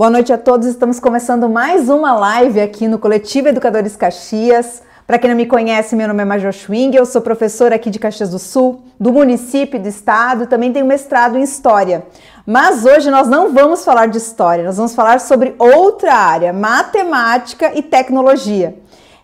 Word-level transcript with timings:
Boa 0.00 0.08
noite 0.08 0.32
a 0.32 0.38
todos. 0.38 0.66
Estamos 0.66 0.98
começando 0.98 1.46
mais 1.46 1.90
uma 1.90 2.14
live 2.14 2.58
aqui 2.58 2.88
no 2.88 2.98
Coletivo 2.98 3.48
Educadores 3.48 3.96
Caxias. 3.96 4.82
Para 5.06 5.18
quem 5.18 5.28
não 5.28 5.36
me 5.36 5.44
conhece, 5.44 5.94
meu 5.94 6.08
nome 6.08 6.22
é 6.22 6.24
Major 6.24 6.54
Schwing, 6.54 6.96
eu 6.96 7.04
sou 7.04 7.20
professora 7.20 7.74
aqui 7.74 7.90
de 7.90 7.98
Caxias 7.98 8.30
do 8.30 8.38
Sul, 8.38 8.80
do 8.98 9.12
município 9.12 9.78
do 9.78 9.86
estado, 9.86 10.46
também 10.46 10.72
tenho 10.72 10.86
mestrado 10.86 11.36
em 11.36 11.42
História. 11.42 12.06
Mas 12.46 12.86
hoje 12.86 13.10
nós 13.10 13.28
não 13.28 13.52
vamos 13.52 13.84
falar 13.84 14.06
de 14.06 14.16
História, 14.16 14.64
nós 14.64 14.78
vamos 14.78 14.94
falar 14.94 15.20
sobre 15.20 15.54
outra 15.58 16.14
área, 16.14 16.50
Matemática 16.50 17.70
e 17.74 17.82
Tecnologia. 17.82 18.74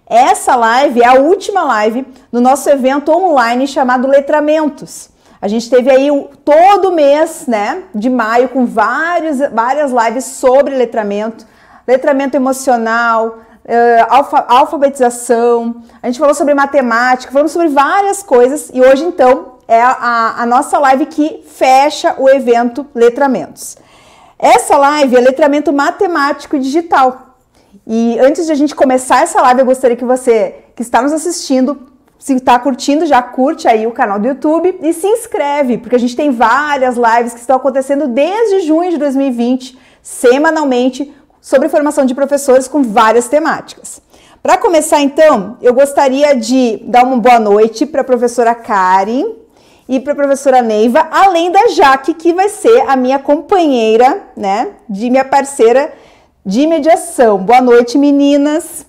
Essa 0.07 0.57
live 0.57 1.01
é 1.01 1.07
a 1.07 1.15
última 1.15 1.63
live 1.63 2.07
do 2.31 2.39
nosso 2.39 2.69
evento 2.69 3.11
online 3.11 3.67
chamado 3.67 4.07
Letramentos. 4.07 5.09
A 5.41 5.49
gente 5.49 5.69
teve 5.69 5.91
aí 5.91 6.09
todo 6.45 6.93
mês, 6.93 7.47
né, 7.47 7.83
de 7.95 8.09
maio, 8.09 8.49
com 8.49 8.65
vários, 8.65 9.39
várias 9.53 9.93
lives 9.93 10.25
sobre 10.25 10.75
letramento, 10.75 11.47
letramento 11.87 12.37
emocional, 12.37 13.39
uh, 13.65 14.07
alfa, 14.09 14.45
alfabetização, 14.49 15.83
a 16.03 16.07
gente 16.07 16.19
falou 16.19 16.35
sobre 16.35 16.55
matemática, 16.55 17.33
falamos 17.33 17.53
sobre 17.53 17.69
várias 17.69 18.23
coisas 18.23 18.71
e 18.73 18.81
hoje, 18.81 19.05
então, 19.05 19.57
é 19.69 19.81
a, 19.81 20.37
a 20.39 20.47
nossa 20.47 20.79
live 20.79 21.07
que 21.07 21.45
fecha 21.47 22.15
o 22.19 22.29
evento 22.29 22.87
Letramentos. 22.95 23.77
Essa 24.39 24.77
live 24.77 25.17
é 25.17 25.21
letramento 25.21 25.73
matemático 25.73 26.57
e 26.57 26.61
digital. 26.61 27.37
E 27.87 28.19
antes 28.21 28.47
de 28.47 28.53
a 28.53 28.55
gente 28.55 28.75
começar 28.75 29.23
essa 29.23 29.41
live, 29.43 29.61
eu 29.61 29.67
gostaria 29.67 29.97
que 29.97 30.05
você 30.05 30.63
que 30.75 30.83
está 30.83 31.01
nos 31.01 31.13
assistindo 31.13 31.96
se 32.19 32.35
está 32.35 32.59
curtindo, 32.59 33.07
já 33.07 33.23
curte 33.23 33.69
aí 33.69 33.87
o 33.87 33.93
canal 33.93 34.19
do 34.19 34.27
YouTube 34.27 34.79
e 34.83 34.93
se 34.93 35.07
inscreve, 35.07 35.79
porque 35.79 35.97
a 35.97 35.99
gente 35.99 36.17
tem 36.17 36.31
várias 36.31 36.97
lives 36.97 37.35
que 37.35 37.41
estão 37.41 37.57
acontecendo 37.57 38.09
desde 38.09 38.67
junho 38.67 38.91
de 38.91 38.99
2020, 38.99 39.79
semanalmente, 40.03 41.15
sobre 41.41 41.69
formação 41.69 42.05
de 42.05 42.15
professores 42.15 42.67
com 42.67 42.83
várias 42.83 43.29
temáticas. 43.29 44.01
Para 44.43 44.59
começar, 44.59 45.01
então, 45.01 45.57
eu 45.61 45.75
gostaria 45.75 46.35
de 46.35 46.81
dar 46.85 47.05
uma 47.05 47.17
boa 47.17 47.39
noite 47.39 47.85
para 47.85 48.01
a 48.01 48.05
professora 48.05 48.55
Karen 48.55 49.33
e 49.89 50.01
para 50.01 50.13
a 50.13 50.17
professora 50.17 50.63
Neiva, 50.63 51.07
além 51.11 51.51
da 51.51 51.69
Jaque, 51.69 52.15
que 52.15 52.33
vai 52.33 52.49
ser 52.49 52.83
a 52.89 52.97
minha 52.97 53.19
companheira, 53.19 54.23
né, 54.37 54.71
de 54.89 55.11
minha 55.11 55.25
parceira 55.25 55.93
de 56.45 56.67
mediação. 56.67 57.39
Boa 57.39 57.61
noite, 57.61 57.99
meninas. 57.99 58.87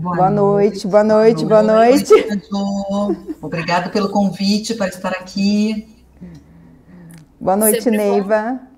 Boa, 0.00 0.14
boa 0.14 0.30
noite, 0.30 0.68
noite, 0.68 0.86
boa 0.86 1.02
noite, 1.02 1.44
boa 1.44 1.60
noite. 1.60 2.14
Boa 2.52 3.08
noite. 3.08 3.36
Obrigada 3.42 3.90
pelo 3.90 4.08
convite 4.10 4.74
para 4.74 4.86
estar 4.86 5.10
aqui. 5.10 5.88
Boa 7.40 7.56
noite, 7.56 7.82
Sempre 7.82 7.98
Neiva. 7.98 8.60
Bom. 8.62 8.68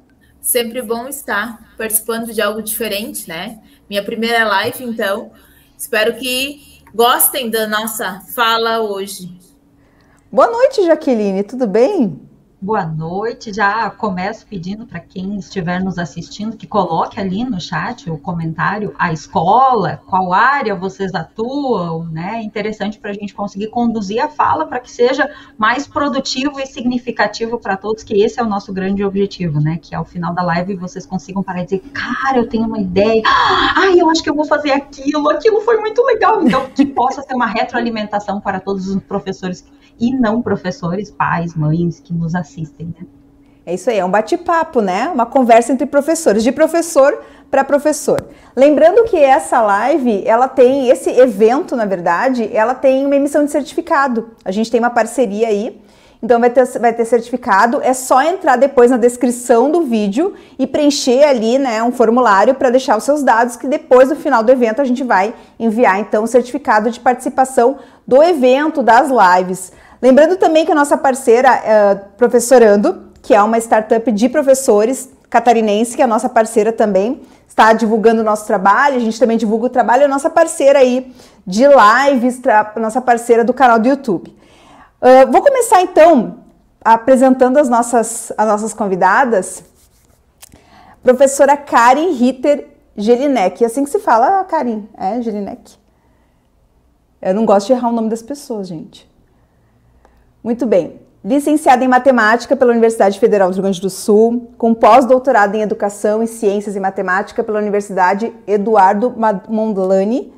Sempre 0.40 0.80
bom 0.80 1.06
estar 1.08 1.74
participando 1.76 2.32
de 2.32 2.40
algo 2.40 2.62
diferente, 2.62 3.28
né? 3.28 3.60
Minha 3.88 4.02
primeira 4.02 4.48
live, 4.48 4.82
então. 4.82 5.30
Espero 5.76 6.16
que 6.16 6.80
gostem 6.94 7.50
da 7.50 7.68
nossa 7.68 8.22
fala 8.34 8.80
hoje. 8.80 9.30
Boa 10.32 10.50
noite, 10.50 10.86
Jaqueline, 10.86 11.42
tudo 11.42 11.66
bem? 11.66 12.18
Boa 12.62 12.84
noite. 12.84 13.54
Já 13.54 13.88
começo 13.88 14.46
pedindo 14.46 14.84
para 14.84 15.00
quem 15.00 15.38
estiver 15.38 15.82
nos 15.82 15.96
assistindo 15.96 16.58
que 16.58 16.66
coloque 16.66 17.18
ali 17.18 17.42
no 17.42 17.58
chat 17.58 18.10
o 18.10 18.18
comentário 18.18 18.94
a 18.98 19.10
escola, 19.14 20.02
qual 20.06 20.34
área 20.34 20.74
vocês 20.74 21.14
atuam, 21.14 22.04
né? 22.04 22.42
Interessante 22.42 22.98
para 22.98 23.12
a 23.12 23.14
gente 23.14 23.32
conseguir 23.32 23.68
conduzir 23.68 24.22
a 24.22 24.28
fala 24.28 24.66
para 24.66 24.78
que 24.78 24.90
seja 24.90 25.26
mais 25.56 25.86
produtivo 25.86 26.60
e 26.60 26.66
significativo 26.66 27.58
para 27.58 27.78
todos, 27.78 28.02
que 28.02 28.22
esse 28.22 28.38
é 28.38 28.42
o 28.42 28.46
nosso 28.46 28.74
grande 28.74 29.02
objetivo, 29.02 29.58
né? 29.58 29.78
Que 29.80 29.94
ao 29.94 30.04
final 30.04 30.34
da 30.34 30.42
live 30.42 30.76
vocês 30.76 31.06
consigam 31.06 31.42
parar 31.42 31.62
e 31.62 31.64
dizer, 31.64 31.80
cara, 31.94 32.36
eu 32.36 32.46
tenho 32.46 32.66
uma 32.66 32.78
ideia, 32.78 33.22
ai, 33.24 33.98
eu 33.98 34.10
acho 34.10 34.22
que 34.22 34.28
eu 34.28 34.34
vou 34.34 34.44
fazer 34.44 34.72
aquilo, 34.72 35.30
aquilo 35.30 35.62
foi 35.62 35.78
muito 35.78 36.04
legal. 36.04 36.42
Então, 36.44 36.66
que 36.66 36.84
possa 36.84 37.22
ser 37.22 37.34
uma 37.34 37.46
retroalimentação 37.46 38.38
para 38.38 38.60
todos 38.60 38.86
os 38.86 39.02
professores 39.02 39.64
e 40.00 40.12
não 40.12 40.40
professores, 40.40 41.10
pais, 41.10 41.54
mães 41.54 42.00
que 42.00 42.12
nos 42.14 42.34
assistem, 42.34 42.94
né? 42.98 43.06
É 43.66 43.74
isso 43.74 43.90
aí, 43.90 43.98
é 43.98 44.04
um 44.04 44.10
bate-papo, 44.10 44.80
né? 44.80 45.08
Uma 45.08 45.26
conversa 45.26 45.72
entre 45.72 45.86
professores, 45.86 46.42
de 46.42 46.50
professor 46.50 47.22
para 47.50 47.62
professor. 47.62 48.24
Lembrando 48.56 49.04
que 49.04 49.16
essa 49.16 49.60
live, 49.60 50.22
ela 50.26 50.48
tem, 50.48 50.88
esse 50.88 51.10
evento, 51.10 51.76
na 51.76 51.84
verdade, 51.84 52.48
ela 52.52 52.74
tem 52.74 53.04
uma 53.04 53.16
emissão 53.16 53.44
de 53.44 53.50
certificado. 53.50 54.30
A 54.44 54.50
gente 54.50 54.70
tem 54.70 54.80
uma 54.80 54.90
parceria 54.90 55.48
aí, 55.48 55.80
então 56.22 56.40
vai 56.40 56.50
ter, 56.50 56.66
vai 56.78 56.92
ter 56.92 57.04
certificado. 57.04 57.80
É 57.82 57.92
só 57.92 58.22
entrar 58.22 58.56
depois 58.56 58.90
na 58.90 58.96
descrição 58.96 59.70
do 59.70 59.82
vídeo 59.82 60.34
e 60.58 60.66
preencher 60.66 61.24
ali, 61.24 61.58
né, 61.58 61.82
um 61.82 61.92
formulário 61.92 62.54
para 62.54 62.70
deixar 62.70 62.96
os 62.96 63.04
seus 63.04 63.22
dados, 63.22 63.56
que 63.56 63.66
depois 63.66 64.08
do 64.08 64.16
final 64.16 64.42
do 64.42 64.50
evento 64.50 64.80
a 64.80 64.84
gente 64.84 65.02
vai 65.02 65.34
enviar, 65.58 66.00
então, 66.00 66.24
o 66.24 66.26
certificado 66.26 66.90
de 66.90 67.00
participação 67.00 67.78
do 68.06 68.22
evento, 68.22 68.82
das 68.82 69.08
lives. 69.10 69.72
Lembrando 70.02 70.36
também 70.36 70.64
que 70.64 70.72
a 70.72 70.74
nossa 70.74 70.96
parceira, 70.96 71.50
uh, 71.52 72.16
Professorando, 72.16 73.10
que 73.22 73.34
é 73.34 73.42
uma 73.42 73.58
startup 73.58 74.10
de 74.10 74.28
professores 74.28 75.10
catarinense, 75.28 75.94
que 75.94 76.02
é 76.02 76.04
a 76.04 76.08
nossa 76.08 76.28
parceira 76.28 76.72
também, 76.72 77.22
está 77.46 77.72
divulgando 77.72 78.22
o 78.22 78.24
nosso 78.24 78.46
trabalho, 78.46 78.96
a 78.96 79.00
gente 79.00 79.20
também 79.20 79.36
divulga 79.36 79.66
o 79.66 79.68
trabalho, 79.68 80.02
é 80.02 80.04
a 80.06 80.08
nossa 80.08 80.30
parceira 80.30 80.78
aí 80.78 81.14
de 81.46 81.64
lives, 81.66 82.40
nossa 82.76 83.00
parceira 83.00 83.44
do 83.44 83.52
canal 83.52 83.78
do 83.78 83.88
YouTube. 83.88 84.34
Uh, 85.00 85.30
vou 85.30 85.42
começar 85.42 85.82
então 85.82 86.38
apresentando 86.82 87.58
as 87.58 87.68
nossas, 87.68 88.32
as 88.36 88.46
nossas 88.46 88.72
convidadas. 88.72 89.62
Professora 91.02 91.56
Karen 91.56 92.12
Ritter 92.12 92.68
Gelinek. 92.96 93.64
Assim 93.64 93.84
que 93.84 93.90
se 93.90 93.98
fala, 93.98 94.44
Karen, 94.44 94.84
é 94.96 95.20
Gelinek. 95.20 95.78
Eu 97.20 97.34
não 97.34 97.44
gosto 97.44 97.66
de 97.66 97.72
errar 97.74 97.88
o 97.88 97.92
nome 97.92 98.08
das 98.08 98.22
pessoas, 98.22 98.68
gente. 98.68 99.09
Muito 100.42 100.64
bem. 100.64 101.00
Licenciada 101.22 101.84
em 101.84 101.88
Matemática 101.88 102.56
pela 102.56 102.70
Universidade 102.70 103.20
Federal 103.20 103.50
do 103.50 103.54
Rio 103.54 103.62
Grande 103.62 103.80
do 103.80 103.90
Sul, 103.90 104.50
com 104.56 104.72
pós-doutorado 104.72 105.54
em 105.54 105.60
Educação 105.60 106.22
e 106.22 106.26
Ciências 106.26 106.74
e 106.74 106.80
Matemática 106.80 107.44
pela 107.44 107.58
Universidade 107.58 108.32
Eduardo 108.46 109.14
Mondlane, 109.48 110.32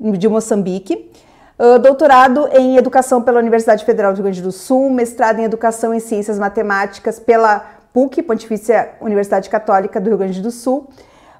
de 0.00 0.28
Moçambique. 0.28 1.08
Uh, 1.56 1.78
doutorado 1.78 2.48
em 2.52 2.76
Educação 2.76 3.22
pela 3.22 3.38
Universidade 3.38 3.84
Federal 3.84 4.12
do 4.12 4.16
Rio 4.16 4.24
Grande 4.24 4.42
do 4.42 4.50
Sul, 4.50 4.90
mestrado 4.90 5.38
em 5.38 5.44
Educação 5.44 5.94
e 5.94 6.00
Ciências 6.00 6.36
Matemáticas 6.36 7.20
pela 7.20 7.64
PUC, 7.92 8.24
Pontifícia 8.24 8.90
Universidade 9.00 9.48
Católica 9.48 10.00
do 10.00 10.08
Rio 10.08 10.18
Grande 10.18 10.42
do 10.42 10.50
Sul. 10.50 10.88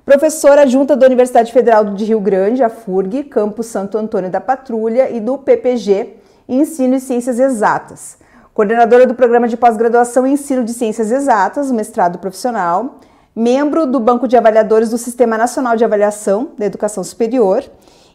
Professora 0.05 0.69
junta 0.69 0.95
da 0.95 1.05
Universidade 1.05 1.53
Federal 1.53 1.85
de 1.87 2.05
Rio 2.05 2.21
Grande, 2.21 2.63
a 2.63 2.69
FURG, 2.69 3.25
campus 3.25 3.67
Santo 3.67 3.99
Antônio 3.99 4.31
da 4.31 4.41
Patrulha, 4.41 5.11
e 5.11 5.19
do 5.19 5.37
PPG, 5.37 6.23
e 6.49 6.57
Ensino 6.57 6.95
e 6.95 7.01
Ciências 7.01 7.39
Exatas. 7.39 8.19
Coordenadora 8.53 9.07
do 9.07 9.15
Programa 9.15 9.49
de 9.49 9.57
Pós-Graduação 9.57 10.27
em 10.27 10.35
Ensino 10.35 10.63
de 10.63 10.73
Ciências 10.73 11.11
Exatas, 11.11 11.73
mestrado 11.73 12.19
profissional. 12.19 13.01
Membro 13.35 13.85
do 13.85 13.99
Banco 13.99 14.29
de 14.29 14.37
Avaliadores 14.37 14.91
do 14.91 14.99
Sistema 14.99 15.37
Nacional 15.37 15.77
de 15.77 15.85
Avaliação 15.85 16.53
da 16.57 16.67
Educação 16.67 17.03
Superior 17.03 17.65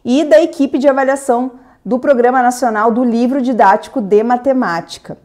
e 0.02 0.24
da 0.24 0.40
equipe 0.40 0.78
de 0.78 0.88
avaliação 0.88 1.52
do 1.84 1.98
Programa 1.98 2.42
Nacional 2.42 2.90
do 2.90 3.04
Livro 3.04 3.42
Didático 3.42 4.00
de 4.00 4.22
Matemática. 4.22 5.18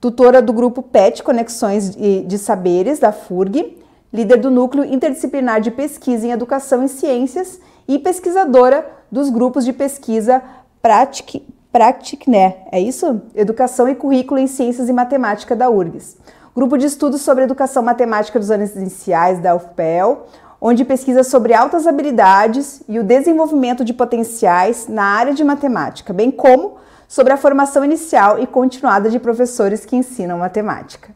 Tutora 0.00 0.40
do 0.40 0.54
grupo 0.54 0.82
PET 0.82 1.22
Conexões 1.22 1.94
de 1.94 2.38
Saberes, 2.38 2.98
da 2.98 3.12
FURG, 3.12 3.78
líder 4.12 4.38
do 4.38 4.50
Núcleo 4.50 4.84
Interdisciplinar 4.84 5.60
de 5.60 5.70
Pesquisa 5.70 6.26
em 6.26 6.30
Educação 6.30 6.82
e 6.82 6.88
Ciências 6.88 7.60
e 7.86 7.98
pesquisadora 7.98 8.86
dos 9.10 9.28
grupos 9.28 9.64
de 9.64 9.72
pesquisa 9.72 10.42
Pratic, 10.80 11.42
Practicné, 11.72 12.66
é 12.70 12.78
isso? 12.78 13.22
Educação 13.34 13.88
e 13.88 13.94
Currículo 13.94 14.38
em 14.38 14.46
Ciências 14.46 14.90
e 14.90 14.92
Matemática 14.92 15.56
da 15.56 15.70
URGS. 15.70 16.18
Grupo 16.54 16.76
de 16.76 16.84
estudos 16.84 17.22
sobre 17.22 17.44
educação 17.44 17.82
matemática 17.82 18.38
dos 18.38 18.50
anos 18.50 18.76
iniciais 18.76 19.40
da 19.40 19.56
UFPEL, 19.56 20.26
onde 20.60 20.84
pesquisa 20.84 21.24
sobre 21.24 21.54
altas 21.54 21.86
habilidades 21.86 22.82
e 22.86 22.98
o 22.98 23.02
desenvolvimento 23.02 23.86
de 23.86 23.94
potenciais 23.94 24.86
na 24.86 25.02
área 25.02 25.32
de 25.32 25.42
matemática, 25.42 26.12
bem 26.12 26.30
como 26.30 26.76
sobre 27.08 27.32
a 27.32 27.38
formação 27.38 27.82
inicial 27.82 28.38
e 28.38 28.46
continuada 28.46 29.08
de 29.08 29.18
professores 29.18 29.86
que 29.86 29.96
ensinam 29.96 30.38
matemática. 30.38 31.08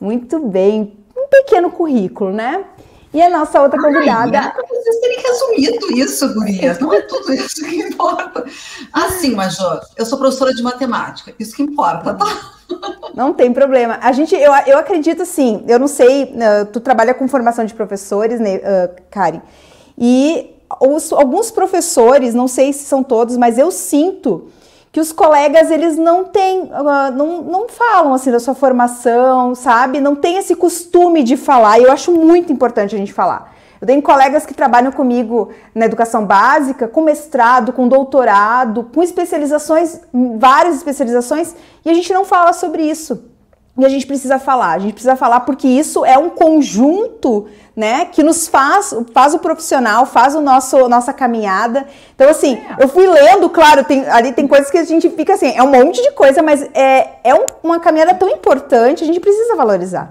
Muito 0.00 0.40
bem, 0.40 0.98
um 1.16 1.28
pequeno 1.28 1.70
currículo, 1.70 2.32
né? 2.32 2.64
E 3.12 3.22
a 3.22 3.30
nossa 3.30 3.62
outra 3.62 3.80
convidada. 3.80 4.38
Ai, 4.38 4.52
é 4.56 4.68
vocês 4.68 5.00
terem 5.00 5.20
resumido 5.20 5.92
isso, 5.98 6.34
Gurias. 6.34 6.78
Não 6.80 6.92
é 6.92 7.00
tudo 7.02 7.32
isso 7.32 7.64
que 7.64 7.76
importa. 7.76 8.44
Assim, 8.92 9.34
Major, 9.34 9.80
eu 9.96 10.04
sou 10.04 10.18
professora 10.18 10.52
de 10.52 10.62
matemática. 10.62 11.34
Isso 11.38 11.56
que 11.56 11.62
importa, 11.62 12.14
tá? 12.14 12.52
Não 13.14 13.32
tem 13.32 13.52
problema. 13.52 13.98
A 14.02 14.12
gente, 14.12 14.34
eu, 14.34 14.52
eu 14.66 14.78
acredito 14.78 15.22
assim, 15.22 15.64
eu 15.68 15.78
não 15.78 15.88
sei, 15.88 16.24
uh, 16.24 16.66
tu 16.72 16.80
trabalha 16.80 17.14
com 17.14 17.28
formação 17.28 17.64
de 17.64 17.72
professores, 17.72 18.40
né, 18.40 18.56
uh, 18.56 19.02
Karen, 19.10 19.40
e 19.96 20.54
os, 20.80 21.12
alguns 21.12 21.50
professores, 21.50 22.34
não 22.34 22.48
sei 22.48 22.72
se 22.72 22.84
são 22.84 23.02
todos, 23.02 23.36
mas 23.36 23.56
eu 23.56 23.70
sinto 23.70 24.48
que 24.96 25.00
os 25.00 25.12
colegas 25.12 25.70
eles 25.70 25.98
não 25.98 26.24
têm, 26.24 26.62
uh, 26.62 27.12
não, 27.14 27.42
não 27.42 27.68
falam 27.68 28.14
assim 28.14 28.30
da 28.30 28.40
sua 28.40 28.54
formação, 28.54 29.54
sabe? 29.54 30.00
Não 30.00 30.16
tem 30.16 30.38
esse 30.38 30.56
costume 30.56 31.22
de 31.22 31.36
falar. 31.36 31.78
E 31.78 31.82
eu 31.82 31.92
acho 31.92 32.10
muito 32.10 32.50
importante 32.50 32.94
a 32.94 32.98
gente 32.98 33.12
falar. 33.12 33.52
Eu 33.78 33.86
tenho 33.86 34.00
colegas 34.00 34.46
que 34.46 34.54
trabalham 34.54 34.90
comigo 34.90 35.50
na 35.74 35.84
educação 35.84 36.24
básica, 36.24 36.88
com 36.88 37.02
mestrado, 37.02 37.74
com 37.74 37.86
doutorado, 37.86 38.84
com 38.84 39.02
especializações, 39.02 40.00
várias 40.38 40.76
especializações, 40.76 41.54
e 41.84 41.90
a 41.90 41.92
gente 41.92 42.10
não 42.14 42.24
fala 42.24 42.54
sobre 42.54 42.82
isso. 42.82 43.22
E 43.78 43.84
a 43.84 43.88
gente 43.88 44.06
precisa 44.06 44.38
falar, 44.38 44.72
a 44.72 44.78
gente 44.78 44.94
precisa 44.94 45.16
falar 45.16 45.40
porque 45.40 45.68
isso 45.68 46.02
é 46.04 46.16
um 46.16 46.30
conjunto, 46.30 47.46
né, 47.76 48.06
que 48.06 48.22
nos 48.22 48.48
faz, 48.48 48.94
faz 49.12 49.34
o 49.34 49.38
profissional, 49.38 50.06
faz 50.06 50.34
o 50.34 50.40
nosso 50.40 50.88
nossa 50.88 51.12
caminhada. 51.12 51.86
Então 52.14 52.30
assim, 52.30 52.54
é. 52.54 52.82
eu 52.82 52.88
fui 52.88 53.06
lendo, 53.06 53.50
claro, 53.50 53.84
tem, 53.84 54.08
ali 54.08 54.32
tem 54.32 54.48
coisas 54.48 54.70
que 54.70 54.78
a 54.78 54.84
gente 54.84 55.10
fica 55.10 55.34
assim, 55.34 55.52
é 55.54 55.62
um 55.62 55.70
monte 55.70 56.02
de 56.02 56.10
coisa, 56.12 56.42
mas 56.42 56.62
é, 56.72 57.18
é 57.22 57.34
um, 57.34 57.44
uma 57.62 57.78
caminhada 57.78 58.14
tão 58.14 58.30
importante, 58.30 59.04
a 59.04 59.06
gente 59.06 59.20
precisa 59.20 59.54
valorizar. 59.54 60.10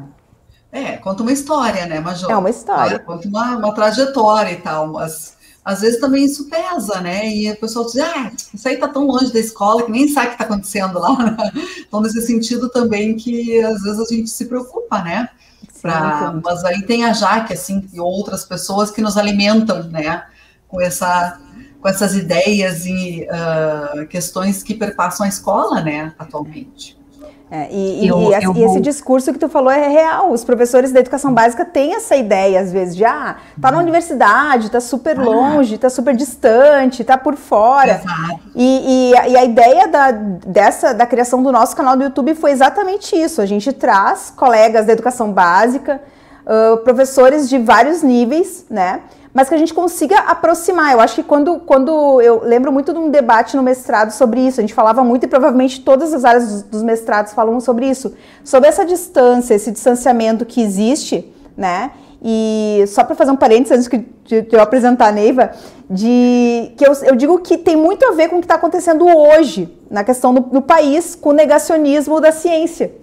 É, 0.71 0.97
conta 0.97 1.23
uma 1.23 1.31
história, 1.31 1.85
né, 1.85 1.99
Major? 1.99 2.29
É 2.29 2.35
uma 2.35 2.49
história. 2.49 2.99
Conta 2.99 3.27
uma, 3.27 3.55
uma 3.55 3.73
trajetória 3.73 4.51
e 4.51 4.57
tal, 4.57 4.87
mas 4.87 5.34
às 5.65 5.81
vezes 5.81 5.99
também 5.99 6.23
isso 6.23 6.47
pesa, 6.47 7.01
né? 7.01 7.27
E 7.27 7.51
o 7.51 7.59
pessoal 7.59 7.85
diz, 7.87 7.97
ah, 7.97 8.31
isso 8.53 8.69
aí 8.69 8.77
tá 8.77 8.87
tão 8.87 9.07
longe 9.07 9.33
da 9.33 9.39
escola 9.39 9.83
que 9.83 9.91
nem 9.91 10.07
sabe 10.07 10.27
o 10.27 10.29
que 10.29 10.35
está 10.35 10.45
acontecendo 10.45 10.99
lá. 10.99 11.15
Então, 11.87 12.01
nesse 12.01 12.21
sentido 12.21 12.69
também 12.69 13.15
que 13.15 13.59
às 13.61 13.81
vezes 13.81 13.99
a 13.99 14.13
gente 14.13 14.29
se 14.29 14.45
preocupa, 14.45 15.01
né? 15.01 15.29
Pra, 15.81 16.39
mas 16.43 16.63
aí 16.63 16.81
tem 16.83 17.05
a 17.05 17.13
Jaque, 17.13 17.53
assim, 17.53 17.87
e 17.93 17.99
outras 17.99 18.43
pessoas 18.43 18.91
que 18.91 19.01
nos 19.01 19.17
alimentam, 19.17 19.83
né? 19.83 20.25
Com, 20.67 20.81
essa, 20.81 21.39
com 21.81 21.87
essas 21.87 22.15
ideias 22.15 22.85
e 22.85 23.25
uh, 23.25 24.05
questões 24.07 24.61
que 24.61 24.73
perpassam 24.73 25.25
a 25.25 25.29
escola, 25.29 25.81
né, 25.81 26.13
atualmente. 26.19 26.97
É, 27.55 27.69
e, 27.71 28.05
eu, 28.05 28.19
e, 28.19 28.43
eu, 28.43 28.53
e, 28.53 28.63
esse 28.63 28.81
discurso 28.81 29.31
que 29.31 29.39
tu 29.39 29.47
falou 29.47 29.71
é 29.71 29.87
real. 29.87 30.31
Os 30.31 30.43
professores 30.43 30.91
da 30.91 30.99
educação 30.99 31.33
básica 31.33 31.63
têm 31.63 31.95
essa 31.95 32.13
ideia, 32.13 32.59
às 32.59 32.69
vezes, 32.69 32.97
de 32.97 33.05
ah, 33.05 33.37
tá 33.61 33.71
na 33.71 33.77
uhum. 33.77 33.83
universidade, 33.83 34.69
tá 34.69 34.81
super 34.81 35.17
longe, 35.17 35.77
tá 35.77 35.89
super 35.89 36.13
distante, 36.13 37.01
tá 37.05 37.17
por 37.17 37.37
fora. 37.37 38.01
E, 38.53 39.13
e, 39.13 39.37
a 39.37 39.45
ideia 39.45 39.87
da, 39.87 40.11
dessa, 40.11 40.93
da 40.93 41.05
criação 41.05 41.41
do 41.41 41.49
nosso 41.49 41.77
canal 41.77 41.95
do 41.95 42.03
YouTube 42.03 42.35
foi 42.35 42.51
exatamente 42.51 43.15
isso. 43.15 43.39
A 43.39 43.45
gente 43.45 43.71
traz 43.71 44.33
colegas 44.35 44.85
da 44.85 44.91
educação 44.91 45.31
básica, 45.31 46.01
uh, 46.45 46.77
professores 46.77 47.47
de 47.47 47.57
vários 47.57 48.03
níveis, 48.03 48.65
né? 48.69 48.99
Mas 49.35 49.49
que 49.49 49.53
a 49.53 49.57
gente 49.57 49.73
consiga 49.73 50.17
aproximar. 50.19 50.93
Eu 50.93 51.01
acho 51.01 51.15
que 51.15 51.23
quando, 51.23 51.59
quando 51.59 52.21
eu 52.21 52.41
lembro 52.41 52.71
muito 52.71 52.93
de 52.93 52.99
um 52.99 53.09
debate 53.09 53.57
no 53.57 53.61
mestrado 53.61 54.11
sobre 54.11 54.39
isso, 54.39 54.61
a 54.61 54.63
gente 54.63 54.73
falava 54.73 55.03
muito 55.03 55.25
e 55.25 55.27
provavelmente 55.27 55.81
todas 55.81 56.13
as 56.13 56.23
áreas 56.23 56.49
dos, 56.49 56.63
dos 56.63 56.83
mestrados 56.83 57.33
falam 57.33 57.59
sobre 57.59 57.85
isso, 57.85 58.13
sobre 58.45 58.69
essa 58.69 58.85
distância, 58.85 59.53
esse 59.53 59.73
distanciamento 59.73 60.45
que 60.45 60.61
existe, 60.61 61.33
né? 61.57 61.91
E 62.23 62.85
só 62.87 63.03
para 63.03 63.13
fazer 63.13 63.31
um 63.31 63.35
parênteses 63.35 63.89
antes 63.89 64.05
de, 64.23 64.41
de 64.41 64.55
eu 64.55 64.61
apresentar 64.61 65.09
a 65.09 65.11
Neiva, 65.11 65.51
de 65.89 66.71
que 66.77 66.87
eu, 66.87 66.93
eu, 67.03 67.15
digo 67.17 67.37
que 67.39 67.57
tem 67.57 67.75
muito 67.75 68.05
a 68.05 68.11
ver 68.13 68.29
com 68.29 68.37
o 68.37 68.39
que 68.39 68.45
está 68.45 68.55
acontecendo 68.55 69.05
hoje 69.05 69.69
na 69.91 70.03
questão 70.03 70.33
do, 70.33 70.39
do 70.39 70.61
país 70.61 71.13
com 71.13 71.29
o 71.29 71.33
negacionismo 71.33 72.21
da 72.21 72.31
ciência. 72.31 72.93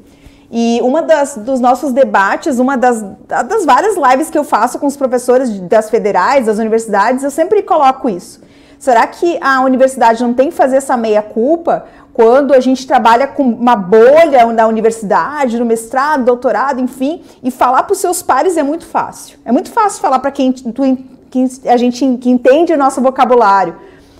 E 0.54 0.80
uma 0.82 1.00
das 1.00 1.34
dos 1.38 1.60
nossos 1.60 1.92
debates, 1.92 2.58
uma 2.58 2.76
das, 2.76 3.02
das 3.26 3.64
várias 3.64 3.96
lives 3.96 4.28
que 4.28 4.36
eu 4.36 4.44
faço 4.44 4.78
com 4.78 4.86
os 4.86 4.98
professores 4.98 5.48
das 5.60 5.88
federais, 5.88 6.44
das 6.44 6.58
universidades, 6.58 7.24
eu 7.24 7.30
sempre 7.30 7.62
coloco 7.62 8.06
isso. 8.06 8.38
Será 8.78 9.06
que 9.06 9.38
a 9.40 9.62
universidade 9.62 10.22
não 10.22 10.34
tem 10.34 10.50
que 10.50 10.54
fazer 10.54 10.76
essa 10.76 10.94
meia 10.94 11.22
culpa 11.22 11.86
quando 12.12 12.52
a 12.52 12.60
gente 12.60 12.86
trabalha 12.86 13.26
com 13.26 13.42
uma 13.42 13.74
bolha 13.74 14.44
na 14.52 14.66
universidade, 14.66 15.58
no 15.58 15.64
mestrado, 15.64 16.24
doutorado, 16.24 16.80
enfim, 16.80 17.22
e 17.42 17.50
falar 17.50 17.84
para 17.84 17.94
os 17.94 17.98
seus 17.98 18.22
pares 18.22 18.58
é 18.58 18.62
muito 18.62 18.84
fácil. 18.84 19.38
É 19.46 19.52
muito 19.52 19.70
fácil 19.70 20.02
falar 20.02 20.18
para 20.18 20.30
quem, 20.30 20.52
quem 20.52 21.48
a 21.66 21.76
gente 21.78 22.18
que 22.18 22.28
entende 22.28 22.74
o 22.74 22.76
nosso 22.76 23.00
vocabulário. 23.00 23.76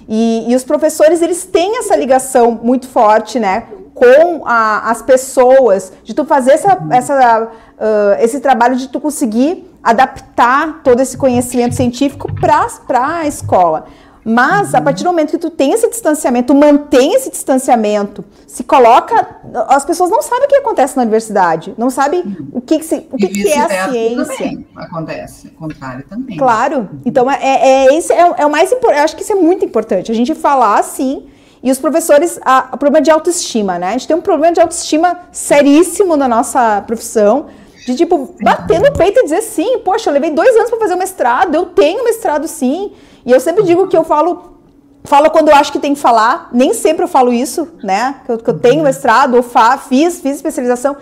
E, 0.08 0.46
e, 0.49 0.56
os 0.56 0.64
professores 0.64 1.22
eles 1.22 1.44
têm 1.44 1.78
essa 1.78 1.96
ligação 1.96 2.58
muito 2.62 2.88
forte, 2.88 3.38
né, 3.38 3.64
com 3.94 4.43
a, 4.46 4.90
as 4.90 5.02
pessoas, 5.02 5.93
de 6.02 6.14
tu 6.14 6.25
fazer 6.25 6.52
essa, 6.52 6.78
essa, 6.90 7.43
uh, 7.43 8.22
esse 8.22 8.40
trabalho 8.40 8.76
de 8.76 8.88
tu 8.88 9.00
conseguir 9.00 9.70
adaptar 9.82 10.81
todo 10.82 11.00
esse 11.00 11.16
conhecimento 11.16 11.75
científico 11.75 12.28
para 12.34 13.19
a 13.19 13.26
escola. 13.26 13.87
Mas, 14.24 14.74
a 14.74 14.80
partir 14.80 15.02
do 15.02 15.10
momento 15.10 15.30
que 15.30 15.38
tu 15.38 15.50
tem 15.50 15.72
esse 15.72 15.88
distanciamento, 15.88 16.54
mantém 16.54 17.14
esse 17.14 17.30
distanciamento, 17.30 18.24
se 18.46 18.62
coloca. 18.62 19.40
As 19.69 19.84
pessoas 19.84 20.10
não 20.10 20.22
sabem 20.22 20.44
o 20.44 20.48
que 20.48 20.56
acontece 20.56 20.96
na 20.96 21.02
universidade, 21.02 21.74
não 21.76 21.90
sabem 21.90 22.36
o 22.52 22.60
que, 22.60 22.78
que, 22.78 22.84
se, 22.84 23.06
o 23.10 23.16
que, 23.16 23.28
que 23.28 23.48
é 23.48 23.58
a 23.58 23.90
ciência. 23.90 24.24
Também 24.24 24.66
acontece, 24.76 25.48
o 25.48 25.50
contrário 25.52 26.04
também. 26.08 26.36
Claro. 26.36 26.88
Então, 27.04 27.28
é, 27.28 27.38
é, 27.42 27.86
é, 27.86 27.94
esse 27.96 28.12
é, 28.12 28.34
é 28.38 28.46
o 28.46 28.50
mais 28.50 28.70
importante. 28.70 28.98
Eu 28.98 29.04
acho 29.04 29.16
que 29.16 29.22
isso 29.22 29.32
é 29.32 29.36
muito 29.36 29.64
importante. 29.64 30.12
A 30.12 30.14
gente 30.14 30.34
falar 30.34 30.78
assim 30.78 31.26
e 31.62 31.70
os 31.70 31.78
professores, 31.78 32.40
a, 32.44 32.58
a 32.72 32.76
problema 32.76 33.00
de 33.00 33.10
autoestima, 33.10 33.78
né? 33.78 33.90
A 33.90 33.92
gente 33.92 34.08
tem 34.08 34.16
um 34.16 34.20
problema 34.20 34.52
de 34.52 34.60
autoestima 34.60 35.20
seríssimo 35.30 36.16
na 36.16 36.26
nossa 36.26 36.82
profissão, 36.86 37.46
de 37.86 37.94
tipo, 37.94 38.34
bater 38.42 38.80
no 38.80 38.92
peito 38.92 39.20
e 39.20 39.24
dizer 39.24 39.42
sim, 39.42 39.78
poxa, 39.78 40.10
eu 40.10 40.14
levei 40.14 40.30
dois 40.30 40.54
anos 40.56 40.70
para 40.70 40.78
fazer 40.80 40.94
o 40.94 40.98
mestrado, 40.98 41.54
eu 41.54 41.66
tenho 41.66 42.04
mestrado 42.04 42.48
sim. 42.48 42.92
E 43.24 43.30
eu 43.30 43.40
sempre 43.40 43.64
digo 43.64 43.88
que 43.88 43.96
eu 43.96 44.04
falo, 44.04 44.58
falo 45.04 45.30
quando 45.30 45.48
eu 45.48 45.54
acho 45.54 45.72
que 45.72 45.78
tem 45.78 45.94
que 45.94 46.00
falar, 46.00 46.48
nem 46.52 46.74
sempre 46.74 47.04
eu 47.04 47.08
falo 47.08 47.32
isso, 47.32 47.69
né? 47.82 48.16
Que 48.24 48.32
eu, 48.32 48.38
que 48.38 48.50
eu 48.50 48.58
tenho 48.58 48.82
mestrado, 48.82 49.34
ou 49.34 49.42
fa, 49.42 49.78
fiz, 49.78 50.20
fiz 50.20 50.36
especialização. 50.36 50.96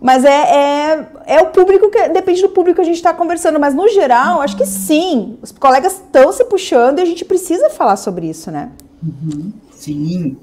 Mas 0.00 0.24
é, 0.24 0.28
é, 0.30 1.06
é, 1.26 1.42
o 1.42 1.46
público 1.46 1.90
que. 1.90 2.08
Depende 2.08 2.40
do 2.40 2.48
público 2.48 2.76
que 2.76 2.82
a 2.82 2.84
gente 2.84 2.96
está 2.96 3.12
conversando. 3.12 3.60
Mas 3.60 3.74
no 3.74 3.86
geral, 3.88 4.40
acho 4.40 4.56
que 4.56 4.64
sim. 4.64 5.38
Os 5.42 5.52
colegas 5.52 5.94
estão 5.94 6.32
se 6.32 6.42
puxando 6.44 6.98
e 6.98 7.02
a 7.02 7.04
gente 7.04 7.24
precisa 7.24 7.68
falar 7.68 7.96
sobre 7.96 8.26
isso, 8.26 8.50
né? 8.50 8.70
Uhum. 9.02 9.52
Sim. 9.72 10.38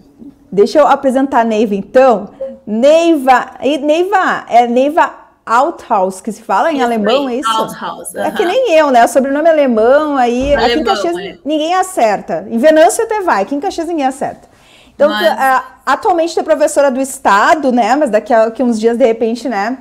Deixa 0.51 0.79
eu 0.79 0.87
apresentar 0.87 1.41
a 1.41 1.43
Neiva, 1.43 1.73
então. 1.73 2.29
Neiva, 2.65 3.51
Neiva, 3.81 4.45
é 4.47 4.67
Neiva 4.67 5.26
Althaus, 5.47 6.21
que 6.21 6.31
se 6.31 6.41
fala 6.41 6.71
em 6.71 6.81
alemão, 6.81 7.29
é 7.29 7.35
isso? 7.35 7.49
Althaus. 7.49 8.09
Uh 8.09 8.17
-huh. 8.17 8.27
É 8.27 8.31
que 8.31 8.45
nem 8.45 8.73
eu, 8.73 8.91
né? 8.91 9.03
O 9.05 9.07
sobrenome 9.07 9.47
é 9.47 9.51
alemão, 9.51 10.17
aí 10.17 10.55
alemão, 10.55 10.65
aqui 10.65 10.79
em 10.79 10.83
Caxias 10.83 11.17
é. 11.17 11.37
ninguém 11.45 11.73
acerta. 11.75 12.45
Em 12.49 12.57
Venâncio 12.57 13.03
até 13.03 13.21
vai, 13.21 13.43
aqui 13.43 13.55
em 13.55 13.59
Caxias 13.59 13.87
ninguém 13.87 14.05
acerta. 14.05 14.47
Então, 14.95 15.09
mas... 15.09 15.27
uh, 15.27 15.63
atualmente 15.85 16.33
tu 16.33 16.39
é 16.39 16.43
professora 16.43 16.89
do 16.89 16.99
Estado, 16.99 17.71
né? 17.71 17.95
Mas 17.95 18.09
daqui 18.09 18.33
a 18.33 18.45
daqui 18.45 18.63
uns 18.63 18.79
dias, 18.79 18.97
de 18.97 19.05
repente, 19.05 19.47
né? 19.47 19.77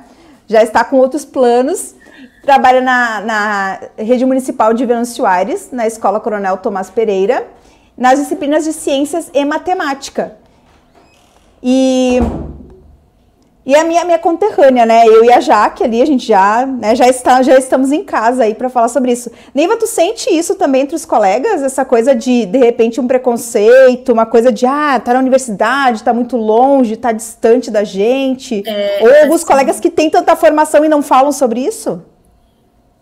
Já 0.47 0.63
está 0.63 0.83
com 0.83 0.97
outros 0.97 1.25
planos. 1.25 1.95
Trabalha 2.43 2.79
na, 2.79 3.19
na 3.21 3.79
rede 3.97 4.25
municipal 4.25 4.73
de 4.73 4.85
Venâncio 4.85 5.25
Aires, 5.25 5.69
na 5.71 5.85
Escola 5.85 6.19
Coronel 6.19 6.57
Tomás 6.57 6.89
Pereira 6.89 7.45
nas 7.97 8.19
disciplinas 8.19 8.63
de 8.63 8.73
ciências 8.73 9.31
e 9.33 9.43
matemática. 9.43 10.37
E, 11.63 12.19
e 13.67 13.75
a 13.75 13.83
minha, 13.83 14.05
minha 14.05 14.17
conterrânea, 14.17 14.85
né? 14.85 15.05
Eu 15.05 15.25
e 15.25 15.33
a 15.33 15.41
Jaque 15.41 15.83
ali, 15.83 16.01
a 16.01 16.05
gente 16.05 16.25
já, 16.25 16.65
né, 16.65 16.95
já, 16.95 17.05
está, 17.09 17.43
já 17.43 17.57
estamos 17.57 17.91
em 17.91 18.01
casa 18.01 18.45
aí 18.45 18.55
para 18.55 18.69
falar 18.69 18.87
sobre 18.87 19.11
isso. 19.11 19.29
Neiva, 19.53 19.75
tu 19.75 19.85
sente 19.85 20.33
isso 20.33 20.55
também 20.55 20.83
entre 20.83 20.95
os 20.95 21.03
colegas? 21.03 21.61
Essa 21.61 21.83
coisa 21.83 22.15
de, 22.15 22.45
de 22.45 22.57
repente, 22.57 23.01
um 23.01 23.05
preconceito, 23.05 24.13
uma 24.13 24.25
coisa 24.25 24.53
de, 24.53 24.65
ah, 24.65 24.97
tá 25.03 25.13
na 25.13 25.19
universidade, 25.19 26.01
tá 26.01 26.13
muito 26.13 26.37
longe, 26.37 26.95
tá 26.95 27.11
distante 27.11 27.69
da 27.69 27.83
gente? 27.83 28.63
É, 28.65 28.99
Ou 29.01 29.23
alguns 29.23 29.41
assim, 29.41 29.45
colegas 29.45 29.81
que 29.81 29.89
têm 29.89 30.09
tanta 30.09 30.33
formação 30.37 30.85
e 30.85 30.87
não 30.87 31.01
falam 31.01 31.33
sobre 31.33 31.59
isso? 31.59 32.01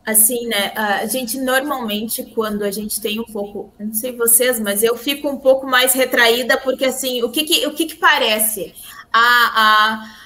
Assim, 0.04 0.48
né? 0.48 0.72
A 0.76 1.06
gente 1.06 1.40
normalmente, 1.40 2.24
quando 2.34 2.64
a 2.64 2.72
gente 2.72 3.00
tem 3.00 3.20
um 3.20 3.26
pouco, 3.26 3.72
não 3.80 3.94
sei 3.94 4.16
vocês, 4.16 4.60
mas 4.60 4.82
eu 4.82 4.98
fico 4.98 5.30
um 5.30 5.38
pouco 5.38 5.68
mais 5.68 5.94
retraída, 5.94 6.58
porque 6.58 6.86
assim, 6.86 7.22
o 7.22 7.30
que 7.30 7.44
que, 7.44 7.68
o 7.68 7.74
que, 7.76 7.86
que 7.86 7.96
parece? 7.96 8.74
A, 9.14 9.20
a, 9.22 10.25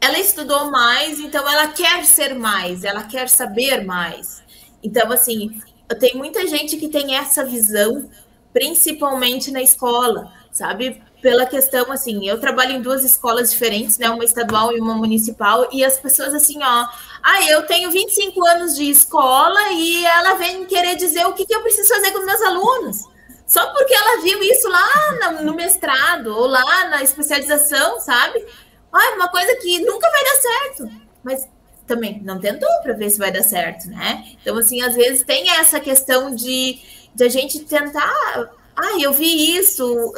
ela 0.00 0.18
estudou 0.18 0.70
mais, 0.70 1.18
então 1.20 1.48
ela 1.48 1.68
quer 1.68 2.04
ser 2.04 2.34
mais, 2.34 2.84
ela 2.84 3.04
quer 3.04 3.28
saber 3.28 3.84
mais. 3.84 4.42
Então, 4.82 5.12
assim, 5.12 5.60
tem 5.98 6.14
muita 6.14 6.46
gente 6.46 6.76
que 6.76 6.88
tem 6.88 7.16
essa 7.16 7.44
visão, 7.44 8.08
principalmente 8.52 9.50
na 9.50 9.62
escola, 9.62 10.32
sabe? 10.50 11.02
pela 11.20 11.46
questão 11.46 11.90
assim, 11.92 12.26
eu 12.26 12.40
trabalho 12.40 12.72
em 12.72 12.82
duas 12.82 13.04
escolas 13.04 13.50
diferentes, 13.50 13.98
né, 13.98 14.08
uma 14.10 14.24
estadual 14.24 14.72
e 14.72 14.80
uma 14.80 14.94
municipal, 14.94 15.68
e 15.70 15.84
as 15.84 15.98
pessoas 15.98 16.34
assim, 16.34 16.58
ó, 16.62 16.86
ah, 17.22 17.44
eu 17.48 17.66
tenho 17.66 17.90
25 17.90 18.46
anos 18.46 18.74
de 18.74 18.90
escola 18.90 19.72
e 19.72 20.04
ela 20.06 20.34
vem 20.34 20.64
querer 20.64 20.96
dizer 20.96 21.26
o 21.26 21.32
que, 21.32 21.44
que 21.44 21.54
eu 21.54 21.62
preciso 21.62 21.88
fazer 21.88 22.10
com 22.12 22.24
meus 22.24 22.40
alunos. 22.42 23.04
Só 23.46 23.66
porque 23.72 23.92
ela 23.92 24.22
viu 24.22 24.40
isso 24.44 24.68
lá 24.68 25.32
no 25.42 25.54
mestrado 25.54 26.28
ou 26.28 26.46
lá 26.46 26.88
na 26.88 27.02
especialização, 27.02 28.00
sabe? 28.00 28.46
Ah, 28.92 29.14
uma 29.14 29.28
coisa 29.28 29.56
que 29.56 29.78
nunca 29.80 30.10
vai 30.10 30.24
dar 30.24 30.34
certo. 30.34 30.90
Mas 31.22 31.48
também 31.86 32.20
não 32.22 32.38
tentou 32.38 32.68
para 32.82 32.92
ver 32.92 33.10
se 33.10 33.18
vai 33.18 33.32
dar 33.32 33.42
certo, 33.42 33.88
né? 33.88 34.24
Então, 34.40 34.56
assim, 34.56 34.80
às 34.82 34.94
vezes 34.94 35.24
tem 35.24 35.50
essa 35.50 35.80
questão 35.80 36.34
de, 36.34 36.78
de 37.14 37.24
a 37.24 37.28
gente 37.28 37.60
tentar 37.60 38.50
ah, 38.76 38.98
eu 38.98 39.12
vi 39.12 39.58
isso, 39.58 40.14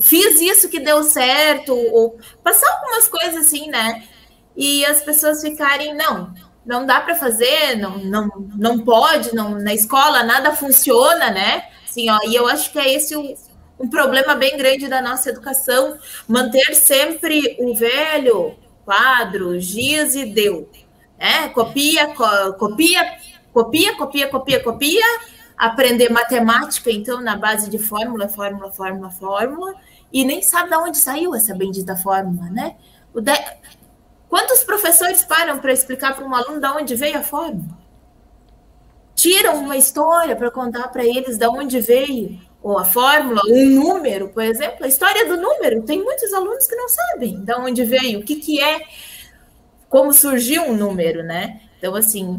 fiz 0.00 0.40
isso 0.40 0.68
que 0.68 0.80
deu 0.80 1.04
certo, 1.04 1.72
ou 1.72 2.18
passar 2.42 2.68
algumas 2.72 3.06
coisas 3.06 3.36
assim, 3.36 3.68
né? 3.68 4.02
E 4.56 4.84
as 4.84 5.02
pessoas 5.02 5.40
ficarem, 5.40 5.94
não, 5.94 6.34
não 6.66 6.84
dá 6.84 7.00
para 7.00 7.14
fazer, 7.14 7.76
não, 7.76 7.98
não, 7.98 8.28
não 8.56 8.78
pode, 8.80 9.34
não, 9.34 9.50
na 9.50 9.72
escola 9.72 10.24
nada 10.24 10.54
funciona, 10.54 11.30
né? 11.30 11.68
Assim, 11.88 12.10
ó, 12.10 12.18
e 12.26 12.34
eu 12.34 12.48
acho 12.48 12.72
que 12.72 12.78
é 12.78 12.92
esse 12.92 13.14
o, 13.14 13.36
um 13.78 13.88
problema 13.88 14.34
bem 14.34 14.56
grande 14.56 14.88
da 14.88 15.00
nossa 15.00 15.30
educação, 15.30 15.98
manter 16.28 16.74
sempre 16.74 17.56
o 17.58 17.74
velho 17.74 18.56
quadro, 18.84 19.58
giz 19.58 20.14
e 20.14 20.26
deu. 20.26 20.70
Né? 21.18 21.48
Copia, 21.48 22.14
co, 22.14 22.52
copia, 22.54 23.18
copia, 23.52 23.96
copia, 23.96 24.28
copia, 24.28 24.62
copia, 24.62 25.04
aprender 25.56 26.10
matemática, 26.10 26.90
então, 26.90 27.20
na 27.20 27.36
base 27.36 27.70
de 27.70 27.78
fórmula, 27.78 28.28
fórmula, 28.28 28.70
fórmula, 28.72 29.10
fórmula, 29.10 29.74
e 30.12 30.24
nem 30.24 30.42
sabe 30.42 30.70
de 30.70 30.76
onde 30.76 30.98
saiu 30.98 31.34
essa 31.34 31.54
bendita 31.54 31.96
fórmula, 31.96 32.50
né? 32.50 32.76
De... 33.14 33.32
Quantos 34.28 34.64
professores 34.64 35.22
param 35.22 35.58
para 35.58 35.72
explicar 35.72 36.14
para 36.14 36.24
um 36.24 36.34
aluno 36.34 36.60
de 36.60 36.66
onde 36.66 36.94
veio 36.94 37.18
a 37.18 37.22
fórmula? 37.22 37.78
Tiram 39.14 39.58
uma 39.58 39.76
história 39.76 40.34
para 40.34 40.50
contar 40.50 40.88
para 40.88 41.04
eles 41.04 41.36
de 41.36 41.46
onde 41.46 41.80
veio 41.80 42.40
ou 42.62 42.78
a 42.78 42.84
fórmula, 42.84 43.40
um 43.48 43.66
número, 43.66 44.28
por 44.28 44.42
exemplo, 44.42 44.84
a 44.84 44.88
história 44.88 45.26
do 45.26 45.36
número. 45.36 45.82
Tem 45.82 46.02
muitos 46.02 46.32
alunos 46.32 46.66
que 46.66 46.76
não 46.76 46.88
sabem 46.88 47.44
de 47.44 47.54
onde 47.54 47.84
veio, 47.84 48.20
o 48.20 48.24
que, 48.24 48.36
que 48.36 48.62
é, 48.62 48.82
como 49.88 50.12
surgiu 50.12 50.62
um 50.62 50.76
número, 50.76 51.22
né? 51.22 51.60
Então, 51.78 51.94
assim, 51.94 52.38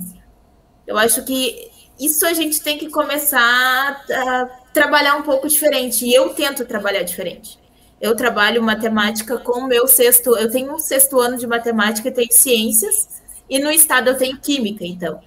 eu 0.88 0.98
acho 0.98 1.24
que 1.26 1.70
isso 2.00 2.26
a 2.26 2.34
gente 2.34 2.62
tem 2.62 2.78
que 2.78 2.90
começar 2.90 4.04
a 4.10 4.46
trabalhar 4.74 5.16
um 5.16 5.24
pouco 5.24 5.48
diferente. 5.48 6.06
E 6.06 6.14
eu 6.14 6.30
tento 6.30 6.66
trabalhar 6.66 7.04
diferente 7.04 7.62
eu 8.04 8.18
trabalho 8.18 8.62
matemática 8.62 9.38
com 9.38 9.62
o 9.62 9.68
meu 9.68 9.88
sexto. 9.88 10.38
Eu 10.38 10.52
tenho 10.52 10.74
um 10.74 10.78
sexto 10.78 11.22
ano 11.22 11.38
de 11.38 11.48
matemática 11.48 12.10
e 12.10 12.12
tenho 12.12 12.34
ciências, 12.34 13.24
e 13.50 13.60
no 13.60 13.72
estado 13.72 14.10
eu 14.10 14.18
tenho 14.18 14.38
química, 14.38 14.86
então. 14.86 15.22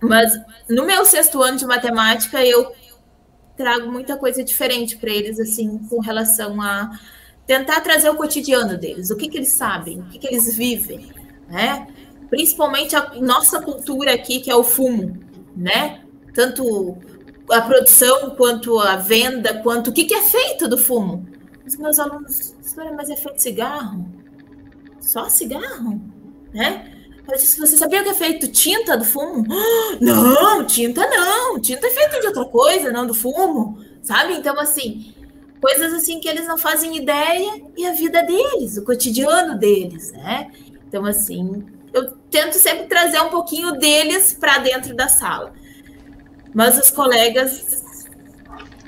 Mas 0.00 0.32
no 0.70 0.86
meu 0.86 1.04
sexto 1.04 1.42
ano 1.42 1.58
de 1.58 1.66
matemática, 1.66 2.42
eu 2.42 2.72
trago 3.58 3.90
muita 3.90 4.16
coisa 4.16 4.42
diferente 4.42 4.96
para 4.96 5.10
eles, 5.10 5.38
assim, 5.38 5.78
com 5.90 6.00
relação 6.00 6.62
a 6.62 6.98
tentar 7.46 7.80
trazer 7.80 8.08
o 8.08 8.14
cotidiano 8.14 8.78
deles, 8.78 9.10
o 9.10 9.16
que, 9.16 9.28
que 9.28 9.36
eles 9.36 9.48
sabem, 9.48 10.00
o 10.00 10.04
que, 10.04 10.18
que 10.18 10.26
eles 10.28 10.56
vivem, 10.56 11.10
né? 11.48 11.88
Principalmente 12.30 12.94
a 12.94 13.14
nossa 13.16 13.60
cultura 13.60 14.14
aqui, 14.14 14.40
que 14.40 14.50
é 14.50 14.54
o 14.54 14.62
fumo, 14.62 15.18
né? 15.56 16.02
Tanto 16.32 16.96
a 17.50 17.60
produção, 17.60 18.30
quanto 18.36 18.78
a 18.78 18.96
venda, 18.96 19.60
quanto 19.62 19.88
o 19.88 19.92
que, 19.92 20.04
que 20.04 20.14
é 20.14 20.22
feito 20.22 20.68
do 20.68 20.78
fumo 20.78 21.26
os 21.66 21.76
meus 21.76 21.98
alunos, 21.98 22.54
mas 22.96 23.10
é 23.10 23.16
feito 23.16 23.40
cigarro? 23.40 24.10
Só 25.00 25.28
cigarro? 25.28 26.00
Né? 26.52 26.97
Eu 27.28 27.36
disse, 27.36 27.60
você 27.60 27.76
sabia 27.76 28.02
que 28.02 28.08
é 28.08 28.14
feito 28.14 28.48
tinta 28.48 28.96
do 28.96 29.04
fumo? 29.04 29.44
Não, 30.00 30.64
tinta 30.64 31.06
não. 31.08 31.60
Tinta 31.60 31.86
é 31.86 31.90
feita 31.90 32.20
de 32.20 32.26
outra 32.28 32.46
coisa, 32.46 32.90
não 32.90 33.06
do 33.06 33.12
fumo. 33.12 33.78
Sabe? 34.02 34.34
Então, 34.34 34.58
assim, 34.58 35.12
coisas 35.60 35.92
assim 35.92 36.20
que 36.20 36.28
eles 36.28 36.46
não 36.46 36.56
fazem 36.56 36.96
ideia 36.96 37.60
e 37.76 37.86
a 37.86 37.92
vida 37.92 38.22
deles, 38.22 38.78
o 38.78 38.84
cotidiano 38.84 39.58
deles, 39.58 40.12
né? 40.12 40.50
Então, 40.86 41.04
assim, 41.04 41.64
eu 41.92 42.12
tento 42.30 42.54
sempre 42.54 42.86
trazer 42.86 43.20
um 43.20 43.28
pouquinho 43.28 43.72
deles 43.72 44.32
para 44.32 44.58
dentro 44.58 44.94
da 44.94 45.08
sala. 45.08 45.52
Mas 46.54 46.78
os 46.78 46.90
colegas 46.90 47.84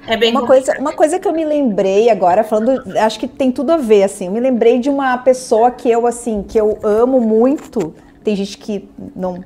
é 0.06 0.16
bem 0.16 0.30
uma 0.30 0.46
coisa, 0.46 0.78
uma 0.78 0.92
coisa 0.92 1.18
que 1.18 1.28
eu 1.28 1.32
me 1.32 1.44
lembrei 1.44 2.08
agora, 2.08 2.42
falando, 2.42 2.82
acho 2.98 3.20
que 3.20 3.28
tem 3.28 3.52
tudo 3.52 3.72
a 3.72 3.76
ver, 3.76 4.04
assim. 4.04 4.26
Eu 4.26 4.32
me 4.32 4.40
lembrei 4.40 4.78
de 4.78 4.88
uma 4.88 5.18
pessoa 5.18 5.70
que 5.70 5.90
eu, 5.90 6.06
assim, 6.06 6.42
que 6.42 6.58
eu 6.58 6.78
amo 6.82 7.20
muito. 7.20 7.94
Tem 8.22 8.36
gente 8.36 8.58
que 8.58 8.88
não. 9.14 9.42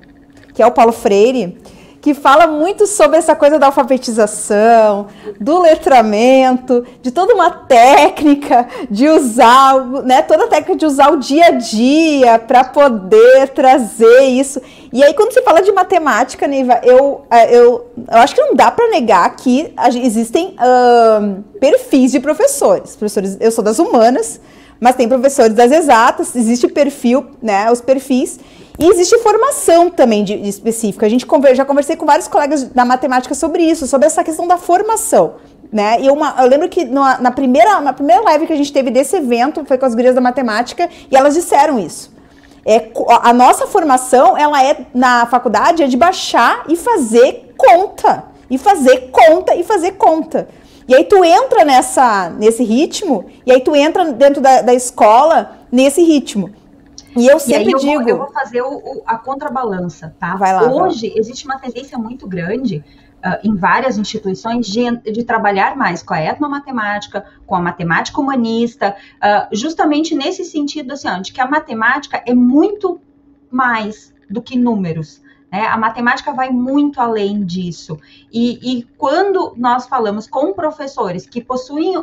Que 0.52 0.62
é 0.62 0.66
o 0.66 0.70
Paulo 0.70 0.92
Freire 0.92 1.58
que 2.04 2.12
fala 2.12 2.46
muito 2.46 2.86
sobre 2.86 3.16
essa 3.16 3.34
coisa 3.34 3.58
da 3.58 3.64
alfabetização, 3.64 5.06
do 5.40 5.58
letramento, 5.58 6.84
de 7.00 7.10
toda 7.10 7.32
uma 7.32 7.50
técnica 7.50 8.68
de 8.90 9.08
usar, 9.08 9.82
né, 10.04 10.20
toda 10.20 10.44
a 10.44 10.48
técnica 10.48 10.76
de 10.76 10.84
usar 10.84 11.10
o 11.10 11.16
dia 11.16 11.46
a 11.46 11.50
dia 11.52 12.38
para 12.38 12.62
poder 12.62 13.48
trazer 13.54 14.20
isso. 14.24 14.60
E 14.92 15.02
aí, 15.02 15.14
quando 15.14 15.32
você 15.32 15.40
fala 15.40 15.62
de 15.62 15.72
matemática, 15.72 16.46
Niva, 16.46 16.78
eu, 16.82 17.24
é, 17.30 17.56
eu, 17.56 17.86
eu 17.96 18.18
acho 18.18 18.34
que 18.34 18.40
não 18.42 18.54
dá 18.54 18.70
para 18.70 18.90
negar 18.90 19.34
que 19.36 19.72
existem 20.02 20.54
perfis 21.58 22.12
de 22.12 22.20
professores. 22.20 22.96
Professores, 22.96 23.38
eu 23.40 23.50
sou 23.50 23.64
das 23.64 23.78
humanas, 23.78 24.42
mas 24.78 24.94
tem 24.94 25.08
professores 25.08 25.54
das 25.54 25.72
exatas, 25.72 26.36
existe 26.36 26.68
perfil, 26.68 27.24
né, 27.40 27.72
os 27.72 27.80
perfis. 27.80 28.38
E 28.78 28.86
existe 28.86 29.16
formação 29.18 29.88
também 29.88 30.24
de, 30.24 30.36
de 30.36 30.48
específica. 30.48 31.06
A 31.06 31.08
gente 31.08 31.26
já 31.54 31.64
conversei 31.64 31.96
com 31.96 32.04
vários 32.04 32.26
colegas 32.26 32.64
da 32.64 32.84
matemática 32.84 33.34
sobre 33.34 33.62
isso, 33.62 33.86
sobre 33.86 34.06
essa 34.06 34.24
questão 34.24 34.48
da 34.48 34.56
formação. 34.56 35.34
Né? 35.72 36.02
E 36.02 36.10
uma, 36.10 36.34
eu 36.38 36.48
lembro 36.48 36.68
que 36.68 36.84
na, 36.84 37.20
na, 37.20 37.30
primeira, 37.30 37.80
na 37.80 37.92
primeira 37.92 38.22
live 38.22 38.46
que 38.46 38.52
a 38.52 38.56
gente 38.56 38.72
teve 38.72 38.90
desse 38.90 39.16
evento 39.16 39.64
foi 39.64 39.78
com 39.78 39.86
as 39.86 39.94
gurias 39.94 40.14
da 40.14 40.20
matemática 40.20 40.88
e 41.10 41.16
elas 41.16 41.34
disseram 41.34 41.78
isso. 41.78 42.12
É, 42.66 42.90
a 43.20 43.32
nossa 43.32 43.66
formação, 43.66 44.36
ela 44.36 44.62
é 44.62 44.86
na 44.94 45.26
faculdade, 45.26 45.82
é 45.82 45.86
de 45.86 45.96
baixar 45.96 46.64
e 46.68 46.76
fazer 46.76 47.54
conta. 47.56 48.24
E 48.50 48.58
fazer 48.58 49.10
conta 49.10 49.54
e 49.54 49.62
fazer 49.62 49.92
conta. 49.92 50.48
E 50.88 50.94
aí 50.94 51.04
tu 51.04 51.24
entra 51.24 51.64
nessa, 51.64 52.30
nesse 52.30 52.62
ritmo, 52.62 53.24
e 53.46 53.52
aí 53.52 53.60
tu 53.60 53.74
entra 53.74 54.12
dentro 54.12 54.40
da, 54.40 54.62
da 54.62 54.74
escola 54.74 55.58
nesse 55.70 56.02
ritmo. 56.02 56.50
E 57.16 57.26
eu 57.26 57.38
sempre 57.38 57.70
e 57.70 57.72
eu 57.72 57.78
digo. 57.78 58.02
Vou, 58.02 58.08
eu 58.08 58.18
vou 58.18 58.32
fazer 58.32 58.62
o, 58.62 58.76
o, 58.76 59.02
a 59.06 59.16
contrabalança, 59.16 60.14
tá? 60.18 60.36
Vai 60.36 60.52
lá, 60.52 60.72
Hoje 60.72 61.08
vai. 61.08 61.18
existe 61.18 61.44
uma 61.44 61.58
tendência 61.58 61.96
muito 61.96 62.26
grande 62.26 62.84
uh, 63.24 63.38
em 63.42 63.54
várias 63.54 63.96
instituições 63.98 64.66
de, 64.66 64.84
de, 65.12 65.24
trabalhar 65.24 65.76
mais 65.76 66.02
com 66.02 66.14
a 66.14 66.20
etnomatemática, 66.20 67.24
com 67.46 67.54
a 67.54 67.60
matemática 67.60 68.20
humanista, 68.20 68.96
uh, 69.16 69.56
justamente 69.56 70.14
nesse 70.14 70.44
sentido 70.44 70.92
assim, 70.92 71.08
ó, 71.08 71.18
de 71.18 71.32
que 71.32 71.40
a 71.40 71.46
matemática 71.46 72.22
é 72.26 72.34
muito 72.34 73.00
mais 73.50 74.12
do 74.28 74.42
que 74.42 74.58
números. 74.58 75.22
Né? 75.50 75.66
A 75.66 75.76
matemática 75.76 76.32
vai 76.32 76.50
muito 76.50 77.00
além 77.00 77.44
disso. 77.44 77.98
E, 78.32 78.78
e 78.78 78.82
quando 78.98 79.54
nós 79.56 79.86
falamos 79.86 80.26
com 80.26 80.52
professores 80.52 81.26
que 81.26 81.40
possuem 81.40 81.96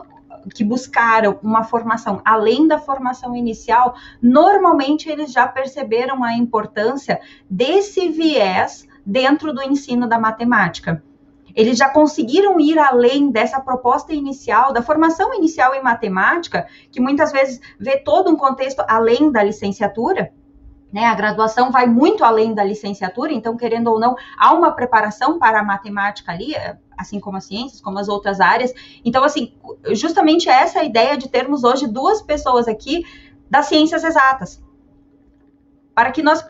que 0.54 0.64
buscaram 0.64 1.40
uma 1.42 1.64
formação 1.64 2.22
além 2.26 2.68
da 2.68 2.80
formação 2.80 3.36
inicial, 3.36 3.96
normalmente 4.22 5.10
eles 5.10 5.32
já 5.32 5.48
perceberam 5.48 6.24
a 6.24 6.34
importância 6.34 7.20
desse 7.50 8.10
viés 8.10 8.88
dentro 9.06 9.54
do 9.54 9.62
ensino 9.62 10.08
da 10.08 10.20
matemática. 10.20 11.04
Eles 11.56 11.78
já 11.78 11.90
conseguiram 11.90 12.60
ir 12.60 12.80
além 12.80 13.30
dessa 13.30 13.60
proposta 13.60 14.14
inicial, 14.14 14.72
da 14.72 14.82
formação 14.82 15.34
inicial 15.34 15.76
em 15.76 15.84
matemática, 15.84 16.66
que 16.92 17.02
muitas 17.02 17.32
vezes 17.32 17.60
vê 17.80 17.98
todo 17.98 18.30
um 18.30 18.38
contexto 18.38 18.84
além 18.88 19.32
da 19.32 19.44
licenciatura, 19.44 20.32
né, 20.92 21.06
a 21.06 21.16
graduação 21.16 21.72
vai 21.72 21.88
muito 21.88 22.24
além 22.24 22.54
da 22.54 22.64
licenciatura, 22.64 23.32
então, 23.32 23.56
querendo 23.56 23.88
ou 23.88 24.00
não, 24.00 24.16
há 24.38 24.54
uma 24.54 24.72
preparação 24.72 25.40
para 25.40 25.62
a 25.62 25.64
matemática 25.64 26.32
ali, 26.32 26.54
assim 27.02 27.20
como 27.20 27.38
as 27.38 27.46
ciências, 27.46 27.82
como 27.82 28.00
as 28.00 28.08
outras 28.08 28.40
áreas. 28.40 28.74
Então, 29.04 29.24
assim, 29.24 29.54
justamente 29.92 30.48
essa 30.48 30.80
é 30.80 30.82
a 30.84 30.86
ideia 30.86 31.18
de 31.18 31.28
termos 31.28 31.64
hoje 31.64 31.88
duas 31.88 32.22
pessoas 32.22 32.68
aqui 32.68 33.06
das 33.50 33.66
ciências 33.66 34.04
exatas, 34.04 34.64
para 35.94 36.12
que 36.12 36.22
nós 36.22 36.44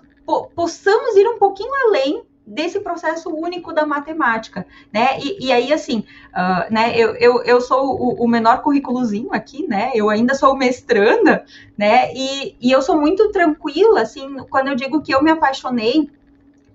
possamos 0.55 1.15
ir 1.15 1.27
um 1.27 1.39
pouquinho 1.39 1.73
além 1.87 2.23
desse 2.45 2.79
processo 2.79 3.29
único 3.29 3.71
da 3.73 3.85
matemática, 3.85 4.65
né? 4.91 5.19
E, 5.19 5.47
e 5.47 5.51
aí, 5.51 5.71
assim, 5.71 6.03
uh, 6.29 6.73
né? 6.73 6.93
Eu, 6.95 7.15
eu, 7.15 7.43
eu 7.43 7.61
sou 7.61 7.95
o, 7.95 8.23
o, 8.23 8.27
menor 8.27 8.61
currículozinho 8.61 9.29
aqui, 9.31 9.65
né? 9.67 9.91
Eu 9.93 10.09
ainda 10.09 10.33
sou 10.33 10.55
mestranda, 10.57 11.45
né? 11.77 12.13
E, 12.13 12.55
e 12.59 12.71
eu 12.71 12.81
sou 12.81 12.99
muito 12.99 13.31
tranquila, 13.31 14.01
assim, 14.01 14.37
quando 14.49 14.67
eu 14.67 14.75
digo 14.75 15.01
que 15.01 15.13
eu 15.13 15.23
me 15.23 15.31
apaixonei 15.31 16.09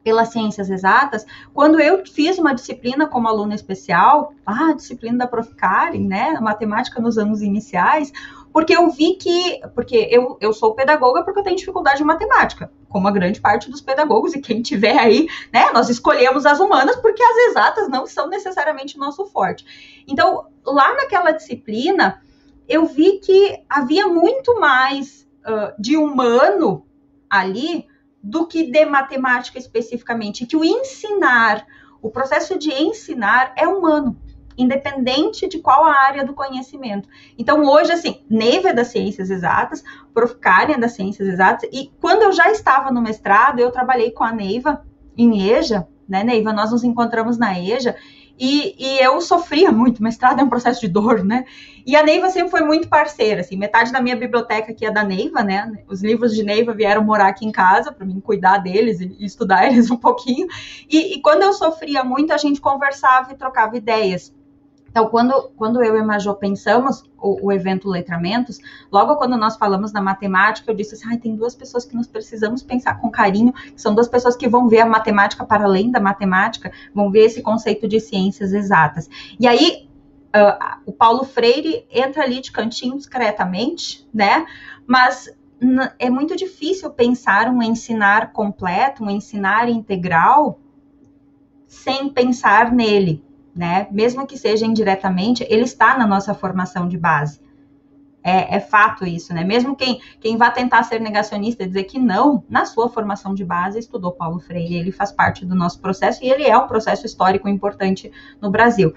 pelas 0.07 0.29
ciências 0.29 0.71
exatas, 0.71 1.27
quando 1.53 1.81
eu 1.81 2.07
fiz 2.07 2.39
uma 2.39 2.55
disciplina 2.55 3.09
como 3.09 3.27
aluna 3.27 3.57
especial, 3.57 4.35
a 4.47 4.73
disciplina 4.73 5.19
da 5.19 5.27
Prof. 5.27 5.53
Karen, 5.57 6.07
né, 6.07 6.39
matemática 6.41 7.01
nos 7.01 7.19
anos 7.19 7.43
iniciais, 7.43 8.13
porque 8.53 8.77
eu 8.77 8.89
vi 8.89 9.15
que, 9.17 9.61
porque 9.75 10.07
eu, 10.09 10.39
eu 10.41 10.53
sou 10.53 10.77
pedagoga 10.77 11.25
porque 11.25 11.41
eu 11.41 11.43
tenho 11.43 11.57
dificuldade 11.57 12.05
em 12.05 12.07
matemática, 12.07 12.71
como 12.89 13.09
a 13.09 13.11
grande 13.11 13.41
parte 13.41 13.69
dos 13.69 13.81
pedagogos, 13.81 14.33
e 14.33 14.41
quem 14.41 14.63
tiver 14.63 14.97
aí, 14.97 15.27
né, 15.53 15.73
nós 15.75 15.89
escolhemos 15.89 16.47
as 16.47 16.61
humanas 16.61 16.95
porque 16.95 17.21
as 17.21 17.37
exatas 17.49 17.89
não 17.89 18.07
são 18.07 18.29
necessariamente 18.29 18.97
o 18.97 19.01
nosso 19.01 19.27
forte. 19.27 20.05
Então, 20.07 20.47
lá 20.65 20.95
naquela 20.95 21.33
disciplina, 21.33 22.23
eu 22.69 22.87
vi 22.87 23.19
que 23.19 23.61
havia 23.69 24.07
muito 24.07 24.61
mais 24.61 25.27
uh, 25.45 25.75
de 25.77 25.97
humano 25.97 26.87
ali 27.29 27.89
do 28.26 28.47
que 28.47 28.64
de 28.64 28.85
matemática 28.85 29.56
especificamente, 29.56 30.47
que 30.47 30.56
o 30.56 30.64
ensinar, 30.64 31.64
o 32.02 32.11
processo 32.11 32.59
de 32.59 32.73
ensinar 32.73 33.52
é 33.56 33.68
humano 33.68 34.16
independente 34.59 35.47
de 35.47 35.59
qual 35.59 35.85
a 35.85 35.92
área 35.92 36.25
do 36.25 36.33
conhecimento. 36.33 37.09
Então, 37.37 37.62
hoje, 37.64 37.92
assim, 37.92 38.25
Neiva 38.28 38.71
é 38.71 38.73
das 38.73 38.88
ciências 38.88 39.28
exatas, 39.28 39.85
Prof. 40.14 40.35
Karen 40.37 40.73
é 40.73 40.78
das 40.78 40.92
ciências 40.92 41.28
exatas, 41.28 41.68
e 41.71 41.92
quando 42.00 42.23
eu 42.23 42.33
já 42.33 42.50
estava 42.50 42.90
no 42.90 43.02
mestrado, 43.02 43.61
eu 43.61 43.71
trabalhei 43.71 44.11
com 44.12 44.25
a 44.25 44.33
Neiva 44.33 44.83
em 45.14 45.42
EJA, 45.50 45.87
né, 46.09 46.25
Neiva? 46.25 46.54
Nós 46.54 46.71
nos 46.71 46.85
encontramos 46.85 47.37
na 47.37 47.59
EJA, 47.61 47.97
e, 48.38 48.75
e, 48.78 48.99
eu 49.02 49.21
sofria 49.21 49.73
muito, 49.73 50.02
mestrado 50.02 50.40
é 50.40 50.45
um 50.45 50.49
processo 50.49 50.81
de 50.81 50.88
dor, 50.88 51.25
né? 51.25 51.45
E 51.87 51.97
a 51.97 52.02
Neiva 52.02 52.28
sempre 52.28 52.50
foi 52.50 52.61
muito 52.61 52.88
parceira, 52.88 53.40
assim, 53.40 53.57
metade 53.57 53.90
da 53.90 54.00
minha 54.00 54.16
biblioteca 54.16 54.73
aqui 54.73 54.85
é 54.85 54.90
da 54.90 55.02
Neiva, 55.02 55.43
né? 55.43 55.73
Os 55.88 56.02
livros 56.02 56.35
de 56.35 56.43
Neiva 56.43 56.75
vieram 56.75 57.02
morar 57.02 57.28
aqui 57.28 57.47
em 57.47 57.52
casa 57.52 57.90
para 57.93 58.05
mim 58.05 58.21
cuidar 58.21 58.59
deles 58.59 59.00
e, 59.00 59.16
estudar 59.21 59.66
eles 59.73 59.90
um 59.90 59.97
pouquinho. 59.97 60.47
E, 60.90 61.14
e, 61.14 61.23
quando 61.23 61.43
eu 61.43 61.52
sofria 61.52 62.05
muito, 62.05 62.33
a 62.33 62.37
gente 62.37 62.61
conversava 62.61 63.33
e 63.33 63.37
trocava 63.37 63.76
ideias. 63.76 64.35
Então, 64.97 65.11
quando, 65.11 65.50
quando 65.59 65.85
eu 65.85 65.95
e 65.95 66.00
a 66.00 66.03
Major 66.03 66.35
pensamos 66.37 67.05
o, 67.21 67.49
o, 67.49 67.53
evento 67.53 67.87
Letramentos, 67.87 68.59
logo 68.91 69.17
quando 69.17 69.37
nós 69.37 69.55
falamos 69.55 69.93
na 69.93 70.00
matemática, 70.00 70.71
eu 70.71 70.75
disse 70.75 70.95
assim, 70.95 71.15
ah, 71.15 71.19
tem 71.19 71.37
duas 71.37 71.55
pessoas 71.55 71.85
que 71.85 71.95
nós 71.95 72.07
precisamos 72.07 72.62
pensar 72.62 72.99
com 72.99 73.11
carinho, 73.11 73.53
são 73.76 73.95
duas 73.95 74.09
pessoas 74.09 74.35
que 74.35 74.49
vão 74.49 74.69
ver 74.69 74.81
a 74.81 74.87
matemática 74.87 75.45
para 75.45 75.65
além 75.65 75.91
da 75.91 76.00
matemática, 76.00 76.73
vão 76.95 77.11
ver 77.11 77.26
esse 77.26 77.43
conceito 77.43 77.87
de 77.87 78.00
ciências 78.00 78.55
exatas. 78.55 79.07
E 79.38 79.47
aí, 79.47 79.87
uh, 80.35 80.81
o 80.87 80.93
Paulo 80.95 81.25
Freire 81.25 81.85
entra 81.91 82.23
ali 82.23 82.41
de 82.41 82.50
cantinho 82.50 82.97
discretamente, 82.97 84.09
né? 84.15 84.47
Mas 84.87 85.29
é 85.99 86.09
muito 86.09 86.35
difícil 86.35 86.88
pensar 86.88 87.50
um 87.50 87.62
ensinar 87.62 88.33
completo, 88.33 89.05
um 89.05 89.11
ensinar 89.11 89.69
integral, 89.69 90.59
sem 91.67 92.09
pensar 92.09 92.73
nele 92.73 93.25
né? 93.57 93.89
Mesmo 93.91 94.27
que 94.27 94.37
seja 94.37 94.67
indiretamente, 94.67 95.47
ele 95.49 95.63
está 95.63 95.97
na 95.97 96.07
nossa 96.07 96.35
formação 96.35 96.87
de 96.87 96.99
base. 96.99 97.41
É, 98.23 98.57
é, 98.57 98.61
fato 98.61 99.07
isso, 99.07 99.33
né? 99.33 99.45
Mesmo 99.45 99.77
quem, 99.77 100.01
quem 100.21 100.37
vá 100.37 100.51
tentar 100.51 100.83
ser 100.83 101.01
negacionista 101.01 101.63
e 101.63 101.67
dizer 101.67 101.85
que 101.85 101.97
não, 101.97 102.43
na 102.49 102.65
sua 102.65 102.89
formação 102.89 103.35
de 103.35 103.45
base 103.45 103.79
estudou 103.79 104.11
Paulo 104.11 104.41
Freire, 104.41 104.75
ele 104.75 104.91
faz 104.91 105.13
parte 105.13 105.47
do 105.47 105.55
nosso 105.55 105.81
processo 105.81 106.25
e 106.25 106.29
ele 106.29 106.43
é 106.43 106.59
um 106.59 106.67
processo 106.67 107.07
histórico 107.07 107.49
importante 107.49 108.11
no 108.43 108.51
Brasil. 108.51 108.93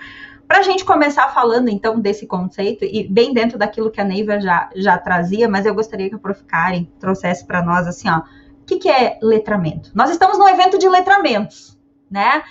Para 0.47 0.57
a 0.57 0.63
gente 0.63 0.83
começar 0.83 1.27
falando 1.29 1.69
então 1.69 1.99
desse 1.99 2.25
conceito, 2.25 2.83
e 2.83 3.07
bem 3.07 3.31
dentro 3.31 3.55
daquilo 3.55 3.91
que 3.91 4.01
a 4.01 4.03
Neiva 4.03 4.41
já, 4.41 4.67
já 4.75 4.97
trazia, 4.97 5.47
mas 5.47 5.63
eu 5.67 5.75
gostaria 5.75 6.09
que 6.09 6.15
a 6.15 6.19
Prof. 6.19 6.43
Karen 6.43 6.85
trouxesse 6.99 7.45
para 7.45 7.63
nós 7.63 7.85
assim, 7.85 8.09
ó, 8.09 8.17
o 8.17 8.65
que, 8.65 8.77
que 8.77 8.89
é 8.89 9.19
letramento? 9.21 9.91
Nós 9.93 10.09
estamos 10.09 10.39
num 10.39 10.49
evento 10.49 10.79
de 10.79 10.89
letramentos, 10.89 11.77
né? 12.09 12.41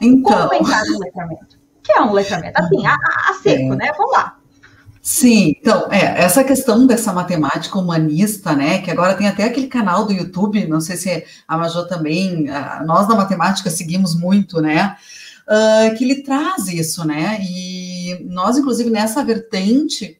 Então. 0.00 0.48
Como 0.48 0.54
entrar 0.54 0.84
no 0.86 0.98
letramento? 0.98 1.58
Que 1.82 1.92
é 1.92 2.00
um 2.02 2.12
letramento? 2.12 2.60
Assim, 2.60 2.86
a, 2.86 2.94
a 2.94 3.34
seco, 3.42 3.72
é. 3.72 3.76
né? 3.76 3.92
Vamos 3.96 4.12
lá. 4.12 4.38
Sim, 5.00 5.54
então, 5.58 5.90
é, 5.90 6.22
essa 6.22 6.44
questão 6.44 6.86
dessa 6.86 7.14
matemática 7.14 7.78
humanista, 7.78 8.54
né, 8.54 8.82
que 8.82 8.90
agora 8.90 9.14
tem 9.14 9.26
até 9.26 9.44
aquele 9.44 9.66
canal 9.66 10.04
do 10.04 10.12
YouTube, 10.12 10.66
não 10.66 10.82
sei 10.82 10.98
se 10.98 11.24
a 11.46 11.56
Major 11.56 11.88
também, 11.88 12.46
nós 12.84 13.08
da 13.08 13.14
matemática 13.14 13.70
seguimos 13.70 14.14
muito, 14.14 14.60
né, 14.60 14.96
uh, 15.48 15.96
que 15.96 16.04
ele 16.04 16.22
traz 16.22 16.68
isso, 16.68 17.06
né, 17.06 17.38
e 17.40 18.26
nós, 18.28 18.58
inclusive, 18.58 18.90
nessa 18.90 19.24
vertente, 19.24 20.17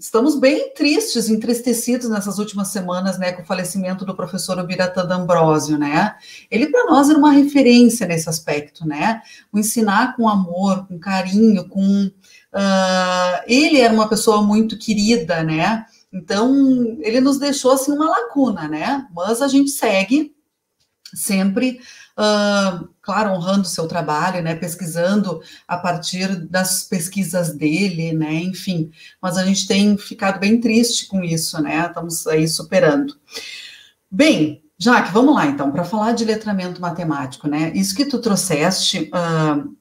Estamos 0.00 0.34
bem 0.34 0.72
tristes, 0.72 1.28
entristecidos 1.28 2.08
nessas 2.08 2.38
últimas 2.38 2.68
semanas, 2.68 3.18
né, 3.18 3.32
com 3.32 3.42
o 3.42 3.44
falecimento 3.44 4.02
do 4.02 4.16
professor 4.16 4.58
Ubiratã 4.58 5.04
D'Ambrosio, 5.04 5.76
né? 5.76 6.16
Ele 6.50 6.68
para 6.68 6.86
nós 6.86 7.10
era 7.10 7.18
uma 7.18 7.32
referência 7.32 8.06
nesse 8.06 8.26
aspecto, 8.26 8.88
né? 8.88 9.20
O 9.52 9.58
ensinar 9.58 10.16
com 10.16 10.26
amor, 10.26 10.86
com 10.86 10.98
carinho, 10.98 11.68
com 11.68 12.06
uh, 12.06 13.42
ele 13.46 13.78
era 13.78 13.92
uma 13.92 14.08
pessoa 14.08 14.40
muito 14.40 14.78
querida, 14.78 15.42
né? 15.42 15.84
Então 16.10 16.96
ele 17.00 17.20
nos 17.20 17.38
deixou 17.38 17.72
assim 17.72 17.92
uma 17.92 18.08
lacuna, 18.08 18.66
né? 18.66 19.06
Mas 19.14 19.42
a 19.42 19.48
gente 19.48 19.68
segue 19.68 20.34
sempre 21.12 21.78
uh, 22.16 22.88
claro, 23.10 23.32
honrando 23.32 23.62
o 23.62 23.64
seu 23.64 23.88
trabalho, 23.88 24.40
né, 24.40 24.54
pesquisando 24.54 25.42
a 25.66 25.76
partir 25.76 26.46
das 26.46 26.84
pesquisas 26.84 27.52
dele, 27.52 28.12
né, 28.12 28.34
enfim, 28.34 28.92
mas 29.20 29.36
a 29.36 29.44
gente 29.44 29.66
tem 29.66 29.98
ficado 29.98 30.38
bem 30.38 30.60
triste 30.60 31.06
com 31.08 31.24
isso, 31.24 31.60
né, 31.60 31.86
estamos 31.88 32.24
aí 32.28 32.46
superando. 32.46 33.16
Bem, 34.08 34.62
Jaque, 34.78 35.10
vamos 35.10 35.34
lá 35.34 35.46
então, 35.46 35.72
para 35.72 35.82
falar 35.82 36.12
de 36.12 36.24
letramento 36.24 36.80
matemático, 36.80 37.48
né, 37.48 37.72
isso 37.74 37.96
que 37.96 38.04
tu 38.04 38.20
trouxeste 38.20 39.10
uh, 39.12 39.76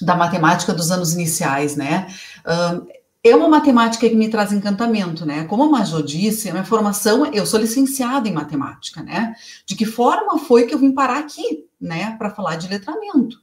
da 0.00 0.14
matemática 0.14 0.72
dos 0.72 0.92
anos 0.92 1.12
iniciais, 1.14 1.74
né, 1.74 2.06
uh, 2.46 2.86
é 3.22 3.36
uma 3.36 3.48
matemática 3.48 4.08
que 4.08 4.14
me 4.14 4.28
traz 4.28 4.52
encantamento, 4.52 5.26
né? 5.26 5.44
Como 5.44 5.64
a 5.64 5.68
Major 5.68 6.02
disse, 6.02 6.48
a 6.48 6.52
minha 6.52 6.64
formação, 6.64 7.26
eu 7.26 7.44
sou 7.44 7.60
licenciada 7.60 8.28
em 8.28 8.32
matemática, 8.32 9.02
né? 9.02 9.34
De 9.66 9.76
que 9.76 9.84
forma 9.84 10.38
foi 10.38 10.64
que 10.66 10.74
eu 10.74 10.78
vim 10.78 10.92
parar 10.92 11.18
aqui, 11.18 11.66
né? 11.78 12.16
Para 12.16 12.30
falar 12.30 12.56
de 12.56 12.68
letramento. 12.68 13.36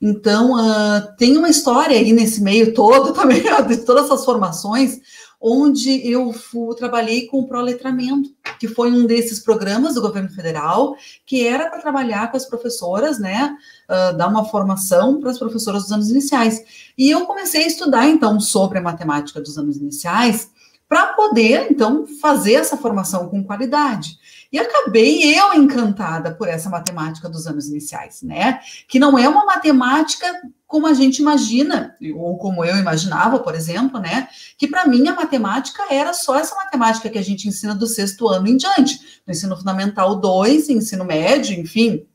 Então, 0.00 0.52
uh, 0.52 1.16
tem 1.16 1.36
uma 1.36 1.48
história 1.48 1.96
aí 1.96 2.12
nesse 2.12 2.40
meio 2.40 2.72
todo 2.72 3.12
também, 3.14 3.42
de 3.42 3.78
todas 3.78 4.04
essas 4.04 4.24
formações, 4.24 5.00
onde 5.40 6.06
eu 6.10 6.32
fui, 6.32 6.74
trabalhei 6.74 7.26
com 7.26 7.40
o 7.40 7.46
Proletramento, 7.46 8.30
que 8.58 8.66
foi 8.66 8.90
um 8.90 9.06
desses 9.06 9.38
programas 9.38 9.94
do 9.94 10.00
governo 10.00 10.28
federal, 10.30 10.96
que 11.24 11.46
era 11.46 11.70
para 11.70 11.80
trabalhar 11.80 12.30
com 12.30 12.36
as 12.36 12.44
professoras, 12.44 13.18
né, 13.18 13.56
uh, 13.88 14.16
dar 14.16 14.28
uma 14.28 14.44
formação 14.44 15.20
para 15.20 15.30
as 15.30 15.38
professoras 15.38 15.84
dos 15.84 15.92
anos 15.92 16.10
iniciais. 16.10 16.90
E 16.96 17.10
eu 17.10 17.24
comecei 17.24 17.64
a 17.64 17.68
estudar, 17.68 18.08
então, 18.08 18.40
sobre 18.40 18.78
a 18.78 18.82
matemática 18.82 19.40
dos 19.40 19.56
anos 19.56 19.76
iniciais, 19.76 20.50
para 20.88 21.12
poder, 21.12 21.68
então, 21.70 22.06
fazer 22.20 22.54
essa 22.54 22.76
formação 22.76 23.28
com 23.28 23.44
qualidade. 23.44 24.18
E 24.50 24.58
acabei 24.58 25.38
eu 25.38 25.52
encantada 25.52 26.34
por 26.34 26.48
essa 26.48 26.70
matemática 26.70 27.28
dos 27.28 27.46
anos 27.46 27.68
iniciais, 27.68 28.22
né? 28.22 28.60
Que 28.88 28.98
não 28.98 29.18
é 29.18 29.28
uma 29.28 29.44
matemática 29.44 30.26
como 30.66 30.86
a 30.86 30.92
gente 30.92 31.20
imagina, 31.20 31.96
ou 32.14 32.36
como 32.36 32.62
eu 32.62 32.76
imaginava, 32.76 33.38
por 33.38 33.54
exemplo, 33.54 33.98
né? 33.98 34.28
Que 34.56 34.68
para 34.68 34.86
mim 34.86 35.08
a 35.08 35.14
matemática 35.14 35.82
era 35.90 36.12
só 36.12 36.38
essa 36.38 36.54
matemática 36.54 37.08
que 37.08 37.18
a 37.18 37.24
gente 37.24 37.48
ensina 37.48 37.74
do 37.74 37.86
sexto 37.86 38.28
ano 38.28 38.48
em 38.48 38.56
diante, 38.56 39.22
no 39.26 39.32
ensino 39.32 39.56
fundamental 39.56 40.16
2, 40.16 40.68
ensino 40.68 41.06
médio, 41.06 41.58
enfim, 41.58 42.06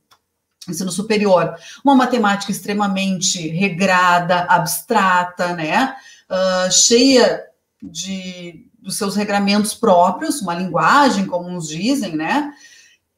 ensino 0.69 0.91
superior. 0.91 1.55
Uma 1.83 1.95
matemática 1.95 2.51
extremamente 2.51 3.47
regrada, 3.47 4.41
abstrata, 4.43 5.55
né? 5.55 5.95
Uh, 6.29 6.71
cheia 6.71 7.43
de 7.81 8.67
dos 8.83 8.97
seus 8.97 9.15
regramentos 9.15 9.73
próprios, 9.73 10.41
uma 10.41 10.53
linguagem, 10.53 11.25
como 11.25 11.49
uns 11.49 11.67
dizem, 11.67 12.15
né? 12.15 12.53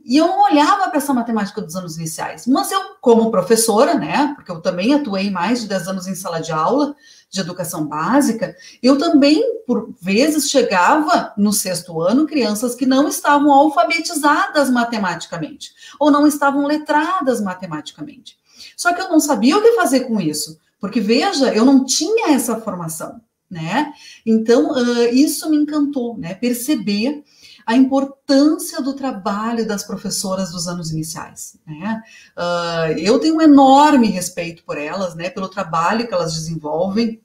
E 0.05 0.17
eu 0.17 0.27
não 0.27 0.43
olhava 0.43 0.87
para 0.87 0.97
essa 0.97 1.15
matemática 1.15 1.59
dos 1.59 1.75
anos 1.75 1.97
iniciais. 1.97 2.45
Mas 2.45 2.71
eu, 2.71 2.79
como 3.01 3.31
professora, 3.31 3.95
né, 3.95 4.33
porque 4.35 4.51
eu 4.51 4.61
também 4.61 4.93
atuei 4.93 5.31
mais 5.31 5.61
de 5.61 5.67
10 5.67 5.87
anos 5.87 6.07
em 6.07 6.13
sala 6.13 6.39
de 6.39 6.51
aula 6.51 6.95
de 7.27 7.41
educação 7.41 7.87
básica, 7.87 8.55
eu 8.83 8.99
também, 8.99 9.43
por 9.65 9.91
vezes, 9.99 10.47
chegava 10.47 11.33
no 11.35 11.51
sexto 11.51 11.99
ano 11.99 12.27
crianças 12.27 12.75
que 12.75 12.85
não 12.85 13.07
estavam 13.07 13.51
alfabetizadas 13.51 14.69
matematicamente, 14.69 15.73
ou 15.99 16.11
não 16.11 16.27
estavam 16.27 16.67
letradas 16.67 17.41
matematicamente. 17.41 18.37
Só 18.77 18.93
que 18.93 19.01
eu 19.01 19.09
não 19.09 19.19
sabia 19.19 19.57
o 19.57 19.61
que 19.61 19.71
fazer 19.71 20.01
com 20.01 20.21
isso, 20.21 20.59
porque, 20.79 21.01
veja, 21.01 21.51
eu 21.51 21.65
não 21.65 21.83
tinha 21.83 22.29
essa 22.29 22.61
formação 22.61 23.19
né? 23.55 23.93
Então, 24.25 24.73
uh, 24.73 25.07
isso 25.13 25.49
me 25.49 25.55
encantou, 25.55 26.17
né? 26.17 26.33
Perceber 26.35 27.23
a 27.65 27.75
importância 27.75 28.81
do 28.81 28.93
trabalho 28.93 29.65
das 29.65 29.83
professoras 29.83 30.51
dos 30.51 30.67
anos 30.67 30.91
iniciais, 30.91 31.57
né? 31.65 32.01
Uh, 32.37 32.99
eu 32.99 33.17
tenho 33.17 33.37
um 33.37 33.41
enorme 33.41 34.07
respeito 34.07 34.63
por 34.65 34.77
elas, 34.77 35.15
né? 35.15 35.29
Pelo 35.29 35.47
trabalho 35.47 36.05
que 36.05 36.13
elas 36.13 36.33
desenvolvem 36.33 37.21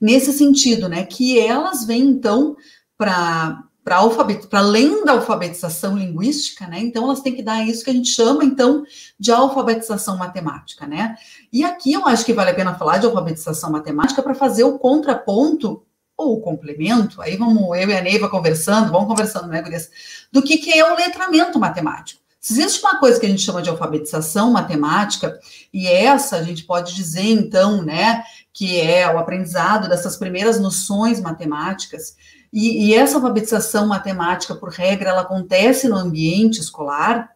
nesse 0.00 0.32
sentido, 0.32 0.88
né? 0.88 1.04
Que 1.04 1.40
elas 1.40 1.84
vêm 1.84 2.02
então 2.02 2.56
para 2.96 3.64
para 3.86 3.98
alfabet... 3.98 4.48
além 4.50 5.04
da 5.04 5.12
alfabetização 5.12 5.96
linguística, 5.96 6.66
né? 6.66 6.80
Então 6.80 7.04
elas 7.04 7.20
têm 7.20 7.36
que 7.36 7.42
dar 7.42 7.64
isso 7.64 7.84
que 7.84 7.90
a 7.90 7.92
gente 7.92 8.08
chama 8.08 8.44
então 8.44 8.82
de 9.16 9.30
alfabetização 9.30 10.16
matemática, 10.16 10.88
né? 10.88 11.14
E 11.52 11.64
aqui 11.64 11.92
eu 11.92 12.04
acho 12.04 12.24
que 12.24 12.32
vale 12.32 12.50
a 12.50 12.54
pena 12.54 12.74
falar 12.74 12.98
de 12.98 13.06
alfabetização 13.06 13.70
matemática 13.70 14.20
para 14.20 14.34
fazer 14.34 14.64
o 14.64 14.76
contraponto 14.76 15.84
ou 16.16 16.38
o 16.38 16.40
complemento, 16.40 17.22
aí 17.22 17.36
vamos 17.36 17.62
eu 17.62 17.88
e 17.88 17.96
a 17.96 18.00
Neiva 18.00 18.28
conversando, 18.28 18.90
vamos 18.90 19.06
conversando, 19.06 19.46
né, 19.46 19.62
Gurias, 19.62 19.88
do 20.32 20.42
que, 20.42 20.58
que 20.58 20.72
é 20.72 20.92
o 20.92 20.96
letramento 20.96 21.56
matemático. 21.56 22.20
Se 22.40 22.54
existe 22.54 22.80
uma 22.80 22.98
coisa 22.98 23.20
que 23.20 23.26
a 23.26 23.28
gente 23.28 23.42
chama 23.42 23.62
de 23.62 23.68
alfabetização 23.68 24.50
matemática, 24.50 25.38
e 25.72 25.86
essa 25.86 26.36
a 26.36 26.42
gente 26.42 26.64
pode 26.64 26.94
dizer, 26.94 27.28
então, 27.28 27.82
né, 27.82 28.24
que 28.52 28.80
é 28.80 29.06
o 29.12 29.18
aprendizado 29.18 29.88
dessas 29.88 30.16
primeiras 30.16 30.58
noções 30.58 31.20
matemáticas, 31.20 32.16
e, 32.52 32.88
e, 32.88 32.94
essa 32.94 33.16
alfabetização 33.16 33.86
matemática, 33.86 34.54
por 34.54 34.70
regra, 34.70 35.10
ela 35.10 35.22
acontece 35.22 35.88
no 35.88 35.96
ambiente 35.96 36.60
escolar, 36.60 37.30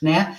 né? 0.00 0.36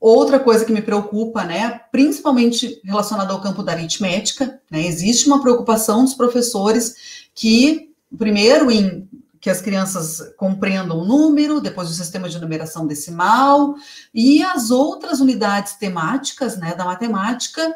Outra 0.00 0.40
coisa 0.40 0.64
que 0.64 0.72
me 0.72 0.82
preocupa, 0.82 1.44
né, 1.44 1.80
principalmente 1.92 2.80
relacionada 2.82 3.32
ao 3.32 3.40
campo 3.40 3.62
da 3.62 3.70
aritmética, 3.70 4.60
né, 4.68 4.84
existe 4.84 5.28
uma 5.28 5.40
preocupação 5.40 6.04
dos 6.04 6.14
professores 6.14 7.28
que, 7.32 7.94
primeiro, 8.18 8.68
em 8.68 9.08
que 9.40 9.48
as 9.48 9.60
crianças 9.60 10.34
compreendam 10.36 10.98
o 10.98 11.04
número, 11.04 11.60
depois 11.60 11.88
o 11.88 11.94
sistema 11.94 12.28
de 12.28 12.40
numeração 12.40 12.84
decimal 12.84 13.76
e 14.12 14.42
as 14.42 14.72
outras 14.72 15.20
unidades 15.20 15.74
temáticas, 15.74 16.56
né, 16.56 16.74
da 16.74 16.84
matemática 16.84 17.72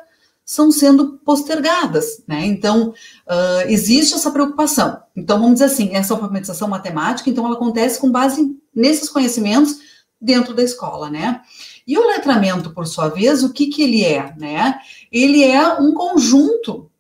são 0.47 0.71
sendo 0.71 1.19
postergadas, 1.25 2.23
né? 2.27 2.47
Então, 2.47 2.91
uh, 2.91 3.69
existe 3.69 4.15
essa 4.15 4.31
preocupação. 4.31 5.03
Então, 5.17 5.41
vamos 5.41 5.55
dizer 5.55 5.65
assim, 5.65 5.91
essa 5.93 6.15
alfabetização 6.15 6.69
matemática, 6.69 7.29
então, 7.29 7.45
ela 7.45 7.57
acontece 7.57 7.99
com 7.99 8.13
base 8.13 8.57
nesses 8.73 9.09
conhecimentos 9.09 9.79
dentro 10.21 10.55
da 10.55 10.63
escola, 10.63 11.11
né? 11.11 11.43
E 11.85 11.99
o 11.99 12.07
letramento, 12.07 12.71
por 12.71 12.87
sua 12.87 13.09
vez, 13.09 13.43
o 13.43 13.53
que 13.53 13.67
que 13.67 13.83
ele 13.83 14.05
é, 14.05 14.33
né? 14.39 14.79
Ele 15.11 15.43
é 15.43 15.75
um 15.81 15.93
conjunto 15.93 16.91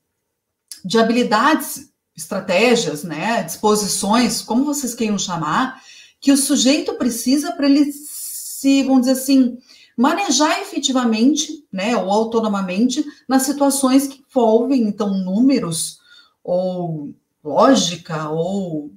de 0.84 0.98
habilidades, 0.98 1.90
estratégias, 2.16 3.04
né, 3.04 3.42
disposições, 3.42 4.40
como 4.40 4.64
vocês 4.64 4.94
queiram 4.94 5.18
chamar, 5.18 5.82
que 6.20 6.32
o 6.32 6.36
sujeito 6.36 6.94
precisa 6.94 7.52
para 7.52 7.66
ele 7.66 7.92
se, 7.92 8.82
vamos 8.84 9.00
dizer 9.00 9.12
assim, 9.12 9.58
manejar 9.96 10.60
efetivamente, 10.60 11.65
né, 11.76 11.94
ou 11.96 12.10
autonomamente, 12.10 13.04
nas 13.28 13.42
situações 13.42 14.08
que 14.08 14.24
envolvem, 14.28 14.82
então, 14.82 15.12
números, 15.12 16.00
ou 16.42 17.14
lógica, 17.44 18.30
ou 18.30 18.90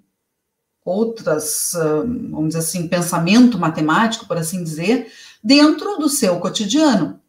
outras, 0.84 1.74
vamos 2.32 2.50
dizer 2.50 2.60
assim, 2.60 2.88
pensamento 2.88 3.60
matemático, 3.60 4.26
por 4.26 4.38
assim 4.38 4.63
dizer, 4.63 5.12
dentro 5.44 5.98
do 5.98 6.10
seu 6.10 6.39
cotidiano. 6.39 7.20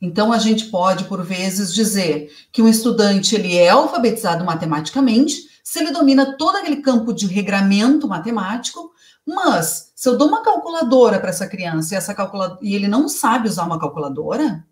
Então, 0.00 0.32
a 0.32 0.38
gente 0.38 0.66
pode, 0.66 1.04
por 1.04 1.22
vezes, 1.24 1.74
dizer 1.74 2.32
que 2.52 2.62
um 2.62 2.68
estudante 2.68 3.34
ele 3.34 3.56
é 3.56 3.70
alfabetizado 3.70 4.44
matematicamente 4.44 5.48
se 5.64 5.80
ele 5.80 5.90
domina 5.90 6.36
todo 6.36 6.56
aquele 6.56 6.76
campo 6.76 7.12
de 7.12 7.26
regramento 7.26 8.06
matemático, 8.06 8.92
mas 9.26 9.92
se 9.94 10.08
eu 10.08 10.16
dou 10.16 10.28
uma 10.28 10.42
calculadora 10.42 11.18
para 11.18 11.30
essa 11.30 11.46
criança 11.46 11.94
e, 11.94 11.96
essa 11.96 12.14
calcula... 12.14 12.58
e 12.62 12.74
ele 12.74 12.88
não 12.88 13.08
sabe 13.08 13.48
usar 13.48 13.64
uma 13.64 13.78
calculadora, 13.78 14.64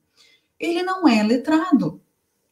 ele 0.58 0.82
não 0.82 1.08
é 1.08 1.22
letrado 1.22 2.00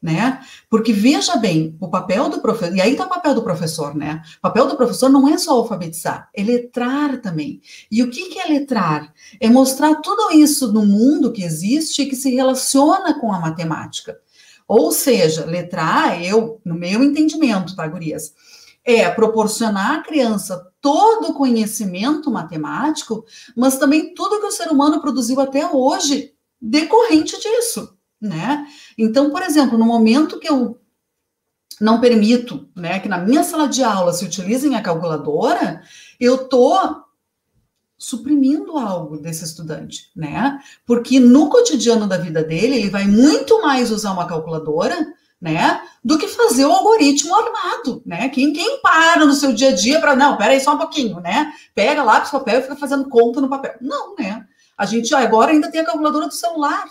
né? 0.03 0.41
Porque 0.69 0.93
veja 0.93 1.37
bem, 1.37 1.77
o 1.81 1.89
papel 1.89 2.29
do 2.29 2.41
professor, 2.41 2.77
e 2.77 2.81
aí 2.81 2.91
está 2.93 3.05
o 3.05 3.09
papel 3.09 3.35
do 3.37 3.43
professor, 3.43 3.95
né? 3.95 4.21
O 4.39 4.41
papel 4.41 4.67
do 4.67 4.77
professor 4.77 5.09
não 5.09 5.29
é 5.29 5.39
só 5.39 5.53
alfabetizar, 5.53 6.29
é 6.35 6.43
letrar 6.43 7.21
também. 7.21 7.63
E 7.89 8.03
o 8.03 8.11
que, 8.11 8.29
que 8.29 8.41
é 8.41 8.49
letrar? 8.49 9.15
É 9.41 9.49
mostrar 9.49 9.95
tudo 9.97 10.33
isso 10.33 10.73
no 10.73 10.85
mundo 10.85 11.31
que 11.31 11.45
existe 11.45 12.03
e 12.03 12.07
que 12.07 12.17
se 12.17 12.35
relaciona 12.35 13.15
com 13.21 13.33
a 13.33 13.39
matemática. 13.39 14.19
Ou 14.67 14.91
seja, 14.91 15.45
letrar, 15.45 16.21
eu, 16.21 16.61
no 16.65 16.75
meu 16.75 17.03
entendimento, 17.05 17.77
tá, 17.77 17.87
gurias? 17.87 18.35
É 18.85 19.09
proporcionar 19.09 20.01
à 20.01 20.03
criança 20.03 20.67
todo 20.83 21.31
o 21.31 21.35
conhecimento 21.35 22.31
matemático, 22.31 23.25
mas 23.57 23.79
também 23.79 24.13
tudo 24.13 24.41
que 24.41 24.47
o 24.47 24.51
ser 24.51 24.69
humano 24.69 25.01
produziu 25.01 25.41
até 25.41 25.67
hoje 25.67 26.35
decorrente 26.61 27.41
disso 27.41 27.97
né? 28.23 28.69
Então, 28.97 29.31
por 29.31 29.43
exemplo, 29.43 29.77
no 29.77 29.85
momento 29.85 30.39
que 30.39 30.49
eu 30.49 30.81
não 31.81 32.01
permito, 32.01 32.69
né, 32.77 33.01
que 33.01 33.09
na 33.09 33.19
minha 33.19 33.43
sala 33.43 33.67
de 33.67 33.83
aula 33.83 34.13
se 34.13 34.25
utilizem 34.25 34.77
a 34.77 34.83
calculadora, 34.83 35.83
eu 36.21 36.47
tô 36.47 37.03
suprimindo 37.99 38.79
algo 38.79 39.17
desse 39.17 39.45
estudante, 39.45 40.11
né? 40.15 40.61
Porque 40.87 41.19
no 41.19 41.49
cotidiano 41.49 42.07
da 42.07 42.17
vida 42.17 42.45
dele, 42.45 42.77
ele 42.77 42.91
vai 42.91 43.07
muito 43.07 43.61
mais 43.61 43.91
usar 43.91 44.13
uma 44.13 44.27
calculadora, 44.27 45.13
né, 45.43 45.83
do 46.03 46.17
que 46.17 46.29
fazer 46.29 46.65
o 46.65 46.73
algoritmo 46.73 47.35
armado, 47.35 48.01
né? 48.07 48.29
Quem, 48.29 48.53
quem 48.53 48.81
para 48.81 49.27
no 49.27 49.35
seu 49.35 49.53
dia 49.53 49.71
a 49.71 49.75
dia 49.75 50.01
para 50.01 50.17
não, 50.17 50.39
pera 50.39 50.53
aí 50.53 50.61
só 50.61 50.75
um 50.75 50.79
pouquinho, 50.79 51.21
né? 51.21 51.53
Pega 51.75 52.03
lápis, 52.03 52.31
papel 52.31 52.61
e 52.61 52.63
fica 52.63 52.77
fazendo 52.77 53.09
conta 53.09 53.41
no 53.41 53.49
papel. 53.49 53.75
Não, 53.81 54.15
né? 54.17 54.47
A 54.79 54.87
gente 54.87 55.15
agora 55.15 55.51
ainda 55.51 55.71
tem 55.71 55.81
a 55.81 55.85
calculadora 55.85 56.29
do 56.29 56.33
celular. 56.33 56.85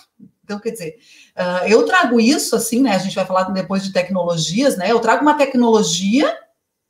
Então, 0.43 0.59
quer 0.59 0.71
dizer, 0.71 0.97
Uh, 1.31 1.65
eu 1.65 1.85
trago 1.85 2.19
isso, 2.19 2.55
assim, 2.55 2.81
né? 2.81 2.93
A 2.93 2.97
gente 2.97 3.15
vai 3.15 3.25
falar 3.25 3.43
depois 3.45 3.83
de 3.83 3.93
tecnologias, 3.93 4.77
né? 4.77 4.91
Eu 4.91 4.99
trago 4.99 5.21
uma 5.21 5.35
tecnologia, 5.35 6.37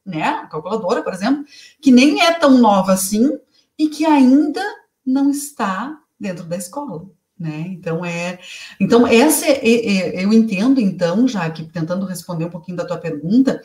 né? 0.06 0.24
A 0.24 0.48
calculadora, 0.48 1.04
por 1.04 1.14
exemplo, 1.14 1.46
que 1.80 1.92
nem 1.92 2.22
é 2.22 2.34
tão 2.34 2.58
nova 2.58 2.94
assim 2.94 3.38
e 3.78 3.88
que 3.88 4.06
ainda 4.06 4.64
não 5.06 5.30
está 5.30 6.00
dentro 6.20 6.44
da 6.44 6.58
escola. 6.58 7.06
Né? 7.42 7.70
Então 7.70 8.06
é, 8.06 8.38
então 8.80 9.08
essa 9.08 9.48
é, 9.48 9.68
é, 9.68 10.20
é, 10.20 10.24
eu 10.24 10.32
entendo 10.32 10.80
então, 10.80 11.28
já 11.28 11.50
que 11.50 11.64
tentando 11.64 12.06
responder 12.06 12.46
um 12.46 12.52
pouquinho 12.52 12.78
da 12.78 12.86
tua 12.86 13.00
pergunta, 13.00 13.60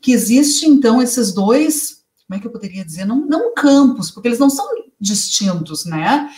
que 0.00 0.10
existe 0.10 0.66
então 0.66 1.00
esses 1.00 1.32
dois, 1.32 2.02
como 2.26 2.36
é 2.36 2.40
que 2.40 2.48
eu 2.48 2.50
poderia 2.50 2.84
dizer, 2.84 3.04
não, 3.04 3.24
não 3.24 3.54
campos, 3.54 4.10
porque 4.10 4.26
eles 4.26 4.40
não 4.40 4.50
são 4.50 4.66
distintos, 5.00 5.84
né? 5.84 6.28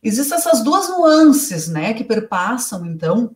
Existem 0.00 0.38
essas 0.38 0.62
duas 0.62 0.88
nuances, 0.88 1.66
né, 1.66 1.92
que 1.92 2.04
perpassam, 2.04 2.86
então, 2.86 3.34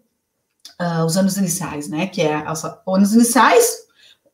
uh, 0.80 1.04
os 1.04 1.16
anos 1.16 1.36
iniciais, 1.36 1.88
né, 1.88 2.06
que 2.06 2.22
é 2.22 2.44
os 2.48 2.64
anos 2.86 3.12
iniciais, 3.12 3.88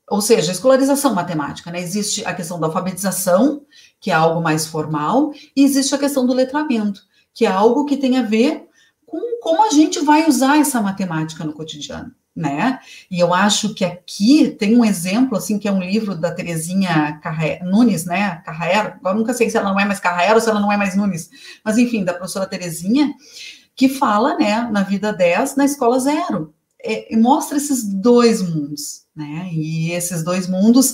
ou 0.06 0.20
seja, 0.20 0.52
escolarização 0.52 1.14
matemática, 1.14 1.70
né, 1.70 1.80
existe 1.80 2.22
a 2.26 2.34
questão 2.34 2.60
da 2.60 2.66
alfabetização, 2.66 3.62
que 3.98 4.10
é 4.10 4.14
algo 4.14 4.42
mais 4.42 4.66
formal, 4.66 5.32
e 5.56 5.64
existe 5.64 5.94
a 5.94 5.98
questão 5.98 6.26
do 6.26 6.34
letramento, 6.34 7.00
que 7.32 7.46
é 7.46 7.48
algo 7.50 7.86
que 7.86 7.96
tem 7.96 8.18
a 8.18 8.22
ver 8.22 8.65
com 9.06 9.40
como 9.40 9.64
a 9.64 9.70
gente 9.70 10.00
vai 10.00 10.28
usar 10.28 10.58
essa 10.58 10.80
matemática 10.82 11.44
no 11.44 11.52
cotidiano 11.52 12.12
né? 12.36 12.78
E 13.10 13.18
eu 13.18 13.32
acho 13.32 13.72
que 13.72 13.82
aqui 13.82 14.50
tem 14.50 14.76
um 14.76 14.84
exemplo, 14.84 15.38
assim, 15.38 15.58
que 15.58 15.66
é 15.66 15.72
um 15.72 15.80
livro 15.80 16.14
da 16.14 16.30
Terezinha 16.30 17.18
Carre... 17.22 17.60
Nunes, 17.64 18.04
né? 18.04 18.42
Carreiro, 18.44 18.88
agora 18.88 19.16
nunca 19.16 19.32
sei 19.32 19.48
se 19.48 19.56
ela 19.56 19.70
não 19.70 19.80
é 19.80 19.86
mais 19.86 19.98
Carreiro 19.98 20.34
ou 20.34 20.40
se 20.40 20.50
ela 20.50 20.60
não 20.60 20.70
é 20.70 20.76
mais 20.76 20.94
Nunes, 20.94 21.30
mas 21.64 21.78
enfim, 21.78 22.04
da 22.04 22.12
professora 22.12 22.46
Terezinha, 22.46 23.14
que 23.74 23.88
fala, 23.88 24.36
né, 24.36 24.68
na 24.70 24.82
vida 24.82 25.12
10, 25.12 25.56
na 25.56 25.64
escola 25.64 25.98
zero. 25.98 26.52
É, 26.84 27.16
mostra 27.16 27.56
esses 27.56 27.82
dois 27.82 28.42
mundos, 28.42 29.06
né? 29.14 29.48
E 29.50 29.92
esses 29.92 30.22
dois 30.22 30.46
mundos, 30.46 30.92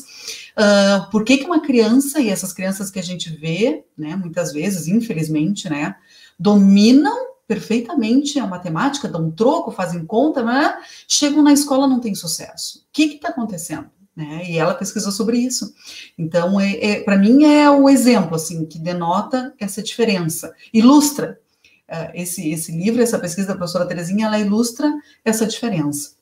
uh, 0.57 1.11
por 1.11 1.25
que, 1.25 1.39
que 1.39 1.45
uma 1.45 1.61
criança, 1.61 2.21
e 2.21 2.29
essas 2.29 2.53
crianças 2.53 2.89
que 2.89 3.01
a 3.01 3.03
gente 3.03 3.31
vê, 3.31 3.85
né, 3.99 4.15
muitas 4.15 4.53
vezes, 4.53 4.87
infelizmente, 4.87 5.69
né, 5.69 5.97
dominam 6.39 7.32
perfeitamente 7.47 8.39
a 8.39 8.47
matemática, 8.47 9.09
dão 9.09 9.27
um 9.27 9.31
troco, 9.31 9.71
fazem 9.71 10.05
conta, 10.05 10.43
né? 10.43 10.79
chegam 11.07 11.43
na 11.43 11.53
escola 11.53 11.87
não 11.87 12.01
tem 12.01 12.15
sucesso. 12.15 12.79
O 12.79 12.83
que 12.93 13.05
está 13.05 13.29
acontecendo? 13.29 13.91
Né? 14.15 14.51
E 14.51 14.59
ela 14.59 14.75
pesquisou 14.75 15.11
sobre 15.11 15.39
isso. 15.39 15.75
Então, 16.19 16.61
é, 16.61 16.85
é 16.85 17.01
para 17.03 17.17
mim, 17.17 17.45
é 17.45 17.71
o 17.71 17.89
exemplo 17.89 18.35
assim 18.35 18.65
que 18.65 18.79
denota 18.79 19.55
essa 19.59 19.83
diferença, 19.83 20.55
ilustra 20.73 21.41
uh, 21.89 22.11
esse, 22.15 22.51
esse 22.51 22.73
livro, 22.73 23.03
essa 23.03 23.19
pesquisa 23.19 23.49
da 23.49 23.57
professora 23.57 23.87
Terezinha, 23.87 24.27
ela 24.27 24.39
ilustra 24.39 24.93
essa 25.25 25.47
diferença. 25.47 26.13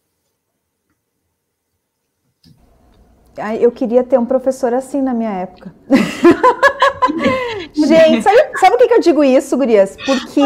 Eu 3.59 3.72
queria 3.72 4.04
ter 4.04 4.18
um 4.18 4.26
professor 4.26 4.74
assim 4.74 5.00
na 5.00 5.14
minha 5.14 5.30
época. 5.30 5.74
Gente, 7.90 8.22
sabe, 8.22 8.38
sabe 8.59 8.76
por 8.76 8.87
que 8.87 8.94
eu 8.94 9.00
digo 9.00 9.24
isso, 9.24 9.57
Gurias? 9.57 9.96
Porque 10.07 10.40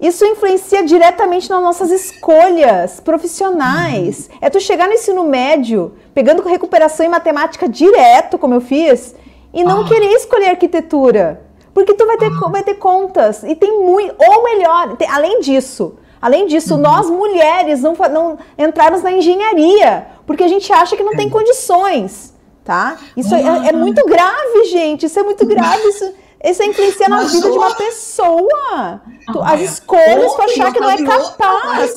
isso 0.00 0.24
influencia 0.24 0.82
diretamente 0.82 1.48
nas 1.50 1.62
nossas 1.62 1.90
escolhas 1.90 3.00
profissionais. 3.00 4.30
É 4.40 4.48
tu 4.48 4.58
chegar 4.58 4.88
no 4.88 4.94
ensino 4.94 5.24
médio, 5.24 5.94
pegando 6.14 6.42
recuperação 6.42 7.04
em 7.04 7.08
matemática 7.08 7.68
direto, 7.68 8.38
como 8.38 8.54
eu 8.54 8.60
fiz, 8.60 9.14
e 9.52 9.62
não 9.62 9.82
ah. 9.82 9.88
querer 9.88 10.10
escolher 10.12 10.50
arquitetura. 10.50 11.42
Porque 11.74 11.94
tu 11.94 12.06
vai 12.06 12.16
ter, 12.16 12.30
ah. 12.32 12.48
vai 12.48 12.62
ter 12.62 12.74
contas. 12.74 13.42
E 13.42 13.54
tem 13.54 13.84
muito. 13.84 14.14
Ou 14.18 14.42
melhor, 14.42 14.96
tem, 14.96 15.08
além 15.08 15.40
disso, 15.40 15.96
além 16.20 16.46
disso, 16.46 16.74
uhum. 16.74 16.80
nós 16.80 17.08
mulheres 17.10 17.82
não, 17.82 17.94
não 18.10 18.38
entrarmos 18.58 19.02
na 19.02 19.12
engenharia, 19.12 20.06
porque 20.26 20.42
a 20.42 20.48
gente 20.48 20.72
acha 20.72 20.96
que 20.96 21.02
não 21.02 21.12
é. 21.12 21.16
tem 21.16 21.28
condições. 21.28 22.30
Tá? 22.64 22.98
Isso 23.16 23.34
é, 23.34 23.68
é, 23.68 23.72
muito 23.72 24.04
grave, 24.06 24.64
gente. 24.70 25.06
Isso 25.06 25.18
é 25.18 25.22
muito 25.22 25.44
grave. 25.46 25.82
Isso, 25.88 26.12
isso 26.42 26.62
influencia 26.62 27.08
na 27.08 27.22
vida 27.22 27.50
de 27.50 27.58
uma 27.58 27.74
pessoa. 27.74 29.02
Tu, 29.32 29.42
as 29.42 29.60
escolhas, 29.60 30.34
tu 30.34 30.42
achar 30.42 30.72
que 30.72 30.80
não 30.80 30.90
é 30.90 30.96
capaz. 31.04 31.94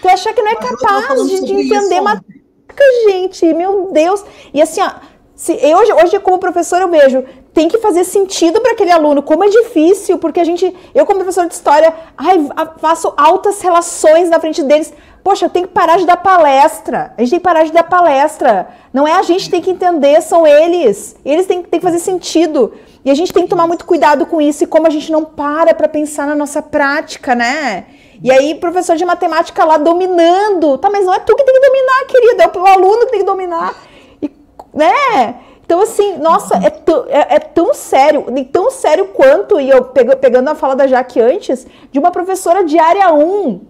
Tu 0.00 0.08
achar 0.08 0.32
que 0.32 0.42
não 0.42 0.50
é 0.50 0.56
capaz 0.56 1.28
de, 1.28 1.44
de 1.44 1.52
entender 1.52 2.00
matemática, 2.00 2.84
gente. 3.08 3.52
Meu 3.52 3.90
Deus. 3.92 4.24
E 4.54 4.62
assim, 4.62 4.80
ó, 4.80 4.90
se, 5.34 5.52
eu, 5.54 5.78
hoje, 5.78 5.92
hoje, 5.92 6.20
como 6.20 6.38
professor, 6.38 6.80
eu 6.80 6.88
vejo 6.88 7.24
tem 7.52 7.68
que 7.68 7.78
fazer 7.78 8.04
sentido 8.04 8.60
para 8.60 8.72
aquele 8.72 8.92
aluno. 8.92 9.22
Como 9.22 9.44
é 9.44 9.48
difícil, 9.48 10.18
porque 10.18 10.40
a 10.40 10.44
gente, 10.44 10.74
eu 10.94 11.04
como 11.04 11.18
professor 11.18 11.46
de 11.46 11.54
história, 11.54 11.92
ai, 12.16 12.48
faço 12.78 13.12
altas 13.16 13.60
relações 13.60 14.30
na 14.30 14.38
frente 14.38 14.62
deles. 14.62 14.92
Poxa, 15.22 15.46
eu 15.46 15.50
tenho 15.50 15.66
que 15.66 15.74
parar 15.74 15.98
de 15.98 16.06
dar 16.06 16.16
palestra. 16.16 17.12
A 17.16 17.20
gente 17.20 17.30
tem 17.30 17.38
que 17.38 17.44
parar 17.44 17.64
de 17.64 17.72
dar 17.72 17.82
palestra. 17.82 18.68
Não 18.92 19.06
é 19.06 19.12
a 19.12 19.22
gente 19.22 19.44
que 19.44 19.50
tem 19.50 19.60
que 19.60 19.70
entender, 19.70 20.22
são 20.22 20.46
eles. 20.46 21.16
Eles 21.24 21.46
têm, 21.46 21.62
têm 21.62 21.80
que 21.80 21.84
fazer 21.84 21.98
sentido. 21.98 22.72
E 23.04 23.10
a 23.10 23.14
gente 23.14 23.32
tem 23.32 23.44
que 23.44 23.48
tomar 23.48 23.66
muito 23.66 23.84
cuidado 23.84 24.26
com 24.26 24.40
isso 24.40 24.64
e 24.64 24.66
como 24.66 24.86
a 24.86 24.90
gente 24.90 25.10
não 25.10 25.24
para 25.24 25.74
para 25.74 25.88
pensar 25.88 26.26
na 26.26 26.34
nossa 26.34 26.60
prática, 26.60 27.34
né? 27.34 27.86
E 28.22 28.30
aí, 28.30 28.54
professor 28.56 28.96
de 28.96 29.04
matemática 29.04 29.64
lá 29.64 29.78
dominando. 29.78 30.76
Tá, 30.76 30.90
mas 30.90 31.06
não 31.06 31.14
é 31.14 31.18
tu 31.18 31.34
que 31.34 31.44
tem 31.44 31.54
que 31.54 31.66
dominar, 31.66 32.04
querida, 32.06 32.44
é 32.44 32.58
o 32.58 32.66
aluno 32.66 33.06
que 33.06 33.12
tem 33.12 33.20
que 33.20 33.26
dominar. 33.26 33.74
E, 34.20 34.30
né? 34.74 35.36
Então, 35.64 35.80
assim, 35.80 36.18
nossa, 36.18 36.56
é, 36.56 36.66
é, 37.08 37.36
é, 37.36 37.38
tão 37.38 37.72
sério, 37.72 38.26
tão 38.52 38.72
sério 38.72 39.06
quanto, 39.06 39.60
e 39.60 39.70
eu 39.70 39.84
pego, 39.84 40.16
pegando 40.16 40.48
a 40.48 40.54
fala 40.56 40.74
da 40.74 40.86
Jaque 40.86 41.20
antes, 41.20 41.64
de 41.92 41.98
uma 41.98 42.10
professora 42.10 42.64
de 42.64 42.76
área 42.76 43.12
1, 43.14 43.60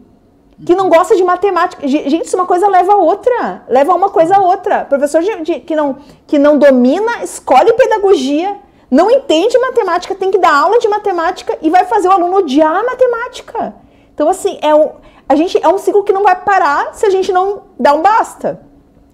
que 0.65 0.75
não 0.75 0.89
gosta 0.89 1.15
de 1.15 1.23
matemática. 1.23 1.87
Gente, 1.87 2.25
isso 2.27 2.37
uma 2.37 2.47
coisa 2.47 2.67
leva 2.69 2.95
a 2.95 2.97
outra. 2.97 3.65
Leva 3.69 3.95
uma 3.95 4.09
coisa 4.09 4.37
a 4.37 4.41
outra. 4.41 4.85
Professor 4.87 5.23
de, 5.23 5.43
de, 5.43 5.61
que, 5.61 5.77
não, 5.77 5.99
que 6.27 6.39
não 6.39 6.59
domina, 6.59 7.23
escolhe 7.23 7.73
pedagogia, 7.75 8.57
não 8.91 9.11
entende 9.11 9.57
matemática, 9.59 10.15
tem 10.15 10.31
que 10.31 10.39
dar 10.39 10.55
aula 10.55 10.79
de 10.79 10.89
matemática 10.89 11.57
e 11.63 11.71
vai 11.71 11.85
fazer 11.85 12.09
o 12.09 12.13
aluno 12.13 12.39
odiar 12.39 12.75
a 12.75 12.83
matemática. 12.83 13.75
Então, 14.13 14.29
assim, 14.29 14.59
é 14.61 14.75
um, 14.75 14.91
a 15.29 15.37
gente, 15.37 15.59
é 15.63 15.69
um 15.69 15.79
ciclo 15.79 16.03
que 16.03 16.13
não 16.13 16.25
vai 16.25 16.35
parar 16.43 16.93
se 16.93 17.07
a 17.07 17.11
gente 17.11 17.33
não 17.33 17.63
dá 17.79 17.95
um 17.95 18.03
basta. 18.03 18.61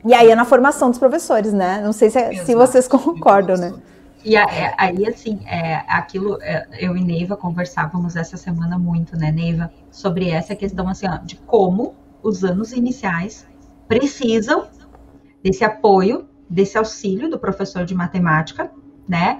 E 0.04 0.14
aí 0.14 0.30
é 0.30 0.34
na 0.34 0.44
formação 0.44 0.88
dos 0.88 0.98
professores, 0.98 1.52
né? 1.52 1.80
Não 1.84 1.92
sei 1.92 2.10
se, 2.10 2.18
é, 2.18 2.32
se 2.44 2.54
vocês 2.54 2.88
concordam, 2.88 3.56
né? 3.56 3.74
E 4.24 4.34
é, 4.36 4.74
aí, 4.76 5.06
assim, 5.06 5.40
é, 5.46 5.84
aquilo, 5.88 6.38
é, 6.42 6.66
eu 6.80 6.96
e 6.96 7.04
Neiva 7.04 7.36
conversávamos 7.36 8.16
essa 8.16 8.36
semana 8.36 8.76
muito, 8.78 9.16
né, 9.16 9.30
Neiva, 9.30 9.70
sobre 9.90 10.30
essa 10.30 10.56
questão, 10.56 10.88
assim, 10.88 11.06
ó, 11.06 11.18
de 11.18 11.36
como 11.36 11.94
os 12.22 12.42
anos 12.42 12.72
iniciais 12.72 13.46
precisam 13.86 14.66
desse 15.44 15.64
apoio, 15.64 16.28
desse 16.50 16.76
auxílio 16.76 17.30
do 17.30 17.38
professor 17.38 17.84
de 17.84 17.94
matemática, 17.94 18.70
né? 19.08 19.38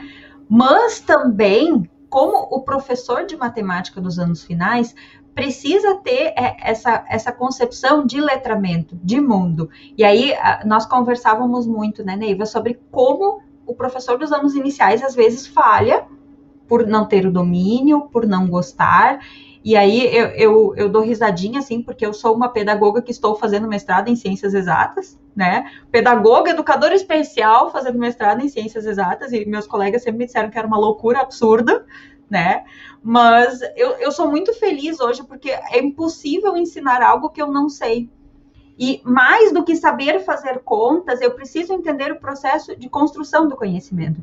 Mas 0.48 1.00
também 1.00 1.88
como 2.08 2.36
o 2.50 2.62
professor 2.62 3.26
de 3.26 3.36
matemática 3.36 4.00
dos 4.00 4.18
anos 4.18 4.44
finais 4.44 4.94
precisa 5.34 5.96
ter 5.96 6.32
é, 6.36 6.56
essa, 6.62 7.04
essa 7.08 7.30
concepção 7.30 8.06
de 8.06 8.20
letramento, 8.20 8.98
de 9.02 9.20
mundo. 9.20 9.68
E 9.96 10.02
aí 10.02 10.32
nós 10.64 10.86
conversávamos 10.86 11.66
muito, 11.66 12.02
né, 12.02 12.16
Neiva, 12.16 12.46
sobre 12.46 12.80
como 12.90 13.42
o 13.66 13.74
professor 13.74 14.16
dos 14.16 14.32
anos 14.32 14.54
iniciais 14.54 15.02
às 15.02 15.14
vezes 15.14 15.46
falha 15.46 16.06
por 16.66 16.86
não 16.86 17.04
ter 17.04 17.26
o 17.26 17.32
domínio, 17.32 18.08
por 18.12 18.26
não 18.26 18.48
gostar. 18.48 19.20
E 19.66 19.74
aí 19.74 20.06
eu, 20.14 20.26
eu, 20.26 20.74
eu, 20.76 20.88
dou 20.88 21.02
risadinha, 21.02 21.58
assim, 21.58 21.82
porque 21.82 22.06
eu 22.06 22.12
sou 22.12 22.36
uma 22.36 22.48
pedagoga 22.48 23.02
que 23.02 23.10
estou 23.10 23.34
fazendo 23.34 23.66
mestrado 23.66 24.06
em 24.06 24.14
ciências 24.14 24.54
exatas, 24.54 25.18
né? 25.34 25.68
Pedagoga, 25.90 26.52
educadora 26.52 26.94
especial, 26.94 27.72
fazendo 27.72 27.98
mestrado 27.98 28.40
em 28.40 28.48
ciências 28.48 28.86
exatas, 28.86 29.32
e 29.32 29.44
meus 29.44 29.66
colegas 29.66 30.04
sempre 30.04 30.18
me 30.18 30.26
disseram 30.26 30.50
que 30.50 30.56
era 30.56 30.68
uma 30.68 30.78
loucura 30.78 31.18
absurda, 31.18 31.84
né? 32.30 32.62
Mas 33.02 33.58
eu, 33.74 33.96
eu 33.98 34.12
sou 34.12 34.30
muito 34.30 34.54
feliz 34.54 35.00
hoje 35.00 35.24
porque 35.24 35.50
é 35.50 35.80
impossível 35.80 36.56
ensinar 36.56 37.02
algo 37.02 37.30
que 37.30 37.42
eu 37.42 37.48
não 37.48 37.68
sei. 37.68 38.08
E 38.78 39.02
mais 39.04 39.52
do 39.52 39.64
que 39.64 39.74
saber 39.74 40.20
fazer 40.20 40.60
contas, 40.60 41.20
eu 41.20 41.32
preciso 41.32 41.72
entender 41.72 42.12
o 42.12 42.20
processo 42.20 42.76
de 42.76 42.88
construção 42.88 43.48
do 43.48 43.56
conhecimento. 43.56 44.22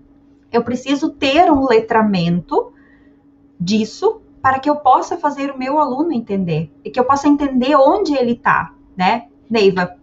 Eu 0.50 0.64
preciso 0.64 1.10
ter 1.10 1.52
um 1.52 1.68
letramento 1.68 2.72
disso 3.60 4.23
para 4.44 4.60
que 4.60 4.70
eu 4.70 4.76
possa 4.76 5.18
fazer 5.18 5.50
o 5.50 5.58
meu 5.58 5.80
aluno 5.80 6.12
entender 6.12 6.70
e 6.84 6.92
que 6.92 7.00
eu 7.00 7.06
possa 7.06 7.30
entender 7.30 7.78
onde 7.78 8.14
ele 8.14 8.34
está, 8.34 8.76
né? 8.94 9.28
Neiva, 9.50 9.96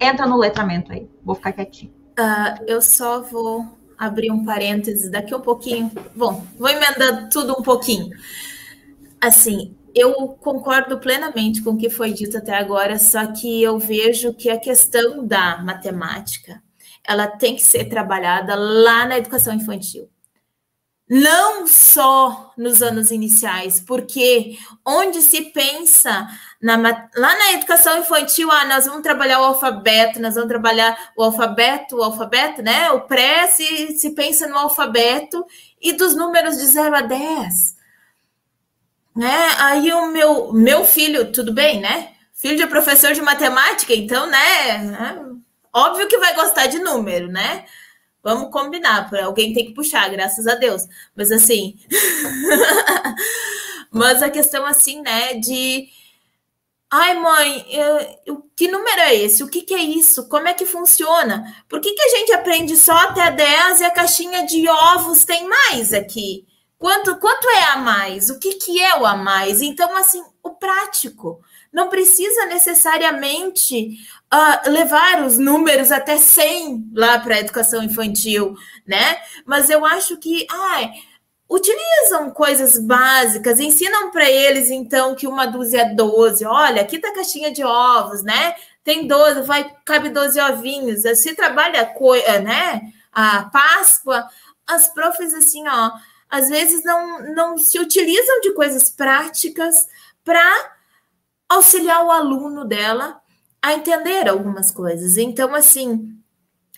entra 0.00 0.26
no 0.26 0.38
letramento 0.38 0.90
aí. 0.90 1.06
Vou 1.22 1.34
ficar 1.34 1.52
quietinho. 1.52 1.92
Uh, 2.18 2.64
eu 2.66 2.80
só 2.80 3.20
vou 3.20 3.66
abrir 3.98 4.30
um 4.30 4.42
parênteses 4.42 5.10
daqui 5.10 5.34
um 5.34 5.40
pouquinho. 5.40 5.92
Bom, 6.16 6.46
vou 6.58 6.70
emendando 6.70 7.28
tudo 7.28 7.52
um 7.52 7.62
pouquinho. 7.62 8.08
Assim, 9.20 9.76
eu 9.94 10.28
concordo 10.40 10.98
plenamente 10.98 11.60
com 11.60 11.72
o 11.72 11.76
que 11.76 11.90
foi 11.90 12.10
dito 12.14 12.38
até 12.38 12.56
agora, 12.56 12.98
só 12.98 13.26
que 13.32 13.62
eu 13.62 13.78
vejo 13.78 14.32
que 14.32 14.48
a 14.48 14.58
questão 14.58 15.26
da 15.26 15.62
matemática, 15.62 16.62
ela 17.06 17.26
tem 17.26 17.54
que 17.54 17.62
ser 17.62 17.84
trabalhada 17.84 18.54
lá 18.54 19.04
na 19.04 19.18
educação 19.18 19.52
infantil. 19.52 20.08
Não 21.08 21.66
só 21.66 22.54
nos 22.56 22.82
anos 22.82 23.10
iniciais, 23.10 23.78
porque 23.78 24.56
onde 24.84 25.20
se 25.20 25.42
pensa 25.50 26.26
na, 26.60 26.76
lá 27.14 27.36
na 27.36 27.52
educação 27.52 27.98
infantil, 27.98 28.50
ah, 28.50 28.64
nós 28.64 28.86
vamos 28.86 29.02
trabalhar 29.02 29.38
o 29.38 29.44
alfabeto, 29.44 30.18
nós 30.18 30.34
vamos 30.34 30.48
trabalhar 30.48 31.12
o 31.14 31.22
alfabeto, 31.22 31.96
o 31.96 32.02
alfabeto, 32.02 32.62
né? 32.62 32.90
O 32.90 33.02
pré 33.02 33.46
se, 33.48 33.98
se 33.98 34.14
pensa 34.14 34.46
no 34.46 34.56
alfabeto 34.56 35.44
e 35.78 35.92
dos 35.92 36.16
números 36.16 36.56
de 36.56 36.64
0 36.64 36.96
a 36.96 37.02
10. 37.02 37.76
Né? 39.14 39.48
Aí 39.58 39.92
o 39.92 40.06
meu, 40.06 40.52
meu 40.54 40.84
filho, 40.86 41.30
tudo 41.30 41.52
bem, 41.52 41.80
né? 41.80 42.12
Filho 42.32 42.56
de 42.56 42.66
professor 42.66 43.12
de 43.12 43.20
matemática, 43.20 43.94
então, 43.94 44.26
né? 44.26 44.78
né? 44.78 45.22
Óbvio 45.70 46.08
que 46.08 46.18
vai 46.18 46.34
gostar 46.34 46.66
de 46.66 46.78
número, 46.78 47.28
né? 47.28 47.66
Vamos 48.24 48.50
combinar, 48.50 49.10
alguém 49.22 49.52
tem 49.52 49.66
que 49.66 49.74
puxar, 49.74 50.10
graças 50.10 50.46
a 50.46 50.54
Deus. 50.54 50.84
Mas 51.14 51.30
assim. 51.30 51.78
Mas 53.92 54.22
a 54.22 54.30
questão, 54.30 54.64
assim, 54.64 55.02
né, 55.02 55.34
de 55.34 55.88
Ai, 56.96 57.14
mãe, 57.14 57.66
eu, 57.70 58.48
que 58.54 58.68
número 58.68 59.00
é 59.00 59.16
esse? 59.16 59.42
O 59.42 59.48
que, 59.48 59.62
que, 59.62 59.74
é 59.74 59.82
isso? 59.82 60.28
Como 60.28 60.46
é 60.46 60.54
que 60.54 60.64
funciona? 60.64 61.52
Por 61.68 61.80
que, 61.80 61.92
que 61.92 62.02
a 62.02 62.08
gente 62.08 62.32
aprende 62.32 62.76
só 62.76 62.92
até 62.92 63.32
10 63.32 63.80
e 63.80 63.84
a 63.84 63.90
caixinha 63.90 64.46
de 64.46 64.68
ovos 64.68 65.24
tem 65.24 65.48
mais 65.48 65.92
aqui? 65.92 66.46
Quanto, 66.78 67.16
quanto 67.16 67.48
é 67.48 67.64
a 67.64 67.78
mais? 67.78 68.30
O 68.30 68.38
que, 68.38 68.54
que 68.54 68.80
é 68.80 68.96
o 68.96 69.06
a 69.06 69.16
mais? 69.16 69.60
Então, 69.60 69.96
assim, 69.96 70.22
o 70.40 70.50
prático. 70.50 71.42
Não 71.74 71.88
precisa 71.88 72.46
necessariamente 72.46 73.98
uh, 74.32 74.70
levar 74.70 75.24
os 75.24 75.36
números 75.36 75.90
até 75.90 76.16
100 76.16 76.92
lá 76.94 77.18
para 77.18 77.34
a 77.34 77.40
educação 77.40 77.82
infantil, 77.82 78.54
né? 78.86 79.18
Mas 79.44 79.68
eu 79.68 79.84
acho 79.84 80.16
que, 80.18 80.46
ai, 80.48 80.92
utilizam 81.50 82.30
coisas 82.30 82.78
básicas, 82.78 83.60
ensinam 83.60 84.10
para 84.10 84.30
eles 84.30 84.70
então 84.70 85.14
que 85.14 85.26
uma 85.26 85.46
dúzia 85.46 85.82
é 85.82 85.94
12. 85.94 86.44
Olha, 86.46 86.82
aqui 86.82 86.98
tá 86.98 87.08
a 87.08 87.14
caixinha 87.14 87.50
de 87.52 87.64
ovos, 87.64 88.22
né? 88.22 88.54
Tem 88.82 89.06
12, 89.06 89.42
vai 89.42 89.74
cabe 89.84 90.10
12 90.10 90.40
ovinhos. 90.40 91.02
Se 91.18 91.34
trabalha 91.34 91.92
eh, 92.26 92.38
né, 92.38 92.92
a 93.12 93.44
Páscoa, 93.44 94.28
as 94.66 94.92
profs 94.92 95.34
assim, 95.34 95.66
ó, 95.66 95.90
às 96.30 96.48
vezes 96.48 96.84
não 96.84 97.34
não 97.34 97.58
se 97.58 97.78
utilizam 97.78 98.40
de 98.40 98.52
coisas 98.52 98.90
práticas 98.90 99.88
para 100.24 100.73
auxiliar 101.48 102.04
o 102.04 102.10
aluno 102.10 102.64
dela 102.64 103.20
a 103.62 103.74
entender 103.74 104.28
algumas 104.28 104.70
coisas. 104.70 105.16
Então, 105.16 105.54
assim, 105.54 106.18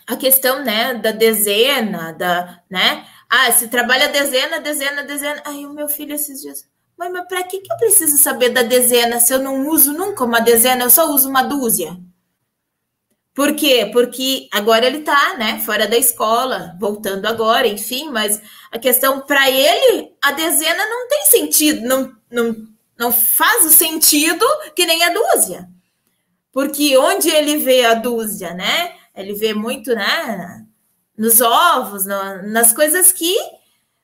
a 0.07 0.17
questão, 0.17 0.65
né, 0.65 0.95
da 0.95 1.11
dezena, 1.11 2.13
da, 2.13 2.63
né, 2.71 3.07
ah, 3.29 3.51
se 3.51 3.69
trabalha 3.69 4.09
dezena, 4.09 4.61
dezena, 4.61 5.03
dezena. 5.03 5.43
Aí 5.45 5.67
o 5.67 5.73
meu 5.73 5.89
filho 5.89 6.15
esses 6.15 6.41
dias. 6.41 6.65
Mãe, 6.97 7.11
mas 7.11 7.27
para 7.27 7.43
que, 7.43 7.61
que 7.61 7.73
eu 7.73 7.77
preciso 7.77 8.17
saber 8.17 8.51
da 8.51 8.63
dezena 8.63 9.19
se 9.21 9.33
eu 9.33 9.39
não 9.39 9.69
uso 9.69 9.93
nunca 9.93 10.25
uma 10.25 10.41
dezena, 10.41 10.85
eu 10.85 10.91
só 10.91 11.11
uso 11.11 11.29
uma 11.29 11.43
dúzia? 11.43 11.99
Por 13.35 13.55
quê? 13.55 13.91
Porque 13.93 14.49
agora 14.51 14.87
ele 14.87 14.99
está, 14.99 15.37
né, 15.37 15.59
fora 15.61 15.87
da 15.87 15.97
escola, 15.97 16.75
voltando 16.81 17.27
agora, 17.27 17.67
enfim, 17.67 18.09
mas 18.11 18.41
a 18.73 18.79
questão 18.79 19.21
para 19.21 19.51
ele, 19.51 20.11
a 20.23 20.33
dezena 20.33 20.87
não 20.87 21.07
tem 21.09 21.27
sentido, 21.27 21.87
não, 21.87 22.17
não, 22.31 22.57
não 22.99 23.13
faz 23.13 23.73
sentido 23.73 24.45
que 24.75 24.87
nem 24.87 25.03
a 25.05 25.11
dúzia. 25.11 25.69
Porque 26.53 26.97
onde 26.97 27.29
ele 27.29 27.59
vê 27.59 27.85
a 27.85 27.95
dúzia, 27.95 28.55
né? 28.55 28.95
Ele 29.15 29.35
vê 29.35 29.53
muito, 29.55 29.95
né, 29.95 30.65
nos 31.17 31.41
ovos, 31.41 32.07
no, 32.07 32.43
nas 32.51 32.73
coisas 32.73 33.13
que. 33.13 33.35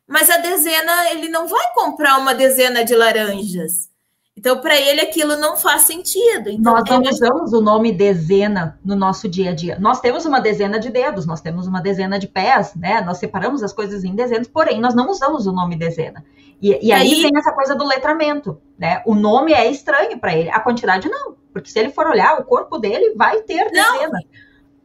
Mas 0.06 0.28
a 0.28 0.38
dezena, 0.38 1.10
ele 1.10 1.28
não 1.28 1.46
vai 1.46 1.72
comprar 1.74 2.18
uma 2.18 2.34
dezena 2.34 2.84
de 2.84 2.94
laranjas. 2.94 3.88
Então, 4.34 4.58
para 4.60 4.80
ele, 4.80 5.02
aquilo 5.02 5.36
não 5.36 5.58
faz 5.58 5.82
sentido. 5.82 6.48
Então, 6.48 6.72
nós 6.72 6.88
não 6.88 7.02
usamos 7.02 7.52
o 7.52 7.60
nome 7.60 7.92
dezena 7.92 8.78
no 8.82 8.96
nosso 8.96 9.28
dia 9.28 9.50
a 9.50 9.54
dia. 9.54 9.78
Nós 9.78 10.00
temos 10.00 10.24
uma 10.24 10.40
dezena 10.40 10.80
de 10.80 10.88
dedos, 10.88 11.26
nós 11.26 11.42
temos 11.42 11.66
uma 11.66 11.82
dezena 11.82 12.18
de 12.18 12.26
pés, 12.26 12.74
né? 12.74 13.02
Nós 13.02 13.18
separamos 13.18 13.62
as 13.62 13.74
coisas 13.74 14.04
em 14.04 14.14
dezenas, 14.14 14.48
porém, 14.48 14.80
nós 14.80 14.94
não 14.94 15.10
usamos 15.10 15.46
o 15.46 15.52
nome 15.52 15.76
dezena. 15.76 16.24
E, 16.62 16.70
e 16.70 16.92
aí, 16.92 17.12
aí 17.12 17.22
vem 17.22 17.32
essa 17.36 17.52
coisa 17.52 17.74
do 17.74 17.86
letramento, 17.86 18.58
né? 18.78 19.02
O 19.04 19.14
nome 19.14 19.52
é 19.52 19.70
estranho 19.70 20.18
para 20.18 20.34
ele, 20.34 20.48
a 20.48 20.60
quantidade 20.60 21.10
não. 21.10 21.36
Porque 21.52 21.70
se 21.70 21.78
ele 21.78 21.90
for 21.90 22.06
olhar, 22.06 22.40
o 22.40 22.44
corpo 22.44 22.78
dele 22.78 23.14
vai 23.14 23.42
ter 23.42 23.70
dezena. 23.70 24.08
Não. 24.08 24.42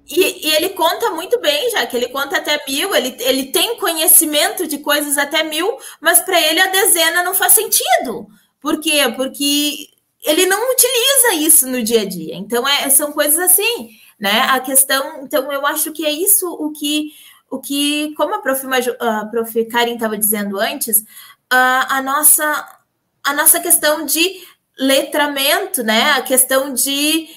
E, 0.10 0.48
e, 0.48 0.56
ele 0.56 0.70
conta 0.70 1.12
muito 1.12 1.40
bem, 1.40 1.70
já 1.72 1.86
que 1.86 1.96
ele 1.96 2.08
conta 2.10 2.38
até 2.38 2.62
mil, 2.68 2.96
ele, 2.96 3.16
ele 3.20 3.46
tem 3.46 3.78
conhecimento 3.78 4.66
de 4.66 4.78
coisas 4.78 5.18
até 5.18 5.44
mil, 5.44 5.78
mas 6.00 6.22
para 6.22 6.40
ele 6.40 6.62
a 6.62 6.68
dezena 6.68 7.24
não 7.24 7.34
faz 7.34 7.54
sentido. 7.54 8.28
Por 8.60 8.80
quê? 8.80 9.02
Porque 9.16 9.90
ele 10.24 10.46
não 10.46 10.72
utiliza 10.72 11.34
isso 11.36 11.68
no 11.68 11.84
dia 11.84 12.02
a 12.02 12.06
dia. 12.06 12.36
Então, 12.36 12.68
é, 12.68 12.90
são 12.90 13.12
coisas 13.12 13.40
assim, 13.40 13.90
né? 14.20 14.42
A 14.50 14.60
questão, 14.60 15.24
então, 15.24 15.52
eu 15.52 15.66
acho 15.66 15.92
que 15.92 16.06
é 16.06 16.12
isso 16.12 16.52
o 16.54 16.72
que, 16.72 17.12
o 17.50 17.60
que 17.60 18.14
como 18.16 18.36
a 18.36 18.40
prof, 18.40 18.66
a 19.00 19.26
prof. 19.26 19.66
Karin 19.66 19.96
estava 19.96 20.18
dizendo 20.18 20.60
antes, 20.60 21.04
a, 21.50 21.98
a, 21.98 22.02
nossa, 22.02 22.80
a 23.24 23.34
nossa 23.34 23.60
questão 23.60 24.06
de 24.06 24.42
letramento, 24.78 25.84
né? 25.84 26.12
A 26.12 26.22
questão 26.22 26.74
de 26.74 27.28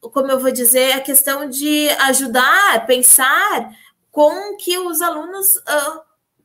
como 0.00 0.30
eu 0.30 0.40
vou 0.40 0.50
dizer, 0.50 0.92
a 0.92 1.00
questão 1.00 1.48
de 1.48 1.90
ajudar, 1.90 2.86
pensar 2.86 3.70
com 4.10 4.56
que 4.56 4.78
os 4.78 5.02
alunos 5.02 5.56
uh, 5.56 6.00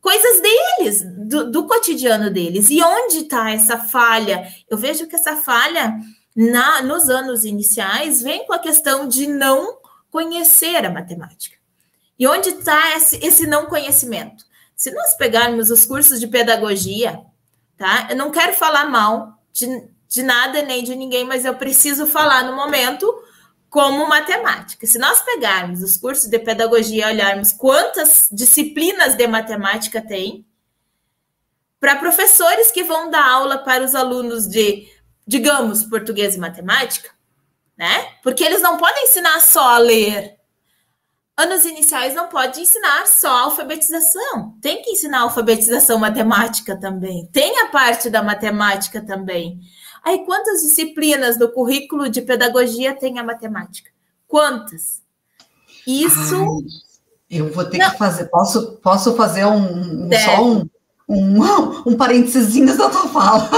coisas 0.06 0.40
deles, 0.40 1.04
do, 1.28 1.50
do, 1.50 1.66
cotidiano 1.66 2.30
deles. 2.30 2.70
E 2.70 2.80
onde 2.84 3.22
está 3.22 3.50
essa 3.50 3.80
falha? 3.80 4.48
Eu 4.70 4.78
vejo 4.78 5.08
que 5.08 5.16
essa 5.16 5.36
falha 5.38 5.96
na, 6.36 6.84
nos 6.84 7.10
anos 7.10 7.44
iniciais 7.44 8.22
vem 8.22 8.46
com 8.46 8.54
a 8.54 8.60
questão 8.60 9.08
de 9.08 9.26
não 9.26 9.80
conhecer 10.12 10.86
a 10.86 10.92
matemática. 10.92 11.58
E 12.20 12.28
onde 12.28 12.50
está 12.50 12.96
esse, 12.96 13.18
esse 13.26 13.48
não 13.48 13.66
conhecimento? 13.66 14.46
Se 14.76 14.92
nós 14.92 15.16
pegarmos 15.16 15.72
os 15.72 15.88
cursos 15.88 16.20
de 16.20 16.28
pedagogia, 16.28 17.20
tá? 17.76 18.06
Eu 18.12 18.16
não 18.16 18.30
quero 18.30 18.54
falar 18.54 18.88
mal 18.88 19.40
de, 19.52 19.90
de 20.08 20.22
nada 20.22 20.62
nem 20.62 20.84
de 20.84 20.96
ninguém, 20.96 21.24
mas 21.26 21.46
eu 21.46 21.56
preciso 21.56 22.06
falar 22.06 22.44
no 22.44 22.56
momento 22.56 23.12
como 23.76 24.08
matemática. 24.08 24.88
Se 24.88 24.98
nós 24.98 25.22
pegarmos 25.22 25.84
os 25.84 25.98
cursos 25.98 26.30
de 26.30 26.40
pedagogia 26.40 27.12
e 27.12 27.14
olharmos 27.14 27.52
quantas 27.52 28.30
disciplinas 28.32 29.16
de 29.16 29.28
matemática 29.28 30.02
tem, 30.02 30.48
para 31.78 31.98
professores 31.98 32.72
que 32.72 32.86
vão 32.86 33.10
dar 33.10 33.30
aula 33.30 33.58
para 33.58 33.84
os 33.84 33.94
alunos 33.94 34.48
de, 34.48 34.88
digamos, 35.28 35.84
português 35.84 36.36
e 36.36 36.40
matemática, 36.40 37.10
né? 37.78 38.14
Porque 38.24 38.46
eles 38.46 38.62
não 38.62 38.78
podem 38.78 39.04
ensinar 39.04 39.42
só 39.42 39.76
a 39.76 39.78
ler. 39.78 40.38
Anos 41.36 41.66
iniciais 41.66 42.16
não 42.16 42.30
pode 42.30 42.62
ensinar 42.62 43.06
só 43.08 43.28
a 43.28 43.42
alfabetização. 43.42 44.58
Tem 44.62 44.82
que 44.84 44.92
ensinar 44.92 45.20
alfabetização 45.20 46.00
matemática 46.00 46.80
também. 46.80 47.28
Tem 47.30 47.60
a 47.60 47.68
parte 47.68 48.10
da 48.10 48.24
matemática 48.24 49.06
também. 49.06 49.60
Aí, 50.06 50.24
quantas 50.24 50.62
disciplinas 50.62 51.36
do 51.36 51.52
currículo 51.52 52.08
de 52.08 52.22
pedagogia 52.22 52.94
tem 52.94 53.18
a 53.18 53.24
matemática? 53.24 53.90
Quantas? 54.28 55.02
Isso. 55.88 56.36
Ai, 56.36 57.40
eu 57.40 57.52
vou 57.52 57.66
ter 57.66 57.80
Não. 57.80 57.90
que 57.90 57.98
fazer. 57.98 58.26
Posso, 58.26 58.74
posso 58.84 59.16
fazer 59.16 59.46
um, 59.46 60.06
um 60.06 60.10
só 60.24 60.46
um, 60.46 60.70
um, 61.10 61.90
um 61.90 61.98
parênteses 61.98 62.78
da 62.78 62.88
tua 62.88 63.08
fala. 63.08 63.50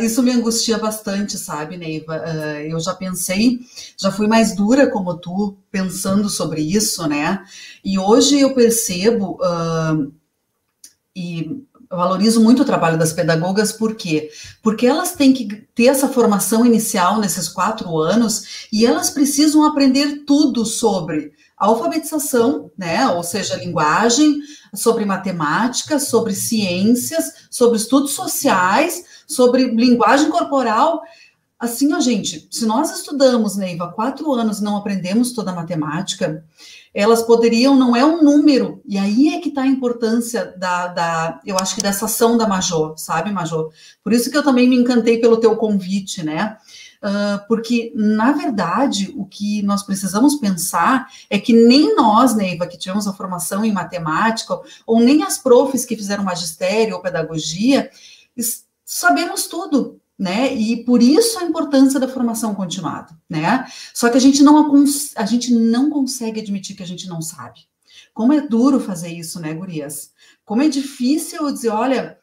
uh, 0.00 0.02
isso 0.02 0.24
me 0.24 0.32
angustia 0.32 0.76
bastante, 0.76 1.38
sabe, 1.38 1.76
Neiva? 1.76 2.16
Uh, 2.16 2.66
eu 2.68 2.80
já 2.80 2.92
pensei, 2.92 3.60
já 3.96 4.10
fui 4.10 4.26
mais 4.26 4.56
dura 4.56 4.90
como 4.90 5.16
tu, 5.16 5.56
pensando 5.70 6.28
sobre 6.28 6.62
isso, 6.62 7.06
né? 7.06 7.44
E 7.84 7.96
hoje 7.96 8.40
eu 8.40 8.54
percebo, 8.54 9.38
uh, 9.40 10.12
e 11.14 11.64
eu 11.90 11.96
valorizo 11.96 12.42
muito 12.42 12.62
o 12.62 12.64
trabalho 12.64 12.98
das 12.98 13.12
pedagogas, 13.12 13.72
por 13.72 13.94
quê? 13.94 14.30
Porque 14.62 14.86
elas 14.86 15.12
têm 15.12 15.32
que 15.32 15.66
ter 15.74 15.86
essa 15.86 16.08
formação 16.08 16.66
inicial 16.66 17.18
nesses 17.20 17.48
quatro 17.48 17.96
anos 17.98 18.68
e 18.72 18.84
elas 18.84 19.10
precisam 19.10 19.64
aprender 19.64 20.24
tudo 20.26 20.64
sobre 20.64 21.32
alfabetização, 21.56 22.70
né? 22.76 23.08
Ou 23.08 23.22
seja, 23.22 23.56
linguagem, 23.56 24.40
sobre 24.74 25.04
matemática, 25.04 25.98
sobre 25.98 26.34
ciências, 26.34 27.46
sobre 27.50 27.78
estudos 27.78 28.12
sociais, 28.12 29.04
sobre 29.26 29.68
linguagem 29.70 30.30
corporal. 30.30 31.02
Assim, 31.58 31.94
ó, 31.94 32.00
gente, 32.00 32.46
se 32.50 32.66
nós 32.66 32.90
estudamos, 32.90 33.56
Neiva, 33.56 33.92
quatro 33.92 34.30
anos 34.34 34.60
não 34.60 34.76
aprendemos 34.76 35.32
toda 35.32 35.52
a 35.52 35.54
matemática, 35.54 36.44
elas 36.96 37.22
poderiam, 37.22 37.76
não 37.76 37.94
é 37.94 38.02
um 38.02 38.22
número, 38.22 38.80
e 38.86 38.96
aí 38.96 39.34
é 39.34 39.38
que 39.38 39.50
está 39.50 39.60
a 39.60 39.66
importância 39.66 40.54
da, 40.56 40.86
da, 40.86 41.40
eu 41.44 41.58
acho 41.58 41.74
que 41.74 41.82
dessa 41.82 42.06
ação 42.06 42.38
da 42.38 42.48
Major, 42.48 42.96
sabe, 42.96 43.30
Major? 43.30 43.70
Por 44.02 44.14
isso 44.14 44.30
que 44.30 44.38
eu 44.38 44.42
também 44.42 44.66
me 44.66 44.76
encantei 44.76 45.18
pelo 45.20 45.36
teu 45.36 45.54
convite, 45.56 46.24
né? 46.24 46.56
Uh, 47.02 47.46
porque, 47.46 47.92
na 47.94 48.32
verdade, 48.32 49.12
o 49.14 49.26
que 49.26 49.60
nós 49.62 49.82
precisamos 49.82 50.36
pensar 50.36 51.06
é 51.28 51.38
que 51.38 51.52
nem 51.52 51.94
nós, 51.94 52.34
Neiva, 52.34 52.66
que 52.66 52.78
tivemos 52.78 53.06
a 53.06 53.12
formação 53.12 53.62
em 53.62 53.72
matemática, 53.72 54.58
ou 54.86 54.98
nem 54.98 55.22
as 55.22 55.36
profs 55.36 55.84
que 55.84 55.96
fizeram 55.96 56.24
magistério 56.24 56.94
ou 56.94 57.02
pedagogia, 57.02 57.90
sabemos 58.86 59.46
tudo, 59.48 60.00
né? 60.18 60.54
E 60.54 60.84
por 60.84 61.02
isso 61.02 61.38
a 61.38 61.44
importância 61.44 62.00
da 62.00 62.08
formação 62.08 62.54
continuada, 62.54 63.16
né? 63.28 63.66
Só 63.92 64.08
que 64.08 64.16
a 64.16 64.20
gente 64.20 64.42
não 64.42 64.84
a 65.16 65.26
gente 65.26 65.52
não 65.54 65.90
consegue 65.90 66.40
admitir 66.40 66.76
que 66.76 66.82
a 66.82 66.86
gente 66.86 67.08
não 67.08 67.20
sabe. 67.20 67.60
Como 68.14 68.32
é 68.32 68.40
duro 68.40 68.80
fazer 68.80 69.08
isso, 69.08 69.38
né, 69.40 69.52
gurias? 69.52 70.12
Como 70.44 70.62
é 70.62 70.68
difícil 70.68 71.52
dizer, 71.52 71.68
olha, 71.68 72.18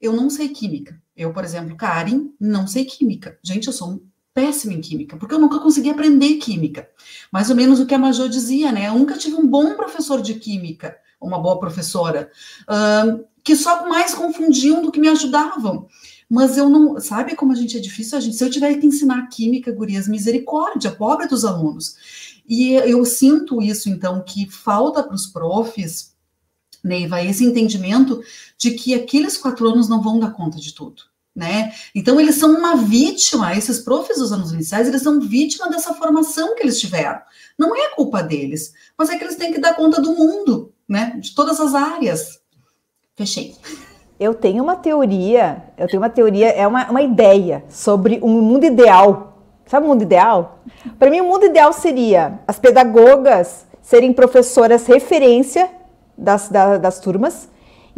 eu 0.00 0.12
não 0.12 0.28
sei 0.28 0.50
química. 0.50 1.00
Eu, 1.16 1.32
por 1.32 1.42
exemplo, 1.42 1.76
Karen, 1.76 2.28
não 2.38 2.66
sei 2.66 2.84
química. 2.84 3.38
Gente, 3.42 3.66
eu 3.66 3.72
sou 3.72 4.02
péssima 4.34 4.74
em 4.74 4.80
química, 4.80 5.16
porque 5.16 5.34
eu 5.34 5.38
nunca 5.38 5.58
consegui 5.58 5.90
aprender 5.90 6.34
química. 6.34 6.88
Mais 7.32 7.50
ou 7.50 7.56
menos 7.56 7.80
o 7.80 7.86
que 7.86 7.94
a 7.94 7.98
Major 7.98 8.28
dizia, 8.28 8.70
né? 8.70 8.88
Eu 8.88 8.94
nunca 8.94 9.18
tive 9.18 9.34
um 9.34 9.46
bom 9.46 9.74
professor 9.74 10.22
de 10.22 10.34
química, 10.34 10.96
uma 11.20 11.40
boa 11.40 11.58
professora, 11.58 12.30
uh, 12.62 13.24
que 13.42 13.56
só 13.56 13.88
mais 13.88 14.14
confundiam 14.14 14.80
do 14.80 14.92
que 14.92 15.00
me 15.00 15.08
ajudavam. 15.08 15.88
Mas 16.28 16.58
eu 16.58 16.68
não, 16.68 17.00
sabe 17.00 17.34
como 17.34 17.52
a 17.52 17.54
gente 17.54 17.76
é 17.76 17.80
difícil? 17.80 18.18
A 18.18 18.20
gente, 18.20 18.36
se 18.36 18.44
eu 18.44 18.50
tiver 18.50 18.74
que 18.76 18.86
ensinar 18.86 19.28
química, 19.28 19.72
gurias, 19.72 20.06
misericórdia, 20.06 20.90
pobre 20.90 21.26
dos 21.26 21.44
alunos. 21.44 21.96
E 22.46 22.74
eu 22.74 23.04
sinto 23.04 23.62
isso, 23.62 23.88
então, 23.88 24.22
que 24.22 24.50
falta 24.50 25.02
para 25.02 25.14
os 25.14 25.26
profs, 25.26 26.14
Neiva, 26.84 27.22
esse 27.22 27.44
entendimento 27.44 28.22
de 28.56 28.72
que 28.72 28.94
aqueles 28.94 29.36
quatro 29.36 29.68
anos 29.68 29.88
não 29.88 30.02
vão 30.02 30.18
dar 30.18 30.30
conta 30.30 30.58
de 30.58 30.74
tudo. 30.74 31.02
Né? 31.34 31.72
Então, 31.94 32.18
eles 32.18 32.34
são 32.34 32.52
uma 32.52 32.76
vítima, 32.76 33.56
esses 33.56 33.78
profs 33.78 34.18
dos 34.18 34.32
anos 34.32 34.52
iniciais, 34.52 34.88
eles 34.88 35.02
são 35.02 35.20
vítima 35.20 35.70
dessa 35.70 35.94
formação 35.94 36.56
que 36.56 36.62
eles 36.62 36.80
tiveram. 36.80 37.20
Não 37.56 37.76
é 37.76 37.94
culpa 37.94 38.22
deles, 38.22 38.72
mas 38.98 39.08
é 39.08 39.16
que 39.16 39.24
eles 39.24 39.36
têm 39.36 39.52
que 39.52 39.60
dar 39.60 39.74
conta 39.74 40.00
do 40.00 40.14
mundo, 40.14 40.72
né? 40.88 41.16
De 41.20 41.34
todas 41.34 41.60
as 41.60 41.74
áreas. 41.74 42.40
Fechei. 43.14 43.54
Eu 44.18 44.34
tenho 44.34 44.64
uma 44.64 44.74
teoria, 44.74 45.62
eu 45.76 45.86
tenho 45.86 46.02
uma 46.02 46.10
teoria, 46.10 46.48
é 46.48 46.66
uma, 46.66 46.90
uma 46.90 47.02
ideia 47.02 47.62
sobre 47.68 48.18
um 48.22 48.42
mundo 48.42 48.64
ideal. 48.64 49.38
Sabe 49.64 49.86
o 49.86 49.88
mundo 49.88 50.02
ideal? 50.02 50.58
Para 50.98 51.10
mim, 51.10 51.20
o 51.20 51.24
mundo 51.24 51.46
ideal 51.46 51.72
seria 51.72 52.40
as 52.46 52.58
pedagogas 52.58 53.66
serem 53.80 54.12
professoras 54.12 54.86
referência 54.86 55.70
das, 56.16 56.48
das, 56.48 56.80
das 56.80 56.98
turmas 56.98 57.48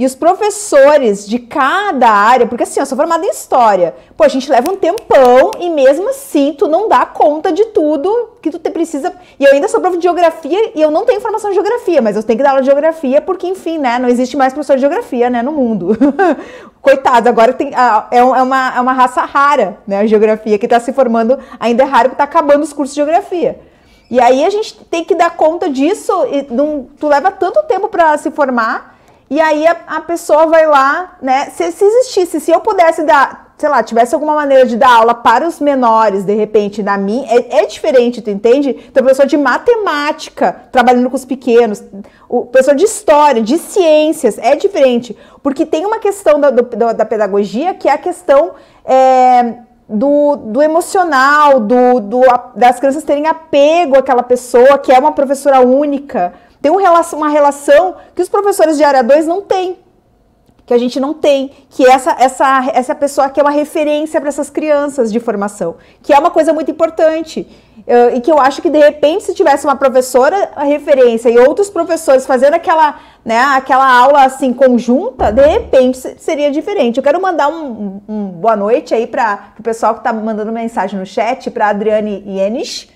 e 0.01 0.07
os 0.07 0.15
professores 0.15 1.29
de 1.29 1.39
cada 1.39 2.09
área, 2.09 2.47
porque 2.47 2.63
assim, 2.63 2.81
eu 2.81 2.87
sou 2.87 2.97
formada 2.97 3.23
em 3.27 3.29
história. 3.29 3.95
Pô, 4.17 4.25
a 4.25 4.29
gente 4.29 4.51
leva 4.51 4.73
um 4.73 4.77
tempão 4.77 5.51
e 5.61 5.69
mesmo 5.69 6.09
assim 6.09 6.55
tu 6.57 6.67
não 6.67 6.89
dá 6.89 7.05
conta 7.05 7.53
de 7.53 7.67
tudo 7.67 8.31
que 8.41 8.51
tu 8.51 8.59
te 8.59 8.71
precisa. 8.71 9.13
E 9.39 9.45
eu 9.45 9.53
ainda 9.53 9.69
sou 9.69 9.79
prof 9.79 9.99
de 9.99 10.03
geografia 10.03 10.73
e 10.75 10.81
eu 10.81 10.91
não 10.91 11.05
tenho 11.05 11.21
formação 11.21 11.51
em 11.51 11.53
geografia, 11.53 12.01
mas 12.01 12.17
eu 12.17 12.23
tenho 12.23 12.39
que 12.39 12.43
dar 12.43 12.53
aula 12.53 12.63
de 12.63 12.67
geografia 12.69 13.21
porque, 13.21 13.47
enfim, 13.47 13.77
né, 13.77 13.99
não 13.99 14.09
existe 14.09 14.39
mais 14.39 14.55
professor 14.55 14.77
de 14.77 14.81
geografia, 14.81 15.29
né, 15.29 15.43
no 15.43 15.53
mundo. 15.53 15.95
Coitado, 16.81 17.29
agora 17.29 17.53
tem, 17.53 17.69
é, 17.69 18.17
é, 18.17 18.23
uma, 18.23 18.73
é 18.75 18.81
uma 18.81 18.95
raça 18.95 19.21
rara, 19.27 19.81
né, 19.87 19.99
a 19.99 20.07
geografia, 20.07 20.59
que 20.59 20.65
está 20.65 20.81
se 20.81 20.95
formando, 20.95 21.39
ainda 21.61 21.83
é 21.83 21.87
raro 21.87 22.09
porque 22.09 22.23
está 22.23 22.25
acabando 22.25 22.63
os 22.63 22.73
cursos 22.73 22.95
de 22.95 23.03
geografia. 23.03 23.61
E 24.11 24.19
aí 24.19 24.47
a 24.47 24.49
gente 24.49 24.83
tem 24.87 25.05
que 25.05 25.15
dar 25.15 25.37
conta 25.37 25.69
disso, 25.69 26.11
e 26.33 26.47
não, 26.51 26.89
tu 26.99 27.07
leva 27.07 27.31
tanto 27.31 27.63
tempo 27.65 27.87
para 27.91 28.17
se 28.17 28.31
formar 28.31 28.90
e 29.31 29.41
aí 29.41 29.65
a, 29.65 29.77
a 29.87 30.01
pessoa 30.01 30.47
vai 30.47 30.67
lá, 30.67 31.17
né? 31.23 31.51
Se, 31.51 31.71
se, 31.71 31.85
existisse, 31.85 32.41
se 32.41 32.51
eu 32.51 32.61
pudesse 32.61 33.05
dar, 33.05 33.55
sei 33.57 33.69
lá, 33.69 33.81
tivesse 33.81 34.13
alguma 34.13 34.35
maneira 34.35 34.67
de 34.67 34.77
dar 34.77 34.93
aula 34.93 35.15
para 35.15 35.47
os 35.47 35.61
menores, 35.61 36.25
de 36.25 36.35
repente, 36.35 36.83
na 36.83 36.99
minha, 36.99 37.33
é, 37.33 37.61
é 37.61 37.67
diferente, 37.67 38.21
tu 38.21 38.29
entende? 38.29 38.71
Então, 38.71 39.05
professor 39.05 39.27
de 39.27 39.37
matemática, 39.37 40.65
trabalhando 40.73 41.09
com 41.09 41.15
os 41.15 41.25
pequenos, 41.25 41.81
o 42.29 42.45
professor 42.45 42.75
de 42.75 42.85
história, 42.85 43.41
de 43.41 43.57
ciências, 43.57 44.37
é 44.37 44.57
diferente. 44.57 45.17
Porque 45.45 45.65
tem 45.65 45.87
uma 45.87 46.01
questão 46.01 46.41
da, 46.41 46.51
do, 46.51 46.63
da 46.93 47.05
pedagogia 47.05 47.73
que 47.73 47.89
é 47.89 47.93
a 47.93 47.99
questão. 47.99 48.55
É, 48.85 49.55
do, 49.93 50.37
do, 50.37 50.63
emocional, 50.63 51.59
do, 51.59 51.99
do, 51.99 52.21
das 52.55 52.79
crianças 52.79 53.03
terem 53.03 53.27
apego 53.27 53.99
àquela 53.99 54.23
pessoa 54.23 54.79
que 54.79 54.93
é 54.93 54.99
uma 54.99 55.11
professora 55.11 55.61
única, 55.61 56.33
tem 56.61 56.71
um, 56.71 56.79
uma 56.79 57.29
relação 57.29 57.97
que 58.15 58.23
os 58.23 58.29
professores 58.29 58.77
de 58.77 58.85
área 58.85 59.03
2 59.03 59.27
não 59.27 59.43
têm. 59.43 59.79
que 60.67 60.75
a 60.75 60.79
gente 60.79 61.01
não 61.01 61.13
tem, 61.13 61.51
que 61.69 61.85
essa 61.85 62.15
essa 62.17 62.71
essa 62.73 62.95
pessoa 62.95 63.29
que 63.29 63.41
é 63.41 63.43
uma 63.43 63.51
referência 63.51 64.21
para 64.21 64.29
essas 64.29 64.49
crianças 64.49 65.11
de 65.11 65.19
formação, 65.19 65.77
que 66.01 66.13
é 66.13 66.19
uma 66.19 66.31
coisa 66.31 66.53
muito 66.53 66.71
importante. 66.71 67.47
Uh, 67.81 68.15
e 68.17 68.21
que 68.21 68.31
eu 68.31 68.39
acho 68.39 68.61
que 68.61 68.69
de 68.69 68.79
repente 68.79 69.25
se 69.25 69.35
tivesse 69.35 69.65
uma 69.65 69.75
professora 69.75 70.51
a 70.55 70.65
referência 70.65 71.29
e 71.31 71.39
outros 71.39 71.71
professores 71.71 72.27
fazendo 72.27 72.55
aquela, 72.55 73.01
né, 73.25 73.39
aquela 73.57 73.91
aula 73.91 74.23
assim 74.23 74.53
conjunta, 74.53 75.33
de 75.33 75.45
repente 75.45 75.99
seria 76.19 76.51
diferente. 76.51 76.99
Eu 76.99 77.03
quero 77.03 77.21
mandar 77.21 77.49
um, 77.49 78.01
um 78.07 78.27
boa 78.27 78.55
noite 78.55 78.95
aí 78.95 79.07
para 79.07 79.55
o 79.59 79.63
pessoal 79.63 79.95
que 79.95 80.01
está 80.01 80.13
mandando 80.13 80.53
mensagem 80.53 81.01
no 81.01 81.07
chat, 81.07 81.51
para 81.51 81.69
Adriane 81.69 82.23
Yenis, 82.27 82.89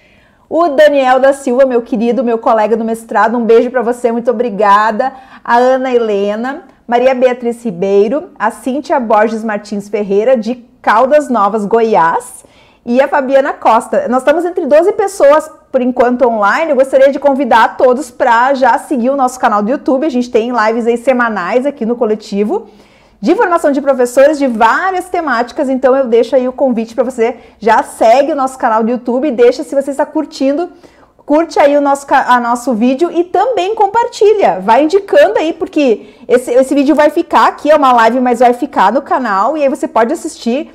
o 0.56 0.68
Daniel 0.68 1.18
da 1.18 1.32
Silva, 1.32 1.66
meu 1.66 1.82
querido, 1.82 2.22
meu 2.22 2.38
colega 2.38 2.76
do 2.76 2.84
mestrado, 2.84 3.36
um 3.36 3.44
beijo 3.44 3.72
para 3.72 3.82
você, 3.82 4.12
muito 4.12 4.30
obrigada. 4.30 5.12
A 5.44 5.56
Ana 5.56 5.92
Helena, 5.92 6.62
Maria 6.86 7.12
Beatriz 7.12 7.64
Ribeiro, 7.64 8.30
a 8.38 8.52
Cíntia 8.52 9.00
Borges 9.00 9.42
Martins 9.42 9.88
Ferreira, 9.88 10.36
de 10.36 10.64
Caldas 10.80 11.28
Novas, 11.28 11.66
Goiás, 11.66 12.44
e 12.86 13.00
a 13.00 13.08
Fabiana 13.08 13.52
Costa. 13.52 14.06
Nós 14.06 14.20
estamos 14.22 14.44
entre 14.44 14.64
12 14.64 14.92
pessoas 14.92 15.50
por 15.72 15.80
enquanto 15.80 16.24
online. 16.28 16.70
Eu 16.70 16.76
gostaria 16.76 17.10
de 17.10 17.18
convidar 17.18 17.76
todos 17.76 18.12
para 18.12 18.54
já 18.54 18.78
seguir 18.78 19.10
o 19.10 19.16
nosso 19.16 19.40
canal 19.40 19.60
do 19.60 19.72
YouTube. 19.72 20.06
A 20.06 20.08
gente 20.08 20.30
tem 20.30 20.52
lives 20.52 20.86
aí 20.86 20.96
semanais 20.96 21.66
aqui 21.66 21.84
no 21.84 21.96
coletivo 21.96 22.68
de 23.24 23.34
formação 23.34 23.72
de 23.72 23.80
professores 23.80 24.38
de 24.38 24.46
várias 24.46 25.08
temáticas. 25.08 25.70
Então 25.70 25.96
eu 25.96 26.06
deixo 26.06 26.36
aí 26.36 26.46
o 26.46 26.52
convite 26.52 26.94
para 26.94 27.02
você 27.02 27.38
já 27.58 27.82
segue 27.82 28.32
o 28.32 28.36
nosso 28.36 28.58
canal 28.58 28.84
do 28.84 28.90
YouTube, 28.90 29.30
deixa 29.30 29.64
se 29.64 29.74
você 29.74 29.92
está 29.92 30.04
curtindo 30.04 30.68
curte 31.26 31.58
aí 31.58 31.74
o 31.74 31.80
nosso, 31.80 32.06
a 32.10 32.38
nosso 32.38 32.74
vídeo 32.74 33.10
e 33.10 33.24
também 33.24 33.74
compartilha. 33.74 34.60
Vai 34.60 34.84
indicando 34.84 35.38
aí, 35.38 35.52
porque 35.52 36.14
esse, 36.28 36.52
esse 36.52 36.74
vídeo 36.74 36.94
vai 36.94 37.08
ficar 37.10 37.48
aqui, 37.48 37.70
é 37.70 37.76
uma 37.76 37.92
live, 37.92 38.20
mas 38.20 38.40
vai 38.40 38.52
ficar 38.52 38.92
no 38.92 39.00
canal 39.00 39.56
e 39.56 39.62
aí 39.62 39.68
você 39.68 39.88
pode 39.88 40.12
assistir 40.12 40.70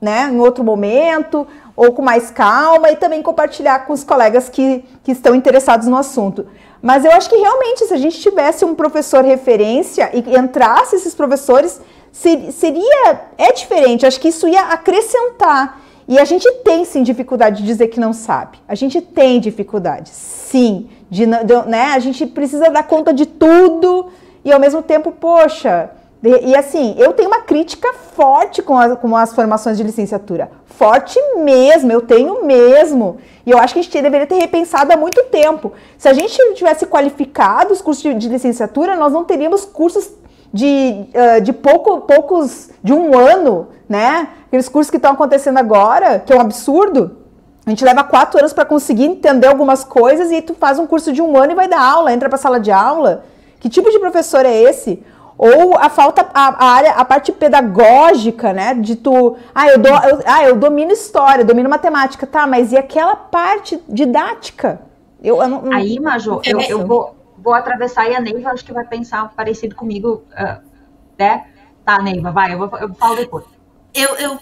né, 0.00 0.28
em 0.30 0.38
outro 0.38 0.62
momento 0.62 1.46
ou 1.74 1.92
com 1.92 2.02
mais 2.02 2.30
calma 2.30 2.90
e 2.90 2.96
também 2.96 3.22
compartilhar 3.22 3.86
com 3.86 3.92
os 3.92 4.04
colegas 4.04 4.48
que, 4.48 4.84
que 5.02 5.12
estão 5.12 5.34
interessados 5.34 5.86
no 5.86 5.96
assunto. 5.96 6.46
Mas 6.80 7.04
eu 7.04 7.12
acho 7.12 7.28
que 7.28 7.36
realmente, 7.36 7.86
se 7.86 7.94
a 7.94 7.96
gente 7.96 8.20
tivesse 8.20 8.64
um 8.64 8.74
professor 8.74 9.24
referência 9.24 10.10
e 10.14 10.36
entrasse 10.36 10.96
esses 10.96 11.14
professores, 11.14 11.80
seria. 12.12 13.20
É 13.36 13.52
diferente, 13.52 14.06
acho 14.06 14.20
que 14.20 14.28
isso 14.28 14.46
ia 14.48 14.62
acrescentar. 14.62 15.80
E 16.06 16.18
a 16.18 16.24
gente 16.24 16.50
tem 16.64 16.84
sim 16.84 17.02
dificuldade 17.02 17.60
de 17.60 17.66
dizer 17.66 17.88
que 17.88 18.00
não 18.00 18.12
sabe. 18.12 18.58
A 18.66 18.74
gente 18.74 19.00
tem 19.00 19.38
dificuldade, 19.38 20.10
sim. 20.10 20.88
De, 21.10 21.26
de, 21.26 21.62
né? 21.66 21.92
A 21.94 21.98
gente 21.98 22.26
precisa 22.26 22.70
dar 22.70 22.82
conta 22.84 23.12
de 23.12 23.26
tudo 23.26 24.06
e 24.44 24.52
ao 24.52 24.58
mesmo 24.58 24.82
tempo, 24.82 25.12
poxa. 25.12 25.90
E, 26.22 26.50
e 26.50 26.56
assim, 26.56 26.94
eu 26.98 27.12
tenho 27.12 27.28
uma 27.28 27.42
crítica 27.42 27.92
forte 27.92 28.62
com, 28.62 28.78
a, 28.78 28.96
com 28.96 29.16
as 29.16 29.32
formações 29.32 29.76
de 29.76 29.82
licenciatura. 29.82 30.50
Forte 30.66 31.18
mesmo, 31.36 31.90
eu 31.92 32.02
tenho 32.02 32.44
mesmo. 32.44 33.18
E 33.44 33.50
eu 33.50 33.58
acho 33.58 33.74
que 33.74 33.80
a 33.80 33.82
gente 33.82 34.02
deveria 34.02 34.26
ter 34.26 34.36
repensado 34.36 34.92
há 34.92 34.96
muito 34.96 35.24
tempo. 35.24 35.72
Se 35.96 36.08
a 36.08 36.12
gente 36.12 36.36
tivesse 36.54 36.86
qualificado 36.86 37.72
os 37.72 37.80
cursos 37.80 38.02
de, 38.02 38.14
de 38.14 38.28
licenciatura, 38.28 38.96
nós 38.96 39.12
não 39.12 39.24
teríamos 39.24 39.64
cursos 39.64 40.10
de, 40.52 41.04
uh, 41.14 41.40
de 41.40 41.52
pouco, 41.52 42.00
poucos, 42.02 42.70
de 42.82 42.92
um 42.92 43.16
ano, 43.16 43.68
né? 43.88 44.28
Aqueles 44.46 44.68
cursos 44.68 44.90
que 44.90 44.96
estão 44.96 45.12
acontecendo 45.12 45.58
agora, 45.58 46.18
que 46.18 46.32
é 46.32 46.36
um 46.36 46.40
absurdo. 46.40 47.16
A 47.66 47.70
gente 47.70 47.84
leva 47.84 48.02
quatro 48.02 48.38
anos 48.38 48.52
para 48.52 48.64
conseguir 48.64 49.04
entender 49.04 49.46
algumas 49.46 49.84
coisas 49.84 50.30
e 50.30 50.40
tu 50.40 50.54
faz 50.54 50.78
um 50.78 50.86
curso 50.86 51.12
de 51.12 51.20
um 51.20 51.36
ano 51.36 51.52
e 51.52 51.54
vai 51.54 51.68
dar 51.68 51.82
aula, 51.82 52.12
entra 52.12 52.28
para 52.28 52.38
sala 52.38 52.58
de 52.58 52.70
aula. 52.70 53.24
Que 53.60 53.68
tipo 53.68 53.90
de 53.90 53.98
professor 53.98 54.46
é 54.46 54.56
esse? 54.56 55.02
Ou 55.38 55.78
a 55.78 55.88
falta, 55.88 56.28
a, 56.34 56.48
a, 56.48 56.70
área, 56.72 56.90
a 56.94 57.04
parte 57.04 57.30
pedagógica, 57.30 58.52
né? 58.52 58.74
De 58.74 58.96
tu, 58.96 59.36
ah 59.54 59.68
eu, 59.68 59.78
do, 59.78 59.88
eu, 59.88 60.20
ah, 60.26 60.44
eu 60.44 60.56
domino 60.56 60.90
história, 60.90 61.44
domino 61.44 61.70
matemática, 61.70 62.26
tá, 62.26 62.44
mas 62.44 62.72
e 62.72 62.76
aquela 62.76 63.14
parte 63.14 63.80
didática? 63.88 64.80
Eu, 65.22 65.40
eu 65.40 65.48
não, 65.48 65.72
Aí, 65.72 66.00
Major, 66.00 66.42
eu, 66.44 66.60
eu, 66.60 66.84
vou, 66.84 67.14
vou 67.38 67.54
atravessar 67.54 68.10
e 68.10 68.16
a 68.16 68.20
Neiva 68.20 68.50
acho 68.50 68.64
que 68.64 68.72
vai 68.72 68.84
pensar 68.84 69.32
parecido 69.36 69.76
comigo, 69.76 70.24
uh, 70.32 70.60
né? 71.16 71.46
Tá, 71.84 72.02
Neiva, 72.02 72.32
vai, 72.32 72.54
eu, 72.54 72.58
vou, 72.58 72.76
eu 72.76 72.92
falo 72.94 73.14
depois. 73.14 73.44
Eu, 73.94 74.16
eu 74.16 74.38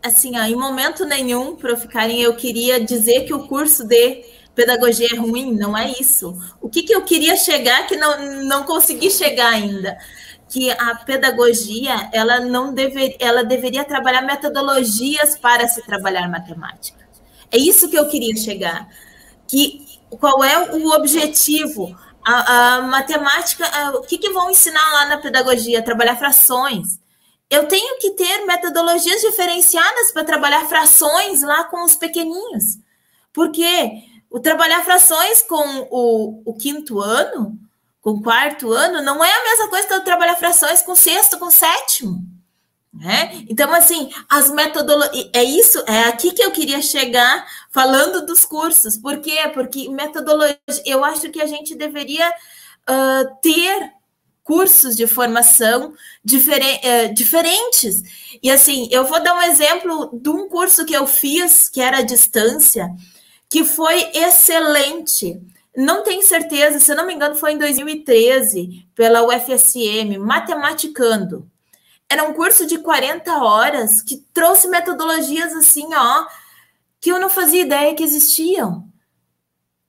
assim, 0.00 0.38
ó, 0.38 0.42
em 0.42 0.54
momento 0.54 1.04
nenhum, 1.04 1.56
para 1.56 1.76
ficarem, 1.76 2.20
eu 2.20 2.36
queria 2.36 2.78
dizer 2.78 3.24
que 3.24 3.34
o 3.34 3.48
curso 3.48 3.84
de 3.84 4.22
pedagogia 4.54 5.08
é 5.12 5.16
ruim, 5.16 5.52
não 5.52 5.76
é 5.76 5.90
isso. 6.00 6.36
O 6.60 6.68
que, 6.68 6.82
que 6.82 6.94
eu 6.94 7.02
queria 7.02 7.36
chegar 7.36 7.86
que 7.86 7.96
não, 7.96 8.44
não 8.44 8.64
consegui 8.64 9.10
chegar 9.10 9.52
ainda? 9.52 9.98
Que 10.48 10.70
a 10.70 10.94
pedagogia, 10.94 12.08
ela 12.12 12.40
não 12.40 12.72
dever, 12.72 13.16
ela 13.18 13.42
deveria 13.42 13.84
trabalhar 13.84 14.22
metodologias 14.22 15.36
para 15.36 15.66
se 15.66 15.82
trabalhar 15.84 16.28
matemática. 16.28 17.04
É 17.50 17.58
isso 17.58 17.88
que 17.88 17.98
eu 17.98 18.08
queria 18.08 18.36
chegar. 18.36 18.88
Que 19.48 19.84
qual 20.18 20.42
é 20.44 20.72
o 20.72 20.90
objetivo? 20.90 21.96
A, 22.24 22.76
a 22.76 22.82
matemática, 22.82 23.66
a, 23.66 23.90
o 23.96 24.02
que, 24.02 24.16
que 24.16 24.30
vão 24.30 24.50
ensinar 24.50 24.92
lá 24.92 25.06
na 25.06 25.18
pedagogia? 25.18 25.82
Trabalhar 25.82 26.16
frações. 26.16 26.98
Eu 27.50 27.66
tenho 27.66 27.98
que 27.98 28.12
ter 28.12 28.46
metodologias 28.46 29.20
diferenciadas 29.20 30.10
para 30.12 30.24
trabalhar 30.24 30.66
frações 30.66 31.42
lá 31.42 31.64
com 31.64 31.84
os 31.84 31.94
pequeninhos. 31.94 32.78
Porque 33.32 34.04
o 34.34 34.40
trabalhar 34.40 34.82
frações 34.82 35.42
com 35.42 35.86
o, 35.92 36.42
o 36.44 36.54
quinto 36.54 37.00
ano, 37.00 37.56
com 38.00 38.10
o 38.10 38.20
quarto 38.20 38.72
ano, 38.72 39.00
não 39.00 39.24
é 39.24 39.30
a 39.30 39.44
mesma 39.44 39.68
coisa 39.68 39.86
que 39.86 39.94
eu 39.94 40.02
trabalhar 40.02 40.34
frações 40.34 40.82
com 40.82 40.96
sexto, 40.96 41.38
com 41.38 41.52
sétimo. 41.52 42.20
Né? 42.92 43.44
Então, 43.48 43.72
assim, 43.72 44.10
as 44.28 44.50
metodologias. 44.50 45.30
É 45.32 45.44
isso, 45.44 45.78
é 45.86 46.00
aqui 46.08 46.32
que 46.32 46.42
eu 46.42 46.50
queria 46.50 46.82
chegar 46.82 47.46
falando 47.70 48.26
dos 48.26 48.44
cursos. 48.44 48.98
Por 48.98 49.20
quê? 49.20 49.38
Porque 49.54 49.88
metodologia, 49.88 50.58
eu 50.84 51.04
acho 51.04 51.30
que 51.30 51.40
a 51.40 51.46
gente 51.46 51.76
deveria 51.76 52.28
uh, 52.28 53.36
ter 53.40 53.92
cursos 54.42 54.96
de 54.96 55.06
formação 55.06 55.94
difere, 56.24 56.64
uh, 56.64 57.14
diferentes. 57.14 58.02
E 58.42 58.50
assim, 58.50 58.88
eu 58.90 59.04
vou 59.04 59.22
dar 59.22 59.36
um 59.36 59.42
exemplo 59.42 60.10
de 60.12 60.28
um 60.28 60.48
curso 60.48 60.84
que 60.84 60.92
eu 60.92 61.06
fiz, 61.06 61.68
que 61.68 61.80
era 61.80 61.98
à 61.98 62.02
distância, 62.02 62.90
que 63.54 63.62
foi 63.62 64.10
excelente. 64.12 65.40
Não 65.76 66.02
tenho 66.02 66.24
certeza, 66.24 66.80
se 66.80 66.92
não 66.92 67.06
me 67.06 67.14
engano, 67.14 67.36
foi 67.36 67.52
em 67.52 67.58
2013, 67.58 68.84
pela 68.96 69.22
UFSM, 69.22 70.18
Matematicando. 70.18 71.48
Era 72.10 72.24
um 72.24 72.34
curso 72.34 72.66
de 72.66 72.78
40 72.78 73.32
horas 73.44 74.02
que 74.02 74.16
trouxe 74.34 74.66
metodologias 74.66 75.52
assim, 75.52 75.86
ó, 75.94 76.26
que 77.00 77.12
eu 77.12 77.20
não 77.20 77.30
fazia 77.30 77.60
ideia 77.60 77.94
que 77.94 78.02
existiam. 78.02 78.88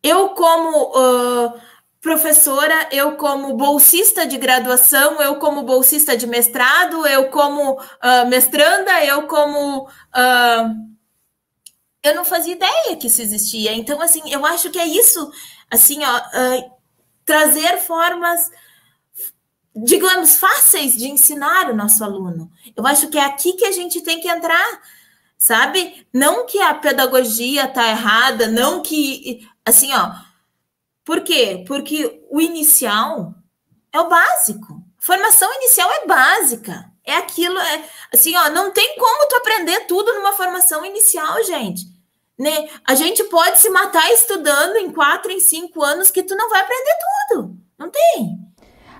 Eu, 0.03 0.29
como 0.29 0.91
uh, 0.91 1.59
professora, 1.99 2.89
eu, 2.91 3.13
como 3.13 3.57
bolsista 3.57 4.27
de 4.27 4.37
graduação, 4.37 5.19
eu, 5.19 5.37
como 5.37 5.63
bolsista 5.63 6.15
de 6.15 6.27
mestrado, 6.27 7.07
eu, 7.07 7.31
como 7.31 7.81
uh, 7.81 8.29
mestranda, 8.29 9.03
eu, 9.03 9.23
como. 9.23 9.85
Uh, 9.85 10.94
eu 12.05 12.15
não 12.15 12.25
fazia 12.25 12.53
ideia 12.53 12.95
que 12.97 13.07
isso 13.07 13.21
existia. 13.21 13.73
Então, 13.73 14.01
assim, 14.01 14.21
eu 14.31 14.45
acho 14.45 14.69
que 14.69 14.79
é 14.79 14.85
isso, 14.85 15.31
assim, 15.69 15.99
ó, 16.03 16.21
trazer 17.25 17.79
formas 17.79 18.49
digamos, 19.75 20.37
fáceis 20.37 20.93
de 20.95 21.09
ensinar 21.09 21.69
o 21.69 21.75
nosso 21.75 22.01
aluno. 22.03 22.49
Eu 22.75 22.87
acho 22.87 23.09
que 23.09 23.17
é 23.17 23.25
aqui 23.25 23.53
que 23.53 23.65
a 23.65 23.71
gente 23.71 24.01
tem 24.01 24.21
que 24.21 24.29
entrar, 24.29 24.81
sabe? 25.37 26.07
Não 26.13 26.45
que 26.45 26.59
a 26.59 26.73
pedagogia 26.73 27.65
está 27.65 27.89
errada, 27.89 28.47
não 28.47 28.81
que. 28.81 29.45
Assim, 29.65 29.93
ó. 29.93 30.13
Por 31.03 31.21
quê? 31.21 31.63
Porque 31.67 32.25
o 32.31 32.39
inicial 32.39 33.35
é 33.91 33.99
o 33.99 34.09
básico. 34.09 34.81
Formação 34.97 35.53
inicial 35.55 35.91
é 35.91 36.07
básica. 36.07 36.91
É 37.03 37.17
aquilo, 37.17 37.59
é 37.59 37.87
assim, 38.11 38.35
ó, 38.35 38.49
não 38.49 38.71
tem 38.71 38.97
como 38.97 39.27
tu 39.27 39.35
aprender 39.35 39.81
tudo 39.81 40.11
numa 40.15 40.33
formação 40.33 40.83
inicial, 40.83 41.43
gente. 41.43 41.85
Né? 42.37 42.67
A 42.85 42.95
gente 42.95 43.23
pode 43.25 43.59
se 43.59 43.69
matar 43.69 44.11
estudando 44.11 44.75
em 44.75 44.91
quatro, 44.91 45.31
em 45.31 45.39
cinco 45.39 45.81
anos 45.81 46.11
que 46.11 46.23
tu 46.23 46.35
não 46.35 46.49
vai 46.49 46.61
aprender 46.61 46.95
tudo. 47.29 47.55
Não 47.79 47.89
tem. 47.89 48.39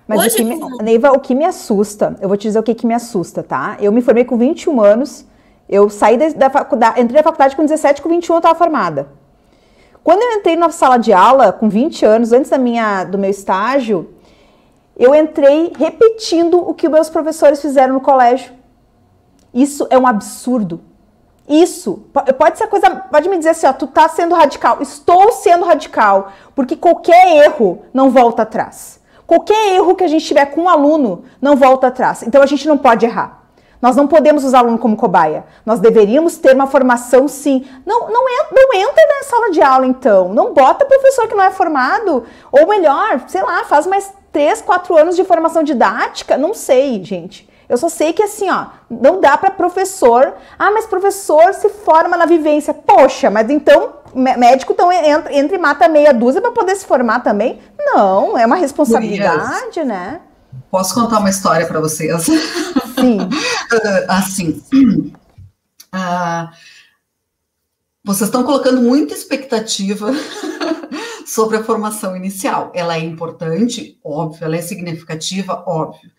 Mas 0.07 0.19
Hoje, 0.19 0.35
o 0.35 0.37
que 0.37 0.43
me, 0.43 0.83
Neiva, 0.83 1.11
o 1.11 1.19
que 1.19 1.35
me 1.35 1.45
assusta, 1.45 2.15
eu 2.21 2.27
vou 2.27 2.37
te 2.37 2.43
dizer 2.43 2.59
o 2.59 2.63
que, 2.63 2.75
que 2.75 2.85
me 2.85 2.93
assusta, 2.93 3.41
tá? 3.41 3.75
Eu 3.79 3.91
me 3.91 4.01
formei 4.01 4.23
com 4.23 4.37
21 4.37 4.79
anos, 4.81 5.25
eu 5.67 5.89
saí 5.89 6.17
da, 6.17 6.29
da 6.29 6.49
faculdade, 6.49 7.01
entrei 7.01 7.17
na 7.17 7.23
faculdade 7.23 7.55
com 7.55 7.63
17, 7.63 8.01
com 8.01 8.09
21 8.09 8.35
eu 8.35 8.37
estava 8.37 8.57
formada. 8.57 9.09
Quando 10.03 10.21
eu 10.21 10.33
entrei 10.33 10.55
na 10.55 10.69
sala 10.69 10.97
de 10.97 11.11
aula, 11.11 11.51
com 11.51 11.67
20 11.67 12.05
anos, 12.05 12.31
antes 12.31 12.51
da 12.51 12.59
minha, 12.59 13.03
do 13.03 13.17
meu 13.17 13.31
estágio, 13.31 14.13
eu 14.95 15.15
entrei 15.15 15.73
repetindo 15.75 16.59
o 16.59 16.75
que 16.75 16.87
meus 16.87 17.09
professores 17.09 17.59
fizeram 17.59 17.95
no 17.95 18.01
colégio. 18.01 18.53
Isso 19.51 19.87
é 19.89 19.97
um 19.97 20.05
absurdo. 20.05 20.79
Isso 21.47 22.03
pode 22.37 22.57
ser 22.57 22.67
coisa, 22.67 22.89
pode 22.89 23.29
me 23.29 23.37
dizer 23.37 23.49
assim, 23.49 23.67
ó, 23.67 23.73
tu 23.73 23.85
tá 23.85 24.09
sendo 24.09 24.33
radical. 24.33 24.77
Estou 24.81 25.31
sendo 25.31 25.65
radical, 25.65 26.31
porque 26.55 26.75
qualquer 26.75 27.45
erro 27.45 27.83
não 27.93 28.09
volta 28.09 28.41
atrás. 28.41 28.99
Qualquer 29.27 29.73
erro 29.73 29.95
que 29.95 30.03
a 30.03 30.07
gente 30.07 30.25
tiver 30.25 30.45
com 30.47 30.61
um 30.61 30.69
aluno 30.69 31.23
não 31.41 31.55
volta 31.55 31.87
atrás. 31.87 32.23
Então 32.23 32.41
a 32.41 32.45
gente 32.45 32.67
não 32.67 32.77
pode 32.77 33.05
errar. 33.05 33.43
Nós 33.81 33.95
não 33.95 34.07
podemos 34.07 34.43
usar 34.43 34.59
aluno 34.59 34.79
como 34.79 34.95
cobaia. 34.95 35.45
Nós 35.63 35.79
deveríamos 35.79 36.37
ter 36.37 36.55
uma 36.55 36.65
formação 36.65 37.27
sim. 37.27 37.65
Não, 37.85 38.09
não, 38.09 38.23
não 38.51 38.73
entra 38.73 39.05
na 39.07 39.23
sala 39.23 39.51
de 39.51 39.61
aula, 39.61 39.85
então. 39.85 40.33
Não 40.33 40.53
bota 40.53 40.85
professor 40.85 41.27
que 41.27 41.35
não 41.35 41.43
é 41.43 41.51
formado. 41.51 42.23
Ou 42.51 42.67
melhor, 42.67 43.21
sei 43.27 43.43
lá, 43.43 43.63
faz 43.65 43.85
mais 43.85 44.11
três, 44.31 44.61
quatro 44.61 44.97
anos 44.97 45.15
de 45.15 45.23
formação 45.23 45.61
didática. 45.61 46.37
Não 46.37 46.53
sei, 46.53 47.03
gente. 47.03 47.47
Eu 47.67 47.77
só 47.77 47.89
sei 47.89 48.13
que 48.13 48.23
assim, 48.23 48.49
ó, 48.49 48.67
não 48.89 49.19
dá 49.19 49.37
para 49.37 49.51
professor. 49.51 50.33
Ah, 50.57 50.71
mas 50.71 50.85
professor 50.85 51.53
se 51.53 51.69
forma 51.69 52.15
na 52.15 52.25
vivência. 52.25 52.73
Poxa, 52.73 53.29
mas 53.29 53.49
então 53.49 53.93
médico 54.15 54.71
então 54.71 54.89
entra, 54.91 55.33
entra 55.33 55.55
e 55.57 55.59
mata 55.59 55.89
meia 55.89 56.13
dúzia 56.13 56.41
para 56.41 56.51
poder 56.51 56.75
se 56.75 56.85
formar 56.85 57.19
também? 57.19 57.59
Não, 57.77 58.37
é 58.37 58.45
uma 58.45 58.55
responsabilidade, 58.55 59.83
né? 59.83 60.21
Posso 60.71 60.95
contar 60.95 61.19
uma 61.19 61.29
história 61.29 61.67
para 61.67 61.79
vocês? 61.79 62.23
Sim. 62.23 63.17
assim, 64.07 64.61
uh, 65.93 66.49
vocês 68.03 68.29
estão 68.29 68.43
colocando 68.43 68.81
muita 68.81 69.13
expectativa 69.13 70.11
sobre 71.27 71.57
a 71.57 71.63
formação 71.63 72.15
inicial. 72.15 72.71
Ela 72.73 72.95
é 72.95 72.99
importante, 72.99 73.99
óbvio, 74.03 74.45
ela 74.45 74.55
é 74.55 74.61
significativa, 74.61 75.63
óbvio. 75.67 76.09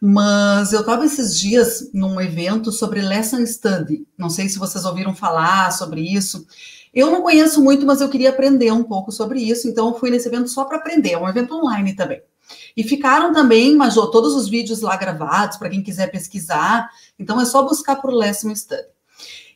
Mas 0.00 0.72
eu 0.72 0.80
estava 0.80 1.04
esses 1.04 1.38
dias 1.38 1.90
num 1.92 2.20
evento 2.20 2.70
sobre 2.70 3.00
Lesson 3.00 3.44
Study. 3.44 4.06
Não 4.16 4.30
sei 4.30 4.48
se 4.48 4.58
vocês 4.58 4.84
ouviram 4.84 5.14
falar 5.14 5.72
sobre 5.72 6.00
isso. 6.00 6.46
Eu 6.94 7.10
não 7.10 7.22
conheço 7.22 7.62
muito, 7.62 7.84
mas 7.84 8.00
eu 8.00 8.08
queria 8.08 8.30
aprender 8.30 8.72
um 8.72 8.84
pouco 8.84 9.12
sobre 9.12 9.40
isso, 9.40 9.68
então 9.68 9.88
eu 9.88 9.98
fui 9.98 10.10
nesse 10.10 10.28
evento 10.28 10.48
só 10.48 10.64
para 10.64 10.78
aprender. 10.78 11.12
É 11.12 11.18
um 11.18 11.28
evento 11.28 11.54
online 11.54 11.94
também. 11.94 12.22
E 12.76 12.82
ficaram 12.82 13.32
também, 13.32 13.76
Majô, 13.76 14.06
todos 14.06 14.34
os 14.34 14.48
vídeos 14.48 14.80
lá 14.80 14.96
gravados 14.96 15.58
para 15.58 15.68
quem 15.68 15.82
quiser 15.82 16.10
pesquisar. 16.10 16.88
Então 17.18 17.40
é 17.40 17.44
só 17.44 17.62
buscar 17.62 17.96
por 17.96 18.12
Lesson 18.12 18.54
Study. 18.54 18.82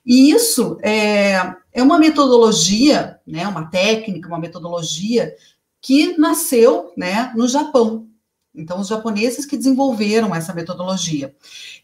E 0.04 0.32
isso 0.32 0.76
é, 0.82 1.54
é 1.72 1.82
uma 1.82 1.98
metodologia, 1.98 3.20
né, 3.26 3.46
uma 3.46 3.66
técnica, 3.66 4.28
uma 4.28 4.38
metodologia 4.38 5.34
que 5.80 6.18
nasceu 6.18 6.92
né, 6.96 7.32
no 7.36 7.46
Japão. 7.46 8.08
Então, 8.54 8.80
os 8.80 8.88
japoneses 8.88 9.46
que 9.46 9.56
desenvolveram 9.56 10.34
essa 10.34 10.52
metodologia. 10.52 11.34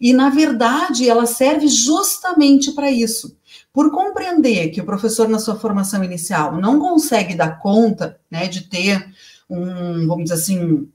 E, 0.00 0.12
na 0.12 0.28
verdade, 0.28 1.08
ela 1.08 1.24
serve 1.24 1.66
justamente 1.66 2.72
para 2.72 2.90
isso. 2.90 3.36
Por 3.72 3.90
compreender 3.90 4.68
que 4.68 4.80
o 4.80 4.84
professor, 4.84 5.28
na 5.28 5.38
sua 5.38 5.58
formação 5.58 6.04
inicial, 6.04 6.56
não 6.60 6.78
consegue 6.78 7.34
dar 7.34 7.58
conta 7.58 8.20
né, 8.30 8.48
de 8.48 8.62
ter 8.62 9.08
um, 9.48 10.06
vamos 10.06 10.24
dizer 10.24 10.34
assim, 10.34 10.88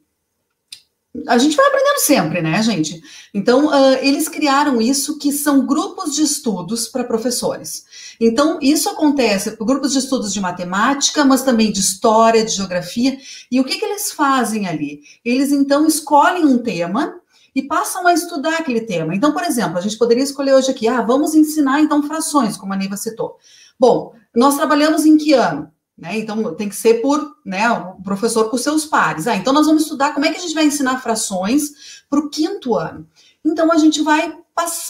a 1.27 1.37
gente 1.37 1.55
vai 1.55 1.67
aprendendo 1.67 1.99
sempre, 1.99 2.41
né, 2.41 2.61
gente? 2.63 3.01
Então, 3.33 3.67
uh, 3.67 3.97
eles 4.01 4.27
criaram 4.27 4.81
isso 4.81 5.19
que 5.19 5.31
são 5.31 5.65
grupos 5.65 6.15
de 6.15 6.23
estudos 6.23 6.87
para 6.87 7.03
professores. 7.03 7.85
Então, 8.19 8.57
isso 8.61 8.89
acontece 8.89 9.51
por 9.51 9.65
grupos 9.65 9.93
de 9.93 9.99
estudos 9.99 10.33
de 10.33 10.39
matemática, 10.39 11.23
mas 11.23 11.43
também 11.43 11.71
de 11.71 11.79
história, 11.79 12.43
de 12.43 12.51
geografia. 12.51 13.17
E 13.51 13.59
o 13.59 13.63
que, 13.63 13.77
que 13.77 13.85
eles 13.85 14.11
fazem 14.11 14.67
ali? 14.67 15.01
Eles, 15.23 15.51
então, 15.51 15.85
escolhem 15.85 16.45
um 16.45 16.57
tema 16.57 17.13
e 17.55 17.61
passam 17.61 18.07
a 18.07 18.13
estudar 18.13 18.57
aquele 18.57 18.81
tema. 18.81 19.15
Então, 19.15 19.31
por 19.31 19.43
exemplo, 19.43 19.77
a 19.77 19.81
gente 19.81 19.97
poderia 19.97 20.23
escolher 20.23 20.55
hoje 20.55 20.71
aqui, 20.71 20.87
ah, 20.87 21.01
vamos 21.01 21.35
ensinar, 21.35 21.81
então, 21.81 22.01
frações, 22.01 22.57
como 22.57 22.73
a 22.73 22.75
Neiva 22.75 22.97
citou. 22.97 23.37
Bom, 23.79 24.13
nós 24.35 24.55
trabalhamos 24.55 25.05
em 25.05 25.15
que 25.15 25.33
ano? 25.33 25.71
Né? 25.97 26.17
Então, 26.17 26.55
tem 26.55 26.67
que 26.67 26.75
ser 26.75 26.95
por 27.01 27.37
né, 27.45 27.69
o 27.69 28.01
professor 28.01 28.49
com 28.49 28.57
seus 28.57 28.85
pares. 28.85 29.27
Ah, 29.27 29.35
então 29.35 29.53
nós 29.53 29.67
vamos 29.67 29.83
estudar 29.83 30.13
como 30.13 30.25
é 30.25 30.31
que 30.31 30.37
a 30.37 30.41
gente 30.41 30.55
vai 30.55 30.65
ensinar 30.65 30.99
frações 31.01 32.03
para 32.09 32.19
o 32.19 32.29
quinto 32.29 32.75
ano. 32.75 33.07
Então, 33.43 33.71
a 33.71 33.77
gente 33.77 34.01
vai 34.01 34.33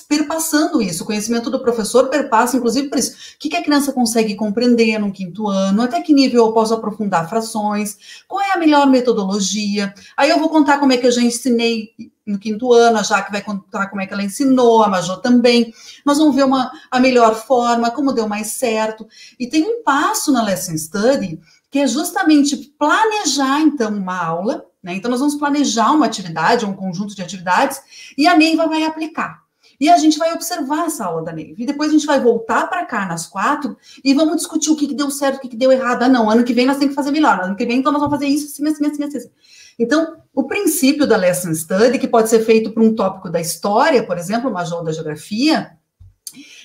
perpassando 0.07 0.81
isso. 0.81 1.03
O 1.03 1.05
conhecimento 1.05 1.49
do 1.49 1.59
professor 1.59 2.09
perpassa, 2.09 2.57
inclusive, 2.57 2.89
por 2.89 2.99
isso. 2.99 3.11
O 3.35 3.39
que 3.39 3.55
a 3.55 3.63
criança 3.63 3.93
consegue 3.93 4.35
compreender 4.35 4.99
no 4.99 5.11
quinto 5.11 5.47
ano? 5.47 5.81
Até 5.81 6.01
que 6.01 6.13
nível 6.13 6.45
eu 6.45 6.53
posso 6.53 6.73
aprofundar 6.73 7.29
frações? 7.29 8.23
Qual 8.27 8.41
é 8.41 8.51
a 8.51 8.57
melhor 8.57 8.87
metodologia? 8.87 9.93
Aí 10.17 10.29
eu 10.29 10.39
vou 10.39 10.49
contar 10.49 10.79
como 10.79 10.91
é 10.91 10.97
que 10.97 11.07
eu 11.07 11.11
já 11.11 11.21
ensinei 11.21 11.91
no 12.25 12.39
quinto 12.39 12.71
ano, 12.71 12.99
a 12.99 13.03
Jaque 13.03 13.31
vai 13.31 13.41
contar 13.41 13.87
como 13.87 14.01
é 14.01 14.07
que 14.07 14.13
ela 14.13 14.23
ensinou, 14.23 14.81
a 14.81 14.87
Majô 14.87 15.17
também. 15.17 15.73
Nós 16.05 16.17
vamos 16.17 16.35
ver 16.35 16.45
uma, 16.45 16.71
a 16.89 16.99
melhor 16.99 17.35
forma, 17.35 17.91
como 17.91 18.13
deu 18.13 18.27
mais 18.27 18.47
certo. 18.47 19.05
E 19.37 19.47
tem 19.47 19.63
um 19.63 19.83
passo 19.83 20.31
na 20.31 20.43
Lesson 20.43 20.77
Study 20.77 21.39
que 21.69 21.79
é 21.79 21.87
justamente 21.87 22.55
planejar, 22.77 23.61
então, 23.61 23.91
uma 23.91 24.15
aula 24.15 24.65
né? 24.83 24.93
Então, 24.95 25.09
nós 25.09 25.21
vamos 25.21 25.35
planejar 25.35 25.91
uma 25.91 26.05
atividade, 26.05 26.65
um 26.65 26.73
conjunto 26.73 27.15
de 27.15 27.21
atividades, 27.21 27.81
e 28.17 28.27
a 28.27 28.35
Neiva 28.35 28.67
vai 28.67 28.83
aplicar. 28.83 29.41
E 29.79 29.89
a 29.89 29.97
gente 29.97 30.17
vai 30.17 30.33
observar 30.33 30.85
essa 30.85 31.05
aula 31.05 31.23
da 31.23 31.31
Neiva. 31.31 31.61
E 31.61 31.65
depois 31.65 31.89
a 31.89 31.93
gente 31.93 32.05
vai 32.05 32.19
voltar 32.19 32.67
para 32.67 32.85
cá 32.85 33.05
nas 33.05 33.25
quatro 33.25 33.77
e 34.03 34.13
vamos 34.13 34.37
discutir 34.37 34.69
o 34.69 34.75
que, 34.75 34.87
que 34.87 34.93
deu 34.93 35.09
certo, 35.09 35.37
o 35.37 35.39
que, 35.39 35.49
que 35.49 35.57
deu 35.57 35.71
errado. 35.71 36.03
Ah, 36.03 36.09
não, 36.09 36.29
ano 36.29 36.43
que 36.43 36.53
vem 36.53 36.65
nós 36.65 36.77
temos 36.77 36.91
que 36.91 36.95
fazer 36.95 37.11
melhor. 37.11 37.39
Ano 37.41 37.55
que 37.55 37.65
vem, 37.65 37.79
então, 37.79 37.91
nós 37.91 38.01
vamos 38.01 38.15
fazer 38.15 38.27
isso, 38.27 38.45
assim, 38.45 38.67
assim, 38.67 38.85
assim, 38.85 39.17
assim. 39.17 39.31
Então, 39.79 40.17
o 40.33 40.43
princípio 40.43 41.07
da 41.07 41.17
lesson 41.17 41.53
study, 41.53 41.97
que 41.97 42.07
pode 42.07 42.29
ser 42.29 42.45
feito 42.45 42.71
para 42.71 42.83
um 42.83 42.93
tópico 42.93 43.29
da 43.29 43.41
história, 43.41 44.05
por 44.05 44.17
exemplo, 44.17 44.49
uma 44.49 44.61
aula 44.63 44.83
da 44.83 44.91
geografia, 44.91 45.71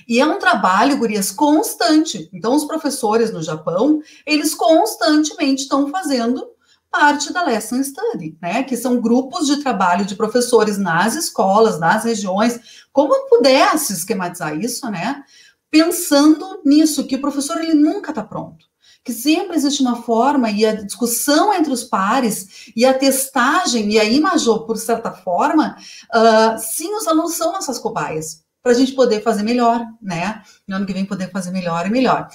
e 0.07 0.21
é 0.21 0.27
um 0.27 0.39
trabalho, 0.39 0.97
gurias, 0.97 1.31
constante. 1.31 2.31
Então, 2.33 2.55
os 2.55 2.64
professores 2.64 3.31
no 3.31 3.43
Japão, 3.43 4.01
eles 4.27 4.55
constantemente 4.55 5.62
estão 5.62 5.89
fazendo 5.89 6.47
parte 6.91 7.32
da 7.32 7.45
Lesson 7.45 7.82
Study, 7.82 8.36
né? 8.41 8.62
Que 8.62 8.76
são 8.76 9.01
grupos 9.01 9.47
de 9.47 9.62
trabalho 9.62 10.05
de 10.05 10.14
professores 10.14 10.78
nas 10.78 11.14
escolas, 11.14 11.78
nas 11.78 12.05
regiões. 12.05 12.86
Como 12.93 13.28
pudesse 13.28 13.93
esquematizar 13.93 14.59
isso, 14.59 14.91
né? 14.91 15.22
Pensando 15.70 16.62
nisso, 16.64 17.07
que 17.07 17.16
o 17.16 17.20
professor 17.20 17.59
ele 17.59 17.74
nunca 17.74 18.11
está 18.11 18.22
pronto. 18.22 18.66
Que 19.05 19.12
sempre 19.12 19.57
existe 19.57 19.80
uma 19.80 20.03
forma, 20.03 20.51
e 20.51 20.66
a 20.66 20.74
discussão 20.74 21.55
entre 21.55 21.72
os 21.72 21.84
pares, 21.84 22.72
e 22.74 22.84
a 22.84 22.93
testagem, 22.93 23.91
e 23.93 23.99
a 23.99 24.05
imagou, 24.05 24.66
por 24.66 24.76
certa 24.76 25.12
forma, 25.12 25.76
uh, 26.14 26.59
sim, 26.59 26.93
os 26.95 27.07
alunos 27.07 27.34
são 27.34 27.53
nossas 27.53 27.78
cobaias, 27.78 28.43
para 28.62 28.72
a 28.72 28.74
gente 28.74 28.93
poder 28.93 29.22
fazer 29.22 29.43
melhor, 29.43 29.82
né? 30.03 30.43
No 30.66 30.76
ano 30.76 30.86
que 30.86 30.93
vem 30.93 31.07
poder 31.07 31.30
fazer 31.30 31.51
melhor 31.51 31.86
e 31.86 31.91
melhor. 31.91 32.28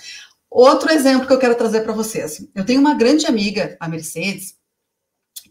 Outro 0.53 0.91
exemplo 0.91 1.25
que 1.25 1.33
eu 1.33 1.39
quero 1.39 1.55
trazer 1.55 1.81
para 1.81 1.93
vocês. 1.93 2.47
Eu 2.53 2.63
tenho 2.63 2.79
uma 2.79 2.93
grande 2.93 3.25
amiga, 3.25 3.75
a 3.79 3.87
Mercedes, 3.87 4.53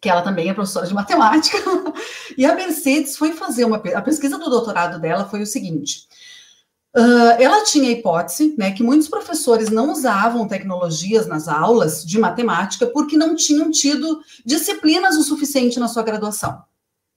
que 0.01 0.09
ela 0.09 0.23
também 0.23 0.49
é 0.49 0.55
professora 0.55 0.87
de 0.87 0.95
matemática, 0.95 1.59
e 2.39 2.47
a 2.47 2.55
Mercedes 2.55 3.17
foi 3.17 3.33
fazer 3.33 3.65
uma. 3.65 3.79
A 3.79 4.01
pesquisa 4.01 4.39
do 4.39 4.49
doutorado 4.49 5.01
dela 5.01 5.29
foi 5.29 5.43
o 5.43 5.47
seguinte. 5.47 6.07
Uh, 6.97 7.35
ela 7.41 7.65
tinha 7.65 7.89
a 7.89 7.93
hipótese 7.93 8.55
né, 8.57 8.71
que 8.71 8.85
muitos 8.85 9.09
professores 9.09 9.71
não 9.71 9.91
usavam 9.91 10.47
tecnologias 10.47 11.27
nas 11.27 11.49
aulas 11.49 12.05
de 12.05 12.17
matemática 12.21 12.87
porque 12.87 13.17
não 13.17 13.35
tinham 13.35 13.73
tido 13.73 14.21
disciplinas 14.45 15.17
o 15.17 15.25
suficiente 15.25 15.81
na 15.81 15.89
sua 15.89 16.05
graduação. 16.05 16.63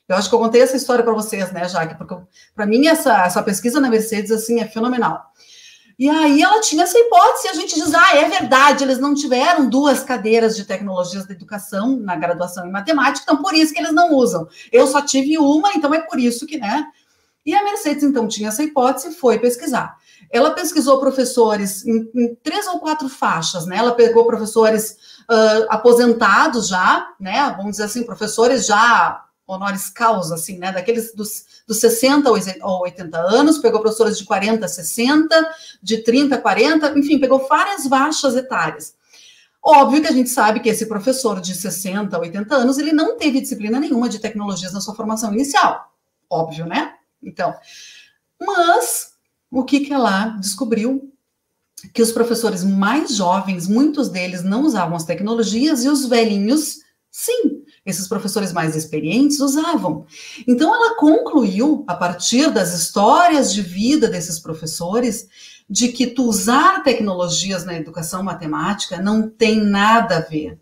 Eu 0.10 0.16
acho 0.16 0.28
que 0.30 0.34
eu 0.34 0.40
contei 0.40 0.62
essa 0.62 0.78
história 0.78 1.04
para 1.04 1.14
vocês, 1.14 1.52
né, 1.52 1.68
Jaque? 1.70 1.98
Porque 1.98 2.16
para 2.56 2.66
mim 2.66 2.88
essa, 2.88 3.26
essa 3.26 3.44
pesquisa 3.44 3.80
na 3.80 3.90
Mercedes 3.90 4.32
assim 4.32 4.60
é 4.60 4.66
fenomenal. 4.66 5.32
E 5.98 6.10
aí 6.10 6.42
ela 6.42 6.60
tinha 6.60 6.84
essa 6.84 6.98
hipótese, 7.00 7.48
a 7.48 7.54
gente 7.54 7.76
diz, 7.76 7.94
ah, 7.94 8.16
é 8.16 8.28
verdade, 8.28 8.84
eles 8.84 9.00
não 9.00 9.14
tiveram 9.14 9.70
duas 9.70 10.04
cadeiras 10.04 10.56
de 10.56 10.66
tecnologias 10.66 11.26
da 11.26 11.34
educação 11.34 11.96
na 11.98 12.16
graduação 12.18 12.68
em 12.68 12.72
matemática, 12.72 13.24
então 13.24 13.42
por 13.42 13.54
isso 13.54 13.74
que 13.74 13.80
eles 13.80 13.94
não 13.94 14.14
usam. 14.14 14.48
Eu 14.72 14.88
só 14.88 15.02
tive 15.02 15.38
uma, 15.38 15.72
então 15.74 15.94
é 15.94 16.02
por 16.02 16.20
isso 16.20 16.46
que, 16.46 16.58
né? 16.58 16.86
E 17.46 17.54
a 17.54 17.64
Mercedes, 17.64 18.04
então, 18.04 18.28
tinha 18.28 18.50
essa 18.50 18.64
hipótese 18.64 19.10
e 19.10 19.14
foi 19.14 19.38
pesquisar. 19.38 19.98
Ela 20.32 20.52
pesquisou 20.52 21.00
professores 21.00 21.86
em, 21.86 22.10
em, 22.16 22.36
três 22.44 22.66
ou 22.66 22.80
quatro 22.80 23.08
faixas, 23.08 23.68
né? 23.68 23.78
Ela 23.78 23.94
pegou 23.94 24.26
professores 24.26 24.98
uh, 25.30 25.68
aposentados 25.70 26.68
já, 26.68 27.14
né? 27.20 27.54
Vamos 27.56 27.74
dizer 27.74 27.84
assim, 27.84 28.04
professores 28.04 28.66
já 28.66 29.24
honoris 29.46 29.92
causa, 29.92 30.34
assim, 30.34 30.58
né? 30.58 30.72
Daqueles 30.72 31.14
dos, 31.14 31.46
dos 31.68 31.80
60 31.80 32.30
ou 32.30 32.82
80 32.82 33.18
anos, 33.18 33.58
pegou 33.58 33.82
professores 33.82 34.18
de 34.18 34.26
40 34.26 34.66
a 34.66 34.70
60, 34.70 35.56
de 35.82 36.04
30 36.04 36.36
a 36.36 36.42
40, 36.42 37.00
enfim, 37.00 37.20
pegou 37.20 37.48
várias 37.48 37.88
faixas 37.88 38.36
etárias. 38.36 38.96
Óbvio 39.62 40.02
que 40.02 40.08
a 40.08 40.12
gente 40.12 40.30
sabe 40.30 40.60
que 40.60 40.70
esse 40.70 40.86
professor 40.86 41.42
de 41.42 41.56
60 41.56 42.16
a 42.16 42.20
80 42.20 42.56
anos, 42.56 42.78
ele 42.78 42.94
não 42.94 43.18
teve 43.18 43.42
disciplina 43.42 43.80
nenhuma 43.80 44.08
de 44.08 44.20
tecnologias 44.20 44.72
na 44.72 44.80
sua 44.80 44.94
formação 44.94 45.34
inicial. 45.34 45.92
Óbvio, 46.30 46.68
né? 46.68 46.94
Então, 47.22 47.56
mas 48.40 49.14
o 49.50 49.64
que 49.64 49.80
que 49.80 49.94
ela 49.94 50.28
descobriu? 50.38 51.12
Que 51.94 52.02
os 52.02 52.12
professores 52.12 52.64
mais 52.64 53.16
jovens, 53.16 53.68
muitos 53.68 54.08
deles 54.08 54.44
não 54.44 54.64
usavam 54.64 54.96
as 54.96 55.04
tecnologias 55.04 55.84
e 55.84 55.90
os 55.90 56.06
velhinhos, 56.06 56.80
sim, 57.10 57.64
esses 57.86 58.08
professores 58.08 58.52
mais 58.52 58.76
experientes 58.76 59.40
usavam. 59.40 60.06
Então, 60.48 60.74
ela 60.74 60.96
concluiu, 60.96 61.84
a 61.88 61.94
partir 61.94 62.52
das 62.52 62.74
histórias 62.74 63.54
de 63.54 63.62
vida 63.62 64.08
desses 64.08 64.40
professores, 64.40 65.28
de 65.70 65.90
que 65.90 66.08
tu 66.08 66.24
usar 66.24 66.84
tecnologias 66.84 67.64
na 67.64 67.76
educação 67.76 68.24
matemática 68.24 69.02
não 69.02 69.30
tem 69.30 69.64
nada 69.64 70.18
a 70.18 70.22
ver 70.22 70.60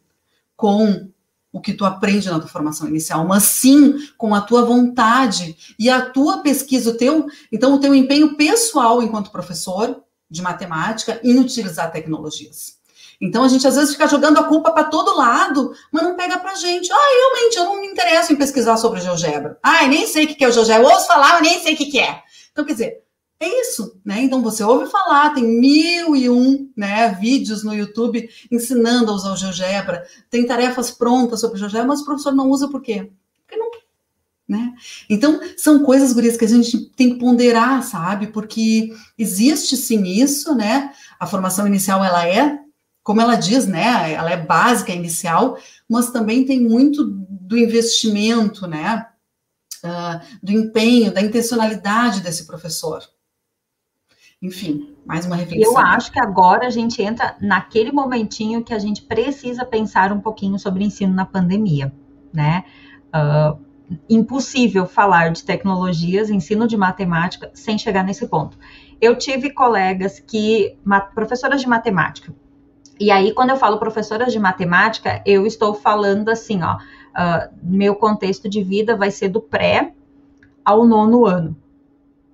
com 0.55 1.09
o 1.51 1.61
que 1.61 1.73
tu 1.73 1.85
aprende 1.85 2.29
na 2.29 2.39
tua 2.39 2.47
formação 2.47 2.87
inicial, 2.87 3.25
mas 3.27 3.43
sim 3.43 3.95
com 4.17 4.33
a 4.33 4.41
tua 4.41 4.65
vontade 4.65 5.75
e 5.77 5.87
a 5.89 6.01
tua 6.01 6.39
pesquisa, 6.39 6.89
o 6.89 6.97
teu, 6.97 7.27
então 7.51 7.75
o 7.75 7.79
teu 7.79 7.93
empenho 7.93 8.35
pessoal 8.35 9.03
enquanto 9.03 9.31
professor 9.31 10.01
de 10.29 10.41
matemática 10.41 11.19
em 11.23 11.37
utilizar 11.39 11.91
tecnologias. 11.91 12.79
Então 13.23 13.41
a 13.41 13.47
gente 13.47 13.65
às 13.65 13.75
vezes 13.75 13.93
fica 13.93 14.05
jogando 14.05 14.37
a 14.37 14.43
culpa 14.43 14.73
para 14.73 14.83
todo 14.83 15.15
lado, 15.15 15.73
mas 15.89 16.03
não 16.03 16.13
pega 16.13 16.37
pra 16.37 16.55
gente. 16.55 16.91
Ah, 16.91 16.97
realmente, 16.97 17.57
eu 17.57 17.63
não 17.63 17.79
me 17.79 17.87
interesso 17.87 18.33
em 18.33 18.35
pesquisar 18.35 18.75
sobre 18.75 18.99
GeoGebra. 18.99 19.57
Ah, 19.63 19.87
nem 19.87 20.05
sei 20.05 20.25
o 20.25 20.27
que 20.27 20.43
é 20.43 20.49
o 20.49 20.51
GeoGebra. 20.51 20.83
Eu 20.83 20.89
ouço 20.89 21.07
falar, 21.07 21.39
mas 21.39 21.41
nem 21.41 21.63
sei 21.63 21.73
o 21.73 21.77
que 21.77 21.97
é. 21.97 22.21
Então, 22.51 22.65
quer 22.65 22.73
dizer, 22.73 23.03
é 23.39 23.61
isso, 23.61 23.97
né? 24.03 24.21
Então 24.21 24.41
você 24.41 24.61
ouve 24.61 24.91
falar, 24.91 25.33
tem 25.33 25.45
mil 25.45 26.17
e 26.17 26.29
um 26.29 26.69
né, 26.75 27.17
vídeos 27.19 27.63
no 27.63 27.73
YouTube 27.73 28.29
ensinando 28.51 29.09
a 29.09 29.15
usar 29.15 29.31
o 29.31 29.37
GeoGebra, 29.37 30.05
tem 30.29 30.45
tarefas 30.45 30.91
prontas 30.91 31.39
sobre 31.39 31.55
o 31.55 31.59
GeoGebra, 31.59 31.87
mas 31.87 32.01
o 32.01 32.05
professor 32.05 32.33
não 32.33 32.49
usa 32.49 32.67
por 32.67 32.81
quê? 32.81 33.09
Porque 33.45 33.57
não. 33.57 33.71
Né? 34.45 34.73
Então, 35.09 35.39
são 35.55 35.81
coisas, 35.81 36.11
gurias, 36.11 36.35
que 36.35 36.43
a 36.43 36.49
gente 36.49 36.89
tem 36.97 37.13
que 37.13 37.19
ponderar, 37.19 37.81
sabe? 37.83 38.27
Porque 38.27 38.93
existe 39.17 39.77
sim 39.77 40.03
isso, 40.03 40.53
né? 40.53 40.91
A 41.17 41.25
formação 41.25 41.65
inicial, 41.65 42.03
ela 42.03 42.27
é, 42.27 42.62
como 43.03 43.19
ela 43.21 43.35
diz, 43.35 43.67
né? 43.67 44.13
Ela 44.13 44.31
é 44.31 44.37
básica, 44.37 44.91
inicial, 44.91 45.57
mas 45.89 46.09
também 46.09 46.45
tem 46.45 46.61
muito 46.61 47.03
do 47.05 47.57
investimento, 47.57 48.65
né? 48.65 49.07
Uh, 49.83 50.37
do 50.41 50.51
empenho, 50.53 51.13
da 51.13 51.21
intencionalidade 51.21 52.21
desse 52.21 52.47
professor, 52.47 53.03
enfim, 54.41 54.95
mais 55.05 55.25
uma 55.25 55.35
reflexão. 55.35 55.73
Eu 55.73 55.77
acho 55.77 56.09
que 56.09 56.19
agora 56.19 56.67
a 56.67 56.69
gente 56.69 57.01
entra 57.01 57.35
naquele 57.41 57.91
momentinho 57.91 58.63
que 58.63 58.73
a 58.73 58.79
gente 58.79 59.01
precisa 59.01 59.65
pensar 59.65 60.13
um 60.13 60.21
pouquinho 60.21 60.57
sobre 60.57 60.85
ensino 60.85 61.13
na 61.13 61.25
pandemia, 61.25 61.93
né? 62.33 62.63
Uh, 63.13 63.61
impossível 64.09 64.85
falar 64.85 65.31
de 65.31 65.43
tecnologias, 65.43 66.29
ensino 66.29 66.65
de 66.65 66.77
matemática, 66.77 67.51
sem 67.53 67.77
chegar 67.77 68.03
nesse 68.03 68.25
ponto. 68.27 68.57
Eu 69.01 69.17
tive 69.17 69.49
colegas 69.49 70.19
que, 70.19 70.77
professoras 71.13 71.59
de 71.59 71.67
matemática, 71.67 72.33
e 72.99 73.11
aí 73.11 73.33
quando 73.33 73.51
eu 73.51 73.57
falo 73.57 73.77
professoras 73.77 74.31
de 74.31 74.39
matemática, 74.39 75.21
eu 75.25 75.45
estou 75.45 75.73
falando 75.73 76.29
assim, 76.29 76.61
ó, 76.63 76.75
uh, 76.75 77.49
meu 77.61 77.95
contexto 77.95 78.49
de 78.49 78.63
vida 78.63 78.95
vai 78.95 79.11
ser 79.11 79.29
do 79.29 79.41
pré 79.41 79.93
ao 80.63 80.85
nono 80.85 81.25
ano 81.25 81.62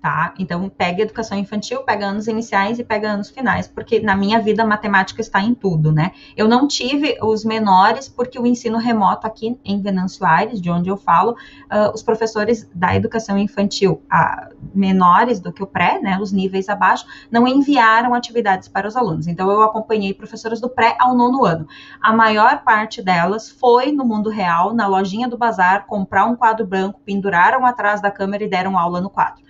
tá? 0.00 0.32
Então, 0.38 0.68
pega 0.68 1.02
educação 1.02 1.36
infantil, 1.36 1.82
pega 1.82 2.06
anos 2.06 2.26
iniciais 2.26 2.78
e 2.78 2.84
pega 2.84 3.10
anos 3.10 3.28
finais, 3.28 3.68
porque 3.68 4.00
na 4.00 4.16
minha 4.16 4.40
vida 4.40 4.62
a 4.62 4.66
matemática 4.66 5.20
está 5.20 5.42
em 5.42 5.54
tudo, 5.54 5.92
né? 5.92 6.12
Eu 6.36 6.48
não 6.48 6.66
tive 6.66 7.18
os 7.22 7.44
menores, 7.44 8.08
porque 8.08 8.38
o 8.38 8.46
ensino 8.46 8.78
remoto 8.78 9.26
aqui 9.26 9.58
em 9.62 9.80
Venâncio 9.80 10.24
Aires, 10.24 10.60
de 10.60 10.70
onde 10.70 10.88
eu 10.88 10.96
falo, 10.96 11.32
uh, 11.32 11.92
os 11.94 12.02
professores 12.02 12.68
da 12.74 12.94
educação 12.94 13.36
infantil, 13.36 14.02
uh, 14.12 14.54
menores 14.74 15.38
do 15.38 15.52
que 15.52 15.62
o 15.62 15.66
pré, 15.66 16.00
né, 16.00 16.18
os 16.18 16.32
níveis 16.32 16.68
abaixo, 16.68 17.04
não 17.30 17.46
enviaram 17.46 18.14
atividades 18.14 18.68
para 18.68 18.88
os 18.88 18.96
alunos. 18.96 19.26
Então, 19.26 19.50
eu 19.50 19.62
acompanhei 19.62 20.14
professoras 20.14 20.60
do 20.60 20.68
pré 20.68 20.96
ao 20.98 21.14
nono 21.14 21.44
ano. 21.44 21.66
A 22.00 22.12
maior 22.12 22.62
parte 22.64 23.02
delas 23.02 23.50
foi 23.50 23.92
no 23.92 24.04
mundo 24.04 24.30
real, 24.30 24.72
na 24.72 24.86
lojinha 24.86 25.28
do 25.28 25.36
bazar, 25.36 25.86
comprar 25.86 26.24
um 26.24 26.36
quadro 26.36 26.66
branco, 26.66 27.00
penduraram 27.04 27.66
atrás 27.66 28.00
da 28.00 28.10
câmera 28.10 28.44
e 28.44 28.48
deram 28.48 28.78
aula 28.78 29.00
no 29.00 29.10
quadro 29.10 29.42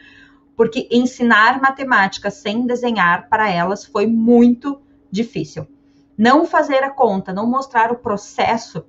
porque 0.60 0.86
ensinar 0.90 1.58
matemática 1.58 2.30
sem 2.30 2.66
desenhar 2.66 3.30
para 3.30 3.48
elas 3.48 3.82
foi 3.82 4.06
muito 4.06 4.78
difícil. 5.10 5.66
Não 6.18 6.44
fazer 6.44 6.84
a 6.84 6.90
conta, 6.90 7.32
não 7.32 7.46
mostrar 7.46 7.90
o 7.90 7.96
processo 7.96 8.84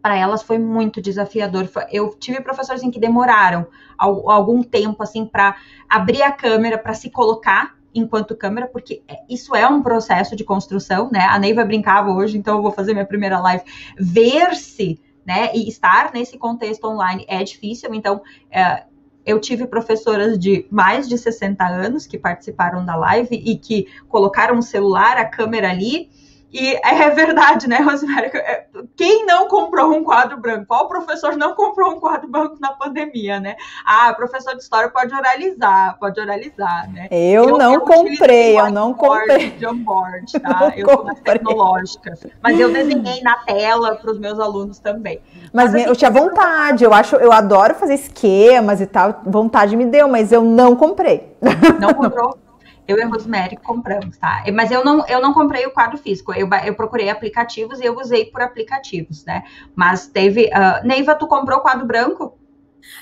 para 0.00 0.16
elas 0.16 0.44
foi 0.44 0.58
muito 0.58 1.02
desafiador. 1.02 1.68
Eu 1.90 2.10
tive 2.10 2.40
professores 2.40 2.84
em 2.84 2.90
que 2.92 3.00
demoraram 3.00 3.66
algum 3.98 4.62
tempo 4.62 5.02
assim 5.02 5.26
para 5.26 5.56
abrir 5.88 6.22
a 6.22 6.30
câmera 6.30 6.78
para 6.78 6.94
se 6.94 7.10
colocar 7.10 7.74
enquanto 7.92 8.36
câmera, 8.36 8.68
porque 8.68 9.02
é, 9.08 9.16
isso 9.28 9.56
é 9.56 9.66
um 9.66 9.82
processo 9.82 10.36
de 10.36 10.44
construção, 10.44 11.10
né? 11.10 11.26
A 11.28 11.36
Neiva 11.36 11.64
brincava 11.64 12.12
hoje, 12.12 12.38
então 12.38 12.58
eu 12.58 12.62
vou 12.62 12.70
fazer 12.70 12.92
minha 12.92 13.04
primeira 13.04 13.40
live. 13.40 13.64
Ver-se, 13.98 15.00
né, 15.26 15.50
e 15.52 15.68
estar 15.68 16.12
nesse 16.14 16.38
contexto 16.38 16.86
online 16.86 17.26
é 17.28 17.42
difícil, 17.42 17.92
então 17.92 18.22
é, 18.52 18.84
eu 19.28 19.38
tive 19.38 19.66
professoras 19.66 20.38
de 20.38 20.66
mais 20.70 21.06
de 21.06 21.18
60 21.18 21.62
anos 21.62 22.06
que 22.06 22.16
participaram 22.16 22.82
da 22.82 22.96
live 22.96 23.36
e 23.36 23.58
que 23.58 23.86
colocaram 24.08 24.58
o 24.58 24.62
celular, 24.62 25.18
a 25.18 25.26
câmera 25.26 25.68
ali, 25.68 26.08
e 26.50 26.78
é 26.82 27.10
verdade, 27.10 27.68
né, 27.68 27.78
Rosemary? 27.78 28.30
É, 28.34 28.66
quem 28.96 29.26
não 29.26 29.48
comprou 29.48 29.92
um 29.92 30.02
quadro 30.02 30.38
branco? 30.38 30.66
Qual 30.66 30.88
professor 30.88 31.36
não 31.36 31.54
comprou 31.54 31.92
um 31.92 32.00
quadro 32.00 32.26
branco 32.26 32.56
na 32.58 32.72
pandemia, 32.72 33.38
né? 33.38 33.54
Ah, 33.84 34.14
professor 34.14 34.54
de 34.54 34.62
história 34.62 34.88
pode 34.88 35.14
oralizar, 35.14 35.98
pode 35.98 36.18
oralizar, 36.18 36.90
né? 36.90 37.08
Eu, 37.10 37.50
eu 37.50 37.58
não 37.58 37.74
eu 37.74 37.80
comprei, 37.82 38.58
eu 38.58 38.70
não 38.70 38.94
comprei. 38.94 39.50
De 39.50 39.66
onboard, 39.66 40.32
tá? 40.40 40.72
eu 40.74 40.88
sou 40.88 41.04
mais 41.04 41.20
tecnológica. 41.20 42.14
Mas 42.42 42.58
eu 42.58 42.72
desenhei 42.72 43.22
na 43.22 43.36
tela 43.40 43.96
para 43.96 44.10
os 44.10 44.18
meus 44.18 44.40
alunos 44.40 44.78
também. 44.78 45.20
Mas, 45.52 45.72
mas 45.72 45.74
assim, 45.74 45.84
eu 45.84 45.96
tinha 45.96 46.10
vontade, 46.10 46.82
eu 46.82 46.94
acho, 46.94 47.16
eu 47.16 47.30
adoro 47.30 47.74
fazer 47.74 47.94
esquemas 47.94 48.80
e 48.80 48.86
tal, 48.86 49.20
vontade 49.26 49.76
me 49.76 49.84
deu, 49.84 50.08
mas 50.08 50.32
eu 50.32 50.42
não 50.42 50.74
comprei. 50.74 51.36
Não 51.78 51.92
comprou? 51.92 52.38
Eu 52.88 52.96
e 52.96 53.02
a 53.02 53.06
Rosemary 53.06 53.58
compramos, 53.58 54.16
tá? 54.16 54.42
Mas 54.52 54.70
eu 54.70 54.82
não, 54.82 55.06
eu 55.06 55.20
não 55.20 55.34
comprei 55.34 55.66
o 55.66 55.70
quadro 55.70 55.98
físico. 55.98 56.32
Eu, 56.32 56.48
eu 56.64 56.74
procurei 56.74 57.10
aplicativos 57.10 57.80
e 57.80 57.84
eu 57.84 57.94
usei 57.94 58.24
por 58.24 58.40
aplicativos, 58.40 59.26
né? 59.26 59.44
Mas 59.76 60.06
teve. 60.06 60.46
Uh, 60.46 60.86
Neiva, 60.86 61.14
tu 61.14 61.26
comprou 61.26 61.58
o 61.58 61.60
quadro 61.60 61.86
branco? 61.86 62.38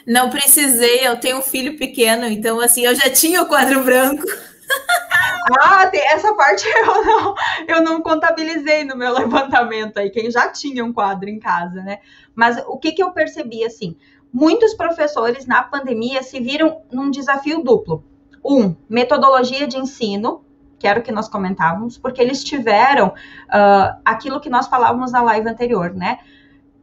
Não 0.04 0.28
precisei, 0.28 1.06
eu 1.06 1.20
tenho 1.20 1.38
um 1.38 1.42
filho 1.42 1.78
pequeno, 1.78 2.26
então 2.26 2.60
assim, 2.60 2.84
eu 2.84 2.94
já 2.96 3.08
tinha 3.08 3.42
o 3.42 3.46
quadro 3.46 3.84
branco. 3.84 4.24
ah, 5.62 5.88
essa 5.92 6.34
parte 6.34 6.66
eu 6.66 7.04
não, 7.04 7.34
eu 7.68 7.82
não 7.82 8.02
contabilizei 8.02 8.82
no 8.82 8.96
meu 8.96 9.12
levantamento 9.14 9.98
aí, 9.98 10.10
quem 10.10 10.30
já 10.30 10.48
tinha 10.48 10.84
um 10.84 10.92
quadro 10.92 11.28
em 11.28 11.38
casa, 11.38 11.82
né? 11.82 11.98
Mas 12.34 12.60
o 12.66 12.76
que, 12.76 12.90
que 12.90 13.02
eu 13.02 13.12
percebi 13.12 13.64
assim? 13.64 13.96
Muitos 14.32 14.74
professores 14.74 15.46
na 15.46 15.62
pandemia 15.62 16.24
se 16.24 16.40
viram 16.40 16.82
num 16.90 17.08
desafio 17.08 17.62
duplo 17.62 18.02
um, 18.46 18.74
metodologia 18.88 19.66
de 19.66 19.76
ensino, 19.76 20.44
que 20.78 20.86
era 20.86 21.00
o 21.00 21.02
que 21.02 21.12
nós 21.12 21.28
comentávamos, 21.28 21.98
porque 21.98 22.20
eles 22.20 22.44
tiveram 22.44 23.08
uh, 23.08 24.00
aquilo 24.04 24.40
que 24.40 24.50
nós 24.50 24.68
falávamos 24.68 25.12
na 25.12 25.22
live 25.22 25.48
anterior, 25.48 25.92
né? 25.92 26.18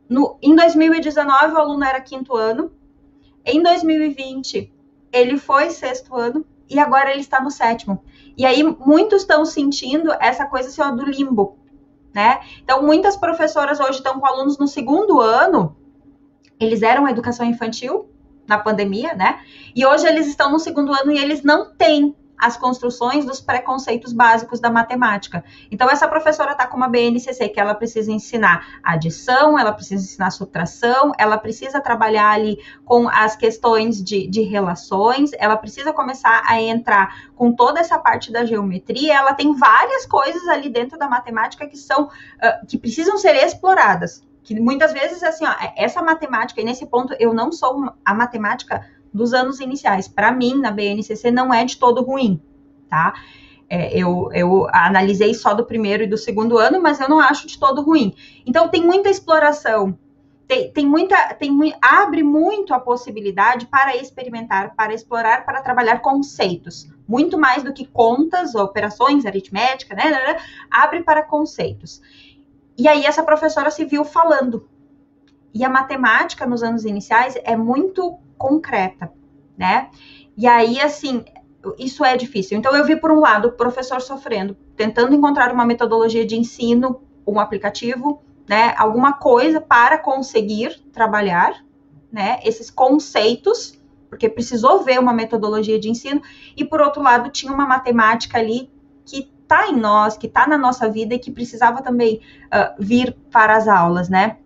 No, 0.09 0.38
em 0.41 0.55
2019, 0.55 1.53
o 1.53 1.57
aluno 1.57 1.84
era 1.84 2.01
quinto 2.01 2.36
ano, 2.36 2.72
em 3.45 3.61
2020, 3.61 4.72
ele 5.11 5.38
foi 5.38 5.70
sexto 5.70 6.16
ano, 6.16 6.45
e 6.70 6.80
agora 6.80 7.11
ele 7.11 7.22
está 7.22 7.41
no 7.41 7.51
sétimo. 7.51 8.03
E 8.38 8.45
aí, 8.45 8.64
muitos 8.64 9.22
estão 9.22 9.45
sentindo 9.45 10.11
essa 10.20 10.45
coisa 10.45 10.70
assim, 10.70 10.82
ó, 10.82 10.91
do 10.91 11.05
limbo, 11.05 11.57
né? 12.14 12.39
Então, 12.64 12.82
muitas 12.84 13.16
professoras 13.16 13.80
hoje 13.80 13.97
estão 13.97 14.20
com 14.20 14.26
alunos 14.26 14.57
no 14.57 14.68
segundo 14.68 15.22
ano, 15.22 15.76
eles 16.59 16.82
eram 16.82 17.07
educação 17.07 17.45
infantil, 17.45 18.09
na 18.48 18.58
pandemia, 18.58 19.14
né? 19.14 19.39
E 19.76 19.86
hoje 19.86 20.06
eles 20.08 20.28
estão 20.28 20.52
no 20.52 20.60
segundo 20.60 20.94
ano 20.94 21.12
e 21.12 21.18
eles 21.18 21.44
não 21.44 21.72
têm 21.74 22.16
as 22.44 22.58
construções 22.58 23.26
dos 23.26 23.39
preconceitos 23.39 24.12
básicos 24.12 24.60
da 24.60 24.70
matemática. 24.70 25.46
Então, 25.72 25.89
essa 25.89 26.06
professora 26.10 26.52
está 26.52 26.68
com 26.68 26.76
uma 26.76 26.89
BNCC 26.89 27.48
que 27.48 27.60
ela 27.60 27.74
precisa 27.74 28.12
ensinar 28.12 28.80
adição, 28.84 29.58
ela 29.58 29.72
precisa 29.72 30.04
ensinar 30.04 30.30
subtração, 30.30 31.14
ela 31.18 31.38
precisa 31.38 31.80
trabalhar 31.80 32.32
ali 32.32 32.58
com 32.84 33.08
as 33.08 33.38
questões 33.38 34.04
de, 34.04 34.28
de 34.28 34.41
relações, 34.41 35.32
ela 35.39 35.56
precisa 35.56 35.94
começar 35.94 36.44
a 36.46 36.62
entrar 36.62 37.30
com 37.34 37.54
toda 37.54 37.80
essa 37.80 37.98
parte 37.98 38.30
da 38.30 38.44
geometria, 38.44 39.16
ela 39.16 39.34
tem 39.34 39.56
várias 39.56 40.06
coisas 40.06 40.46
ali 40.50 40.68
dentro 40.70 41.00
da 41.00 41.08
matemática 41.08 41.66
que 41.66 41.78
são, 41.78 42.08
uh, 42.08 42.68
que 42.68 42.78
precisam 42.78 43.18
ser 43.18 43.36
exploradas 43.36 44.22
que 44.44 44.60
muitas 44.60 44.91
vezes, 44.91 45.24
assim, 45.24 45.46
ó, 45.46 45.52
é, 45.52 45.74
essa 45.78 46.02
matemática, 46.02 46.60
e 46.60 46.64
nesse 46.64 46.86
ponto 46.86 47.16
eu 47.20 47.34
não 47.34 47.52
sou 47.52 47.94
a 48.04 48.14
matemática 48.14 48.86
dos 49.14 49.34
anos 49.34 49.60
iniciais. 49.60 50.08
Para 50.08 50.32
mim, 50.32 50.60
na 50.60 50.72
BNCC, 50.72 51.32
não 51.32 51.54
é 51.54 51.64
de 51.64 51.78
todo 51.78 52.04
ruim, 52.04 52.41
tá? 52.89 53.14
É, 53.70 53.98
eu, 53.98 54.30
eu 54.34 54.68
analisei 54.72 55.34
só 55.34 55.54
do 55.54 55.66
primeiro 55.66 56.04
e 56.04 56.08
do 56.08 56.18
segundo 56.18 56.58
ano, 56.58 56.82
mas 56.82 57.00
eu 57.00 57.08
não 57.08 57.20
acho 57.20 57.48
de 57.48 57.58
todo 57.58 57.82
ruim. 57.82 58.14
Então, 58.46 58.68
tem 58.68 58.84
muita 58.84 59.10
exploração, 59.10 59.98
tem, 60.48 60.72
tem 60.72 60.86
muita, 60.86 61.34
tem, 61.36 61.74
abre 61.82 62.22
muito 62.22 62.74
a 62.74 62.80
possibilidade 62.80 63.66
para 63.68 63.96
experimentar, 63.96 64.76
para 64.76 64.94
explorar, 64.94 65.46
para 65.46 65.62
trabalhar 65.62 66.00
conceitos. 66.00 66.88
Muito 67.08 67.38
mais 67.38 67.64
do 67.64 67.74
que 67.74 67.86
contas, 67.86 68.56
operações, 68.56 69.26
aritmética, 69.26 69.96
né? 69.96 70.06
né, 70.06 70.34
né 70.34 70.38
abre 70.70 71.02
para 71.02 71.24
conceitos. 71.24 72.02
E 72.78 72.88
aí 72.88 73.05
essa 73.05 73.24
professora 73.24 73.69
se 73.71 73.86
viu 73.86 74.03
falando. 74.03 74.69
E 75.53 75.63
a 75.63 75.69
matemática 75.69 76.45
nos 76.45 76.63
anos 76.63 76.84
iniciais 76.86 77.38
é 77.43 77.55
muito 77.55 78.17
concreta, 78.38 79.11
né? 79.57 79.89
E 80.36 80.47
aí, 80.47 80.82
assim, 80.82 81.24
isso 81.78 82.03
é 82.03 82.17
difícil. 82.17 82.57
Então, 82.57 82.76
eu 82.76 82.84
vi, 82.84 82.95
por 82.95 83.11
um 83.11 83.19
lado, 83.19 83.49
o 83.49 83.51
professor 83.51 84.01
sofrendo, 84.01 84.57
tentando 84.76 85.15
encontrar 85.15 85.53
uma 85.53 85.65
metodologia 85.65 86.26
de 86.26 86.36
ensino, 86.36 87.01
um 87.26 87.39
aplicativo, 87.39 88.21
né, 88.47 88.74
alguma 88.78 89.13
coisa 89.13 89.61
para 89.61 89.97
conseguir 89.97 90.82
trabalhar, 90.91 91.63
né, 92.11 92.39
esses 92.43 92.69
conceitos, 92.69 93.80
porque 94.09 94.28
precisou 94.28 94.84
ver 94.84 94.99
uma 94.99 95.13
metodologia 95.13 95.80
de 95.80 95.89
ensino, 95.89 96.21
e 96.55 96.65
por 96.65 96.82
outro 96.82 97.01
lado 97.01 97.30
tinha 97.30 97.53
uma 97.53 97.65
matemática 97.65 98.38
ali 98.38 98.69
que 99.05 99.32
está 99.44 99.68
em 99.68 99.76
nós, 99.76 100.18
que 100.18 100.28
está 100.28 100.48
na 100.48 100.58
nossa 100.58 100.89
vida 100.89 101.14
e 101.14 101.20
que 101.20 101.32
precisava 101.32 101.82
também 101.82 102.20
uh, 102.46 102.74
vir 102.80 103.16
para 103.32 103.56
as 103.56 103.68
aulas, 103.68 104.10
né? 104.10 104.38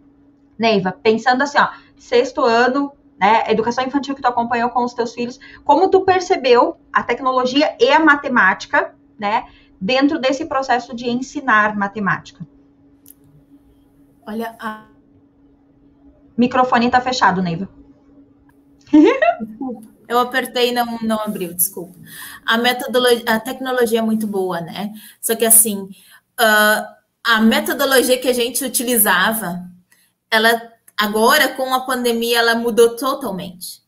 Neiva, 0.60 0.92
pensando 0.92 1.44
assim, 1.44 1.58
ó, 1.60 1.70
sexto 1.96 2.44
ano, 2.44 2.92
né, 3.20 3.44
educação 3.48 3.84
infantil 3.84 4.16
que 4.16 4.22
tu 4.22 4.28
acompanhou 4.28 4.70
com 4.70 4.84
os 4.84 4.94
teus 4.94 5.14
filhos, 5.14 5.40
como 5.64 5.90
tu 5.90 6.02
percebeu 6.02 6.78
a 6.92 7.02
tecnologia 7.04 7.76
e 7.80 7.90
a 7.90 8.00
matemática, 8.00 8.94
né, 9.18 9.46
dentro 9.80 10.20
desse 10.20 10.46
processo 10.46 10.96
de 10.96 11.10
ensinar 11.10 11.76
matemática? 11.76 12.46
Olha, 14.26 14.56
a... 14.60 14.86
Microfone 16.36 16.92
tá 16.92 17.02
fechado, 17.02 17.42
Neiva. 17.42 17.70
Eu 20.08 20.20
apertei 20.20 20.70
e 20.70 20.72
não, 20.72 21.00
não 21.02 21.20
abriu, 21.20 21.54
desculpa. 21.54 21.98
A 22.46 22.58
metodologia, 22.58 23.24
a 23.26 23.40
tecnologia 23.40 24.00
é 24.00 24.02
muito 24.02 24.26
boa, 24.26 24.62
né? 24.62 24.94
Só 25.22 25.36
que 25.36 25.46
assim, 25.46 25.90
uh, 26.40 26.98
a 27.24 27.42
metodologia 27.42 28.18
que 28.18 28.28
a 28.28 28.34
gente 28.34 28.64
utilizava, 28.64 29.62
ela 30.32 30.74
agora 30.98 31.50
com 31.50 31.74
a 31.74 31.82
pandemia 31.82 32.40
ela 32.40 32.56
mudou 32.56 32.96
totalmente. 32.96 33.82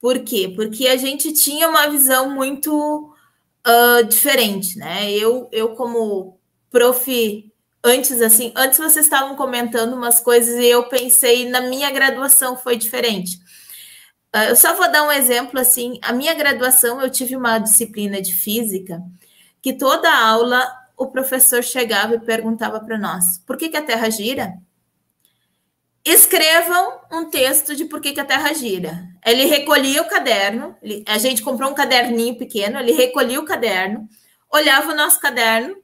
Por 0.00 0.20
quê? 0.20 0.52
Porque 0.54 0.86
a 0.86 0.96
gente 0.96 1.32
tinha 1.32 1.68
uma 1.68 1.88
visão 1.88 2.30
muito 2.30 3.12
uh, 3.66 4.04
diferente, 4.04 4.78
né? 4.78 5.10
Eu, 5.10 5.48
eu 5.50 5.70
como 5.74 6.38
prof 6.70 7.52
antes 7.84 8.20
assim, 8.20 8.52
antes 8.56 8.78
vocês 8.78 9.06
estavam 9.06 9.36
comentando 9.36 9.94
umas 9.94 10.20
coisas 10.20 10.56
e 10.56 10.66
eu 10.66 10.88
pensei 10.88 11.48
na 11.48 11.62
minha 11.62 11.90
graduação 11.90 12.56
foi 12.56 12.76
diferente. 12.76 13.38
Uh, 14.34 14.50
eu 14.50 14.56
só 14.56 14.74
vou 14.74 14.90
dar 14.90 15.04
um 15.04 15.12
exemplo 15.12 15.58
assim. 15.58 15.98
A 16.02 16.12
minha 16.12 16.34
graduação 16.34 17.00
eu 17.00 17.10
tive 17.10 17.34
uma 17.34 17.58
disciplina 17.58 18.20
de 18.20 18.32
física 18.32 19.02
que 19.62 19.72
toda 19.72 20.12
aula 20.12 20.70
o 20.96 21.06
professor 21.06 21.62
chegava 21.62 22.16
e 22.16 22.20
perguntava 22.20 22.80
para 22.80 22.98
nós: 22.98 23.38
por 23.46 23.56
que, 23.56 23.68
que 23.68 23.76
a 23.76 23.82
Terra 23.82 24.10
gira? 24.10 24.54
Escrevam 26.04 27.00
um 27.12 27.28
texto 27.28 27.76
de 27.76 27.84
por 27.84 28.00
que, 28.00 28.12
que 28.12 28.20
a 28.20 28.24
Terra 28.24 28.52
gira. 28.52 29.06
Ele 29.24 29.44
recolhia 29.44 30.00
o 30.02 30.08
caderno, 30.08 30.76
ele, 30.82 31.04
a 31.06 31.18
gente 31.18 31.42
comprou 31.42 31.70
um 31.70 31.74
caderninho 31.74 32.36
pequeno, 32.36 32.78
ele 32.78 32.92
recolhia 32.92 33.38
o 33.38 33.44
caderno, 33.44 34.08
olhava 34.50 34.92
o 34.92 34.96
nosso 34.96 35.20
caderno, 35.20 35.76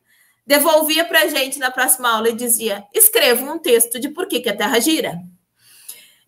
devolvia 0.46 1.04
para 1.04 1.22
a 1.22 1.28
gente 1.28 1.58
na 1.58 1.70
próxima 1.70 2.10
aula 2.10 2.28
e 2.28 2.34
dizia: 2.34 2.84
escrevam 2.92 3.54
um 3.54 3.58
texto 3.58 4.00
de 4.00 4.08
por 4.08 4.26
que, 4.26 4.40
que 4.40 4.48
a 4.48 4.56
Terra 4.56 4.78
gira. 4.80 5.18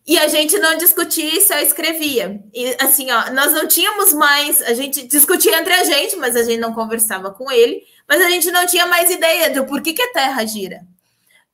E 0.06 0.16
a 0.18 0.28
gente 0.28 0.56
não 0.58 0.78
discutia 0.78 1.36
e 1.36 1.40
só 1.40 1.58
escrevia. 1.58 2.40
E 2.54 2.76
assim, 2.80 3.10
ó, 3.10 3.30
nós 3.32 3.52
não 3.52 3.66
tínhamos 3.66 4.12
mais, 4.12 4.62
a 4.62 4.72
gente 4.72 5.02
discutia 5.06 5.58
entre 5.58 5.72
a 5.72 5.82
gente, 5.82 6.14
mas 6.16 6.36
a 6.36 6.44
gente 6.44 6.60
não 6.60 6.72
conversava 6.72 7.32
com 7.32 7.50
ele, 7.50 7.82
mas 8.08 8.22
a 8.22 8.30
gente 8.30 8.48
não 8.52 8.64
tinha 8.66 8.86
mais 8.86 9.10
ideia 9.10 9.50
do 9.50 9.66
porquê 9.66 9.92
que 9.92 10.02
a 10.02 10.12
Terra 10.12 10.44
gira, 10.46 10.86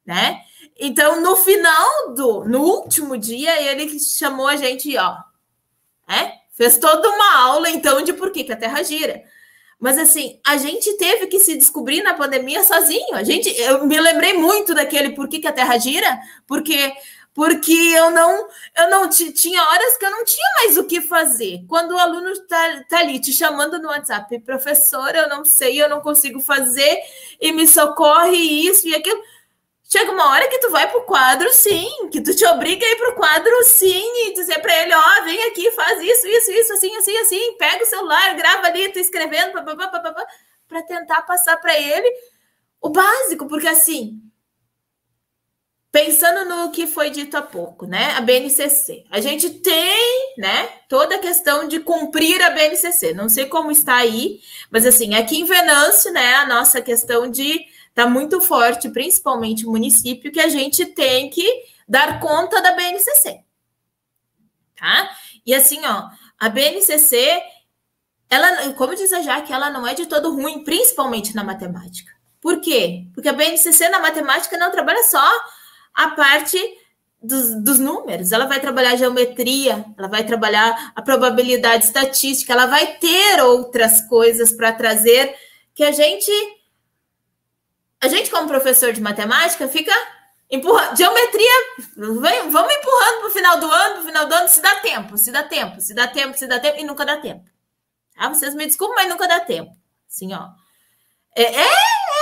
né? 0.04 0.42
Então, 0.78 1.20
no 1.20 1.36
final 1.36 2.14
do, 2.14 2.44
no 2.44 2.60
último 2.62 3.16
dia, 3.16 3.58
ele 3.62 3.98
chamou 3.98 4.46
a 4.46 4.56
gente, 4.56 4.94
ó, 4.98 5.16
né? 6.06 6.34
Fez 6.54 6.76
toda 6.76 7.08
uma 7.08 7.36
aula, 7.36 7.70
então, 7.70 8.02
de 8.02 8.12
por 8.12 8.30
que, 8.30 8.52
a 8.52 8.56
Terra 8.56 8.82
gira. 8.82 9.22
Mas 9.80 9.98
assim, 9.98 10.38
a 10.46 10.56
gente 10.58 10.96
teve 10.96 11.26
que 11.26 11.40
se 11.40 11.56
descobrir 11.56 12.02
na 12.02 12.14
pandemia 12.14 12.62
sozinho. 12.62 13.14
A 13.14 13.24
gente, 13.24 13.48
eu 13.58 13.84
me 13.84 13.98
lembrei 13.98 14.34
muito 14.34 14.74
daquele 14.74 15.10
por 15.10 15.28
que, 15.28 15.40
que 15.40 15.48
a 15.48 15.52
Terra 15.52 15.76
gira, 15.78 16.20
porque 16.46 16.92
porque 17.34 17.72
eu 17.72 18.10
não 18.10 18.48
eu 18.76 18.90
não 18.90 19.08
tinha 19.08 19.62
horas 19.62 19.96
que 19.96 20.04
eu 20.04 20.10
não 20.10 20.24
tinha 20.24 20.46
mais 20.60 20.76
o 20.76 20.84
que 20.84 21.00
fazer. 21.00 21.64
Quando 21.68 21.92
o 21.92 21.98
aluno 21.98 22.30
está 22.30 22.84
tá 22.88 22.98
ali 22.98 23.20
te 23.20 23.32
chamando 23.32 23.78
no 23.78 23.88
WhatsApp, 23.88 24.38
professor, 24.40 25.14
eu 25.14 25.28
não 25.28 25.44
sei, 25.44 25.82
eu 25.82 25.88
não 25.88 26.00
consigo 26.00 26.40
fazer 26.40 26.98
e 27.40 27.52
me 27.52 27.66
socorre 27.66 28.36
isso 28.36 28.86
e 28.86 28.94
aquilo. 28.94 29.22
Chega 29.84 30.10
uma 30.10 30.30
hora 30.30 30.48
que 30.48 30.58
tu 30.58 30.70
vai 30.70 30.90
pro 30.90 31.02
quadro, 31.02 31.52
sim, 31.52 32.08
que 32.10 32.22
tu 32.22 32.34
te 32.34 32.46
obriga 32.46 32.84
a 32.84 32.88
ir 32.88 32.96
pro 32.96 33.14
quadro, 33.14 33.62
sim, 33.64 34.26
e 34.26 34.32
dizer 34.32 34.58
para 34.60 34.74
ele, 34.82 34.94
ó, 34.94 34.98
oh, 34.98 35.24
vem 35.24 35.42
aqui, 35.44 35.70
faz 35.72 36.00
isso, 36.00 36.26
isso, 36.26 36.50
isso, 36.50 36.72
assim, 36.72 36.96
assim, 36.96 37.14
assim, 37.18 37.56
pega 37.58 37.84
o 37.84 37.86
celular, 37.86 38.34
grava 38.34 38.68
ali, 38.68 38.88
tu 38.90 38.98
escrevendo, 38.98 39.52
para 39.52 40.82
tentar 40.82 41.20
passar 41.22 41.58
para 41.58 41.78
ele 41.78 42.10
o 42.80 42.88
básico, 42.88 43.46
porque 43.46 43.68
assim, 43.68 44.21
pensando 45.92 46.48
no 46.48 46.70
que 46.70 46.86
foi 46.86 47.10
dito 47.10 47.36
há 47.36 47.42
pouco, 47.42 47.86
né? 47.86 48.12
A 48.12 48.22
BNCC. 48.22 49.04
A 49.10 49.20
gente 49.20 49.50
tem, 49.50 50.34
né, 50.38 50.66
toda 50.88 51.16
a 51.16 51.18
questão 51.18 51.68
de 51.68 51.80
cumprir 51.80 52.40
a 52.42 52.48
BNCC. 52.48 53.12
Não 53.12 53.28
sei 53.28 53.44
como 53.44 53.70
está 53.70 53.96
aí, 53.96 54.40
mas 54.70 54.86
assim, 54.86 55.14
aqui 55.14 55.38
em 55.38 55.44
Venâncio, 55.44 56.10
né, 56.10 56.36
a 56.36 56.46
nossa 56.46 56.80
questão 56.80 57.30
de 57.30 57.60
tá 57.94 58.06
muito 58.06 58.40
forte, 58.40 58.88
principalmente 58.88 59.66
o 59.66 59.70
município, 59.70 60.32
que 60.32 60.40
a 60.40 60.48
gente 60.48 60.86
tem 60.86 61.28
que 61.28 61.46
dar 61.86 62.20
conta 62.20 62.62
da 62.62 62.72
BNCC. 62.72 63.40
Tá? 64.74 65.14
E 65.44 65.54
assim, 65.54 65.84
ó, 65.84 66.08
a 66.38 66.48
BNCC, 66.48 67.42
ela, 68.30 68.72
como 68.72 68.96
diz 68.96 69.12
a 69.12 69.20
Jaque, 69.20 69.52
ela 69.52 69.68
não 69.68 69.86
é 69.86 69.92
de 69.92 70.06
todo 70.06 70.34
ruim, 70.34 70.64
principalmente 70.64 71.36
na 71.36 71.44
matemática. 71.44 72.10
Por 72.40 72.62
quê? 72.62 73.06
Porque 73.14 73.28
a 73.28 73.32
BNCC 73.34 73.90
na 73.90 74.00
matemática 74.00 74.56
não 74.56 74.70
trabalha 74.70 75.02
só 75.04 75.30
a 75.94 76.10
parte 76.10 76.58
dos, 77.22 77.62
dos, 77.62 77.78
números, 77.78 78.32
ela 78.32 78.46
vai 78.46 78.60
trabalhar 78.60 78.96
geometria, 78.96 79.84
ela 79.96 80.08
vai 80.08 80.24
trabalhar 80.24 80.92
a 80.94 81.02
probabilidade 81.02 81.84
estatística, 81.84 82.52
ela 82.52 82.66
vai 82.66 82.96
ter 82.96 83.40
outras 83.42 84.00
coisas 84.08 84.52
para 84.52 84.72
trazer 84.72 85.34
que 85.74 85.84
a 85.84 85.92
gente, 85.92 86.30
a 88.00 88.08
gente 88.08 88.30
como 88.30 88.48
professor 88.48 88.92
de 88.92 89.00
matemática 89.00 89.68
fica 89.68 89.92
empurrando, 90.50 90.96
geometria, 90.96 91.50
vem, 91.96 92.50
vamos 92.50 92.74
empurrando 92.74 93.18
para 93.20 93.28
o 93.28 93.30
final 93.30 93.60
do 93.60 93.70
ano, 93.70 93.94
para 93.94 94.02
o 94.02 94.06
final 94.06 94.26
do 94.26 94.34
ano, 94.34 94.48
se 94.48 94.60
dá 94.60 94.74
tempo, 94.76 95.16
se 95.16 95.32
dá 95.32 95.42
tempo, 95.42 95.80
se 95.80 95.94
dá 95.94 96.08
tempo, 96.08 96.36
se 96.36 96.46
dá 96.46 96.60
tempo, 96.60 96.80
e 96.80 96.84
nunca 96.84 97.06
dá 97.06 97.16
tempo. 97.16 97.48
Ah, 98.16 98.28
vocês 98.28 98.54
me 98.54 98.66
desculpem, 98.66 98.96
mas 98.96 99.08
nunca 99.08 99.26
dá 99.26 99.40
tempo. 99.40 99.72
Assim, 100.08 100.32
ó. 100.34 100.48
É, 101.34 101.42
é, 101.42 101.62
é. 101.62 102.21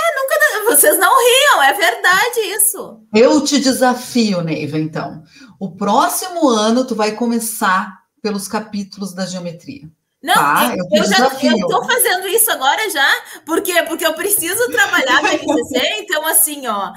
Vocês 0.65 0.97
não 0.97 1.11
riam, 1.11 1.63
é 1.63 1.73
verdade 1.73 2.39
isso. 2.55 3.01
Eu 3.13 3.43
te 3.43 3.59
desafio, 3.59 4.41
Neiva, 4.41 4.77
então. 4.77 5.23
O 5.59 5.75
próximo 5.75 6.47
ano 6.49 6.85
tu 6.85 6.95
vai 6.95 7.11
começar 7.11 8.01
pelos 8.21 8.47
capítulos 8.47 9.13
da 9.13 9.25
geometria. 9.25 9.89
Não, 10.23 10.35
tá, 10.35 10.75
eu, 10.77 10.85
eu 10.99 11.03
já 11.03 11.27
estou 11.27 11.83
fazendo 11.83 12.27
isso 12.27 12.51
agora 12.51 12.87
já. 12.91 13.07
Por 13.43 13.59
quê? 13.61 13.81
Porque 13.87 14.05
eu 14.05 14.13
preciso 14.13 14.69
trabalhar 14.69 15.19
na 15.23 15.33
NCC, 15.33 15.81
então 15.97 16.27
assim, 16.27 16.67
ó. 16.67 16.91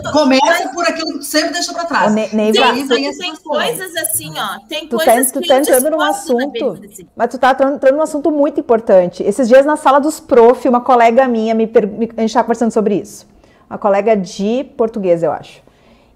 Tô... 0.00 0.12
Começa 0.12 0.68
por 0.68 0.86
aquilo 0.86 1.18
que 1.18 1.24
sempre 1.24 1.52
deixa 1.52 1.72
para 1.72 1.86
trás. 1.86 2.14
Ne 2.14 2.28
Neiva, 2.32 2.72
tem, 2.72 2.86
tem, 2.86 3.18
tem 3.18 3.36
coisas 3.36 3.96
assim, 3.96 4.32
ó. 4.38 4.60
Tem 4.68 4.86
tu 4.86 4.96
coisas 4.96 5.32
tá, 5.32 5.40
tu 5.40 5.46
tá 5.48 5.56
entrando 5.58 5.90
num 5.90 6.00
assunto, 6.00 6.80
mas 7.16 7.30
tu 7.30 7.38
tá 7.38 7.50
entrando 7.50 7.96
num 7.96 8.02
assunto 8.02 8.30
muito 8.30 8.60
importante. 8.60 9.24
Esses 9.24 9.48
dias 9.48 9.66
na 9.66 9.76
sala 9.76 9.98
dos 9.98 10.20
prof, 10.20 10.68
uma 10.68 10.80
colega 10.80 11.26
minha 11.26 11.56
me, 11.56 11.66
me 11.66 12.10
a 12.16 12.20
gente 12.20 12.26
estava 12.26 12.44
conversando 12.44 12.70
sobre 12.70 12.94
isso. 12.94 13.26
Uma 13.68 13.78
colega 13.78 14.16
de 14.16 14.62
português, 14.76 15.24
eu 15.24 15.32
acho. 15.32 15.62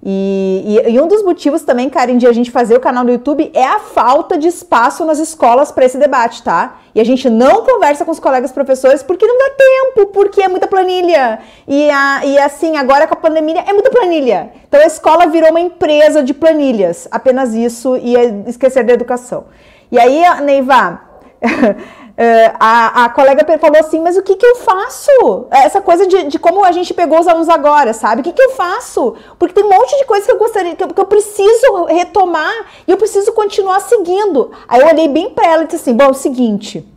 E, 0.08 0.62
e, 0.64 0.92
e, 0.92 1.00
um 1.00 1.08
dos 1.08 1.24
motivos 1.24 1.62
também, 1.62 1.90
Karen, 1.90 2.16
de 2.16 2.28
a 2.28 2.32
gente 2.32 2.48
fazer 2.48 2.76
o 2.76 2.80
canal 2.80 3.02
no 3.02 3.10
YouTube 3.10 3.50
é 3.52 3.64
a 3.64 3.80
falta 3.80 4.38
de 4.38 4.46
espaço 4.46 5.04
nas 5.04 5.18
escolas 5.18 5.72
para 5.72 5.84
esse 5.84 5.98
debate, 5.98 6.44
tá? 6.44 6.76
E 6.94 7.00
a 7.00 7.04
gente 7.04 7.28
não 7.28 7.64
conversa 7.64 8.04
com 8.04 8.12
os 8.12 8.20
colegas 8.20 8.52
professores 8.52 9.02
porque 9.02 9.26
não 9.26 9.36
dá 9.36 9.50
tempo, 9.50 10.12
porque 10.12 10.40
é 10.40 10.46
muita 10.46 10.68
planilha. 10.68 11.40
E, 11.66 11.90
a, 11.90 12.24
e 12.24 12.38
assim, 12.38 12.76
agora 12.76 13.08
com 13.08 13.14
a 13.14 13.16
pandemia 13.16 13.64
é 13.66 13.72
muita 13.72 13.90
planilha. 13.90 14.52
Então 14.68 14.80
a 14.80 14.86
escola 14.86 15.26
virou 15.26 15.50
uma 15.50 15.60
empresa 15.60 16.22
de 16.22 16.32
planilhas, 16.32 17.08
apenas 17.10 17.52
isso 17.52 17.96
e 17.96 18.14
esquecer 18.46 18.84
da 18.84 18.92
educação. 18.92 19.46
E 19.90 19.98
aí, 19.98 20.22
Neiva. 20.40 21.00
Uh, 22.16 22.56
a, 22.58 23.04
a, 23.04 23.08
colega 23.10 23.44
falou 23.58 23.78
assim, 23.78 24.00
mas 24.00 24.16
o 24.16 24.22
que, 24.22 24.36
que 24.36 24.46
eu 24.46 24.56
faço? 24.56 25.46
Essa 25.50 25.82
coisa 25.82 26.06
de, 26.06 26.24
de, 26.24 26.38
como 26.38 26.64
a 26.64 26.72
gente 26.72 26.94
pegou 26.94 27.20
os 27.20 27.28
alunos 27.28 27.50
agora, 27.50 27.92
sabe? 27.92 28.22
O 28.22 28.24
que, 28.24 28.32
que 28.32 28.40
eu 28.40 28.52
faço? 28.52 29.14
Porque 29.38 29.52
tem 29.54 29.62
um 29.62 29.68
monte 29.68 29.94
de 29.98 30.06
coisa 30.06 30.24
que 30.24 30.32
eu 30.32 30.38
gostaria, 30.38 30.74
que 30.74 30.82
eu, 30.82 30.88
que 30.88 31.00
eu 31.00 31.04
preciso 31.04 31.84
retomar 31.84 32.54
e 32.88 32.90
eu 32.90 32.96
preciso 32.96 33.32
continuar 33.32 33.80
seguindo. 33.80 34.50
Aí 34.66 34.80
eu 34.80 34.86
olhei 34.86 35.08
bem 35.08 35.28
para 35.28 35.46
ela 35.46 35.64
e 35.64 35.66
disse 35.66 35.82
assim, 35.82 35.92
bom, 35.92 36.04
é 36.04 36.08
o 36.08 36.14
seguinte, 36.14 36.88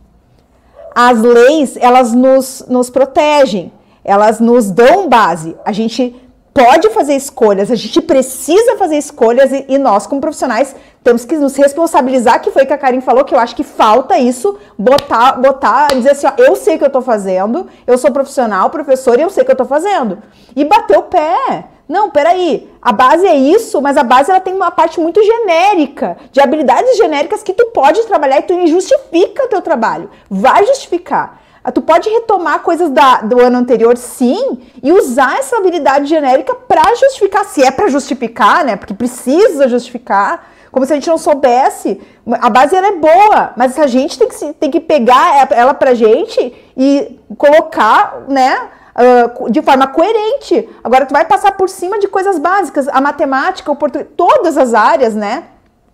as 0.94 1.20
leis, 1.20 1.76
elas 1.76 2.14
nos, 2.14 2.64
nos 2.66 2.88
protegem, 2.88 3.70
elas 4.02 4.40
nos 4.40 4.70
dão 4.70 5.06
base. 5.06 5.54
A 5.66 5.72
gente 5.72 6.16
pode 6.52 6.90
fazer 6.90 7.14
escolhas, 7.14 7.70
a 7.70 7.74
gente 7.74 8.00
precisa 8.00 8.76
fazer 8.76 8.98
escolhas 8.98 9.52
e, 9.52 9.64
e, 9.68 9.78
nós, 9.78 10.06
como 10.06 10.20
profissionais, 10.20 10.74
temos 11.02 11.24
que 11.24 11.36
nos 11.36 11.56
responsabilizar, 11.56 12.40
que 12.42 12.50
foi 12.50 12.66
que 12.66 12.72
a 12.72 12.78
Karen 12.78 13.00
falou, 13.00 13.24
que 13.24 13.34
eu 13.34 13.38
acho 13.38 13.56
que 13.56 13.64
falta 13.64 14.18
isso, 14.18 14.58
botar, 14.78 15.32
botar, 15.32 15.88
dizer 15.88 16.10
assim, 16.10 16.26
ó, 16.26 16.32
eu 16.36 16.56
sei 16.56 16.76
o 16.76 16.78
que 16.78 16.84
eu 16.84 16.90
tô 16.90 17.00
fazendo, 17.00 17.66
eu 17.86 17.96
sou 17.96 18.10
profissional, 18.10 18.68
professor, 18.70 19.18
e 19.18 19.22
eu 19.22 19.30
sei 19.30 19.42
o 19.42 19.46
que 19.46 19.52
eu 19.52 19.56
tô 19.56 19.64
fazendo. 19.64 20.18
E 20.54 20.64
bater 20.64 20.98
o 20.98 21.04
pé. 21.04 21.64
Não, 21.88 22.08
peraí, 22.08 22.70
a 22.80 22.92
base 22.92 23.26
é 23.26 23.34
isso, 23.34 23.82
mas 23.82 23.96
a 23.96 24.04
base 24.04 24.30
ela 24.30 24.38
tem 24.38 24.54
uma 24.54 24.70
parte 24.70 25.00
muito 25.00 25.20
genérica, 25.24 26.16
de 26.30 26.40
habilidades 26.40 26.96
genéricas 26.96 27.42
que 27.42 27.52
tu 27.52 27.66
pode 27.66 28.00
trabalhar 28.06 28.38
e 28.38 28.42
tu 28.42 28.66
justifica 28.68 29.44
o 29.44 29.48
teu 29.48 29.60
trabalho. 29.60 30.08
Vai 30.30 30.64
justificar. 30.66 31.39
Ah, 31.62 31.70
tu 31.70 31.82
pode 31.82 32.08
retomar 32.08 32.60
coisas 32.60 32.90
da, 32.90 33.22
do 33.22 33.40
ano 33.40 33.58
anterior, 33.58 33.96
sim, 33.96 34.60
e 34.82 34.92
usar 34.92 35.38
essa 35.38 35.58
habilidade 35.58 36.06
genérica 36.06 36.54
para 36.54 36.94
justificar, 36.94 37.44
se 37.44 37.62
é 37.62 37.70
para 37.70 37.88
justificar, 37.88 38.64
né? 38.64 38.76
Porque 38.76 38.94
precisa 38.94 39.68
justificar, 39.68 40.48
como 40.72 40.86
se 40.86 40.92
a 40.92 40.96
gente 40.96 41.08
não 41.08 41.18
soubesse. 41.18 42.00
A 42.40 42.48
base 42.48 42.74
ela 42.74 42.88
é 42.88 42.92
boa, 42.92 43.52
mas 43.56 43.78
a 43.78 43.86
gente 43.86 44.18
tem 44.18 44.28
que, 44.28 44.52
tem 44.54 44.70
que 44.70 44.80
pegar 44.80 45.50
ela 45.50 45.74
pra 45.74 45.92
gente 45.92 46.54
e 46.76 47.20
colocar, 47.36 48.22
né? 48.28 48.70
uh, 49.00 49.50
de 49.50 49.62
forma 49.62 49.86
coerente. 49.86 50.68
Agora, 50.82 51.06
tu 51.06 51.12
vai 51.12 51.24
passar 51.24 51.52
por 51.52 51.68
cima 51.68 51.98
de 51.98 52.08
coisas 52.08 52.38
básicas, 52.38 52.88
a 52.88 53.00
matemática, 53.00 53.70
o 53.70 53.76
português, 53.76 54.08
todas 54.16 54.56
as 54.56 54.74
áreas, 54.74 55.14
né? 55.14 55.44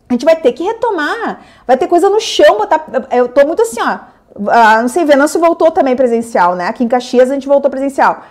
A 0.09 0.13
gente 0.13 0.25
vai 0.25 0.37
ter 0.37 0.53
que 0.53 0.63
retomar, 0.63 1.41
vai 1.67 1.77
ter 1.77 1.89
coisa 1.89 2.09
no 2.09 2.21
chão, 2.21 2.59
botar. 2.59 2.85
Eu 3.11 3.29
tô 3.29 3.45
muito 3.45 3.63
assim, 3.63 3.81
ó. 3.81 3.99
Uh, 4.39 4.83
não 4.83 4.89
sei, 4.89 5.05
Venâncio 5.05 5.41
voltou 5.41 5.71
também 5.71 5.97
presencial, 5.97 6.55
né? 6.55 6.69
Aqui 6.69 6.85
em 6.85 6.89
Caxias 6.89 7.31
a 7.31 7.35
gente 7.35 7.49
voltou 7.49 7.71
presencial. 7.71 8.23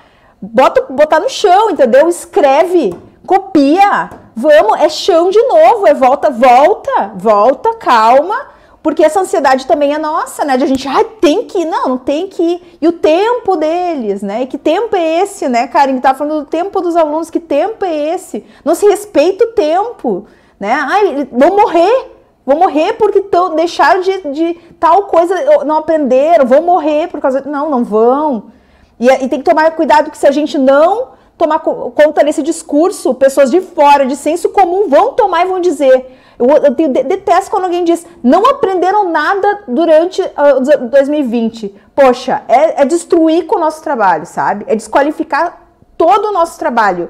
Bota, 0.41 0.85
botar 0.89 1.19
no 1.19 1.29
chão, 1.29 1.71
entendeu? 1.71 2.07
Escreve, 2.07 2.93
copia. 3.25 4.09
Vamos, 4.35 4.79
é 4.79 4.89
chão 4.89 5.29
de 5.29 5.41
novo, 5.43 5.87
é 5.87 5.93
volta, 5.93 6.29
volta, 6.29 7.11
volta, 7.15 7.73
calma 7.75 8.55
porque 8.85 9.03
essa 9.03 9.19
ansiedade 9.19 9.65
também 9.65 9.95
é 9.95 9.97
nossa, 9.97 10.45
né? 10.45 10.57
De 10.57 10.63
a 10.63 10.67
gente, 10.67 10.87
ah, 10.87 11.03
tem 11.19 11.47
que 11.47 11.61
ir. 11.61 11.65
Não, 11.65 11.89
não 11.89 11.97
tem 11.97 12.27
que 12.27 12.43
ir. 12.43 12.77
E 12.79 12.87
o 12.87 12.91
tempo 12.91 13.55
deles, 13.55 14.21
né? 14.21 14.43
E 14.43 14.45
que 14.45 14.59
tempo 14.59 14.95
é 14.95 15.23
esse, 15.23 15.49
né, 15.49 15.65
Karen? 15.65 15.95
Que 15.95 16.01
tá 16.01 16.13
falando 16.13 16.41
do 16.41 16.45
tempo 16.45 16.79
dos 16.81 16.95
alunos, 16.95 17.31
que 17.31 17.39
tempo 17.39 17.83
é 17.83 18.13
esse? 18.13 18.45
Não 18.63 18.75
se 18.75 18.85
respeita 18.85 19.43
o 19.43 19.53
tempo, 19.53 20.27
né? 20.59 20.71
Ai, 20.71 21.27
vão 21.31 21.55
morrer. 21.55 22.11
Vão 22.45 22.57
morrer 22.57 22.93
porque 22.93 23.21
tão, 23.21 23.55
deixaram 23.55 24.01
de, 24.01 24.31
de 24.31 24.53
tal 24.79 25.03
coisa, 25.03 25.35
não 25.65 25.77
aprenderam, 25.77 26.45
vão 26.45 26.61
morrer 26.61 27.07
por 27.07 27.19
causa. 27.19 27.41
Não, 27.41 27.69
não 27.69 27.83
vão. 27.83 28.51
E, 28.99 29.07
e 29.07 29.27
tem 29.27 29.39
que 29.39 29.49
tomar 29.49 29.71
cuidado 29.71 30.11
que 30.11 30.17
se 30.17 30.27
a 30.27 30.31
gente 30.31 30.57
não 30.57 31.15
tomar 31.37 31.59
conta 31.59 32.23
desse 32.23 32.41
discurso, 32.41 33.13
pessoas 33.13 33.51
de 33.51 33.59
fora, 33.61 34.05
de 34.05 34.15
senso 34.15 34.49
comum, 34.49 34.87
vão 34.87 35.13
tomar 35.13 35.45
e 35.45 35.49
vão 35.49 35.59
dizer 35.59 36.05
eu, 36.37 36.47
eu 36.47 36.75
tenho, 36.75 36.91
detesto 36.91 37.49
quando 37.49 37.65
alguém 37.65 37.83
diz 37.83 38.05
não 38.21 38.45
aprenderam 38.45 39.09
nada 39.09 39.63
durante 39.67 40.21
uh, 40.21 40.89
2020. 40.89 41.73
Poxa, 41.95 42.43
é, 42.47 42.81
é 42.81 42.85
destruir 42.85 43.45
com 43.45 43.55
o 43.55 43.59
nosso 43.59 43.81
trabalho, 43.81 44.25
sabe? 44.25 44.65
É 44.67 44.75
desqualificar 44.75 45.61
todo 45.97 46.27
o 46.27 46.31
nosso 46.31 46.59
trabalho. 46.59 47.09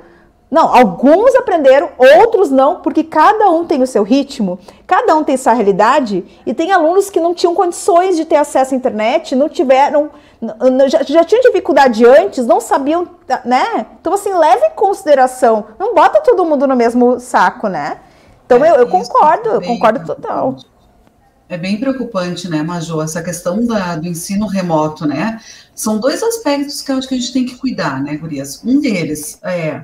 Não, 0.55 0.73
alguns 0.73 1.35
aprenderam, 1.35 1.89
outros 1.97 2.49
não, 2.49 2.79
porque 2.79 3.03
cada 3.03 3.49
um 3.49 3.65
tem 3.65 3.83
o 3.83 3.85
seu 3.85 4.03
ritmo, 4.03 4.57
cada 4.87 5.13
um 5.13 5.21
tem 5.21 5.35
sua 5.35 5.51
realidade, 5.51 6.23
e 6.45 6.53
tem 6.53 6.71
alunos 6.71 7.09
que 7.09 7.19
não 7.19 7.33
tinham 7.33 7.53
condições 7.53 8.15
de 8.15 8.23
ter 8.23 8.37
acesso 8.37 8.73
à 8.73 8.77
internet, 8.77 9.35
não 9.35 9.49
tiveram, 9.49 10.11
já, 10.87 11.03
já 11.03 11.25
tinham 11.25 11.41
dificuldade 11.41 12.05
antes, 12.05 12.47
não 12.47 12.61
sabiam, 12.61 13.05
né? 13.43 13.85
Então, 13.99 14.13
assim, 14.13 14.33
leve 14.33 14.67
em 14.67 14.75
consideração, 14.75 15.65
não 15.77 15.93
bota 15.93 16.21
todo 16.21 16.45
mundo 16.45 16.65
no 16.65 16.75
mesmo 16.77 17.19
saco, 17.19 17.67
né? 17.67 17.99
Então 18.45 18.63
é, 18.63 18.69
eu, 18.69 18.75
eu 18.75 18.87
concordo, 18.87 19.49
eu 19.49 19.61
concordo 19.61 20.05
total. 20.05 20.55
É 21.49 21.57
bem 21.57 21.77
preocupante, 21.77 22.47
né, 22.47 22.63
Major, 22.63 23.03
essa 23.03 23.21
questão 23.21 23.65
da, 23.65 23.97
do 23.97 24.07
ensino 24.07 24.47
remoto, 24.47 25.05
né? 25.05 25.37
São 25.75 25.99
dois 25.99 26.23
aspectos 26.23 26.81
que 26.81 26.93
eu 26.93 26.97
acho 26.97 27.09
que 27.09 27.15
a 27.15 27.17
gente 27.17 27.33
tem 27.33 27.45
que 27.45 27.57
cuidar, 27.57 28.01
né, 28.01 28.15
Gurias? 28.15 28.63
Um 28.63 28.79
deles 28.79 29.37
é 29.43 29.83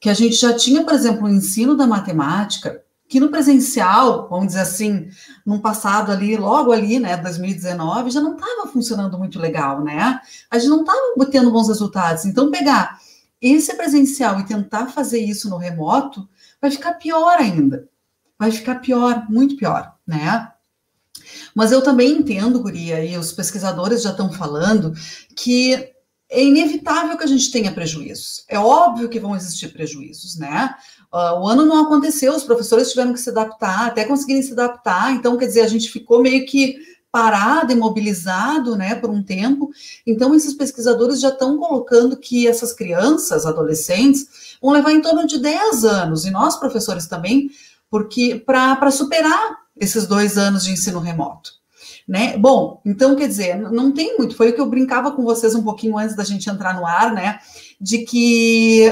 que 0.00 0.08
a 0.08 0.14
gente 0.14 0.34
já 0.34 0.54
tinha, 0.54 0.82
por 0.82 0.94
exemplo, 0.94 1.26
o 1.26 1.30
ensino 1.30 1.76
da 1.76 1.86
matemática, 1.86 2.82
que 3.08 3.20
no 3.20 3.28
presencial, 3.28 4.28
vamos 4.28 4.48
dizer 4.48 4.60
assim, 4.60 5.08
num 5.44 5.58
passado 5.58 6.10
ali, 6.10 6.36
logo 6.36 6.72
ali, 6.72 6.98
né, 6.98 7.16
2019, 7.16 8.10
já 8.10 8.20
não 8.20 8.34
estava 8.34 8.68
funcionando 8.72 9.18
muito 9.18 9.38
legal, 9.38 9.84
né? 9.84 10.20
A 10.50 10.58
gente 10.58 10.70
não 10.70 10.80
estava 10.80 11.30
tendo 11.30 11.50
bons 11.50 11.68
resultados. 11.68 12.24
Então, 12.24 12.50
pegar 12.50 12.98
esse 13.40 13.74
presencial 13.74 14.40
e 14.40 14.46
tentar 14.46 14.86
fazer 14.86 15.18
isso 15.18 15.50
no 15.50 15.56
remoto 15.56 16.28
vai 16.60 16.70
ficar 16.70 16.94
pior 16.94 17.36
ainda 17.38 17.88
vai 18.40 18.50
ficar 18.50 18.76
pior, 18.76 19.26
muito 19.28 19.54
pior, 19.54 19.94
né? 20.06 20.50
Mas 21.54 21.72
eu 21.72 21.82
também 21.82 22.12
entendo, 22.12 22.62
Guria, 22.62 23.04
e 23.04 23.18
os 23.18 23.32
pesquisadores 23.32 24.00
já 24.02 24.12
estão 24.12 24.32
falando, 24.32 24.94
que 25.36 25.92
é 26.30 26.44
inevitável 26.44 27.18
que 27.18 27.24
a 27.24 27.26
gente 27.26 27.50
tenha 27.50 27.72
prejuízos. 27.72 28.44
É 28.48 28.58
óbvio 28.58 29.08
que 29.08 29.18
vão 29.18 29.34
existir 29.34 29.72
prejuízos, 29.72 30.38
né? 30.38 30.74
Uh, 31.12 31.40
o 31.40 31.48
ano 31.48 31.66
não 31.66 31.84
aconteceu, 31.84 32.32
os 32.34 32.44
professores 32.44 32.90
tiveram 32.90 33.12
que 33.12 33.18
se 33.18 33.30
adaptar, 33.30 33.88
até 33.88 34.04
conseguirem 34.04 34.42
se 34.42 34.52
adaptar, 34.52 35.12
então, 35.12 35.36
quer 35.36 35.46
dizer, 35.46 35.62
a 35.62 35.68
gente 35.68 35.90
ficou 35.90 36.22
meio 36.22 36.46
que 36.46 36.76
parado, 37.10 37.72
imobilizado, 37.72 38.76
né, 38.76 38.94
por 38.94 39.10
um 39.10 39.20
tempo. 39.20 39.70
Então, 40.06 40.32
esses 40.32 40.54
pesquisadores 40.54 41.20
já 41.20 41.30
estão 41.30 41.58
colocando 41.58 42.16
que 42.16 42.46
essas 42.46 42.72
crianças, 42.72 43.44
adolescentes, 43.44 44.56
vão 44.62 44.72
levar 44.72 44.92
em 44.92 45.02
torno 45.02 45.26
de 45.26 45.38
10 45.38 45.84
anos, 45.84 46.24
e 46.24 46.30
nós, 46.30 46.56
professores, 46.56 47.06
também 47.08 47.50
porque 47.90 48.36
para 48.46 48.90
superar 48.92 49.58
esses 49.76 50.06
dois 50.06 50.38
anos 50.38 50.64
de 50.64 50.70
ensino 50.70 51.00
remoto. 51.00 51.59
Né? 52.10 52.36
Bom, 52.36 52.82
então 52.84 53.14
quer 53.14 53.28
dizer, 53.28 53.56
não 53.56 53.92
tem 53.92 54.18
muito. 54.18 54.34
Foi 54.34 54.50
o 54.50 54.52
que 54.52 54.60
eu 54.60 54.66
brincava 54.66 55.12
com 55.12 55.22
vocês 55.22 55.54
um 55.54 55.62
pouquinho 55.62 55.96
antes 55.96 56.16
da 56.16 56.24
gente 56.24 56.50
entrar 56.50 56.74
no 56.74 56.84
ar, 56.84 57.14
né? 57.14 57.38
De 57.80 57.98
que 57.98 58.88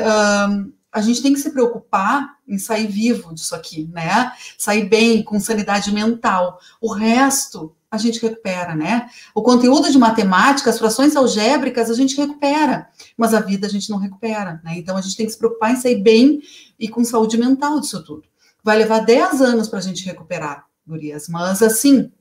a 0.92 1.00
gente 1.00 1.20
tem 1.20 1.32
que 1.32 1.40
se 1.40 1.50
preocupar 1.50 2.36
em 2.46 2.58
sair 2.58 2.86
vivo 2.86 3.34
disso 3.34 3.56
aqui, 3.56 3.90
né? 3.92 4.30
Sair 4.56 4.88
bem, 4.88 5.24
com 5.24 5.40
sanidade 5.40 5.92
mental. 5.92 6.60
O 6.80 6.92
resto 6.92 7.74
a 7.90 7.98
gente 7.98 8.22
recupera, 8.22 8.76
né? 8.76 9.08
O 9.34 9.42
conteúdo 9.42 9.90
de 9.90 9.98
matemática, 9.98 10.70
as 10.70 10.78
frações 10.78 11.16
algébricas, 11.16 11.90
a 11.90 11.94
gente 11.94 12.16
recupera, 12.16 12.88
mas 13.16 13.34
a 13.34 13.40
vida 13.40 13.66
a 13.66 13.70
gente 13.70 13.90
não 13.90 13.98
recupera, 13.98 14.60
né? 14.62 14.74
Então 14.76 14.96
a 14.96 15.00
gente 15.00 15.16
tem 15.16 15.26
que 15.26 15.32
se 15.32 15.38
preocupar 15.38 15.72
em 15.72 15.76
sair 15.76 16.00
bem 16.00 16.40
e 16.78 16.86
com 16.86 17.02
saúde 17.02 17.36
mental 17.36 17.80
disso 17.80 18.00
tudo. 18.04 18.22
Vai 18.62 18.78
levar 18.78 19.00
10 19.00 19.42
anos 19.42 19.66
para 19.66 19.80
a 19.80 19.82
gente 19.82 20.06
recuperar, 20.06 20.66
Gurias. 20.86 21.28
Mas, 21.28 21.64
assim, 21.64 22.12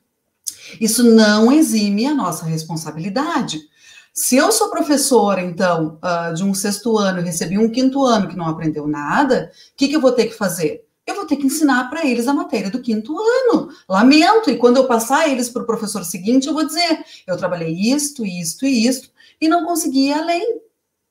isso 0.80 1.04
não 1.04 1.52
exime 1.52 2.06
a 2.06 2.14
nossa 2.14 2.46
responsabilidade. 2.46 3.60
Se 4.14 4.36
eu 4.36 4.52
sou 4.52 4.72
professora, 4.72 5.42
então, 5.42 6.00
uh, 6.04 6.34
de 6.34 6.44
um 6.44 6.54
sexto 6.54 6.98
ano 6.98 7.20
e 7.20 7.24
recebi 7.24 7.58
um 7.58 7.70
quinto 7.70 8.04
ano 8.04 8.28
que 8.28 8.36
não 8.36 8.48
aprendeu 8.48 8.88
nada, 8.88 9.52
o 9.74 9.78
que, 9.78 9.88
que 9.88 9.96
eu 9.96 10.02
vou 10.02 10.12
ter 10.12 10.26
que 10.26 10.34
fazer? 10.34 10.84
Eu 11.06 11.16
vou 11.16 11.26
ter 11.26 11.38
que 11.38 11.46
ensinar 11.46 11.90
para 11.90 12.06
eles 12.06 12.28
a 12.28 12.34
matéria 12.34 12.70
do 12.70 12.82
quinto 12.82 13.16
ano. 13.18 13.70
Lamento. 13.88 14.50
E 14.50 14.58
quando 14.58 14.78
eu 14.78 14.88
passar 14.88 15.30
eles 15.30 15.50
para 15.50 15.62
o 15.62 15.66
professor 15.68 16.04
seguinte, 16.04 16.48
eu 16.48 16.54
vou 16.54 16.66
dizer: 16.66 17.06
eu 17.28 17.38
trabalhei 17.38 17.72
isto, 17.72 18.26
isto 18.26 18.66
e 18.66 18.88
isto, 18.88 19.10
e 19.40 19.48
não 19.48 19.66
consegui 19.66 20.10
ir 20.10 20.14
além. 20.14 20.62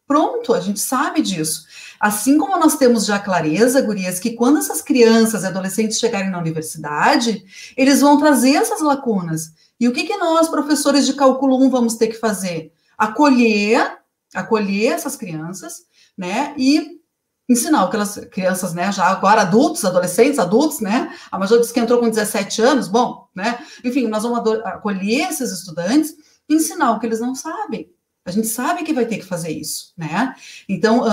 Pronto, 0.07 0.55
a 0.55 0.61
gente 0.61 0.79
sabe 0.79 1.21
disso. 1.21 1.67
Assim 1.99 2.39
como 2.39 2.59
nós 2.59 2.77
temos 2.77 3.05
já 3.05 3.19
clareza, 3.19 3.83
gurias, 3.83 4.21
que 4.21 4.33
quando 4.33 4.59
essas 4.59 4.81
crianças 4.81 5.43
e 5.43 5.47
adolescentes 5.47 5.99
chegarem 5.99 6.31
na 6.31 6.39
universidade, 6.39 7.45
eles 7.77 8.01
vão 8.01 8.19
trazer 8.19 8.55
essas 8.55 8.81
lacunas. 8.81 9.53
E 9.81 9.89
o 9.89 9.93
que, 9.93 10.05
que 10.05 10.17
nós, 10.17 10.49
professores 10.49 11.07
de 11.07 11.15
cálculo 11.15 11.61
1, 11.65 11.71
vamos 11.71 11.97
ter 11.97 12.09
que 12.09 12.19
fazer? 12.19 12.73
Acolher, 12.97 13.99
acolher 14.35 14.93
essas 14.93 15.17
crianças, 15.17 15.85
né? 16.17 16.55
E 16.57 17.01
ensinar 17.49 17.85
aquelas 17.85 18.17
crianças, 18.31 18.75
né, 18.75 18.91
já 18.91 19.05
agora 19.07 19.43
adultos, 19.43 19.85
adolescentes, 19.85 20.39
adultos, 20.39 20.81
né, 20.81 21.17
a 21.31 21.39
Major 21.39 21.61
disse 21.61 21.73
que 21.73 21.79
entrou 21.79 22.01
com 22.01 22.11
17 22.11 22.61
anos, 22.61 22.89
bom, 22.89 23.29
né, 23.33 23.65
enfim, 23.85 24.09
nós 24.09 24.25
vamos 24.25 24.41
acolher 24.65 25.29
esses 25.29 25.53
estudantes 25.53 26.13
ensinar 26.49 26.91
o 26.91 26.99
que 26.99 27.07
eles 27.07 27.21
não 27.21 27.37
sabem. 27.37 27.89
A 28.27 28.33
gente 28.33 28.49
sabe 28.49 28.83
que 28.83 28.93
vai 28.93 29.07
ter 29.07 29.19
que 29.19 29.25
fazer 29.25 29.51
isso, 29.51 29.93
né, 29.97 30.35
então, 30.69 31.05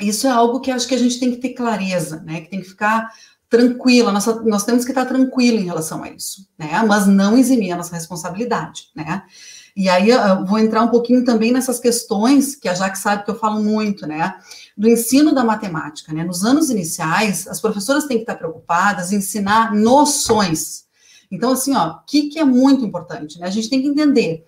isso 0.00 0.26
é 0.26 0.30
algo 0.30 0.60
que 0.60 0.70
acho 0.70 0.86
que 0.86 0.94
a 0.94 0.98
gente 0.98 1.18
tem 1.18 1.30
que 1.30 1.38
ter 1.38 1.50
clareza, 1.50 2.22
né? 2.24 2.40
Que 2.40 2.50
tem 2.50 2.60
que 2.60 2.68
ficar 2.68 3.10
tranquila, 3.50 4.12
nós 4.12 4.64
temos 4.64 4.84
que 4.84 4.90
estar 4.90 5.06
tranquilo 5.06 5.58
em 5.58 5.64
relação 5.64 6.04
a 6.04 6.10
isso, 6.10 6.46
né? 6.58 6.82
Mas 6.86 7.06
não 7.06 7.36
eximir 7.36 7.72
a 7.72 7.76
nossa 7.76 7.94
responsabilidade, 7.94 8.90
né? 8.94 9.22
E 9.74 9.88
aí 9.88 10.10
eu 10.10 10.44
vou 10.44 10.58
entrar 10.58 10.82
um 10.82 10.88
pouquinho 10.88 11.24
também 11.24 11.50
nessas 11.50 11.80
questões 11.80 12.54
que 12.54 12.68
a 12.68 12.74
Jaque 12.74 12.98
sabe 12.98 13.24
que 13.24 13.30
eu 13.30 13.38
falo 13.38 13.62
muito, 13.62 14.06
né? 14.06 14.34
Do 14.76 14.88
ensino 14.88 15.34
da 15.34 15.42
matemática, 15.42 16.12
né? 16.12 16.24
Nos 16.24 16.44
anos 16.44 16.68
iniciais, 16.68 17.46
as 17.48 17.60
professoras 17.60 18.04
têm 18.04 18.18
que 18.18 18.24
estar 18.24 18.36
preocupadas 18.36 19.12
em 19.12 19.16
ensinar 19.16 19.74
noções. 19.74 20.84
Então, 21.30 21.52
assim, 21.52 21.74
ó, 21.74 21.92
o 21.92 22.00
que, 22.06 22.28
que 22.28 22.38
é 22.38 22.44
muito 22.44 22.84
importante, 22.84 23.38
né? 23.38 23.46
A 23.46 23.50
gente 23.50 23.70
tem 23.70 23.80
que 23.80 23.88
entender 23.88 24.44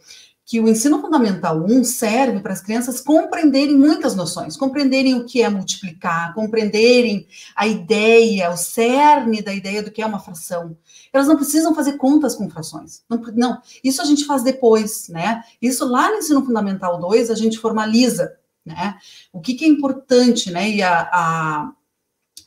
que 0.51 0.59
o 0.59 0.69
ensino 0.69 1.01
fundamental 1.01 1.65
1 1.65 1.85
serve 1.85 2.41
para 2.41 2.53
as 2.53 2.61
crianças 2.61 3.01
compreenderem 3.01 3.79
muitas 3.79 4.17
noções, 4.17 4.57
compreenderem 4.57 5.15
o 5.15 5.25
que 5.25 5.41
é 5.41 5.49
multiplicar, 5.49 6.35
compreenderem 6.35 7.25
a 7.55 7.69
ideia, 7.69 8.51
o 8.51 8.57
cerne 8.57 9.43
da 9.43 9.55
ideia 9.55 9.81
do 9.81 9.93
que 9.93 10.03
é 10.03 10.07
uma 10.07 10.19
fração. 10.19 10.77
Elas 11.13 11.29
não 11.29 11.37
precisam 11.37 11.73
fazer 11.73 11.99
contas 11.99 12.35
com 12.35 12.51
frações. 12.51 13.05
Não, 13.09 13.23
não, 13.37 13.63
isso 13.85 14.03
a 14.03 14.05
gente 14.05 14.25
faz 14.25 14.43
depois, 14.43 15.09
né? 15.09 15.41
Isso 15.63 15.87
lá 15.87 16.11
no 16.11 16.17
ensino 16.17 16.45
fundamental 16.45 16.99
2 16.99 17.31
a 17.31 17.37
gente 17.37 17.57
formaliza 17.57 18.37
né? 18.65 18.97
O 19.33 19.41
que, 19.41 19.55
que 19.55 19.65
é 19.65 19.69
importante, 19.69 20.51
né? 20.51 20.69
E 20.69 20.83
a, 20.83 21.09
a, 21.13 21.73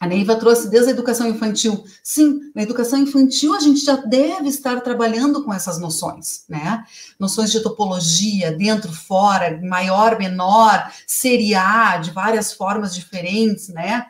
a 0.04 0.06
Neiva 0.06 0.36
trouxe 0.36 0.70
desde 0.70 0.89
a 0.89 0.91
educação 0.91 1.26
infantil. 1.30 1.82
Sim, 2.04 2.51
na 2.54 2.62
educação 2.62 2.99
infantil 2.99 3.56
a 3.56 3.62
gente 3.62 3.86
já 3.86 3.95
deve 3.95 4.49
estar 4.49 4.82
trabalhando 4.82 5.45
com 5.45 5.54
essas 5.54 5.80
noções, 5.80 6.43
né? 6.49 6.84
Noções 7.18 7.54
de 7.54 7.62
topologia, 7.62 8.51
dentro, 8.51 8.91
fora, 8.91 9.62
maior, 9.64 10.20
menor, 10.20 10.91
seriar, 11.08 12.01
de 12.01 12.12
várias 12.12 12.51
formas 12.51 12.93
diferentes, 12.93 13.70
né? 13.70 14.06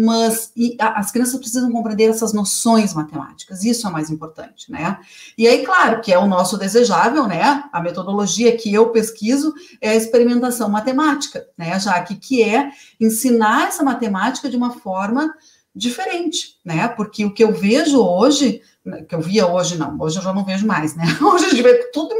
Mas 0.00 0.52
as 0.78 1.10
crianças 1.10 1.40
precisam 1.40 1.72
compreender 1.72 2.08
essas 2.08 2.32
noções 2.32 2.94
matemáticas, 2.94 3.64
isso 3.64 3.84
é 3.84 3.90
mais 3.90 4.10
importante, 4.10 4.70
né? 4.70 4.96
E 5.36 5.48
aí, 5.48 5.66
claro, 5.66 6.00
que 6.00 6.12
é 6.12 6.18
o 6.18 6.28
nosso 6.28 6.56
desejável, 6.56 7.26
né? 7.26 7.64
A 7.72 7.80
metodologia 7.80 8.56
que 8.56 8.72
eu 8.72 8.90
pesquiso 8.90 9.52
é 9.80 9.90
a 9.90 9.96
experimentação 9.96 10.68
matemática, 10.68 11.48
né, 11.58 11.80
já 11.80 12.00
que, 12.00 12.14
que 12.14 12.44
é 12.44 12.70
ensinar 13.00 13.66
essa 13.66 13.82
matemática 13.82 14.48
de 14.48 14.56
uma 14.56 14.70
forma 14.70 15.34
diferente, 15.74 16.56
né? 16.64 16.86
Porque 16.86 17.24
o 17.24 17.34
que 17.34 17.42
eu 17.42 17.52
vejo 17.52 18.00
hoje, 18.00 18.62
né, 18.84 19.02
que 19.02 19.16
eu 19.16 19.20
via 19.20 19.48
hoje 19.48 19.76
não, 19.76 19.98
hoje 19.98 20.18
eu 20.18 20.22
já 20.22 20.32
não 20.32 20.44
vejo 20.44 20.64
mais, 20.64 20.94
né? 20.94 21.06
Hoje 21.20 21.46
a 21.46 21.48
gente 21.48 21.62
vê 21.62 21.74
tudo, 21.92 22.14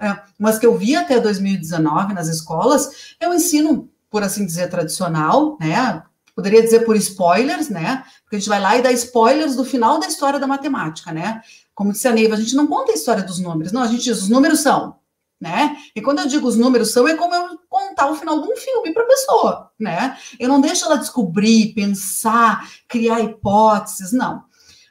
é, 0.00 0.20
mas 0.38 0.58
que 0.58 0.66
eu 0.66 0.76
via 0.76 1.00
até 1.00 1.18
2019 1.18 2.12
nas 2.12 2.28
escolas, 2.28 3.14
é 3.18 3.26
o 3.26 3.32
ensino, 3.32 3.88
por 4.10 4.22
assim 4.22 4.44
dizer, 4.44 4.68
tradicional, 4.68 5.56
né? 5.58 6.02
Poderia 6.36 6.62
dizer 6.62 6.80
por 6.80 6.94
spoilers, 6.96 7.70
né? 7.70 8.04
Porque 8.22 8.36
a 8.36 8.38
gente 8.38 8.48
vai 8.48 8.60
lá 8.60 8.76
e 8.76 8.82
dá 8.82 8.92
spoilers 8.92 9.56
do 9.56 9.64
final 9.64 9.98
da 9.98 10.06
história 10.06 10.38
da 10.38 10.46
matemática, 10.46 11.10
né? 11.10 11.40
Como 11.74 11.92
disse 11.92 12.06
a 12.06 12.12
Neiva, 12.12 12.34
a 12.34 12.38
gente 12.38 12.54
não 12.54 12.66
conta 12.66 12.92
a 12.92 12.94
história 12.94 13.22
dos 13.22 13.38
números, 13.38 13.72
não, 13.72 13.82
a 13.82 13.86
gente 13.86 14.04
diz 14.04 14.22
os 14.22 14.28
números 14.28 14.60
são, 14.60 14.96
né? 15.40 15.76
E 15.94 16.02
quando 16.02 16.18
eu 16.18 16.28
digo 16.28 16.46
os 16.46 16.56
números 16.56 16.92
são, 16.92 17.08
é 17.08 17.16
como 17.16 17.34
eu 17.34 17.58
contar 17.68 18.10
o 18.10 18.14
final 18.14 18.40
de 18.42 18.48
um 18.48 18.56
filme 18.56 18.92
para 18.92 19.02
a 19.02 19.06
pessoa, 19.06 19.70
né? 19.80 20.16
Eu 20.38 20.48
não 20.48 20.60
deixo 20.60 20.84
ela 20.84 20.96
descobrir, 20.96 21.72
pensar, 21.74 22.68
criar 22.86 23.20
hipóteses, 23.20 24.12
não. 24.12 24.44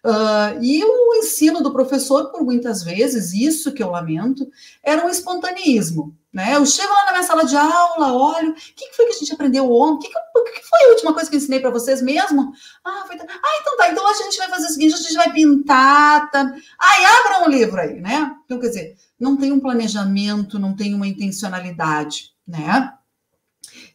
Uh, 0.05 0.61
e 0.61 0.83
o 0.83 1.15
ensino 1.15 1.63
do 1.63 1.73
professor, 1.73 2.31
por 2.31 2.43
muitas 2.43 2.83
vezes, 2.83 3.33
isso 3.33 3.73
que 3.73 3.81
eu 3.81 3.89
lamento, 3.89 4.47
era 4.83 5.03
um 5.03 5.09
espontaneísmo. 5.09 6.15
Né? 6.31 6.55
Eu 6.55 6.63
chego 6.63 6.93
lá 6.93 7.05
na 7.05 7.11
minha 7.13 7.23
sala 7.23 7.43
de 7.43 7.55
aula, 7.55 8.13
olho, 8.13 8.51
o 8.51 8.53
que, 8.53 8.93
foi 8.93 9.05
que 9.05 9.13
a 9.13 9.17
gente 9.17 9.33
aprendeu 9.33 9.71
ontem? 9.71 10.07
O 10.07 10.43
que, 10.43 10.51
que, 10.51 10.59
que, 10.59 10.67
foi 10.67 10.79
a 10.83 10.89
última 10.89 11.13
coisa 11.13 11.27
que 11.27 11.35
eu 11.35 11.39
ensinei 11.39 11.59
para 11.59 11.71
vocês 11.71 12.03
mesmo? 12.03 12.53
Ah, 12.83 13.05
foi... 13.07 13.15
ah, 13.15 13.59
então 13.61 13.77
tá, 13.77 13.89
então 13.89 14.05
hoje 14.05 14.19
a 14.19 14.23
gente 14.25 14.37
vai 14.37 14.49
fazer 14.49 14.67
o 14.67 14.69
seguinte, 14.69 14.93
a 14.93 14.97
gente 14.97 15.13
vai 15.13 15.33
pintar, 15.33 16.29
tá? 16.29 16.53
Ai, 16.79 17.05
abra 17.05 17.47
um 17.47 17.49
livro 17.49 17.79
aí, 17.79 17.99
né? 17.99 18.35
Então, 18.45 18.59
quer 18.59 18.67
dizer, 18.67 18.95
não 19.19 19.35
tem 19.35 19.51
um 19.51 19.59
planejamento, 19.59 20.59
não 20.59 20.75
tem 20.75 20.93
uma 20.93 21.07
intencionalidade, 21.07 22.31
né? 22.47 22.93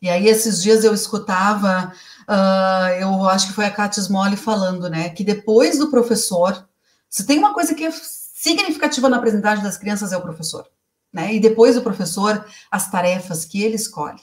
E 0.02 0.08
aí, 0.08 0.26
esses 0.26 0.62
dias 0.62 0.82
eu 0.82 0.94
escutava, 0.94 1.92
uh, 2.30 3.00
eu 3.00 3.28
acho 3.28 3.48
que 3.48 3.52
foi 3.52 3.66
a 3.66 3.70
Kátia 3.70 4.00
Smolly 4.00 4.36
falando, 4.36 4.88
né, 4.88 5.10
que 5.10 5.24
depois 5.24 5.78
do 5.78 5.90
professor, 5.90 6.68
se 7.08 7.26
tem 7.26 7.38
uma 7.38 7.52
coisa 7.52 7.74
que 7.74 7.84
é 7.84 7.90
significativa 7.92 9.08
na 9.08 9.16
aprendizagem 9.16 9.64
das 9.64 9.76
crianças, 9.76 10.12
é 10.12 10.16
o 10.16 10.22
professor 10.22 10.66
né? 11.12 11.34
E 11.34 11.40
depois 11.40 11.76
o 11.76 11.82
professor, 11.82 12.44
as 12.70 12.90
tarefas 12.90 13.44
que 13.44 13.62
ele 13.62 13.74
escolhe. 13.74 14.20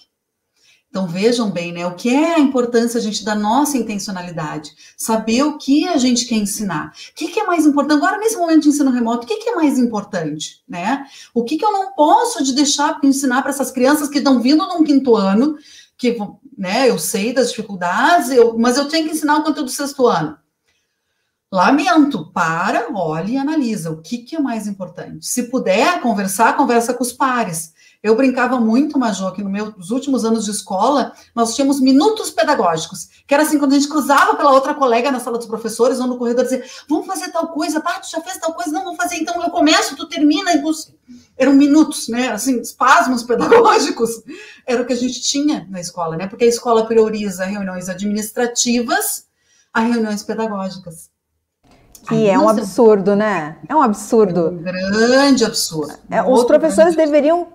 Então 0.90 1.06
vejam 1.06 1.52
bem, 1.52 1.74
né? 1.74 1.86
O 1.86 1.96
que 1.96 2.10
é 2.10 2.36
a 2.36 2.40
importância 2.40 2.98
a 2.98 3.04
gente 3.04 3.24
da 3.24 3.36
nossa 3.36 3.78
intencionalidade, 3.78 4.72
saber 4.96 5.44
o 5.44 5.58
que 5.58 5.88
a 5.88 5.98
gente 5.98 6.26
quer 6.26 6.36
ensinar. 6.36 6.94
O 7.12 7.16
que, 7.16 7.28
que 7.28 7.40
é 7.40 7.46
mais 7.46 7.66
importante 7.66 7.98
agora 7.98 8.18
nesse 8.18 8.38
momento 8.38 8.64
de 8.64 8.70
ensino 8.70 8.90
remoto? 8.90 9.26
O 9.26 9.28
que, 9.28 9.38
que 9.38 9.50
é 9.50 9.56
mais 9.56 9.78
importante, 9.78 10.64
né? 10.68 11.06
O 11.34 11.44
que, 11.44 11.58
que 11.58 11.66
eu 11.66 11.74
não 11.74 11.94
posso 11.94 12.44
de 12.44 12.54
deixar 12.54 13.00
para 13.00 13.10
ensinar 13.10 13.42
para 13.42 13.52
essas 13.52 13.70
crianças 13.70 14.08
que 14.08 14.20
estão 14.20 14.42
vindo 14.42 14.66
num 14.66 14.84
quinto 14.84 15.16
ano, 15.16 15.58
que, 15.98 16.18
né? 16.58 16.90
Eu 16.90 16.98
sei 16.98 17.34
das 17.34 17.50
dificuldades, 17.50 18.32
eu, 18.32 18.58
mas 18.58 18.78
eu 18.78 18.90
tenho 18.90 19.08
que 19.08 19.14
ensinar 19.14 19.38
o 19.38 19.44
conteúdo 19.44 19.66
do 19.66 19.72
sexto 19.72 20.08
ano. 20.08 20.38
Lamento, 21.52 22.30
para, 22.34 22.90
olhe 22.94 23.34
e 23.34 23.38
analisa 23.38 23.92
o 23.92 24.02
que, 24.02 24.18
que 24.18 24.36
é 24.36 24.40
mais 24.40 24.68
importante. 24.68 25.26
Se 25.26 25.44
puder 25.44 26.02
conversar, 26.02 26.58
conversa 26.58 26.94
com 26.94 27.04
os 27.04 27.14
pares. 27.14 27.74
Eu 28.04 28.16
brincava 28.16 28.60
muito, 28.60 28.98
Majô, 29.00 29.32
que 29.32 29.44
nos 29.44 29.52
meus 29.52 29.92
últimos 29.92 30.24
anos 30.24 30.46
de 30.46 30.52
escola, 30.52 31.14
nós 31.34 31.56
tínhamos 31.56 31.80
minutos 31.80 32.30
pedagógicos, 32.30 33.08
que 33.26 33.34
era 33.34 33.44
assim, 33.44 33.58
quando 33.58 33.74
a 33.74 33.76
gente 33.76 33.90
cruzava 33.90 34.36
pela 34.36 34.52
outra 34.52 34.74
colega 34.74 35.12
na 35.12 35.20
sala 35.20 35.38
dos 35.38 35.48
professores 35.48 36.00
ou 36.00 36.08
no 36.08 36.18
corredor, 36.18 36.44
dizer, 36.44 36.70
vamos 36.88 37.08
fazer 37.08 37.32
tal 37.32 37.48
coisa, 37.48 37.82
tu 37.82 38.10
já 38.10 38.22
fez 38.22 38.38
tal 38.38 38.54
coisa, 38.54 38.72
não, 38.72 38.84
vamos 38.84 38.98
fazer, 38.98 39.16
então 39.16 39.42
eu 39.44 39.50
começo, 39.50 39.96
tu 39.96 40.08
termina, 40.08 40.54
e 40.54 40.62
eram 41.38 41.54
minutos, 41.54 42.08
né, 42.08 42.30
assim, 42.30 42.60
espasmos 42.60 43.24
pedagógicos, 43.24 44.24
era 44.66 44.82
o 44.82 44.86
que 44.86 44.94
a 44.94 44.98
gente 44.98 45.22
tinha 45.22 45.68
na 45.70 45.80
escola, 45.80 46.16
né, 46.16 46.28
porque 46.28 46.46
a 46.46 46.48
escola 46.48 46.86
prioriza 46.86 47.46
reuniões 47.46 47.90
administrativas 47.90 49.28
a 49.78 49.82
reuniões 49.82 50.24
pedagógicas. 50.24 51.12
Que 52.08 52.30
é 52.30 52.40
um 52.40 52.48
absurdo, 52.48 53.16
né? 53.16 53.58
É 53.68 53.76
um 53.76 53.82
absurdo. 53.82 54.48
É 54.66 54.70
um 54.70 54.92
grande 54.92 55.44
absurdo. 55.44 55.94
É, 56.10 56.24
os 56.24 56.44
professores 56.46 56.96
deveriam. 56.96 57.48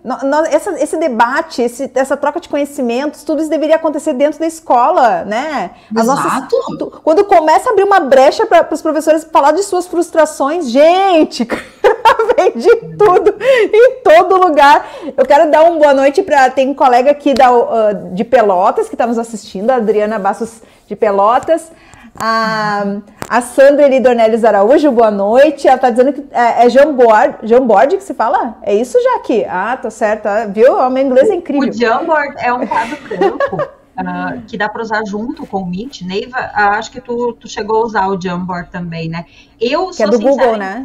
essa, 0.50 0.70
esse 0.82 0.96
debate, 0.98 1.62
esse, 1.62 1.90
essa 1.94 2.16
troca 2.16 2.38
de 2.38 2.48
conhecimentos, 2.48 3.24
tudo 3.24 3.40
isso 3.40 3.50
deveria 3.50 3.76
acontecer 3.76 4.12
dentro 4.12 4.38
da 4.38 4.46
escola, 4.46 5.24
né? 5.24 5.70
As 5.94 6.04
Exato. 6.04 6.56
Nossas, 6.76 7.00
quando 7.02 7.24
começa 7.24 7.70
a 7.70 7.72
abrir 7.72 7.84
uma 7.84 8.00
brecha 8.00 8.44
para 8.44 8.68
os 8.70 8.82
professores 8.82 9.26
falar 9.32 9.52
de 9.52 9.62
suas 9.62 9.86
frustrações, 9.86 10.68
gente, 10.70 11.48
vem 12.36 12.52
de 12.52 12.76
tudo, 12.96 13.34
em 13.40 14.02
todo 14.02 14.36
lugar. 14.36 14.86
Eu 15.16 15.24
quero 15.24 15.50
dar 15.50 15.62
uma 15.62 15.78
boa 15.78 15.94
noite 15.94 16.22
para. 16.22 16.50
Tem 16.50 16.68
um 16.68 16.74
colega 16.74 17.10
aqui 17.10 17.32
da, 17.32 17.50
uh, 17.50 18.12
de 18.12 18.24
Pelotas 18.24 18.88
que 18.88 18.94
está 18.94 19.06
nos 19.06 19.18
assistindo, 19.18 19.70
a 19.70 19.76
Adriana 19.76 20.18
Bassos 20.18 20.60
de 20.86 20.94
Pelotas. 20.94 21.70
A, 22.18 22.84
a 23.28 23.40
Sandra 23.40 23.86
Eli 23.86 24.00
Dornelles 24.00 24.44
Araújo, 24.44 24.90
boa 24.92 25.10
noite. 25.10 25.66
Ela 25.66 25.76
está 25.76 25.90
dizendo 25.90 26.12
que 26.12 26.24
é, 26.30 26.66
é 26.66 26.70
Jamboard, 26.70 27.38
Jamboard 27.42 27.96
que 27.96 28.02
se 28.04 28.14
fala? 28.14 28.56
É 28.62 28.74
isso, 28.74 28.98
Jaque? 29.02 29.44
Ah, 29.48 29.76
tá 29.76 29.90
certo. 29.90 30.26
Ah, 30.26 30.46
viu? 30.46 30.76
O 30.76 30.90
meu 30.90 31.04
inglês 31.04 31.30
é 31.30 31.34
incrível. 31.34 31.68
O 31.68 31.72
Jamboard 31.72 32.34
é 32.38 32.52
um 32.52 32.66
quadro 32.66 32.96
uh, 32.96 34.42
que 34.46 34.56
dá 34.56 34.68
para 34.68 34.82
usar 34.82 35.04
junto 35.06 35.46
com 35.46 35.58
o 35.58 35.66
Meet. 35.66 36.02
Neiva, 36.02 36.38
uh, 36.38 36.78
acho 36.78 36.90
que 36.90 37.00
tu, 37.00 37.32
tu 37.34 37.48
chegou 37.48 37.82
a 37.82 37.86
usar 37.86 38.08
o 38.08 38.20
Jamboard 38.20 38.70
também, 38.70 39.08
né? 39.08 39.24
Eu 39.60 39.90
que 39.90 40.02
é 40.02 40.06
do 40.06 40.18
Google, 40.18 40.56
né? 40.56 40.84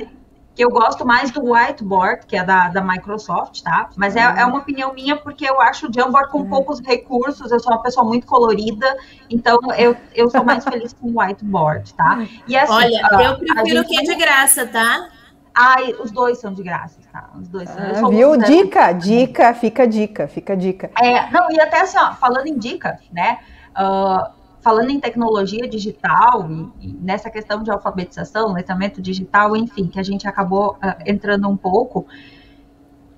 Que 0.58 0.66
eu 0.66 0.72
gosto 0.72 1.06
mais 1.06 1.30
do 1.30 1.54
whiteboard, 1.54 2.26
que 2.26 2.36
é 2.36 2.44
da, 2.44 2.70
da 2.70 2.82
Microsoft, 2.82 3.62
tá? 3.62 3.92
Mas 3.96 4.16
é, 4.16 4.22
é 4.22 4.44
uma 4.44 4.58
opinião 4.58 4.92
minha, 4.92 5.16
porque 5.16 5.48
eu 5.48 5.62
acho 5.62 5.88
o 5.88 5.94
Jamboard 5.94 6.32
com 6.32 6.40
uhum. 6.40 6.50
poucos 6.50 6.80
recursos, 6.80 7.52
eu 7.52 7.60
sou 7.60 7.72
uma 7.72 7.84
pessoa 7.84 8.04
muito 8.04 8.26
colorida, 8.26 8.98
então 9.30 9.60
eu, 9.78 9.96
eu 10.16 10.28
sou 10.32 10.44
mais 10.44 10.64
feliz 10.64 10.94
com 10.94 11.10
o 11.10 11.22
whiteboard, 11.22 11.94
tá? 11.94 12.26
E 12.48 12.58
assim, 12.58 12.74
Olha, 12.74 13.08
eu 13.22 13.38
prefiro 13.38 13.86
que 13.86 14.00
é 14.00 14.02
de 14.02 14.16
graça, 14.16 14.66
tá? 14.66 15.10
Ai, 15.54 15.94
os 16.00 16.10
dois 16.10 16.40
são 16.40 16.52
de 16.52 16.64
graça, 16.64 17.00
tá? 17.14 17.30
Os 17.40 17.48
dois 17.48 17.70
são. 17.70 18.08
Ah, 18.08 18.10
viu? 18.10 18.36
Dica, 18.38 18.92
dica, 18.94 19.54
fica 19.54 19.88
dica, 19.88 20.28
fica 20.28 20.58
dica. 20.58 20.90
É, 21.00 21.30
não, 21.30 21.52
e 21.52 21.60
até 21.60 21.82
assim, 21.82 22.00
ó, 22.00 22.16
falando 22.16 22.48
em 22.48 22.58
dica, 22.58 23.00
né? 23.12 23.38
Uh, 23.78 24.37
falando 24.68 24.90
em 24.90 25.00
tecnologia 25.00 25.66
digital 25.66 26.46
e, 26.52 26.88
e, 26.88 26.94
nessa 27.00 27.30
questão 27.30 27.64
de 27.64 27.72
alfabetização, 27.72 28.52
letramento 28.52 29.02
digital, 29.02 29.56
enfim, 29.56 29.88
que 29.88 29.98
a 29.98 30.04
gente 30.04 30.28
acabou 30.28 30.72
uh, 30.72 31.02
entrando 31.06 31.48
um 31.48 31.56
pouco, 31.56 32.06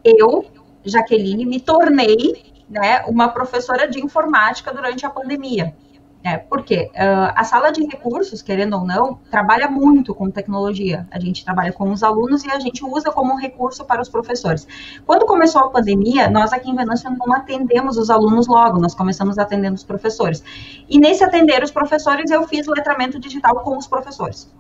eu, 0.04 0.45
Jaqueline, 0.86 1.47
me 1.47 1.60
tornei 1.60 2.54
né, 2.70 3.04
uma 3.08 3.30
professora 3.30 3.89
de 3.89 4.00
informática 4.00 4.72
durante 4.72 5.08
a 5.08 5.10
pandemia. 5.10 5.76
É, 6.22 6.38
porque 6.38 6.92
uh, 6.96 7.32
a 7.34 7.46
sala 7.46 7.72
de 7.72 7.82
recursos, 7.86 8.42
querendo 8.42 8.76
ou 8.76 8.86
não, 8.86 9.16
trabalha 9.32 9.70
muito 9.70 10.14
com 10.14 10.30
tecnologia. 10.30 11.08
A 11.12 11.20
gente 11.20 11.46
trabalha 11.46 11.72
com 11.72 11.90
os 11.92 12.04
alunos 12.04 12.44
e 12.44 12.52
a 12.52 12.60
gente 12.60 12.84
usa 12.84 13.10
como 13.10 13.34
um 13.34 13.38
recurso 13.38 13.86
para 13.86 14.02
os 14.02 14.10
professores. 14.10 14.68
Quando 15.06 15.26
começou 15.26 15.62
a 15.62 15.70
pandemia, 15.70 16.30
nós 16.30 16.52
aqui 16.52 16.70
em 16.70 16.76
Venâncio 16.76 17.10
não 17.10 17.34
atendemos 17.34 17.98
os 17.98 18.10
alunos 18.10 18.48
logo, 18.48 18.82
nós 18.82 18.94
começamos 18.94 19.38
atendendo 19.38 19.76
os 19.76 19.84
professores. 19.84 20.44
E 20.90 21.00
nesse 21.00 21.24
atender 21.24 21.64
os 21.64 21.72
professores, 21.72 22.30
eu 22.30 22.46
fiz 22.46 22.68
letramento 22.68 23.18
digital 23.18 23.62
com 23.62 23.78
os 23.78 23.88
professores. 23.88 24.54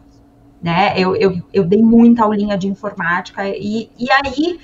Né? 0.61 0.93
Eu, 0.97 1.13
eu, 1.17 1.41
eu 1.51 1.65
dei 1.65 1.81
muita 1.81 2.23
aulinha 2.23 2.57
de 2.57 2.69
informática 2.69 3.47
e, 3.49 3.91
e 3.99 4.07
aí 4.11 4.59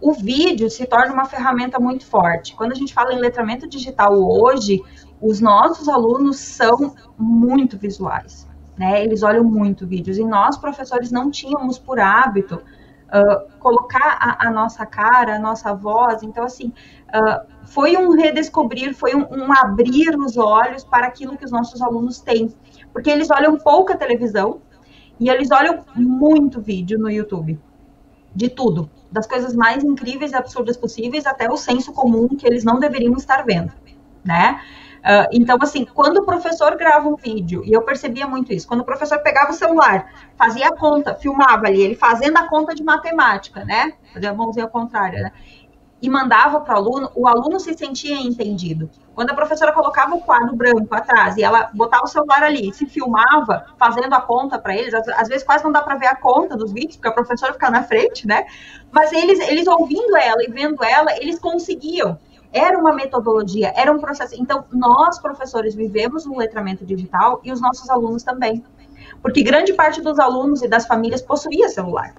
o 0.00 0.12
vídeo 0.12 0.70
se 0.70 0.86
torna 0.86 1.12
uma 1.12 1.24
ferramenta 1.24 1.80
muito 1.80 2.04
forte. 2.04 2.54
Quando 2.54 2.72
a 2.72 2.74
gente 2.74 2.94
fala 2.94 3.12
em 3.12 3.18
letramento 3.18 3.68
digital 3.68 4.14
hoje, 4.14 4.80
os 5.20 5.40
nossos 5.40 5.88
alunos 5.88 6.38
são 6.38 6.94
muito 7.16 7.76
visuais, 7.76 8.46
né? 8.76 9.02
Eles 9.02 9.22
olham 9.22 9.44
muito 9.44 9.86
vídeos 9.86 10.18
e 10.18 10.24
nós, 10.24 10.56
professores, 10.56 11.10
não 11.10 11.30
tínhamos 11.30 11.78
por 11.78 11.98
hábito 11.98 12.56
uh, 12.56 13.58
colocar 13.58 14.16
a, 14.20 14.48
a, 14.48 14.50
nossa 14.50 14.86
cara, 14.86 15.36
a 15.36 15.38
nossa 15.38 15.74
voz. 15.74 16.22
Então, 16.22 16.44
assim, 16.44 16.72
uh, 17.08 17.46
foi 17.64 17.96
um 17.96 18.12
redescobrir, 18.12 18.94
foi 18.94 19.14
um, 19.14 19.26
um 19.30 19.52
abrir 19.52 20.16
os 20.16 20.36
olhos 20.36 20.84
para 20.84 21.06
aquilo 21.06 21.36
que 21.36 21.44
os 21.44 21.50
nossos 21.50 21.82
alunos 21.82 22.20
têm, 22.20 22.54
porque 22.92 23.10
eles 23.10 23.30
olham 23.30 23.58
pouca 23.58 23.96
televisão 23.96 24.60
e 25.18 25.28
eles 25.28 25.50
olham 25.50 25.84
muito 25.96 26.60
vídeo 26.60 26.98
no 26.98 27.10
YouTube, 27.10 27.58
de 28.32 28.48
tudo, 28.48 28.88
das 29.10 29.26
coisas 29.26 29.52
mais 29.52 29.82
incríveis 29.82 30.30
e 30.30 30.36
absurdas 30.36 30.76
possíveis 30.76 31.26
até 31.26 31.50
o 31.50 31.56
senso 31.56 31.92
comum 31.92 32.28
que 32.28 32.46
eles 32.46 32.62
não 32.62 32.78
deveriam 32.78 33.14
estar 33.14 33.44
vendo 33.44 33.72
né? 34.28 34.60
Uh, 35.08 35.24
então, 35.32 35.56
assim, 35.62 35.86
quando 35.86 36.18
o 36.18 36.26
professor 36.26 36.76
grava 36.76 37.08
um 37.08 37.16
vídeo, 37.16 37.62
e 37.64 37.72
eu 37.72 37.80
percebia 37.80 38.26
muito 38.26 38.52
isso, 38.52 38.68
quando 38.68 38.80
o 38.80 38.84
professor 38.84 39.18
pegava 39.20 39.52
o 39.52 39.54
celular, 39.54 40.12
fazia 40.36 40.66
a 40.68 40.76
conta, 40.76 41.14
filmava 41.14 41.66
ali, 41.66 41.80
ele 41.80 41.94
fazendo 41.94 42.36
a 42.36 42.46
conta 42.46 42.74
de 42.74 42.84
matemática, 42.84 43.64
né? 43.64 43.94
Fazia 44.12 44.28
a 44.28 44.34
mãozinha 44.34 44.66
ao 44.66 44.70
contrário, 44.70 45.22
né? 45.22 45.32
E 46.02 46.10
mandava 46.10 46.60
para 46.60 46.74
o 46.74 46.76
aluno, 46.76 47.10
o 47.14 47.26
aluno 47.26 47.58
se 47.58 47.72
sentia 47.72 48.20
entendido. 48.20 48.90
Quando 49.14 49.30
a 49.30 49.34
professora 49.34 49.72
colocava 49.72 50.14
o 50.14 50.20
quadro 50.20 50.54
branco 50.54 50.94
atrás 50.94 51.38
e 51.38 51.42
ela 51.42 51.70
botava 51.72 52.04
o 52.04 52.06
celular 52.06 52.42
ali, 52.42 52.70
se 52.74 52.84
filmava 52.84 53.64
fazendo 53.78 54.12
a 54.12 54.20
conta 54.20 54.58
para 54.58 54.76
eles, 54.76 54.92
às, 54.92 55.08
às, 55.08 55.26
vezes 55.26 55.42
quase 55.42 55.64
não 55.64 55.72
dá 55.72 55.80
para 55.80 55.96
ver 55.96 56.06
a 56.08 56.16
conta 56.16 56.54
dos 56.54 56.70
vídeos, 56.70 56.96
porque 56.96 57.08
a 57.08 57.12
professora 57.12 57.54
fica 57.54 57.70
na 57.70 57.82
frente, 57.82 58.26
né? 58.26 58.44
Mas 58.92 59.10
eles, 59.10 59.40
eles 59.48 59.66
ouvindo 59.66 60.14
ela 60.18 60.44
e 60.44 60.50
vendo 60.52 60.84
ela, 60.84 61.16
eles 61.16 61.38
conseguiam 61.38 62.18
era 62.52 62.78
uma 62.78 62.92
metodologia, 62.92 63.72
era 63.76 63.92
um 63.92 63.98
processo. 63.98 64.34
Então, 64.38 64.64
nós, 64.72 65.18
professores, 65.18 65.74
vivemos 65.74 66.24
no 66.24 66.36
letramento 66.36 66.84
digital 66.84 67.40
e 67.44 67.52
os 67.52 67.60
nossos 67.60 67.88
alunos 67.90 68.22
também. 68.22 68.64
Porque 69.22 69.42
grande 69.42 69.72
parte 69.74 70.00
dos 70.00 70.18
alunos 70.18 70.62
e 70.62 70.68
das 70.68 70.86
famílias 70.86 71.22
possuía 71.22 71.68
celular, 71.68 72.14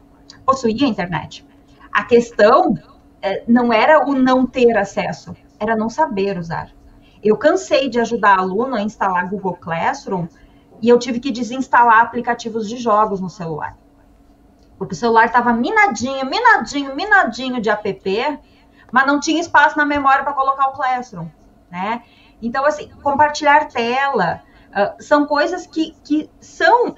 possuía 0.46 0.88
internet. 0.88 1.46
A 1.92 2.04
questão 2.04 2.76
é, 3.22 3.44
não 3.48 3.74
era 3.74 4.08
o 4.08 4.14
não 4.14 4.46
ter 4.46 4.78
acesso, 4.78 5.36
era 5.60 5.76
não 5.76 5.90
saber 5.90 6.38
usar. 6.38 6.70
Eu 7.24 7.36
cansei 7.36 7.90
de 7.90 8.00
ajudar 8.00 8.40
aluno 8.40 8.76
a 8.76 8.82
instalar 8.82 9.30
Google 9.30 9.56
Classroom 9.56 10.28
e 10.82 10.88
eu 10.88 10.98
tive 10.98 11.20
que 11.20 11.32
desinstalar 11.32 12.02
aplicativos 12.02 12.68
de 12.68 12.78
jogos 12.78 13.20
no 13.20 13.30
celular. 13.30 13.78
Porque 14.78 14.94
o 14.94 14.98
celular 14.98 15.26
estava 15.26 15.52
minadinho, 15.52 16.26
minadinho, 16.26 16.96
minadinho 16.96 17.62
de 17.62 17.70
app 17.70 18.42
mas 18.92 19.06
não 19.06 19.20
tinha 19.20 19.40
espaço 19.40 19.78
na 19.78 19.86
memória 19.86 20.24
para 20.24 20.34
colocar 20.34 20.68
o 20.68 20.74
Classroom, 20.74 21.28
né? 21.70 22.04
Então, 22.42 22.66
assim, 22.66 22.90
compartilhar 23.04 23.68
tela 23.68 24.42
uh, 24.70 25.04
são 25.04 25.26
coisas 25.26 25.68
que, 25.68 25.96
que 26.04 26.30
são 26.40 26.96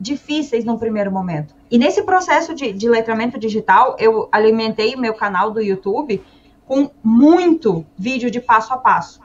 difíceis 0.00 0.64
no 0.64 0.78
primeiro 0.78 1.12
momento. 1.12 1.54
E 1.70 1.78
nesse 1.78 2.02
processo 2.02 2.54
de, 2.54 2.72
de 2.72 2.88
letramento 2.88 3.38
digital, 3.38 3.96
eu 3.98 4.28
alimentei 4.32 4.96
meu 4.96 5.14
canal 5.14 5.50
do 5.50 5.60
YouTube 5.60 6.22
com 6.66 6.90
muito 7.02 7.86
vídeo 7.96 8.30
de 8.30 8.40
passo 8.40 8.72
a 8.72 8.78
passo. 8.78 9.20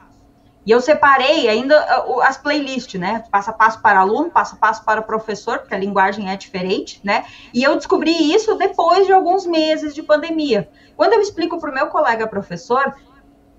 E 0.67 0.71
eu 0.71 0.81
separei 0.81 1.47
ainda 1.47 1.79
as 2.23 2.37
playlists, 2.37 2.99
né? 2.99 3.23
Passo 3.31 3.51
a 3.51 3.53
passo 3.53 3.81
para 3.81 4.01
aluno, 4.01 4.29
passo 4.29 4.55
a 4.55 4.57
passo 4.57 4.83
para 4.83 5.01
professor, 5.01 5.59
porque 5.59 5.73
a 5.73 5.77
linguagem 5.77 6.29
é 6.29 6.35
diferente, 6.35 6.99
né? 7.05 7.23
E 7.53 7.63
eu 7.63 7.73
descobri 7.77 8.11
isso 8.33 8.53
depois 8.55 9.07
de 9.07 9.13
alguns 9.13 9.45
meses 9.45 9.95
de 9.95 10.03
pandemia. 10.03 10.69
Quando 10.97 11.13
eu 11.13 11.21
explico 11.21 11.57
para 11.57 11.71
o 11.71 11.73
meu 11.73 11.87
colega 11.87 12.27
professor, 12.27 12.93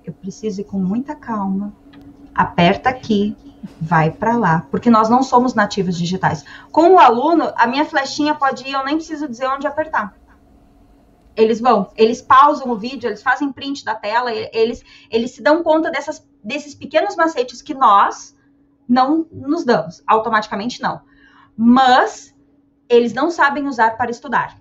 eu 0.05 0.13
preciso 0.13 0.61
ir 0.61 0.65
com 0.65 0.79
muita 0.79 1.15
calma. 1.15 1.73
Aperta 2.35 2.91
aqui, 2.91 3.35
vai 3.81 4.11
para 4.11 4.37
lá, 4.37 4.67
porque 4.71 4.91
nós 4.91 5.09
não 5.09 5.23
somos 5.23 5.55
nativos 5.55 5.97
digitais. 5.97 6.45
Com 6.71 6.91
o 6.93 6.99
aluno, 6.99 7.51
a 7.57 7.67
minha 7.67 7.87
flechinha 7.87 8.35
pode 8.35 8.69
ir, 8.69 8.75
eu 8.75 8.85
nem 8.85 8.97
preciso 8.97 9.27
dizer 9.27 9.47
onde 9.47 9.67
apertar 9.67 10.15
eles 11.39 11.61
vão, 11.61 11.89
eles 11.97 12.21
pausam 12.21 12.69
o 12.69 12.77
vídeo, 12.77 13.09
eles 13.09 13.23
fazem 13.23 13.53
print 13.53 13.85
da 13.85 13.95
tela, 13.95 14.33
eles, 14.33 14.83
eles 15.09 15.31
se 15.31 15.41
dão 15.41 15.63
conta 15.63 15.89
dessas, 15.89 16.28
desses 16.43 16.75
pequenos 16.75 17.17
macetes 17.17 17.63
que 17.63 17.75
nós 17.75 18.37
não 18.89 19.27
nos 19.31 19.65
damos, 19.65 20.03
automaticamente 20.07 20.81
não. 20.81 21.01
Mas 21.57 22.35
eles 22.89 23.13
não 23.13 23.31
sabem 23.31 23.67
usar 23.67 23.97
para 23.97 24.11
estudar. 24.11 24.59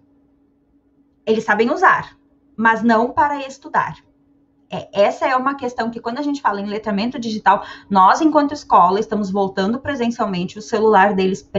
Eles 1.25 1.43
sabem 1.43 1.71
usar, 1.71 2.17
mas 2.55 2.83
não 2.83 3.11
para 3.11 3.47
estudar. 3.47 3.97
É, 4.69 4.89
essa 4.91 5.25
é 5.25 5.35
uma 5.35 5.55
questão 5.55 5.89
que, 5.89 5.99
quando 5.99 6.19
a 6.19 6.21
gente 6.21 6.41
fala 6.41 6.59
em 6.59 6.65
letramento 6.65 7.17
digital, 7.17 7.63
nós, 7.89 8.19
enquanto 8.19 8.53
escola, 8.53 8.99
estamos 8.99 9.31
voltando 9.31 9.79
presencialmente 9.79 10.59
o 10.59 10.61
celular 10.61 11.13
deles, 11.13 11.49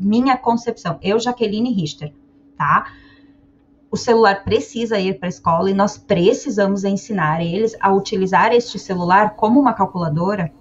minha 0.00 0.36
concepção, 0.36 0.98
eu, 1.00 1.18
Jaqueline 1.20 1.72
Richter, 1.72 2.12
tá? 2.56 2.90
O 3.90 3.96
celular 3.96 4.42
precisa 4.44 4.98
ir 4.98 5.18
para 5.18 5.28
a 5.28 5.30
escola 5.30 5.70
e 5.70 5.74
nós 5.74 5.96
precisamos 5.96 6.84
ensinar 6.84 7.40
eles 7.40 7.76
a 7.80 7.92
utilizar 7.92 8.52
este 8.52 8.78
celular 8.78 9.36
como 9.36 9.60
uma 9.60 9.72
calculadora. 9.72 10.52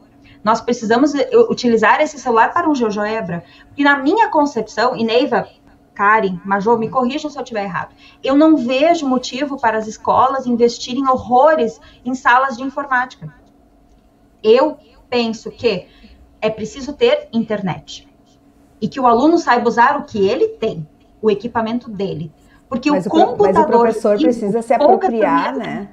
Nós 0.43 0.61
precisamos 0.61 1.13
utilizar 1.49 1.99
esse 2.01 2.19
celular 2.19 2.53
para 2.53 2.69
um 2.69 2.75
GeoGebra. 2.75 3.43
Porque 3.67 3.83
na 3.83 3.97
minha 3.97 4.29
concepção, 4.29 4.95
e 4.95 5.03
Neiva, 5.03 5.47
Karen, 5.95 6.39
Major, 6.45 6.77
me 6.77 6.87
corrijam 6.87 7.31
se 7.31 7.37
eu 7.37 7.41
estiver 7.41 7.63
errado. 7.63 7.95
Eu 8.23 8.35
não 8.35 8.55
vejo 8.55 9.07
motivo 9.07 9.59
para 9.59 9.77
as 9.77 9.87
escolas 9.87 10.45
investirem 10.45 11.07
horrores 11.07 11.79
em 12.03 12.13
salas 12.13 12.57
de 12.57 12.63
informática. 12.63 13.33
Eu 14.43 14.77
penso 15.09 15.49
que 15.49 15.87
é 16.39 16.49
preciso 16.49 16.93
ter 16.93 17.27
internet. 17.33 18.07
E 18.79 18.87
que 18.87 18.99
o 18.99 19.07
aluno 19.07 19.39
saiba 19.39 19.67
usar 19.67 19.97
o 19.97 20.03
que 20.03 20.27
ele 20.27 20.49
tem, 20.49 20.87
o 21.19 21.31
equipamento 21.31 21.89
dele, 21.89 22.31
porque 22.75 22.91
mas 22.91 23.05
o, 23.05 23.09
computador. 23.09 23.53
Mas 23.53 23.57
o 23.57 23.67
professor 23.67 24.17
precisa 24.17 24.61
se 24.61 24.73
apropriar, 24.73 25.55
né? 25.55 25.87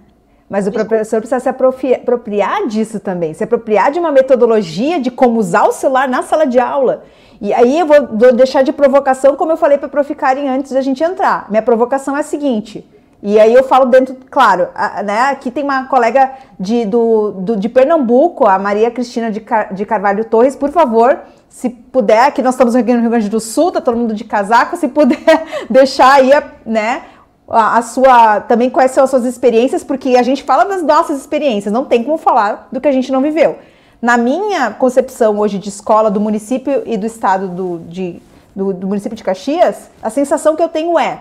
Mas 0.48 0.66
o 0.66 0.72
professor 0.72 1.18
precisa 1.18 1.40
se 1.40 1.48
apropriar 1.48 2.66
disso 2.66 3.00
também, 3.00 3.32
se 3.32 3.42
apropriar 3.42 3.90
de 3.90 3.98
uma 3.98 4.12
metodologia 4.12 5.00
de 5.00 5.10
como 5.10 5.40
usar 5.40 5.64
o 5.64 5.72
celular 5.72 6.06
na 6.06 6.22
sala 6.22 6.46
de 6.46 6.58
aula. 6.58 7.04
E 7.40 7.54
aí 7.54 7.80
eu 7.80 7.86
vou, 7.86 8.06
vou 8.08 8.32
deixar 8.34 8.62
de 8.62 8.72
provocação, 8.72 9.34
como 9.34 9.50
eu 9.50 9.56
falei 9.56 9.78
para 9.78 9.86
a 9.86 9.90
Prof. 9.90 10.14
Karen 10.14 10.48
antes 10.48 10.72
da 10.72 10.82
gente 10.82 11.02
entrar. 11.02 11.46
Minha 11.48 11.62
provocação 11.62 12.14
é 12.16 12.20
a 12.20 12.22
seguinte, 12.22 12.86
e 13.22 13.38
aí 13.38 13.54
eu 13.54 13.62
falo 13.62 13.84
dentro, 13.84 14.16
claro, 14.28 14.68
a, 14.74 15.00
né, 15.00 15.20
aqui 15.30 15.48
tem 15.48 15.62
uma 15.62 15.86
colega 15.86 16.32
de, 16.58 16.84
do, 16.84 17.30
do, 17.30 17.56
de 17.56 17.68
Pernambuco, 17.68 18.44
a 18.46 18.58
Maria 18.58 18.90
Cristina 18.90 19.30
de, 19.30 19.40
Car, 19.40 19.72
de 19.72 19.86
Carvalho 19.86 20.24
Torres, 20.24 20.56
por 20.56 20.72
favor, 20.72 21.20
se 21.53 21.68
puder, 21.68 22.24
aqui 22.24 22.40
nós 22.40 22.55
estamos 22.55 22.74
no 22.74 22.80
Rio 22.82 23.11
Grande 23.11 23.28
do 23.28 23.38
Sul, 23.38 23.70
tá 23.70 23.80
todo 23.80 23.96
mundo 23.96 24.14
de 24.14 24.24
casaco, 24.24 24.74
se 24.74 24.88
puder 24.88 25.18
deixar 25.68 26.14
aí, 26.14 26.30
né, 26.64 27.03
a, 27.46 27.76
a, 27.76 27.82
sua, 27.82 28.40
também 28.40 28.70
quais 28.70 28.90
são 28.90 29.05
as 29.05 29.11
suas 29.11 29.26
experiências, 29.26 29.84
porque 29.84 30.16
a 30.16 30.22
gente 30.22 30.42
fala 30.42 30.64
das 30.64 30.82
nossas 30.82 31.20
experiências, 31.20 31.72
não 31.72 31.84
tem 31.84 32.03
como 32.03 32.16
falar 32.16 32.68
do 32.72 32.80
que 32.80 32.88
a 32.88 32.92
gente 32.92 33.12
não 33.12 33.20
viveu. 33.20 33.59
Na 34.00 34.16
minha 34.16 34.70
concepção 34.70 35.38
hoje 35.38 35.59
de 35.59 35.68
escola 35.68 36.11
do 36.11 36.18
município 36.18 36.82
e 36.86 36.96
do 36.96 37.07
estado 37.07 37.48
do, 37.48 37.80
de, 37.80 38.20
do, 38.57 38.72
do 38.72 38.88
município 38.88 39.14
de 39.14 39.22
Caxias, 39.22 39.90
a 40.03 40.09
sensação 40.09 40.57
que 40.57 40.62
eu 40.62 40.70
tenho 40.70 40.98
é, 40.98 41.20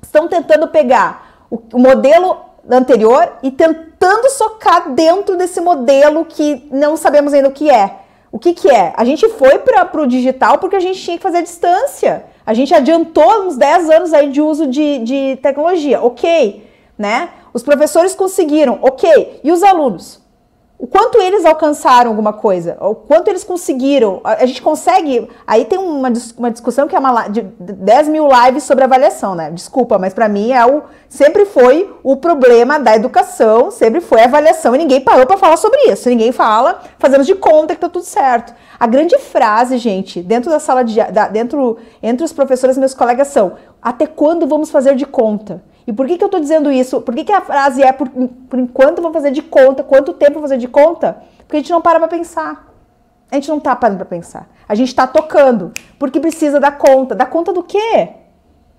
estão 0.00 0.28
tentando 0.28 0.68
pegar 0.68 1.44
o, 1.50 1.60
o 1.74 1.78
modelo 1.78 2.38
anterior 2.70 3.32
e 3.42 3.50
tentando 3.50 4.30
socar 4.30 4.92
dentro 4.92 5.36
desse 5.36 5.60
modelo 5.60 6.24
que 6.24 6.68
não 6.70 6.96
sabemos 6.96 7.34
ainda 7.34 7.48
o 7.48 7.52
que 7.52 7.68
é. 7.68 8.05
O 8.36 8.38
que, 8.38 8.52
que 8.52 8.68
é? 8.68 8.92
A 8.98 9.02
gente 9.02 9.26
foi 9.30 9.58
para 9.60 10.02
o 10.02 10.06
digital 10.06 10.58
porque 10.58 10.76
a 10.76 10.80
gente 10.80 11.00
tinha 11.00 11.16
que 11.16 11.22
fazer 11.22 11.38
a 11.38 11.42
distância. 11.42 12.26
A 12.44 12.52
gente 12.52 12.74
adiantou 12.74 13.46
uns 13.46 13.56
10 13.56 13.88
anos 13.88 14.12
aí 14.12 14.30
de 14.30 14.42
uso 14.42 14.66
de, 14.66 14.98
de 14.98 15.38
tecnologia, 15.40 16.02
ok, 16.02 16.68
né? 16.98 17.30
Os 17.54 17.62
professores 17.62 18.14
conseguiram, 18.14 18.78
ok. 18.82 19.40
E 19.42 19.50
os 19.50 19.62
alunos? 19.62 20.20
O 20.78 20.86
quanto 20.86 21.18
eles 21.18 21.44
alcançaram 21.46 22.10
alguma 22.10 22.34
coisa, 22.34 22.76
o 22.80 22.94
quanto 22.94 23.28
eles 23.28 23.42
conseguiram. 23.42 24.20
A, 24.22 24.44
gente 24.44 24.60
consegue. 24.60 25.26
Aí 25.46 25.64
tem 25.64 25.78
uma, 25.78 26.12
uma 26.36 26.50
discussão 26.50 26.86
que 26.86 26.94
é 26.94 26.98
uma 26.98 27.28
de 27.28 27.40
10 27.40 28.08
mil 28.08 28.28
lives 28.28 28.64
sobre 28.64 28.84
avaliação, 28.84 29.34
né? 29.34 29.50
Desculpa, 29.50 29.98
mas 29.98 30.12
para 30.12 30.28
mim 30.28 30.52
é 30.52 30.66
o, 30.66 30.82
sempre 31.08 31.46
foi 31.46 31.90
o 32.02 32.16
problema 32.16 32.78
da 32.78 32.94
educação, 32.94 33.70
sempre 33.70 34.02
foi 34.02 34.20
a 34.20 34.24
avaliação 34.24 34.74
e 34.74 34.78
ninguém 34.78 35.00
parou 35.00 35.26
para 35.26 35.38
falar 35.38 35.56
sobre 35.56 35.78
isso. 35.90 36.10
Ninguém 36.10 36.30
fala, 36.30 36.82
fazemos 36.98 37.26
de 37.26 37.34
conta 37.34 37.74
que 37.74 37.80
tá 37.80 37.88
tudo 37.88 38.04
certo. 38.04 38.54
A 38.78 38.86
grande 38.86 39.18
frase, 39.18 39.78
gente, 39.78 40.20
dentro 40.20 40.50
da 40.50 40.58
sala 40.58 40.84
de. 40.84 41.02
Da, 41.10 41.28
dentro, 41.28 41.78
entre 42.02 42.22
os 42.22 42.34
professores 42.34 42.76
e 42.76 42.80
meus 42.80 42.92
colegas 42.92 43.28
são: 43.28 43.54
até 43.80 44.06
quando 44.06 44.46
vamos 44.46 44.70
fazer 44.70 44.94
de 44.94 45.06
conta? 45.06 45.62
E 45.86 45.92
por 45.92 46.06
que, 46.06 46.18
que 46.18 46.24
eu 46.24 46.26
estou 46.26 46.40
dizendo 46.40 46.70
isso? 46.70 47.00
Por 47.00 47.14
que, 47.14 47.24
que 47.24 47.32
a 47.32 47.40
frase 47.40 47.82
é 47.82 47.92
por, 47.92 48.08
por 48.08 48.58
enquanto 48.58 49.00
vou 49.00 49.12
fazer 49.12 49.30
de 49.30 49.42
conta? 49.42 49.82
Quanto 49.82 50.12
tempo 50.12 50.34
vou 50.34 50.42
fazer 50.42 50.58
de 50.58 50.66
conta? 50.66 51.22
Porque 51.38 51.56
a 51.56 51.60
gente 51.60 51.70
não 51.70 51.80
para 51.80 51.98
para 51.98 52.08
pensar. 52.08 52.72
A 53.30 53.36
gente 53.36 53.48
não 53.48 53.58
está 53.58 53.74
parando 53.76 53.98
para 53.98 54.06
pensar. 54.06 54.48
A 54.68 54.74
gente 54.74 54.88
está 54.88 55.06
tocando. 55.06 55.72
Porque 55.98 56.18
precisa 56.18 56.58
dar 56.58 56.76
conta. 56.76 57.14
Dar 57.14 57.26
conta 57.26 57.52
do 57.52 57.62
quê? 57.62 58.08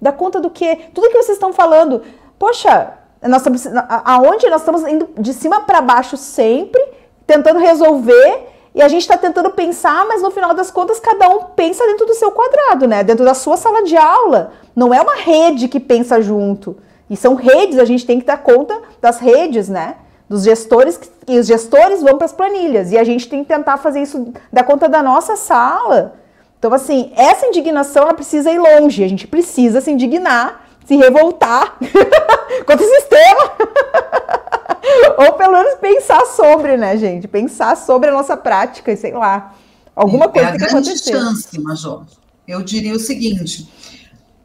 Dar 0.01 0.11
conta 0.11 0.41
do 0.41 0.49
quê? 0.49 0.77
Tudo 0.93 1.09
que 1.09 1.17
vocês 1.17 1.37
estão 1.37 1.53
falando. 1.53 2.01
Poxa, 2.37 2.93
nós 3.21 3.37
estamos, 3.37 3.65
aonde 4.05 4.49
nós 4.49 4.61
estamos 4.61 4.83
indo 4.83 5.09
de 5.17 5.33
cima 5.33 5.61
para 5.61 5.81
baixo 5.81 6.17
sempre, 6.17 6.81
tentando 7.25 7.59
resolver 7.59 8.47
e 8.75 8.81
a 8.81 8.87
gente 8.87 9.01
está 9.01 9.17
tentando 9.17 9.49
pensar, 9.49 10.05
mas 10.07 10.21
no 10.21 10.29
final 10.29 10.53
das 10.53 10.69
contas, 10.69 10.99
cada 10.99 11.27
um 11.29 11.45
pensa 11.55 11.83
dentro 11.87 12.05
do 12.05 12.13
seu 12.13 12.31
quadrado, 12.31 12.87
né? 12.87 13.03
Dentro 13.03 13.25
da 13.25 13.33
sua 13.33 13.57
sala 13.57 13.83
de 13.83 13.97
aula. 13.97 14.51
Não 14.75 14.93
é 14.93 15.01
uma 15.01 15.15
rede 15.15 15.67
que 15.67 15.79
pensa 15.79 16.21
junto. 16.21 16.77
E 17.09 17.15
são 17.15 17.35
redes, 17.35 17.79
a 17.79 17.85
gente 17.85 18.05
tem 18.05 18.19
que 18.19 18.25
dar 18.25 18.37
conta 18.37 18.79
das 19.01 19.19
redes, 19.19 19.69
né? 19.69 19.95
Dos 20.27 20.43
gestores, 20.43 20.99
e 21.27 21.39
os 21.39 21.47
gestores 21.47 22.01
vão 22.01 22.17
para 22.17 22.25
as 22.25 22.33
planilhas. 22.33 22.91
E 22.91 22.97
a 22.97 23.03
gente 23.03 23.29
tem 23.29 23.43
que 23.43 23.47
tentar 23.47 23.77
fazer 23.77 24.01
isso, 24.01 24.33
dar 24.51 24.63
conta 24.63 24.89
da 24.89 25.01
nossa 25.01 25.35
sala. 25.37 26.15
Então, 26.59 26.73
assim, 26.73 27.11
essa 27.15 27.45
indignação 27.45 28.03
ela 28.03 28.13
precisa 28.13 28.51
ir 28.51 28.59
longe. 28.59 29.03
A 29.03 29.07
gente 29.07 29.27
precisa 29.27 29.79
se 29.79 29.91
indignar, 29.91 30.67
se 30.85 30.95
revoltar 30.95 31.77
contra 32.65 32.85
o 32.85 32.89
sistema. 32.89 33.51
Ou 35.17 35.33
pelo 35.33 35.53
menos 35.53 35.75
pensar 35.75 36.25
sobre, 36.25 36.75
né, 36.77 36.97
gente? 36.97 37.27
Pensar 37.27 37.77
sobre 37.77 38.09
a 38.09 38.13
nossa 38.13 38.35
prática 38.35 38.91
e 38.91 38.97
sei 38.97 39.13
lá. 39.13 39.53
Alguma 39.95 40.25
é, 40.25 40.27
coisa 40.27 40.47
é 40.47 40.49
a 40.49 40.51
tem 40.51 40.59
que 40.59 40.65
acontecer. 40.65 41.11
chance, 41.11 41.59
Major. 41.59 42.03
Eu 42.47 42.61
diria 42.61 42.93
o 42.93 42.99
seguinte: 42.99 43.67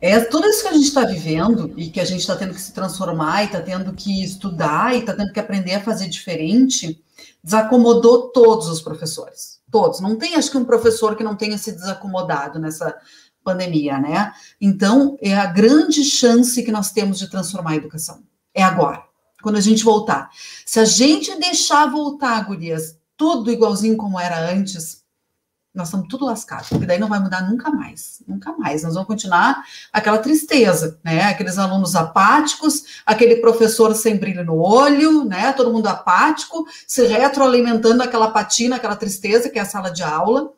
é 0.02 0.18
tudo 0.24 0.48
isso 0.48 0.62
que 0.62 0.68
a 0.68 0.72
gente 0.72 0.88
está 0.88 1.04
vivendo 1.04 1.72
e 1.76 1.88
que 1.88 2.00
a 2.00 2.04
gente 2.04 2.22
está 2.22 2.34
tendo 2.34 2.52
que 2.52 2.60
se 2.60 2.72
transformar 2.72 3.42
e 3.42 3.46
está 3.46 3.60
tendo 3.60 3.92
que 3.92 4.24
estudar 4.24 4.96
e 4.96 4.98
está 4.98 5.14
tendo 5.14 5.32
que 5.32 5.38
aprender 5.38 5.74
a 5.74 5.80
fazer 5.80 6.08
diferente, 6.08 7.00
desacomodou 7.42 8.32
todos 8.32 8.66
os 8.66 8.82
professores. 8.82 9.60
Todos. 9.70 10.00
Não 10.00 10.16
tem, 10.16 10.34
acho 10.34 10.50
que, 10.50 10.58
um 10.58 10.64
professor 10.64 11.14
que 11.14 11.22
não 11.22 11.36
tenha 11.36 11.56
se 11.56 11.70
desacomodado 11.70 12.58
nessa 12.58 12.92
pandemia, 13.44 13.98
né? 14.00 14.32
Então, 14.60 15.16
é 15.22 15.36
a 15.36 15.46
grande 15.46 16.04
chance 16.04 16.62
que 16.64 16.72
nós 16.72 16.90
temos 16.90 17.16
de 17.20 17.30
transformar 17.30 17.70
a 17.70 17.76
educação. 17.76 18.24
É 18.52 18.62
agora, 18.62 19.04
quando 19.40 19.56
a 19.56 19.60
gente 19.60 19.84
voltar. 19.84 20.30
Se 20.66 20.80
a 20.80 20.84
gente 20.84 21.32
deixar 21.38 21.86
voltar, 21.86 22.44
gurias, 22.44 22.98
tudo 23.16 23.52
igualzinho 23.52 23.96
como 23.96 24.18
era 24.18 24.50
antes, 24.50 25.01
nós 25.74 25.88
estamos 25.88 26.06
tudo 26.08 26.26
lascados, 26.26 26.68
porque 26.68 26.84
daí 26.84 26.98
não 26.98 27.08
vai 27.08 27.18
mudar 27.18 27.48
nunca 27.48 27.70
mais, 27.70 28.22
nunca 28.28 28.52
mais. 28.52 28.82
Nós 28.82 28.92
vamos 28.92 29.06
continuar 29.06 29.64
aquela 29.90 30.18
tristeza, 30.18 30.98
né? 31.02 31.22
Aqueles 31.24 31.56
alunos 31.56 31.96
apáticos, 31.96 33.00
aquele 33.06 33.36
professor 33.36 33.94
sem 33.94 34.18
brilho 34.18 34.44
no 34.44 34.58
olho, 34.58 35.24
né? 35.24 35.50
Todo 35.54 35.72
mundo 35.72 35.86
apático, 35.86 36.66
se 36.86 37.06
retroalimentando 37.06 38.02
aquela 38.02 38.30
patina, 38.30 38.76
aquela 38.76 38.96
tristeza 38.96 39.48
que 39.48 39.58
é 39.58 39.62
a 39.62 39.66
sala 39.66 39.90
de 39.90 40.02
aula. 40.02 40.52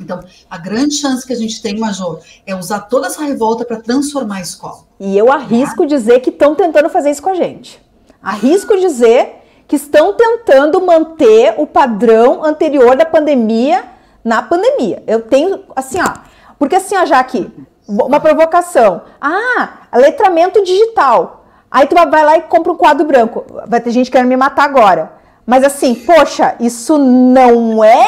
Então, 0.00 0.20
a 0.50 0.58
grande 0.58 0.94
chance 0.94 1.24
que 1.24 1.32
a 1.32 1.36
gente 1.36 1.62
tem, 1.62 1.78
Major, 1.78 2.20
é 2.44 2.54
usar 2.54 2.80
toda 2.80 3.06
essa 3.06 3.22
revolta 3.22 3.64
para 3.64 3.80
transformar 3.80 4.36
a 4.36 4.42
escola. 4.42 4.86
E 4.98 5.16
eu 5.16 5.30
arrisco 5.30 5.82
né? 5.82 5.88
dizer 5.88 6.20
que 6.20 6.30
estão 6.30 6.56
tentando 6.56 6.88
fazer 6.88 7.10
isso 7.10 7.22
com 7.22 7.30
a 7.30 7.34
gente. 7.34 7.80
Arrisco 8.20 8.76
dizer 8.76 9.36
que 9.68 9.76
estão 9.76 10.14
tentando 10.14 10.84
manter 10.84 11.54
o 11.58 11.66
padrão 11.66 12.44
anterior 12.44 12.96
da 12.96 13.04
pandemia 13.04 13.97
na 14.28 14.42
pandemia. 14.42 15.02
Eu 15.06 15.22
tenho, 15.22 15.60
assim, 15.74 15.98
ó, 16.00 16.12
porque 16.58 16.76
assim, 16.76 16.94
ó, 16.94 17.06
Jaque, 17.06 17.50
uma 17.88 18.20
provocação. 18.20 19.02
Ah, 19.18 19.70
letramento 19.94 20.62
digital. 20.62 21.46
Aí 21.70 21.86
tu 21.86 21.94
vai 21.94 22.24
lá 22.24 22.36
e 22.36 22.42
compra 22.42 22.72
um 22.72 22.76
quadro 22.76 23.06
branco. 23.06 23.44
Vai 23.66 23.80
ter 23.80 23.90
gente 23.90 24.10
querendo 24.10 24.28
me 24.28 24.36
matar 24.36 24.64
agora. 24.64 25.12
Mas 25.46 25.64
assim, 25.64 25.94
poxa, 25.94 26.56
isso 26.60 26.98
não 26.98 27.82
é 27.82 28.06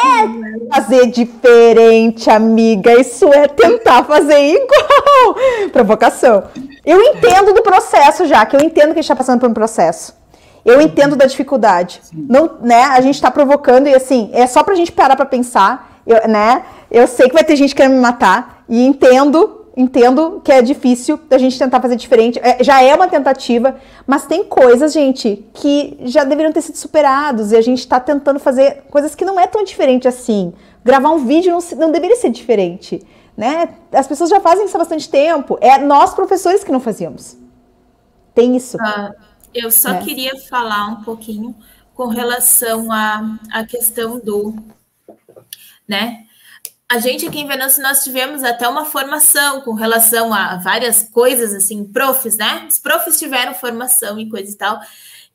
fazer 0.70 1.06
diferente, 1.06 2.28
amiga. 2.28 2.92
Isso 3.00 3.26
é 3.32 3.48
tentar 3.48 4.04
fazer 4.04 4.38
igual. 4.38 5.36
Provocação. 5.72 6.44
Eu 6.84 7.00
entendo 7.00 7.54
do 7.54 7.62
processo 7.62 8.26
já, 8.26 8.44
que 8.44 8.54
eu 8.54 8.60
entendo 8.60 8.92
que 8.92 8.98
a 8.98 9.02
gente 9.02 9.04
está 9.04 9.16
passando 9.16 9.40
por 9.40 9.48
um 9.48 9.54
processo. 9.54 10.14
Eu 10.66 10.82
entendo 10.82 11.16
da 11.16 11.24
dificuldade. 11.24 12.02
Não, 12.12 12.58
né? 12.60 12.84
A 12.84 13.00
gente 13.00 13.14
está 13.14 13.30
provocando 13.30 13.86
e 13.86 13.94
assim, 13.94 14.28
é 14.34 14.46
só 14.46 14.62
para 14.62 14.74
a 14.74 14.76
gente 14.76 14.92
parar 14.92 15.16
para 15.16 15.24
pensar 15.24 15.89
eu, 16.06 16.28
né? 16.28 16.64
Eu 16.90 17.06
sei 17.06 17.28
que 17.28 17.34
vai 17.34 17.44
ter 17.44 17.56
gente 17.56 17.74
querendo 17.74 17.94
me 17.94 18.00
matar 18.00 18.64
e 18.68 18.84
entendo, 18.84 19.66
entendo 19.76 20.40
que 20.44 20.52
é 20.52 20.62
difícil 20.62 21.18
da 21.28 21.38
gente 21.38 21.58
tentar 21.58 21.80
fazer 21.80 21.96
diferente. 21.96 22.38
É, 22.42 22.62
já 22.62 22.82
é 22.82 22.94
uma 22.94 23.08
tentativa, 23.08 23.76
mas 24.06 24.26
tem 24.26 24.44
coisas, 24.44 24.92
gente, 24.92 25.44
que 25.54 25.98
já 26.02 26.24
deveriam 26.24 26.52
ter 26.52 26.62
sido 26.62 26.76
superados 26.76 27.52
e 27.52 27.56
a 27.56 27.60
gente 27.60 27.80
está 27.80 28.00
tentando 28.00 28.38
fazer 28.38 28.84
coisas 28.90 29.14
que 29.14 29.24
não 29.24 29.38
é 29.38 29.46
tão 29.46 29.64
diferente 29.64 30.08
assim. 30.08 30.52
Gravar 30.84 31.10
um 31.10 31.24
vídeo 31.26 31.52
não, 31.52 31.78
não 31.78 31.92
deveria 31.92 32.16
ser 32.16 32.30
diferente, 32.30 33.06
né? 33.36 33.68
As 33.92 34.06
pessoas 34.06 34.30
já 34.30 34.40
fazem 34.40 34.64
isso 34.64 34.76
há 34.76 34.80
bastante 34.80 35.08
tempo. 35.08 35.58
É 35.60 35.78
nós 35.78 36.14
professores 36.14 36.64
que 36.64 36.72
não 36.72 36.80
fazíamos. 36.80 37.36
Tem 38.34 38.56
isso. 38.56 38.76
Ah, 38.80 39.12
eu 39.52 39.70
só 39.70 39.90
é. 39.90 39.98
queria 39.98 40.38
falar 40.48 40.86
um 40.86 41.02
pouquinho 41.02 41.54
com 41.94 42.06
relação 42.06 42.90
à, 42.90 43.36
à 43.52 43.64
questão 43.64 44.18
do 44.18 44.54
né? 45.90 46.24
A 46.88 46.98
gente 46.98 47.26
aqui 47.26 47.40
em 47.40 47.46
Venâncio, 47.46 47.82
nós 47.82 48.02
tivemos 48.02 48.42
até 48.42 48.66
uma 48.68 48.84
formação 48.84 49.60
com 49.60 49.74
relação 49.74 50.32
a 50.32 50.56
várias 50.56 51.02
coisas, 51.02 51.52
assim, 51.52 51.84
profs, 51.84 52.36
né? 52.36 52.66
Os 52.68 52.78
profs 52.78 53.18
tiveram 53.18 53.54
formação 53.54 54.18
e 54.18 54.28
coisa 54.28 54.50
e 54.50 54.56
tal. 54.56 54.80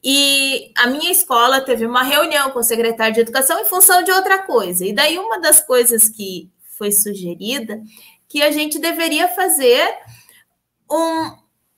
E 0.03 0.71
a 0.77 0.87
minha 0.87 1.11
escola 1.11 1.61
teve 1.61 1.85
uma 1.85 2.03
reunião 2.03 2.51
com 2.51 2.59
o 2.59 2.63
secretário 2.63 3.13
de 3.13 3.21
educação 3.21 3.59
em 3.59 3.65
função 3.65 4.03
de 4.03 4.11
outra 4.11 4.39
coisa. 4.43 4.85
E 4.85 4.93
daí 4.93 5.17
uma 5.17 5.39
das 5.39 5.61
coisas 5.61 6.09
que 6.09 6.49
foi 6.77 6.91
sugerida 6.91 7.81
que 8.27 8.41
a 8.41 8.51
gente 8.51 8.77
deveria 8.79 9.29
fazer 9.29 9.93
um, 10.91 11.31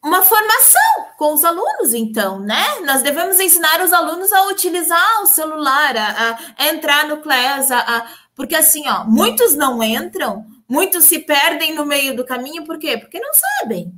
uma 0.03 0.21
formação 0.23 0.81
com 1.17 1.33
os 1.33 1.43
alunos, 1.43 1.93
então, 1.93 2.39
né? 2.39 2.79
Nós 2.85 3.01
devemos 3.01 3.39
ensinar 3.39 3.81
os 3.81 3.93
alunos 3.93 4.31
a 4.33 4.47
utilizar 4.47 5.21
o 5.21 5.27
celular, 5.27 5.95
a, 5.95 6.37
a 6.57 6.67
entrar 6.69 7.07
no 7.07 7.17
CLES, 7.17 7.71
a, 7.71 7.79
a 7.79 8.07
porque 8.37 8.55
assim, 8.55 8.87
ó, 8.87 9.03
muitos 9.03 9.55
não 9.55 9.81
entram, 9.81 10.45
muitos 10.69 11.05
se 11.05 11.17
perdem 11.17 11.73
no 11.73 11.83
meio 11.83 12.15
do 12.15 12.23
caminho, 12.23 12.63
por 12.63 12.77
quê? 12.77 12.95
Porque 12.95 13.19
não 13.19 13.31
sabem. 13.33 13.91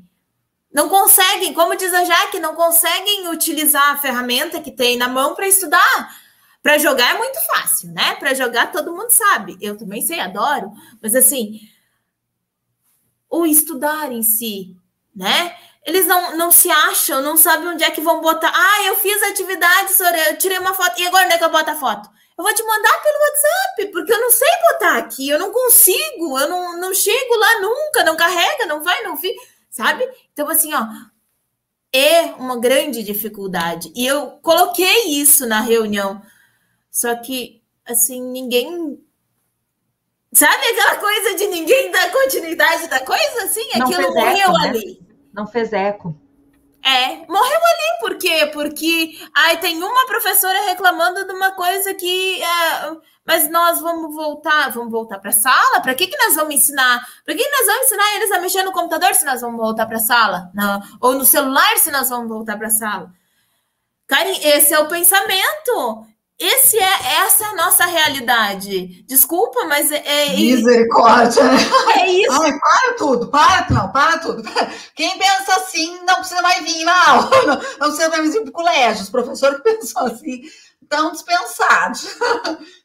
Não 0.74 0.88
conseguem, 0.88 1.54
como 1.54 1.76
diz 1.76 1.94
a 1.94 2.06
Jaque, 2.06 2.40
não 2.40 2.56
conseguem 2.56 3.28
utilizar 3.28 3.90
a 3.90 3.98
ferramenta 3.98 4.62
que 4.62 4.72
tem 4.72 4.96
na 4.96 5.10
mão 5.10 5.36
para 5.36 5.46
estudar. 5.46 6.16
Para 6.64 6.78
jogar 6.78 7.16
é 7.16 7.18
muito 7.18 7.38
fácil, 7.48 7.92
né? 7.92 8.16
Para 8.16 8.34
jogar 8.34 8.72
todo 8.72 8.96
mundo 8.96 9.10
sabe. 9.10 9.58
Eu 9.60 9.78
também 9.78 10.02
sei, 10.02 10.22
adoro. 10.22 10.72
Mas 11.02 11.16
assim, 11.16 11.60
o 13.30 13.46
estudar 13.46 14.10
em 14.10 14.24
si, 14.24 14.74
né? 15.14 15.54
Eles 15.86 16.06
não, 16.06 16.38
não 16.38 16.50
se 16.52 16.72
acham, 16.72 17.22
não 17.22 17.36
sabem 17.36 17.68
onde 17.68 17.84
é 17.84 17.92
que 17.92 18.00
vão 18.00 18.22
botar. 18.22 18.54
Ah, 18.56 18.84
eu 18.86 18.96
fiz 18.98 19.22
atividade, 19.24 19.94
Soraya, 19.94 20.30
eu 20.30 20.38
tirei 20.38 20.60
uma 20.60 20.74
foto. 20.74 21.02
E 21.02 21.08
agora 21.08 21.26
onde 21.26 21.36
é 21.36 21.38
que 21.38 21.44
eu 21.44 21.52
boto 21.52 21.72
a 21.72 21.76
foto? 21.76 22.10
Eu 22.40 22.44
vou 22.44 22.54
te 22.54 22.64
mandar 22.64 23.04
pelo 23.04 23.20
WhatsApp, 23.20 23.92
porque 23.92 24.14
eu 24.14 24.22
não 24.22 24.32
sei 24.32 24.48
botar 24.72 24.98
aqui, 24.98 25.28
eu 25.28 25.38
não 25.38 25.52
consigo, 25.52 26.40
eu 26.40 26.50
não, 26.50 26.80
não 26.80 26.94
chego 26.94 27.36
lá 27.36 27.60
nunca, 27.60 28.06
não 28.06 28.16
carrega, 28.16 28.66
não 28.66 28.82
vai, 28.82 29.04
não 29.04 29.18
fica, 29.18 29.46
sabe? 29.70 30.10
Então, 30.32 30.48
assim, 30.48 30.74
ó, 30.74 30.88
é 31.92 32.28
uma 32.36 32.58
grande 32.58 33.04
dificuldade. 33.04 33.92
E 33.94 34.08
eu 34.08 34.40
coloquei 34.42 35.20
isso 35.20 35.46
na 35.46 35.60
reunião, 35.60 36.22
só 36.90 37.14
que, 37.18 37.62
assim, 37.86 38.22
ninguém. 38.22 39.04
Sabe 40.32 40.66
aquela 40.66 40.96
coisa 40.96 41.36
de 41.36 41.46
ninguém 41.48 41.92
dar 41.92 42.10
continuidade 42.10 42.88
da 42.88 43.02
coisa? 43.02 43.44
Assim, 43.44 43.68
não 43.76 43.86
aquilo 43.86 44.14
morreu 44.14 44.54
né? 44.54 44.70
ali. 44.70 45.02
Não 45.34 45.46
fez 45.46 45.74
eco. 45.74 46.16
É, 46.90 47.18
morreu 47.28 47.58
ali, 47.58 48.00
por 48.00 48.18
quê? 48.18 48.50
Porque 48.52 49.16
aí 49.36 49.58
tem 49.58 49.78
uma 49.78 50.08
professora 50.08 50.60
reclamando 50.66 51.24
de 51.24 51.34
uma 51.34 51.52
coisa 51.52 51.94
que. 51.94 52.42
É, 52.42 52.98
mas 53.24 53.48
nós 53.48 53.80
vamos 53.80 54.16
voltar, 54.16 54.72
vamos 54.72 54.92
voltar 54.92 55.20
para 55.20 55.30
a 55.30 55.34
sala? 55.34 55.82
Para 55.82 55.94
que, 55.94 56.08
que 56.08 56.18
nós 56.18 56.34
vamos 56.34 56.56
ensinar? 56.56 57.00
Para 57.24 57.36
que, 57.36 57.44
que 57.44 57.52
nós 57.52 57.68
vamos 57.68 57.86
ensinar 57.86 58.16
eles 58.16 58.32
a 58.32 58.40
mexer 58.40 58.64
no 58.64 58.72
computador 58.72 59.14
se 59.14 59.24
nós 59.24 59.40
vamos 59.42 59.58
voltar 59.58 59.86
para 59.86 59.98
a 59.98 60.00
sala? 60.00 60.50
Não. 60.52 60.82
Ou 61.00 61.14
no 61.14 61.26
celular 61.26 61.78
se 61.78 61.92
nós 61.92 62.10
vamos 62.10 62.28
voltar 62.28 62.58
para 62.58 62.68
a 62.68 62.72
sala? 62.72 63.14
Esse 64.42 64.74
é 64.74 64.80
o 64.80 64.88
pensamento. 64.88 66.08
Esse 66.40 66.78
é, 66.78 67.18
essa 67.26 67.44
é 67.44 67.48
a 67.48 67.56
nossa 67.56 67.86
realidade. 67.86 69.04
Desculpa, 69.06 69.66
mas 69.66 69.92
é. 69.92 70.30
é 70.32 70.36
Misericórdia! 70.38 71.42
É 71.98 72.10
isso. 72.10 72.42
Ai, 72.42 72.58
para 72.58 72.94
tudo, 72.98 73.28
para, 73.28 73.68
não, 73.70 73.92
para 73.92 74.20
tudo. 74.20 74.44
Quem 74.96 75.18
pensa 75.18 75.56
assim 75.58 76.00
não 76.06 76.16
precisa 76.16 76.42
mais 76.42 76.64
vir 76.64 76.86
na 76.86 77.10
aula, 77.10 77.30
não, 77.46 77.56
não 77.56 77.88
precisa 77.90 78.10
mais 78.10 78.34
vir 78.34 78.42
para 78.42 78.50
o 78.50 78.54
colégio. 78.54 79.04
Os 79.04 79.10
professores 79.10 79.58
que 79.58 79.64
pensam 79.64 80.06
assim 80.06 80.42
estão 80.82 81.12
dispensados. 81.12 82.08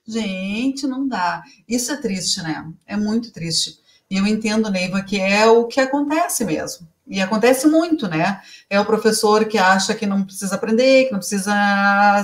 Gente, 0.04 0.86
não 0.86 1.06
dá. 1.06 1.42
Isso 1.68 1.92
é 1.92 1.96
triste, 1.96 2.42
né? 2.42 2.66
É 2.86 2.96
muito 2.96 3.32
triste. 3.32 3.78
E 4.10 4.16
eu 4.16 4.26
entendo, 4.26 4.70
Neiva, 4.70 5.00
que 5.02 5.20
é 5.20 5.46
o 5.46 5.66
que 5.66 5.80
acontece 5.80 6.44
mesmo. 6.44 6.88
E 7.06 7.20
acontece 7.20 7.66
muito, 7.66 8.08
né? 8.08 8.40
É 8.68 8.80
o 8.80 8.84
professor 8.84 9.44
que 9.44 9.58
acha 9.58 9.94
que 9.94 10.06
não 10.06 10.24
precisa 10.24 10.54
aprender, 10.54 11.04
que 11.04 11.12
não 11.12 11.18
precisa 11.18 11.52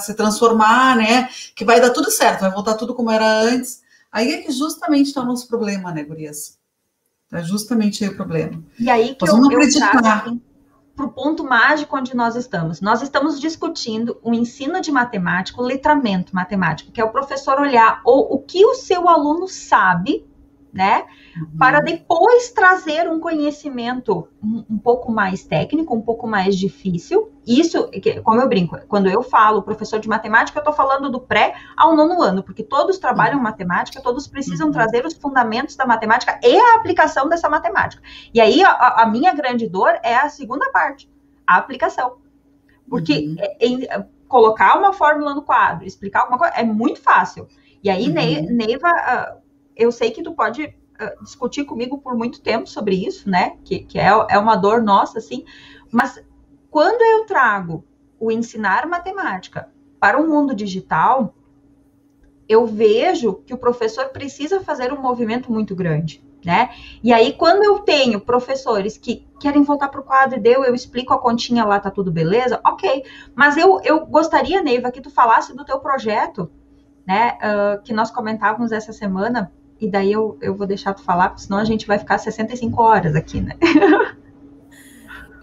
se 0.01 0.15
transformar, 0.15 0.97
né? 0.97 1.28
Que 1.55 1.65
vai 1.65 1.81
dar 1.81 1.90
tudo 1.90 2.11
certo, 2.11 2.40
vai 2.40 2.51
voltar 2.51 2.74
tudo 2.74 2.94
como 2.94 3.11
era 3.11 3.43
antes. 3.43 3.82
Aí 4.11 4.32
é 4.32 4.39
que 4.39 4.51
justamente 4.51 5.09
está 5.09 5.20
o 5.20 5.27
nosso 5.27 5.47
problema, 5.47 5.93
né, 5.93 6.02
Gurias? 6.02 6.59
É 7.32 7.43
justamente 7.43 8.02
aí 8.02 8.11
o 8.11 8.16
problema. 8.16 8.62
E 8.78 8.89
aí 8.90 9.15
que 9.15 9.20
nós 9.20 9.31
eu, 9.31 9.36
vamos 9.36 9.55
acreditar. 9.55 10.24
para 10.97 11.07
o 11.07 11.12
ponto 11.12 11.44
mágico 11.44 11.97
onde 11.97 12.16
nós 12.16 12.35
estamos. 12.35 12.81
Nós 12.81 13.02
estamos 13.02 13.39
discutindo 13.39 14.19
o 14.23 14.35
ensino 14.35 14.81
de 14.81 14.90
matemática, 14.90 15.61
o 15.61 15.65
letramento 15.65 16.35
matemático, 16.35 16.90
que 16.90 17.01
é 17.01 17.05
o 17.05 17.12
professor 17.12 17.61
olhar 17.61 18.01
o, 18.05 18.35
o 18.35 18.39
que 18.40 18.65
o 18.65 18.74
seu 18.74 19.09
aluno 19.09 19.47
sabe 19.47 20.27
né? 20.73 21.05
Uhum. 21.37 21.59
Para 21.59 21.81
depois 21.81 22.51
trazer 22.51 23.09
um 23.09 23.19
conhecimento 23.19 24.29
um, 24.43 24.65
um, 24.71 24.79
pouco 24.79 25.11
mais 25.11 25.45
técnico, 25.45 25.95
um 25.95 26.01
pouco 26.01 26.27
mais 26.27 26.57
difícil. 26.57 27.31
Isso, 27.47 27.91
como 28.23 28.41
eu 28.41 28.49
brinco, 28.49 28.79
quando 28.87 29.09
eu 29.09 29.23
falo 29.23 29.63
professor 29.63 29.99
de 29.99 30.09
matemática, 30.09 30.59
eu 30.59 30.61
estou 30.61 30.75
falando 30.75 31.11
do 31.11 31.21
pré 31.21 31.55
ao 31.77 31.97
nono 31.97 32.23
ano, 32.23 32.43
porque 32.43 32.63
todos 32.63 32.99
trabalham 32.99 33.39
uhum. 33.39 33.43
matemática, 33.43 34.01
todos 34.01 34.29
precisam 34.29 34.69
uhum. 34.69 34.73
trazer 34.73 35.05
os 35.05 35.15
fundamentos 35.15 35.75
da 35.75 35.87
matemática 35.87 36.39
e 36.43 36.57
a 36.57 36.77
aplicação 36.77 37.29
dessa 37.29 37.49
matemática. 37.49 38.03
E 38.33 38.41
aí 38.41 38.63
a, 38.63 39.03
a 39.03 39.07
minha 39.07 39.35
grande 39.35 39.69
dor 39.69 39.99
é 40.03 40.15
a 40.15 40.29
segunda 40.29 40.71
parte, 40.71 41.11
a 41.47 41.57
aplicação. 41.57 42.17
Porque 42.89 43.15
uhum. 43.15 43.37
é, 43.39 43.97
é, 43.97 44.07
colocar 44.29 44.79
uma 44.79 44.93
fórmula 44.93 45.35
no 45.35 45.43
quadro, 45.43 45.85
explicar 45.85 46.21
alguma 46.21 46.39
coisa, 46.39 46.55
é 46.55 46.65
muito 46.65 47.01
fácil. 47.01 47.49
E 47.83 47.89
aí, 47.89 48.09
uhum. 48.09 48.55
Neiva, 48.55 48.89
uh, 48.89 49.40
eu 49.81 49.90
sei 49.90 50.11
que 50.11 50.23
tu 50.23 50.32
pode 50.32 50.65
uh, 50.65 51.24
discutir 51.24 51.65
comigo 51.65 51.98
por 51.98 52.15
muito 52.15 52.40
tempo 52.40 52.69
sobre 52.69 52.94
isso, 52.94 53.28
né? 53.28 53.57
Que, 53.65 53.81
que 53.81 53.98
é, 53.98 54.11
é 54.28 54.39
uma 54.39 54.57
dor 54.57 54.82
nossa, 54.82 55.19
assim. 55.19 55.44
Mas 55.90 56.23
quando 56.70 57.02
eu 57.02 57.27
trago 57.27 57.85
o 58.19 58.31
ensinar 58.31 58.86
matemática 58.86 59.69
para 59.98 60.20
o 60.20 60.28
mundo 60.28 60.55
digital, 60.55 61.35
eu 62.48 62.66
vejo 62.66 63.35
que 63.47 63.55
o 63.55 63.59
professor 63.59 64.09
precisa 64.11 64.61
fazer 64.61 64.93
um 64.93 65.01
movimento 65.01 65.52
muito 65.52 65.74
grande 65.74 66.23
né? 66.44 66.70
E 67.02 67.12
aí, 67.12 67.32
quando 67.32 67.62
eu 67.62 67.81
tenho 67.81 68.20
professores 68.20 68.97
que 68.97 69.27
querem 69.39 69.62
voltar 69.62 69.89
para 69.89 70.01
o 70.01 70.05
quadro 70.05 70.39
e 70.39 70.40
deu, 70.40 70.65
eu 70.65 70.74
explico 70.74 71.12
a 71.12 71.19
continha 71.19 71.65
lá, 71.65 71.78
tá 71.78 71.90
tudo 71.90 72.11
beleza, 72.11 72.61
ok. 72.65 73.05
Mas 73.35 73.57
eu, 73.57 73.81
eu 73.85 74.07
gostaria, 74.07 74.62
Neiva, 74.62 74.90
que 74.90 75.01
tu 75.01 75.11
falasse 75.11 75.55
do 75.55 75.65
teu 75.65 75.78
projeto, 75.81 76.51
né? 77.07 77.39
Uh, 77.43 77.82
que 77.82 77.93
nós 77.93 78.11
comentávamos 78.11 78.73
essa 78.73 78.93
semana, 78.93 79.52
e 79.81 79.90
daí 79.90 80.12
eu, 80.12 80.39
eu 80.40 80.55
vou 80.55 80.66
deixar 80.66 80.94
tu 80.94 81.02
falar, 81.02 81.31
porque 81.31 81.43
senão 81.43 81.59
a 81.59 81.65
gente 81.65 81.86
vai 81.86 81.98
ficar 81.98 82.19
65 82.19 82.82
horas 82.82 83.15
aqui, 83.15 83.40
né? 83.40 83.57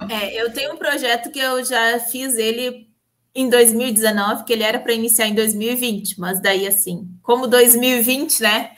é, 0.09 0.41
eu 0.41 0.53
tenho 0.53 0.73
um 0.73 0.77
projeto 0.77 1.31
que 1.31 1.39
eu 1.39 1.64
já 1.65 1.99
fiz 1.99 2.35
ele 2.35 2.88
em 3.34 3.49
2019, 3.49 4.43
que 4.43 4.53
ele 4.53 4.64
era 4.64 4.80
para 4.80 4.93
iniciar 4.93 5.27
em 5.27 5.35
2020, 5.35 6.19
mas 6.19 6.41
daí 6.41 6.68
assim, 6.68 7.07
como 7.22 7.47
2020, 7.47 8.41
né? 8.41 8.72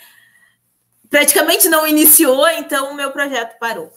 praticamente 1.09 1.67
não 1.67 1.87
iniciou, 1.87 2.47
então 2.49 2.91
o 2.91 2.95
meu 2.95 3.11
projeto 3.11 3.57
parou. 3.59 3.91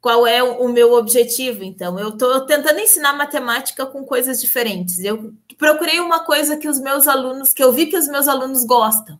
Qual 0.00 0.26
é 0.26 0.42
o, 0.42 0.68
meu 0.68 0.94
objetivo? 0.94 1.62
Então, 1.62 1.98
eu 1.98 2.08
estou 2.08 2.46
tentando 2.46 2.80
ensinar 2.80 3.12
matemática 3.12 3.84
com 3.84 4.02
coisas 4.02 4.40
diferentes. 4.40 4.98
Eu 5.00 5.34
procurei 5.58 6.00
uma 6.00 6.24
coisa 6.24 6.56
que 6.56 6.68
os 6.68 6.80
meus 6.80 7.06
alunos, 7.06 7.52
que 7.52 7.62
eu 7.62 7.70
vi 7.70 7.86
que 7.86 7.98
os 7.98 8.08
meus 8.08 8.26
alunos 8.26 8.64
gostam. 8.64 9.18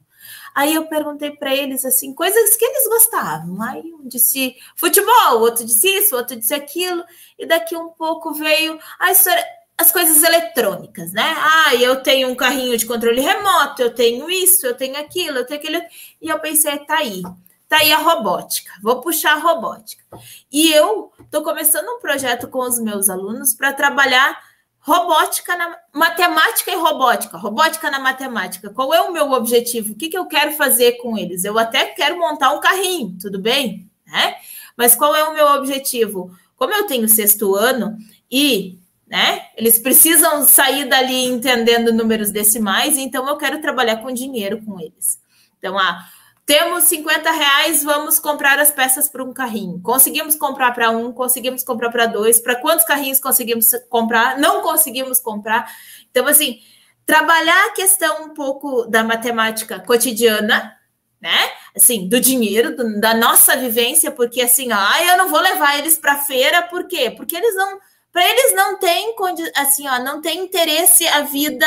Aí 0.55 0.75
eu 0.75 0.87
perguntei 0.87 1.31
para 1.31 1.55
eles 1.55 1.85
assim, 1.85 2.15
coisas 2.15 2.57
que 2.57 2.65
eles 2.65 2.89
gostavam. 2.89 3.63
Aí 3.63 3.93
um 3.95 4.07
disse 4.07 4.57
futebol, 4.77 5.41
outro 5.41 5.65
disse 5.65 5.89
isso, 5.89 6.17
outro 6.17 6.37
disse 6.37 6.55
aquilo, 6.55 7.05
e 7.39 7.47
daqui 7.47 7.77
um 7.77 7.89
pouco 7.89 8.33
veio 8.33 8.79
a 8.99 9.11
história, 9.13 9.45
as 9.81 9.91
coisas 9.91 10.23
eletrônicas, 10.23 11.13
né? 11.13 11.35
Ah, 11.39 11.75
eu 11.75 12.03
tenho 12.03 12.29
um 12.29 12.35
carrinho 12.35 12.77
de 12.77 12.85
controle 12.85 13.21
remoto, 13.21 13.81
eu 13.81 13.95
tenho 13.95 14.31
isso, 14.31 14.67
eu 14.67 14.75
tenho 14.75 14.99
aquilo, 14.99 15.39
eu 15.39 15.47
tenho 15.47 15.59
aquilo. 15.59 15.81
E 16.21 16.29
eu 16.29 16.39
pensei, 16.39 16.79
tá 16.81 16.99
aí. 16.99 17.23
Tá 17.67 17.79
aí 17.79 17.93
a 17.93 17.99
robótica. 17.99 18.73
Vou 18.83 19.01
puxar 19.01 19.35
a 19.35 19.39
robótica. 19.39 20.05
E 20.53 20.71
eu 20.73 21.13
tô 21.31 21.43
começando 21.43 21.89
um 21.89 22.01
projeto 22.01 22.49
com 22.49 22.59
os 22.59 22.79
meus 22.79 23.09
alunos 23.09 23.55
para 23.55 23.73
trabalhar 23.73 24.50
robótica 24.81 25.57
na 25.57 25.77
matemática 25.93 26.71
e 26.71 26.77
robótica, 26.77 27.37
robótica 27.37 27.91
na 27.91 27.99
matemática. 27.99 28.71
Qual 28.71 28.93
é 28.95 29.01
o 29.03 29.13
meu 29.13 29.31
objetivo? 29.33 29.93
O 29.93 29.97
que, 29.97 30.09
que 30.09 30.19
eu 30.19 30.27
quero 30.27 30.53
fazer 30.53 30.93
com 30.93 31.17
eles? 31.17 31.45
Eu 31.45 31.59
até 31.59 31.87
quero 31.87 32.19
montar 32.19 32.53
um 32.53 32.61
carrinho, 32.61 33.17
tudo 33.21 33.39
bem? 33.39 33.91
Né? 34.07 34.37
Mas 34.77 34.95
qual 34.95 35.15
é 35.15 35.23
o 35.25 35.35
meu 35.35 35.47
objetivo? 35.49 36.35
Como 36.57 36.73
eu 36.75 36.87
tenho 36.87 37.09
sexto 37.09 37.55
ano 37.55 37.97
e 38.31 38.81
né? 39.11 39.47
Eles 39.57 39.77
precisam 39.77 40.47
sair 40.47 40.89
dali 40.89 41.25
entendendo 41.25 41.93
números 41.93 42.31
decimais, 42.31 42.97
então 42.97 43.29
eu 43.29 43.37
quero 43.37 43.61
trabalhar 43.61 43.97
com 43.97 44.13
dinheiro 44.13 44.63
com 44.65 44.79
eles. 44.79 45.21
Então, 45.59 45.77
ah, 45.77 46.07
temos 46.51 46.83
50 46.87 47.31
reais, 47.31 47.85
vamos 47.85 48.19
comprar 48.19 48.59
as 48.59 48.73
peças 48.73 49.09
para 49.09 49.23
um 49.23 49.33
carrinho. 49.33 49.81
Conseguimos 49.81 50.35
comprar 50.35 50.73
para 50.73 50.91
um, 50.91 51.13
conseguimos 51.13 51.63
comprar 51.63 51.91
para 51.91 52.07
dois. 52.07 52.41
Para 52.41 52.57
quantos 52.57 52.85
carrinhos 52.85 53.21
conseguimos 53.21 53.71
comprar? 53.89 54.37
Não 54.37 54.61
conseguimos 54.61 55.21
comprar. 55.21 55.73
Então, 56.11 56.27
assim, 56.27 56.59
trabalhar 57.07 57.67
a 57.67 57.71
questão 57.71 58.25
um 58.25 58.35
pouco 58.35 58.85
da 58.87 59.05
matemática 59.05 59.79
cotidiana, 59.79 60.77
né? 61.21 61.53
Assim, 61.77 62.09
do 62.09 62.19
dinheiro, 62.19 62.75
do, 62.75 63.01
da 63.01 63.15
nossa 63.15 63.57
vivência, 63.57 64.11
porque 64.11 64.43
assim, 64.43 64.73
ah, 64.73 65.05
eu 65.05 65.17
não 65.19 65.29
vou 65.29 65.39
levar 65.39 65.79
eles 65.79 65.99
para 65.99 66.19
feira, 66.19 66.63
por 66.63 66.89
quê? 66.89 67.13
Porque 67.17 67.37
eles 67.37 67.55
não 67.55 67.79
para 68.11 68.29
eles 68.29 68.57
não 68.57 68.77
tem 68.77 69.15
assim, 69.55 69.87
ó, 69.87 70.01
não 70.01 70.21
tem 70.21 70.41
interesse 70.41 71.07
a 71.07 71.21
vida 71.21 71.65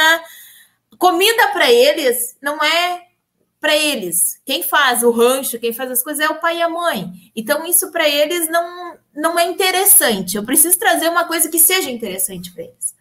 comida 0.98 1.48
para 1.54 1.72
eles 1.72 2.36
não 2.42 2.62
é 2.62 3.13
para 3.64 3.78
eles. 3.78 4.42
Quem 4.46 4.62
faz 4.62 5.04
o 5.04 5.10
rancho, 5.10 5.58
quem 5.58 5.72
faz 5.72 5.90
as 5.90 6.04
coisas 6.04 6.20
é 6.20 6.30
o 6.30 6.42
pai 6.42 6.58
e 6.58 6.62
a 6.62 6.68
mãe. 6.68 7.10
Então 7.34 7.66
isso 7.66 7.94
para 7.94 8.10
eles 8.10 8.50
não 8.50 8.98
não 9.16 9.40
é 9.40 9.46
interessante. 9.46 10.36
Eu 10.36 10.44
preciso 10.44 10.78
trazer 10.78 11.08
uma 11.08 11.24
coisa 11.24 11.48
que 11.48 11.58
seja 11.58 11.90
interessante 11.90 12.52
para 12.52 12.64
eles. 12.64 12.94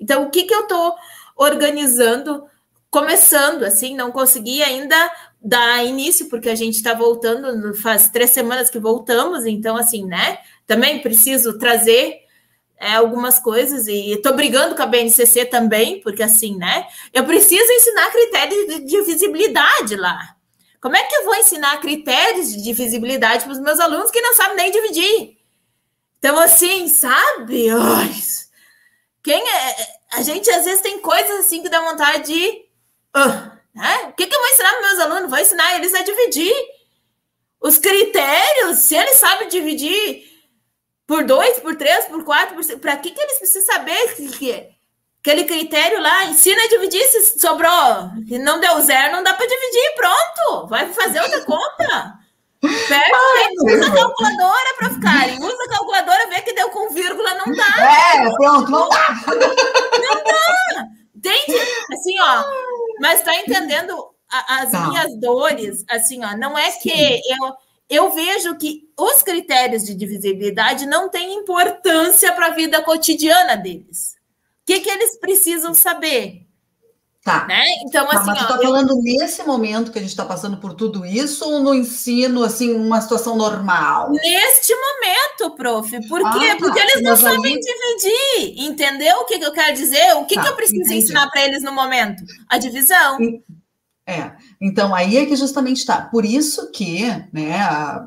Então 0.00 0.22
o 0.22 0.30
que 0.30 0.44
que 0.44 0.54
eu 0.54 0.62
estou 0.62 0.94
organizando, 1.36 2.46
começando 2.90 3.64
assim, 3.64 3.94
não 3.94 4.10
consegui 4.10 4.62
ainda 4.62 4.96
dar 5.42 5.84
início 5.84 6.30
porque 6.30 6.48
a 6.48 6.54
gente 6.54 6.76
está 6.76 6.94
voltando, 6.94 7.74
faz 7.74 8.08
três 8.08 8.30
semanas 8.30 8.70
que 8.70 8.78
voltamos, 8.78 9.44
então 9.44 9.76
assim, 9.76 10.06
né? 10.06 10.38
Também 10.66 11.02
preciso 11.02 11.58
trazer 11.58 12.22
é, 12.80 12.94
algumas 12.94 13.38
coisas 13.38 13.86
e 13.86 14.12
estou 14.12 14.34
brigando 14.34 14.74
com 14.74 14.82
a 14.82 14.86
BNCC 14.86 15.46
também, 15.46 16.00
porque 16.00 16.22
assim, 16.22 16.56
né? 16.56 16.86
Eu 17.12 17.24
preciso 17.24 17.70
ensinar 17.72 18.10
critérios 18.10 18.66
de, 18.66 18.80
de 18.80 19.02
visibilidade 19.02 19.96
lá. 19.96 20.36
Como 20.80 20.96
é 20.96 21.02
que 21.02 21.14
eu 21.16 21.24
vou 21.24 21.34
ensinar 21.34 21.80
critérios 21.80 22.50
de 22.50 22.72
visibilidade 22.72 23.44
para 23.44 23.52
os 23.52 23.58
meus 23.58 23.80
alunos 23.80 24.10
que 24.10 24.20
não 24.20 24.32
sabem 24.34 24.56
nem 24.56 24.70
dividir? 24.70 25.38
Então, 26.18 26.38
assim, 26.38 26.88
sabe? 26.88 27.68
Ai, 27.70 28.10
quem 29.22 29.42
é? 29.42 29.76
A 30.12 30.22
gente 30.22 30.48
às 30.50 30.64
vezes 30.64 30.80
tem 30.80 31.00
coisas 31.00 31.44
assim 31.44 31.62
que 31.62 31.68
dá 31.68 31.80
vontade 31.80 32.32
de. 32.32 32.64
Né? 33.74 33.96
O 34.08 34.12
que, 34.12 34.26
que 34.26 34.34
eu 34.34 34.40
vou 34.40 34.48
ensinar 34.50 34.70
para 34.70 34.88
meus 34.88 35.00
alunos? 35.00 35.30
Vou 35.30 35.38
ensinar 35.38 35.76
eles 35.76 35.94
a 35.94 36.02
dividir. 36.02 36.54
Os 37.60 37.76
critérios, 37.76 38.78
se 38.78 38.94
eles 38.94 39.16
sabem 39.16 39.48
dividir 39.48 40.27
por 41.08 41.24
dois, 41.24 41.58
por 41.60 41.74
três, 41.74 42.04
por 42.04 42.22
quatro, 42.22 42.54
por 42.54 42.80
Para 42.80 42.98
que, 42.98 43.10
que 43.10 43.20
eles 43.20 43.38
precisam 43.38 43.74
saber 43.74 44.14
que, 44.14 44.28
que 44.28 44.68
aquele 45.22 45.44
critério 45.44 46.02
lá? 46.02 46.26
Ensina 46.26 46.62
a 46.62 46.68
dividir 46.68 47.02
se 47.08 47.40
sobrou. 47.40 48.10
Se 48.28 48.38
não 48.38 48.60
deu 48.60 48.78
zero, 48.82 49.16
não 49.16 49.22
dá 49.22 49.32
para 49.32 49.46
dividir. 49.46 49.94
Pronto. 49.96 50.68
Vai 50.68 50.92
fazer 50.92 51.22
outra 51.22 51.40
conta. 51.46 52.18
Pega, 52.60 53.16
usa 53.62 53.86
a 53.86 53.94
calculadora 53.94 54.74
para 54.78 54.90
ficarem. 54.90 55.42
Usa 55.42 55.64
a 55.64 55.68
calculadora, 55.70 56.28
vê 56.28 56.42
que 56.42 56.52
deu 56.52 56.68
com 56.68 56.90
vírgula, 56.90 57.34
não 57.34 57.54
dá. 57.54 58.14
É, 58.14 58.30
pronto, 58.36 58.70
não 58.70 58.88
dá. 58.90 59.06
Não 59.28 60.24
dá. 60.24 60.84
Entende? 61.16 61.58
Assim, 61.90 62.20
ó. 62.20 62.44
Mas 63.00 63.22
tá 63.22 63.34
entendendo 63.34 64.10
as 64.30 64.70
tá. 64.70 64.88
minhas 64.88 65.18
dores? 65.18 65.84
Assim, 65.88 66.22
ó. 66.22 66.36
Não 66.36 66.58
é 66.58 66.70
Sim. 66.70 66.80
que 66.80 67.20
eu 67.30 67.54
eu 67.88 68.10
vejo 68.10 68.56
que 68.56 68.88
os 68.96 69.22
critérios 69.22 69.84
de 69.84 69.94
divisibilidade 69.94 70.86
não 70.86 71.08
têm 71.08 71.34
importância 71.34 72.32
para 72.32 72.48
a 72.48 72.54
vida 72.54 72.82
cotidiana 72.82 73.56
deles. 73.56 74.16
O 74.62 74.66
que, 74.66 74.80
que 74.80 74.90
eles 74.90 75.18
precisam 75.18 75.72
saber? 75.72 76.48
Tá. 77.24 77.46
Né? 77.46 77.62
Então, 77.82 78.06
tá, 78.06 78.16
assim, 78.16 78.26
mas 78.26 78.38
tu 78.38 78.42
está 78.42 78.56
eu... 78.56 78.62
falando 78.62 79.02
nesse 79.02 79.42
momento 79.42 79.90
que 79.90 79.98
a 79.98 80.00
gente 80.00 80.10
está 80.10 80.24
passando 80.24 80.56
por 80.58 80.72
tudo 80.72 81.04
isso 81.04 81.44
ou 81.44 81.60
no 81.60 81.74
ensino, 81.74 82.42
assim, 82.42 82.74
uma 82.74 83.00
situação 83.00 83.36
normal? 83.36 84.10
Neste 84.10 84.74
momento, 84.74 85.54
prof. 85.56 86.08
Por 86.08 86.24
ah, 86.24 86.38
quê? 86.38 86.48
Tá. 86.48 86.56
Porque 86.56 86.78
eles 86.78 87.02
não 87.02 87.10
mas 87.12 87.20
sabem 87.20 87.54
aí... 87.54 87.60
dividir. 87.60 88.64
Entendeu 88.66 89.18
o 89.18 89.24
que, 89.24 89.38
que 89.38 89.44
eu 89.44 89.52
quero 89.52 89.74
dizer? 89.74 90.14
O 90.16 90.24
que, 90.24 90.36
tá, 90.36 90.42
que 90.42 90.48
eu 90.48 90.56
preciso 90.56 90.80
entendi. 90.80 91.04
ensinar 91.04 91.28
para 91.30 91.44
eles 91.44 91.62
no 91.62 91.72
momento? 91.72 92.22
A 92.48 92.56
divisão. 92.56 93.18
É, 94.08 94.32
então 94.58 94.94
aí 94.94 95.18
é 95.18 95.26
que 95.26 95.36
justamente 95.36 95.80
está. 95.80 96.00
Por 96.00 96.24
isso 96.24 96.70
que 96.70 97.04
né, 97.30 97.58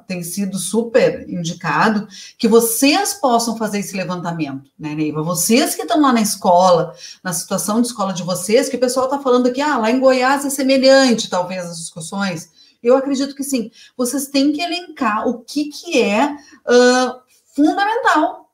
tem 0.07 0.23
sido 0.23 0.57
super 0.57 1.29
indicado 1.29 2.07
que 2.39 2.47
vocês 2.47 3.13
possam 3.13 3.55
fazer 3.55 3.77
esse 3.77 3.95
levantamento, 3.95 4.71
né, 4.79 4.95
Neiva? 4.95 5.21
Vocês 5.21 5.75
que 5.75 5.83
estão 5.83 6.01
lá 6.01 6.11
na 6.11 6.19
escola, 6.19 6.95
na 7.23 7.31
situação 7.33 7.79
de 7.79 7.85
escola 7.85 8.13
de 8.13 8.23
vocês, 8.23 8.67
que 8.67 8.77
o 8.77 8.79
pessoal 8.79 9.05
está 9.05 9.19
falando 9.19 9.45
aqui, 9.45 9.61
ah, 9.61 9.77
lá 9.77 9.91
em 9.91 9.99
Goiás 9.99 10.43
é 10.43 10.49
semelhante, 10.49 11.29
talvez, 11.29 11.65
as 11.65 11.77
discussões. 11.77 12.49
Eu 12.81 12.97
acredito 12.97 13.35
que 13.35 13.43
sim. 13.43 13.69
Vocês 13.95 14.25
têm 14.25 14.51
que 14.51 14.61
elencar 14.61 15.27
o 15.27 15.43
que, 15.43 15.65
que 15.65 16.01
é 16.01 16.31
uh, 16.33 17.21
fundamental 17.55 18.49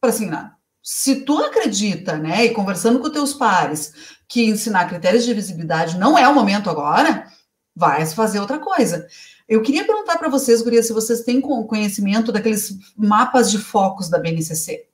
para 0.00 0.10
assinar. 0.10 0.58
Se 0.82 1.20
tu 1.20 1.38
acredita, 1.38 2.16
né, 2.18 2.46
e 2.46 2.50
conversando 2.50 2.98
com 2.98 3.10
teus 3.10 3.32
pares, 3.32 4.18
que 4.30 4.46
ensinar 4.46 4.88
critérios 4.88 5.24
de 5.24 5.34
visibilidade 5.34 5.98
não 5.98 6.16
é 6.16 6.26
o 6.28 6.34
momento 6.34 6.70
agora, 6.70 7.26
vai 7.74 8.06
fazer 8.06 8.38
outra 8.38 8.60
coisa. 8.60 9.08
Eu 9.48 9.60
queria 9.60 9.84
perguntar 9.84 10.18
para 10.18 10.28
vocês, 10.28 10.62
Guria, 10.62 10.84
se 10.84 10.92
vocês 10.92 11.22
têm 11.22 11.40
conhecimento 11.40 12.30
daqueles 12.30 12.78
mapas 12.96 13.50
de 13.50 13.58
focos 13.58 14.08
da 14.08 14.20
BNCC. 14.20 14.86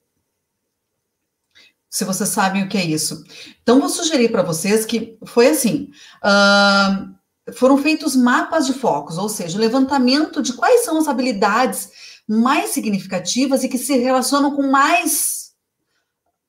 Se 1.90 2.04
vocês 2.04 2.30
sabem 2.30 2.62
o 2.64 2.68
que 2.68 2.78
é 2.78 2.84
isso. 2.84 3.22
Então, 3.62 3.78
vou 3.78 3.90
sugerir 3.90 4.30
para 4.30 4.42
vocês 4.42 4.86
que 4.86 5.18
foi 5.26 5.48
assim: 5.48 5.90
uh, 6.24 7.52
foram 7.52 7.76
feitos 7.76 8.16
mapas 8.16 8.64
de 8.64 8.72
focos, 8.72 9.18
ou 9.18 9.28
seja, 9.28 9.58
levantamento 9.58 10.42
de 10.42 10.54
quais 10.54 10.82
são 10.82 10.96
as 10.96 11.08
habilidades 11.08 11.90
mais 12.26 12.70
significativas 12.70 13.62
e 13.62 13.68
que 13.68 13.78
se 13.78 13.98
relacionam 13.98 14.56
com 14.56 14.62
mais 14.62 15.35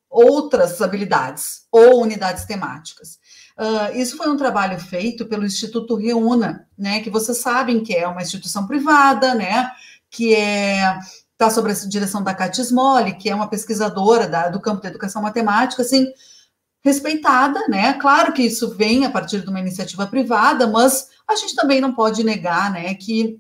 outras 0.09 0.81
habilidades 0.81 1.65
ou 1.71 2.01
unidades 2.01 2.45
temáticas. 2.45 3.19
Uh, 3.57 3.97
isso 3.97 4.17
foi 4.17 4.29
um 4.29 4.37
trabalho 4.37 4.79
feito 4.79 5.25
pelo 5.25 5.45
Instituto 5.45 5.95
Reúna, 5.95 6.67
né, 6.77 6.99
que 7.01 7.09
vocês 7.09 7.39
sabem 7.39 7.83
que 7.83 7.95
é 7.95 8.07
uma 8.07 8.21
instituição 8.21 8.67
privada, 8.67 9.33
né, 9.33 9.69
que 10.09 10.35
é 10.35 10.99
está 11.37 11.51
sob 11.51 11.69
a 11.69 11.73
direção 11.73 12.23
da 12.23 12.33
Katia 12.33 12.63
Smolli, 12.63 13.15
que 13.15 13.29
é 13.29 13.35
uma 13.35 13.47
pesquisadora 13.47 14.27
da, 14.27 14.49
do 14.49 14.59
campo 14.59 14.81
da 14.81 14.89
educação 14.89 15.21
matemática, 15.21 15.83
assim, 15.83 16.07
respeitada, 16.83 17.67
né? 17.67 17.93
Claro 17.93 18.33
que 18.33 18.41
isso 18.41 18.75
vem 18.75 19.05
a 19.05 19.11
partir 19.11 19.41
de 19.41 19.49
uma 19.49 19.59
iniciativa 19.59 20.07
privada, 20.07 20.65
mas 20.65 21.09
a 21.27 21.35
gente 21.35 21.53
também 21.53 21.79
não 21.79 21.93
pode 21.93 22.23
negar, 22.23 22.71
né, 22.71 22.93
que 22.95 23.39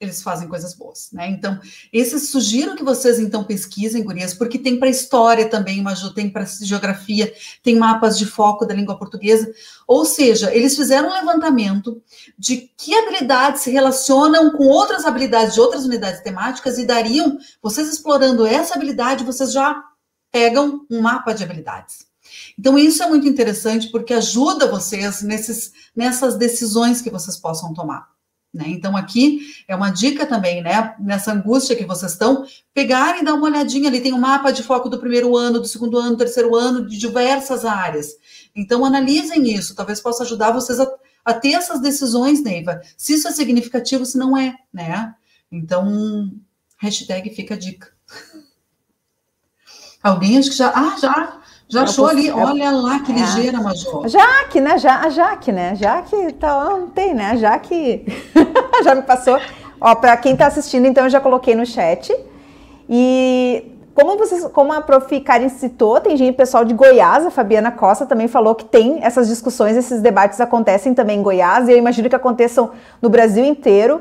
eles 0.00 0.22
fazem 0.22 0.48
coisas 0.48 0.74
boas, 0.74 1.08
né? 1.12 1.28
Então, 1.28 1.58
esses 1.92 2.30
sugiro 2.30 2.76
que 2.76 2.84
vocês 2.84 3.18
então 3.18 3.42
pesquisem, 3.42 4.04
gurias, 4.04 4.32
porque 4.32 4.56
tem 4.56 4.78
para 4.78 4.88
história 4.88 5.48
também, 5.48 5.80
uma 5.80 5.94
tem 6.14 6.30
para 6.30 6.44
geografia, 6.44 7.32
tem 7.62 7.76
mapas 7.76 8.16
de 8.16 8.24
foco 8.24 8.64
da 8.64 8.74
língua 8.74 8.96
portuguesa. 8.96 9.52
Ou 9.86 10.04
seja, 10.04 10.54
eles 10.54 10.76
fizeram 10.76 11.08
um 11.08 11.12
levantamento 11.12 12.00
de 12.38 12.70
que 12.76 12.94
habilidades 12.94 13.62
se 13.62 13.70
relacionam 13.70 14.52
com 14.52 14.66
outras 14.66 15.04
habilidades 15.04 15.54
de 15.54 15.60
outras 15.60 15.84
unidades 15.84 16.20
temáticas 16.20 16.78
e 16.78 16.86
dariam, 16.86 17.36
vocês 17.60 17.88
explorando 17.88 18.46
essa 18.46 18.74
habilidade, 18.74 19.24
vocês 19.24 19.52
já 19.52 19.82
pegam 20.30 20.86
um 20.88 21.00
mapa 21.00 21.32
de 21.32 21.42
habilidades. 21.42 22.06
Então, 22.56 22.78
isso 22.78 23.02
é 23.02 23.08
muito 23.08 23.26
interessante 23.26 23.88
porque 23.88 24.14
ajuda 24.14 24.70
vocês 24.70 25.22
nesses, 25.22 25.72
nessas 25.96 26.36
decisões 26.36 27.00
que 27.00 27.10
vocês 27.10 27.36
possam 27.36 27.72
tomar. 27.72 28.17
Né? 28.52 28.64
Então, 28.68 28.96
aqui 28.96 29.40
é 29.68 29.76
uma 29.76 29.90
dica 29.90 30.24
também, 30.24 30.62
né? 30.62 30.94
Nessa 30.98 31.32
angústia 31.32 31.76
que 31.76 31.84
vocês 31.84 32.12
estão, 32.12 32.46
pegarem 32.72 33.20
e 33.20 33.24
dar 33.24 33.34
uma 33.34 33.46
olhadinha 33.46 33.88
ali. 33.88 34.00
Tem 34.00 34.12
um 34.12 34.18
mapa 34.18 34.50
de 34.50 34.62
foco 34.62 34.88
do 34.88 34.98
primeiro 34.98 35.36
ano, 35.36 35.60
do 35.60 35.68
segundo 35.68 35.98
ano, 35.98 36.10
do 36.12 36.16
terceiro 36.16 36.56
ano, 36.56 36.86
de 36.86 36.96
diversas 36.96 37.64
áreas. 37.64 38.16
Então, 38.56 38.84
analisem 38.84 39.54
isso. 39.54 39.74
Talvez 39.74 40.00
possa 40.00 40.22
ajudar 40.22 40.52
vocês 40.52 40.80
a, 40.80 40.90
a 41.24 41.34
ter 41.34 41.52
essas 41.52 41.80
decisões, 41.80 42.42
Neiva. 42.42 42.80
Se 42.96 43.14
isso 43.14 43.28
é 43.28 43.32
significativo, 43.32 44.06
se 44.06 44.16
não 44.16 44.36
é, 44.36 44.54
né? 44.72 45.14
Então, 45.52 46.32
hashtag 46.78 47.28
fica 47.34 47.54
a 47.54 47.58
dica. 47.58 47.92
Alguém 50.02 50.38
acho 50.38 50.50
que 50.50 50.56
já. 50.56 50.72
Ah, 50.74 50.96
já. 50.98 51.42
Já 51.70 51.82
achou 51.82 52.06
ali, 52.06 52.30
olha 52.30 52.70
lá 52.70 53.00
que 53.00 53.12
é. 53.12 53.14
ligeira, 53.14 53.60
Major. 53.60 54.08
Jaque, 54.08 54.58
né? 54.58 54.78
Já, 54.78 55.00
a 55.00 55.10
Jaque, 55.10 55.52
né? 55.52 55.74
Jaque, 55.74 56.32
tá, 56.32 56.64
não 56.64 56.88
tem, 56.88 57.14
né? 57.14 57.32
A 57.32 57.36
Jaque 57.36 58.06
já 58.82 58.94
me 58.94 59.02
passou. 59.02 59.38
Ó, 59.78 59.94
para 59.94 60.16
quem 60.16 60.32
está 60.32 60.46
assistindo, 60.46 60.86
então 60.86 61.04
eu 61.04 61.10
já 61.10 61.20
coloquei 61.20 61.54
no 61.54 61.66
chat. 61.66 62.14
E 62.88 63.70
como, 63.94 64.16
vocês, 64.16 64.44
como 64.46 64.72
a 64.72 64.80
prof. 64.80 65.20
Karen 65.20 65.48
citou, 65.48 66.00
tem 66.00 66.16
gente, 66.16 66.36
pessoal 66.36 66.64
de 66.64 66.72
Goiás, 66.72 67.26
a 67.26 67.30
Fabiana 67.30 67.70
Costa 67.70 68.06
também 68.06 68.28
falou 68.28 68.54
que 68.54 68.64
tem 68.64 69.00
essas 69.02 69.28
discussões, 69.28 69.76
esses 69.76 70.00
debates 70.00 70.40
acontecem 70.40 70.94
também 70.94 71.18
em 71.18 71.22
Goiás, 71.22 71.68
e 71.68 71.72
eu 71.72 71.76
imagino 71.76 72.08
que 72.08 72.16
aconteçam 72.16 72.70
no 73.02 73.10
Brasil 73.10 73.44
inteiro. 73.44 74.00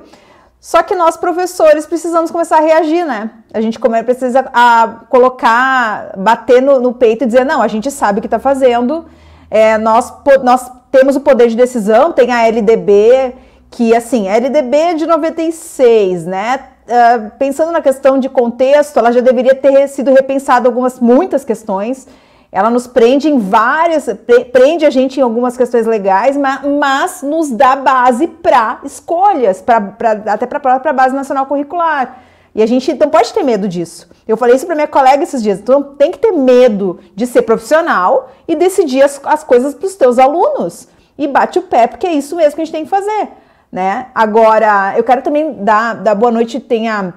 Só 0.60 0.82
que 0.82 0.96
nós, 0.96 1.16
professores, 1.16 1.86
precisamos 1.86 2.32
começar 2.32 2.58
a 2.58 2.62
reagir, 2.62 3.06
né? 3.06 3.30
A 3.54 3.62
gente 3.62 3.80
precisa 3.80 4.50
a, 4.52 5.02
colocar, 5.10 6.14
bater 6.18 6.62
no, 6.62 6.80
no, 6.80 6.94
peito 6.94 7.24
e 7.24 7.28
dizer, 7.28 7.46
não, 7.46 7.62
a 7.62 7.68
gente 7.68 7.92
sabe 7.92 8.20
o 8.20 8.22
que 8.22 8.28
está 8.28 8.40
fazendo, 8.40 9.06
é, 9.50 9.78
nós, 9.78 10.12
nós 10.44 10.70
temos 10.92 11.16
o 11.16 11.22
poder 11.22 11.48
de 11.48 11.56
decisão, 11.56 12.12
tem 12.12 12.32
a 12.32 12.48
LDB, 12.48 13.36
que 13.70 13.96
assim, 13.96 14.28
a 14.28 14.36
LDB 14.36 14.78
é 14.78 14.94
de 14.96 15.06
96, 15.06 16.26
né? 16.26 16.60
Uh, 16.88 17.32
pensando 17.38 17.72
na 17.72 17.82
questão 17.82 18.18
de 18.18 18.30
contexto, 18.30 18.98
ela 18.98 19.12
já 19.12 19.20
deveria 19.20 19.54
ter 19.54 19.88
sido 19.90 20.12
repensada 20.12 20.70
algumas, 20.70 21.00
muitas 21.00 21.44
questões, 21.44 22.08
ela 22.52 22.70
nos 22.70 22.88
prende 22.88 23.30
em 23.30 23.40
várias, 23.40 24.08
prende 24.52 24.86
a 24.86 24.90
gente 24.90 25.20
em 25.20 25.24
algumas 25.24 25.58
questões 25.58 25.86
legais, 25.86 26.38
mas, 26.38 26.62
mas 26.64 27.22
nos 27.22 27.52
dá 27.52 27.76
base 27.76 28.28
para 28.28 28.80
escolhas, 28.84 29.62
pra, 29.62 29.82
pra, 29.82 30.12
até 30.28 30.46
para 30.46 30.58
a 30.58 30.62
própria 30.62 30.94
base 30.94 31.16
nacional 31.16 31.46
curricular. 31.46 32.24
E 32.56 32.64
a 32.64 32.66
gente 32.66 32.92
não 32.96 33.10
pode 33.10 33.32
ter 33.34 33.44
medo 33.44 33.68
disso. 33.68 34.10
Eu 34.28 34.36
falei 34.36 34.56
isso 34.56 34.66
para 34.66 34.74
minha 34.74 34.88
colega 34.88 35.22
esses 35.22 35.44
dias. 35.44 35.60
Então 35.60 35.84
tem 35.96 36.12
que 36.12 36.18
ter 36.18 36.32
medo 36.32 37.00
de 37.16 37.28
ser 37.28 37.44
profissional 37.44 38.32
e 38.48 38.56
decidir 38.56 39.04
as, 39.04 39.22
as 39.26 39.44
coisas 39.44 39.76
para 39.76 39.86
os 39.86 39.94
teus 39.94 40.18
alunos. 40.18 40.88
E 41.16 41.28
bate 41.28 41.60
o 41.60 41.64
pé, 41.64 41.86
porque 41.86 42.08
é 42.08 42.14
isso 42.14 42.36
mesmo 42.36 42.56
que 42.56 42.62
a 42.62 42.66
gente 42.66 42.74
tem 42.74 42.84
que 42.84 42.90
fazer. 42.90 43.30
Né? 43.72 44.08
Agora, 44.16 44.96
eu 44.98 45.04
quero 45.04 45.22
também 45.22 45.64
dar, 45.64 45.96
dar 45.96 46.16
boa 46.16 46.32
noite. 46.32 46.60
Tem 46.60 46.90
a, 46.90 47.14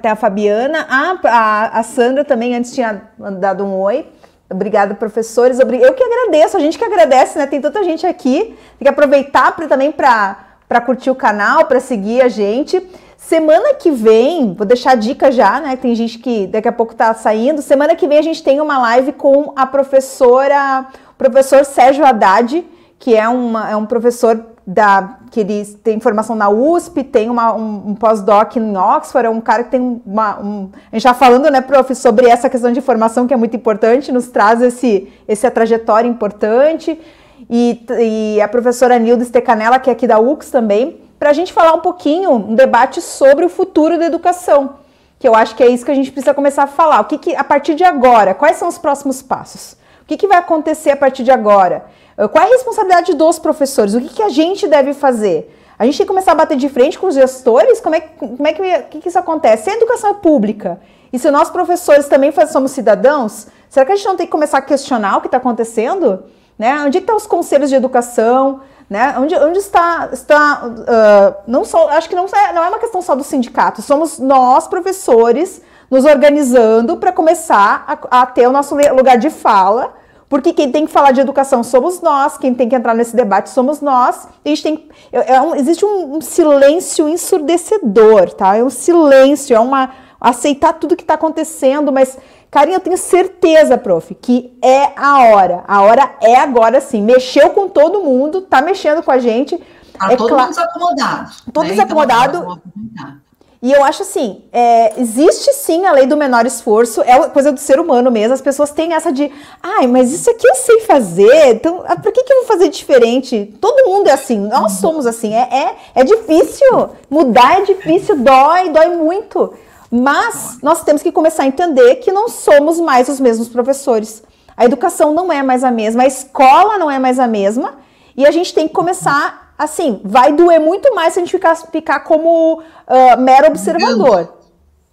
tem 0.00 0.10
a 0.10 0.16
Fabiana, 0.16 0.86
a, 0.88 1.18
a, 1.24 1.80
a 1.80 1.82
Sandra 1.82 2.24
também 2.24 2.56
antes 2.56 2.72
tinha 2.72 3.02
dado 3.38 3.62
um 3.62 3.78
oi. 3.78 4.06
Obrigada, 4.48 4.94
professores. 4.94 5.58
Eu 5.58 5.94
que 5.94 6.02
agradeço, 6.02 6.56
a 6.56 6.60
gente 6.60 6.78
que 6.78 6.84
agradece, 6.84 7.38
né? 7.38 7.46
Tem 7.46 7.60
tanta 7.60 7.82
gente 7.82 8.06
aqui. 8.06 8.56
Tem 8.78 8.84
que 8.84 8.88
aproveitar 8.88 9.54
pra, 9.56 9.66
também 9.66 9.90
para 9.90 10.80
curtir 10.84 11.10
o 11.10 11.14
canal, 11.14 11.64
para 11.64 11.80
seguir 11.80 12.22
a 12.22 12.28
gente. 12.28 12.80
Semana 13.16 13.74
que 13.74 13.90
vem, 13.90 14.54
vou 14.54 14.64
deixar 14.64 14.92
a 14.92 14.94
dica 14.94 15.32
já, 15.32 15.58
né? 15.58 15.76
Tem 15.76 15.94
gente 15.96 16.18
que 16.18 16.46
daqui 16.46 16.68
a 16.68 16.72
pouco 16.72 16.94
tá 16.94 17.12
saindo. 17.12 17.60
Semana 17.60 17.96
que 17.96 18.06
vem 18.06 18.18
a 18.18 18.22
gente 18.22 18.42
tem 18.42 18.60
uma 18.60 18.78
live 18.78 19.12
com 19.12 19.52
a 19.56 19.66
professora, 19.66 20.86
professor 21.18 21.64
Sérgio 21.64 22.04
Haddad, 22.04 22.64
que 23.00 23.16
é, 23.16 23.28
uma, 23.28 23.68
é 23.68 23.74
um 23.74 23.84
professor 23.84 24.55
da, 24.66 25.18
que 25.30 25.40
ele 25.40 25.64
tem 25.84 26.00
formação 26.00 26.34
na 26.34 26.48
USP, 26.48 27.04
tem 27.04 27.30
uma, 27.30 27.54
um, 27.54 27.90
um 27.90 27.94
pós-doc 27.94 28.56
em 28.56 28.76
Oxford, 28.76 29.26
é 29.26 29.30
um 29.30 29.40
cara 29.40 29.62
que 29.62 29.70
tem 29.70 30.02
uma. 30.04 30.40
Um, 30.40 30.70
a 30.90 30.96
gente 30.96 31.04
já 31.04 31.14
falando, 31.14 31.48
né, 31.50 31.60
prof, 31.60 31.94
sobre 31.94 32.26
essa 32.26 32.50
questão 32.50 32.72
de 32.72 32.80
formação 32.80 33.28
que 33.28 33.34
é 33.34 33.36
muito 33.36 33.54
importante, 33.54 34.10
nos 34.10 34.26
traz 34.26 34.60
esse, 34.60 35.12
essa 35.28 35.50
trajetória 35.50 36.08
importante. 36.08 37.00
E, 37.48 37.86
e 38.00 38.40
a 38.40 38.48
professora 38.48 38.98
Nilda 38.98 39.24
Stecanella, 39.24 39.78
que 39.78 39.88
é 39.88 39.92
aqui 39.92 40.06
da 40.06 40.18
UX 40.18 40.50
também, 40.50 41.00
para 41.16 41.30
a 41.30 41.32
gente 41.32 41.52
falar 41.52 41.72
um 41.74 41.80
pouquinho, 41.80 42.32
um 42.32 42.54
debate 42.56 43.00
sobre 43.00 43.44
o 43.44 43.48
futuro 43.48 43.96
da 43.96 44.06
educação. 44.06 44.76
Que 45.18 45.28
eu 45.28 45.34
acho 45.34 45.54
que 45.54 45.62
é 45.62 45.68
isso 45.68 45.84
que 45.84 45.92
a 45.92 45.94
gente 45.94 46.10
precisa 46.10 46.34
começar 46.34 46.64
a 46.64 46.66
falar. 46.66 47.00
O 47.00 47.04
que, 47.04 47.18
que 47.18 47.36
a 47.36 47.44
partir 47.44 47.74
de 47.76 47.84
agora, 47.84 48.34
quais 48.34 48.56
são 48.56 48.66
os 48.66 48.78
próximos 48.78 49.22
passos? 49.22 49.75
O 50.06 50.08
que, 50.08 50.16
que 50.16 50.28
vai 50.28 50.38
acontecer 50.38 50.92
a 50.92 50.96
partir 50.96 51.24
de 51.24 51.32
agora? 51.32 51.86
Ah, 52.16 52.28
qual 52.28 52.44
é 52.44 52.46
a 52.46 52.50
responsabilidade 52.50 53.12
dos 53.14 53.40
professores? 53.40 53.92
O 53.92 54.00
que, 54.00 54.08
que 54.08 54.22
a 54.22 54.28
gente 54.28 54.68
deve 54.68 54.94
fazer? 54.94 55.52
A 55.76 55.84
gente 55.84 55.98
tem 55.98 56.06
que 56.06 56.08
começar 56.08 56.30
a 56.30 56.36
bater 56.36 56.56
de 56.56 56.68
frente 56.68 56.96
com 56.96 57.08
os 57.08 57.16
gestores? 57.16 57.80
Como 57.80 57.96
é, 57.96 58.00
como 58.00 58.46
é 58.46 58.52
que, 58.52 58.82
que, 58.82 58.98
que 59.00 59.08
isso 59.08 59.18
acontece? 59.18 59.64
Se 59.64 59.70
a 59.70 59.74
educação 59.74 60.10
é 60.10 60.14
pública 60.14 60.80
e 61.12 61.18
se 61.18 61.28
nós 61.28 61.50
professores 61.50 62.06
também 62.06 62.32
somos 62.46 62.70
cidadãos, 62.70 63.48
será 63.68 63.84
que 63.84 63.90
a 63.90 63.96
gente 63.96 64.06
não 64.06 64.16
tem 64.16 64.26
que 64.26 64.32
começar 64.32 64.58
a 64.58 64.62
questionar 64.62 65.16
o 65.16 65.20
que 65.20 65.26
está 65.26 65.38
acontecendo? 65.38 66.22
Né? 66.56 66.84
Onde 66.86 66.98
é 66.98 67.00
estão 67.00 67.16
os 67.16 67.26
conselhos 67.26 67.68
de 67.68 67.74
educação? 67.74 68.60
Né? 68.88 69.12
Onde, 69.18 69.34
onde 69.34 69.58
está, 69.58 70.08
está 70.12 70.62
uh, 70.68 71.34
não 71.48 71.64
só, 71.64 71.88
acho 71.88 72.08
que 72.08 72.14
não 72.14 72.26
é, 72.26 72.52
não 72.52 72.62
é 72.62 72.68
uma 72.68 72.78
questão 72.78 73.02
só 73.02 73.16
do 73.16 73.24
sindicato, 73.24 73.82
somos 73.82 74.20
nós, 74.20 74.68
professores, 74.68 75.60
nos 75.90 76.04
organizando 76.04 76.96
para 76.96 77.12
começar 77.12 77.84
a, 77.86 78.22
a 78.22 78.26
ter 78.26 78.46
o 78.48 78.52
nosso 78.52 78.76
lugar 78.94 79.18
de 79.18 79.30
fala 79.30 79.94
porque 80.28 80.52
quem 80.52 80.72
tem 80.72 80.86
que 80.86 80.92
falar 80.92 81.12
de 81.12 81.20
educação 81.20 81.62
somos 81.62 82.00
nós, 82.00 82.36
quem 82.36 82.52
tem 82.52 82.68
que 82.68 82.74
entrar 82.74 82.94
nesse 82.94 83.14
debate 83.14 83.48
somos 83.50 83.80
nós. 83.80 84.26
A 84.44 84.48
gente 84.48 84.62
tem, 84.62 84.88
é, 85.12 85.34
é 85.34 85.40
um, 85.40 85.54
existe 85.54 85.84
um, 85.84 86.16
um, 86.16 86.20
silêncio 86.20 87.08
ensurdecedor, 87.08 88.32
tá? 88.32 88.56
É 88.56 88.64
um 88.64 88.70
silêncio, 88.70 89.54
é 89.54 89.60
uma 89.60 89.90
aceitar 90.20 90.72
tudo 90.72 90.96
que 90.96 91.04
está 91.04 91.14
acontecendo, 91.14 91.92
mas, 91.92 92.18
Carinha, 92.50 92.76
eu 92.76 92.80
tenho 92.80 92.98
certeza, 92.98 93.78
prof, 93.78 94.14
que 94.16 94.58
é 94.62 94.90
a 94.96 95.28
hora. 95.28 95.62
A 95.68 95.82
hora 95.82 96.16
é 96.20 96.36
agora 96.36 96.80
sim. 96.80 97.02
Mexeu 97.02 97.50
com 97.50 97.68
todo 97.68 98.02
mundo, 98.02 98.40
tá 98.40 98.60
mexendo 98.60 99.02
com 99.04 99.12
a 99.12 99.18
gente. 99.18 99.56
Tá 99.96 100.12
é 100.12 100.16
todo 100.16 100.36
mundo 100.36 100.48
desacomodado. 100.48 101.30
Todo 101.52 101.64
né? 101.64 101.70
desacomodado. 101.70 102.36
Então, 102.38 103.25
e 103.62 103.72
eu 103.72 103.82
acho 103.82 104.02
assim, 104.02 104.44
é, 104.52 105.00
existe 105.00 105.52
sim 105.54 105.86
a 105.86 105.92
lei 105.92 106.06
do 106.06 106.16
menor 106.16 106.44
esforço, 106.44 107.00
é 107.02 107.28
coisa 107.30 107.50
do 107.50 107.58
ser 107.58 107.80
humano 107.80 108.10
mesmo. 108.10 108.34
As 108.34 108.40
pessoas 108.40 108.70
têm 108.70 108.92
essa 108.92 109.10
de, 109.10 109.30
ai, 109.62 109.86
mas 109.86 110.12
isso 110.12 110.30
aqui 110.30 110.46
eu 110.46 110.54
sei 110.54 110.80
fazer, 110.80 111.54
então 111.54 111.82
ah, 111.86 111.96
por 111.96 112.12
que, 112.12 112.22
que 112.22 112.32
eu 112.32 112.38
vou 112.38 112.46
fazer 112.46 112.68
diferente? 112.68 113.56
Todo 113.60 113.88
mundo 113.88 114.08
é 114.08 114.12
assim, 114.12 114.38
nós 114.38 114.72
somos 114.72 115.06
assim. 115.06 115.34
É, 115.34 115.48
é, 115.50 115.76
é 115.94 116.04
difícil, 116.04 116.90
mudar 117.08 117.60
é 117.60 117.64
difícil, 117.64 118.16
dói, 118.16 118.68
dói 118.70 118.94
muito. 118.94 119.54
Mas 119.90 120.58
nós 120.62 120.82
temos 120.82 121.02
que 121.02 121.12
começar 121.12 121.44
a 121.44 121.46
entender 121.46 121.96
que 121.96 122.12
não 122.12 122.28
somos 122.28 122.78
mais 122.78 123.08
os 123.08 123.20
mesmos 123.20 123.48
professores. 123.48 124.22
A 124.56 124.64
educação 124.64 125.14
não 125.14 125.32
é 125.32 125.42
mais 125.42 125.64
a 125.64 125.70
mesma, 125.70 126.02
a 126.02 126.06
escola 126.06 126.76
não 126.76 126.90
é 126.90 126.98
mais 126.98 127.18
a 127.18 127.26
mesma, 127.26 127.74
e 128.16 128.26
a 128.26 128.30
gente 128.30 128.52
tem 128.52 128.66
que 128.66 128.74
começar 128.74 129.45
assim, 129.58 130.00
vai 130.04 130.32
doer 130.32 130.60
muito 130.60 130.94
mais 130.94 131.12
se 131.12 131.18
a 131.18 131.22
gente 131.22 131.32
ficar, 131.32 131.56
ficar 131.56 132.00
como 132.00 132.60
uh, 132.60 133.20
mero 133.20 133.48
observador. 133.48 134.34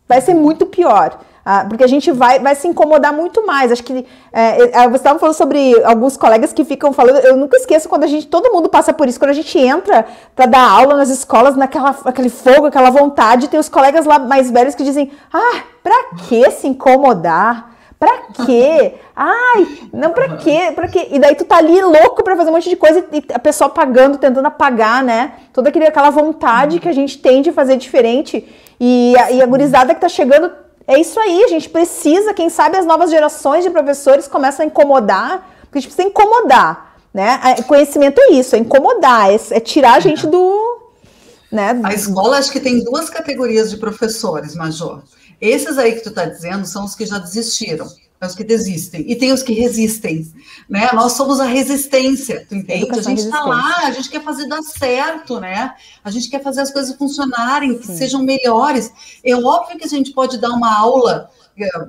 Vai 0.08 0.22
ser 0.22 0.34
muito 0.34 0.66
pior. 0.66 1.20
Uh, 1.46 1.68
porque 1.68 1.84
a 1.84 1.88
gente 1.88 2.10
vai, 2.10 2.40
vai 2.40 2.56
se 2.56 2.66
incomodar 2.70 3.12
muito 3.12 3.46
mais. 3.46 3.70
Acho 3.70 3.84
que 3.84 4.06
é, 4.32 4.82
é, 4.84 4.88
você 4.88 4.96
estava 4.96 5.20
falando 5.20 5.36
sobre 5.36 5.84
alguns 5.84 6.16
colegas 6.16 6.54
que 6.54 6.64
ficam 6.64 6.94
falando. 6.94 7.18
Eu 7.18 7.36
nunca 7.36 7.58
esqueço 7.58 7.90
quando 7.90 8.06
a 8.06 8.08
gente, 8.08 8.28
todo 8.28 8.54
mundo 8.54 8.70
passa 8.70 8.94
por 8.94 9.10
isso, 9.10 9.20
quando 9.20 9.32
a 9.32 9.34
gente 9.34 9.60
entra 9.60 10.06
para 10.34 10.46
dar 10.46 10.70
aula 10.70 10.96
nas 10.96 11.10
escolas, 11.10 11.58
naquela 11.58 11.94
aquele 12.06 12.30
fogo, 12.30 12.68
aquela 12.68 12.90
vontade, 12.90 13.50
tem 13.50 13.60
os 13.60 13.68
colegas 13.68 14.06
lá 14.06 14.20
mais 14.20 14.50
velhos 14.50 14.74
que 14.74 14.86
dizem: 14.86 15.12
Ah, 15.34 15.64
para 15.84 16.16
que 16.28 16.50
se 16.52 16.66
incomodar? 16.66 17.73
Pra 18.04 18.46
quê? 18.46 18.96
Ai, 19.16 19.90
não 19.94 20.12
pra 20.12 20.36
quê? 20.36 20.74
Pra 20.76 20.90
quê? 20.90 21.08
E 21.10 21.20
daí 21.20 21.36
tu 21.36 21.46
tá 21.46 21.58
ali 21.58 21.82
louco 21.82 22.22
pra 22.22 22.36
fazer 22.36 22.50
um 22.50 22.54
monte 22.54 22.70
de 22.70 22.76
coisa 22.76 23.06
e 23.14 23.24
a 23.34 23.40
pessoa 23.40 23.70
pagando, 23.70 24.18
tentando 24.18 24.46
apagar, 24.46 25.02
né? 25.02 25.36
Toda 25.54 25.70
aquela 25.70 26.10
vontade 26.10 26.82
que 26.82 26.90
a 26.90 26.92
gente 26.92 27.18
tem 27.18 27.42
de 27.42 27.54
fazer 27.54 27.78
diferente. 27.78 28.46
E 28.78 29.16
a, 29.18 29.32
e 29.32 29.42
a 29.42 29.46
gurizada 29.46 29.96
que 29.96 30.02
tá 30.02 30.10
chegando, 30.10 30.52
é 30.86 31.00
isso 31.00 31.18
aí, 31.18 31.46
a 31.46 31.48
gente 31.48 31.70
precisa, 31.70 32.34
quem 32.34 32.50
sabe 32.50 32.78
as 32.78 32.86
novas 32.86 33.10
gerações 33.10 33.64
de 33.64 33.70
professores 33.70 34.28
começam 34.28 34.66
a 34.66 34.68
incomodar, 34.68 35.50
porque 35.62 35.78
a 35.78 35.82
gente 35.82 35.94
precisa 35.94 36.10
incomodar, 36.10 36.98
né? 37.14 37.40
Conhecimento 37.66 38.20
é 38.20 38.34
isso, 38.34 38.54
é 38.54 38.60
incomodar, 38.60 39.32
é, 39.32 39.40
é 39.52 39.60
tirar 39.62 39.94
a 39.94 40.00
gente 40.02 40.28
do... 40.28 40.82
Né? 41.50 41.80
A 41.84 41.94
escola 41.94 42.38
acho 42.38 42.52
que 42.52 42.60
tem 42.60 42.84
duas 42.84 43.10
categorias 43.10 43.70
de 43.70 43.78
professores, 43.78 44.56
Major. 44.56 45.04
Esses 45.44 45.78
aí 45.78 45.92
que 45.92 46.00
tu 46.00 46.08
está 46.08 46.24
dizendo 46.24 46.66
são 46.66 46.86
os 46.86 46.96
que 46.96 47.06
já 47.06 47.18
desistiram, 47.18 47.86
é 48.22 48.26
os 48.26 48.34
que 48.34 48.46
desistem. 48.46 49.04
E 49.12 49.14
tem 49.14 49.34
os 49.34 49.44
que 49.44 49.52
resistem, 49.52 50.32
né? 50.70 50.90
Nós 50.94 51.12
somos 51.12 51.42
a 51.42 51.46
resistência, 51.46 52.46
tu 52.48 52.56
entende? 52.56 52.86
Educação 52.86 53.12
a 53.12 53.16
gente 53.16 53.26
está 53.26 53.44
lá, 53.44 53.76
a 53.80 53.92
gente 53.92 54.10
quer 54.10 54.24
fazer 54.24 54.48
dar 54.48 54.62
certo, 54.62 55.42
né? 55.42 55.76
A 56.02 56.10
gente 56.10 56.30
quer 56.30 56.42
fazer 56.42 56.62
as 56.62 56.72
coisas 56.72 56.96
funcionarem, 56.96 57.78
que 57.78 57.88
Sim. 57.88 57.98
sejam 57.98 58.24
melhores. 58.24 58.90
É 59.22 59.36
óbvio 59.36 59.78
que 59.78 59.84
a 59.84 59.90
gente 59.90 60.12
pode 60.12 60.38
dar 60.38 60.52
uma 60.52 60.74
aula 60.74 61.30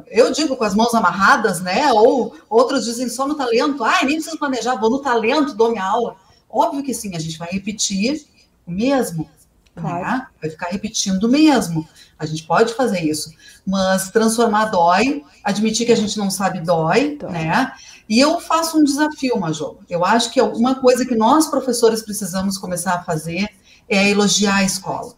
eu 0.08 0.30
digo 0.30 0.56
com 0.56 0.64
as 0.64 0.74
mãos 0.74 0.92
amarradas, 0.94 1.60
né? 1.60 1.90
Ou 1.92 2.34
outros 2.50 2.84
dizem 2.84 3.08
só 3.08 3.26
no 3.26 3.34
talento. 3.34 3.82
Ah, 3.82 4.04
nem 4.04 4.16
preciso 4.16 4.38
planejar, 4.38 4.76
vou 4.76 4.90
no 4.90 4.98
talento, 4.98 5.54
dou 5.54 5.70
minha 5.70 5.84
aula. 5.84 6.16
Óbvio 6.50 6.82
que 6.82 6.92
sim, 6.92 7.16
a 7.16 7.18
gente 7.18 7.38
vai 7.38 7.48
repetir 7.50 8.26
o 8.66 8.70
mesmo. 8.70 9.26
Claro. 9.74 10.04
Né? 10.04 10.26
Vai 10.40 10.50
ficar 10.50 10.68
repetindo 10.68 11.24
o 11.24 11.28
mesmo. 11.28 11.86
A 12.18 12.26
gente 12.26 12.44
pode 12.44 12.74
fazer 12.74 13.00
isso, 13.00 13.30
mas 13.66 14.10
transformar 14.10 14.66
dói, 14.66 15.24
admitir 15.42 15.84
que 15.86 15.92
a 15.92 15.96
gente 15.96 16.16
não 16.16 16.30
sabe 16.30 16.60
dói, 16.60 17.16
dói. 17.16 17.32
né? 17.32 17.72
E 18.08 18.20
eu 18.20 18.40
faço 18.40 18.78
um 18.78 18.84
desafio, 18.84 19.38
Major. 19.38 19.78
Eu 19.88 20.04
acho 20.04 20.30
que 20.30 20.40
uma 20.40 20.76
coisa 20.76 21.04
que 21.04 21.16
nós, 21.16 21.46
professores, 21.46 22.02
precisamos 22.02 22.56
começar 22.58 22.94
a 22.94 23.02
fazer 23.02 23.48
é 23.88 24.08
elogiar 24.08 24.56
a 24.56 24.64
escola. 24.64 25.14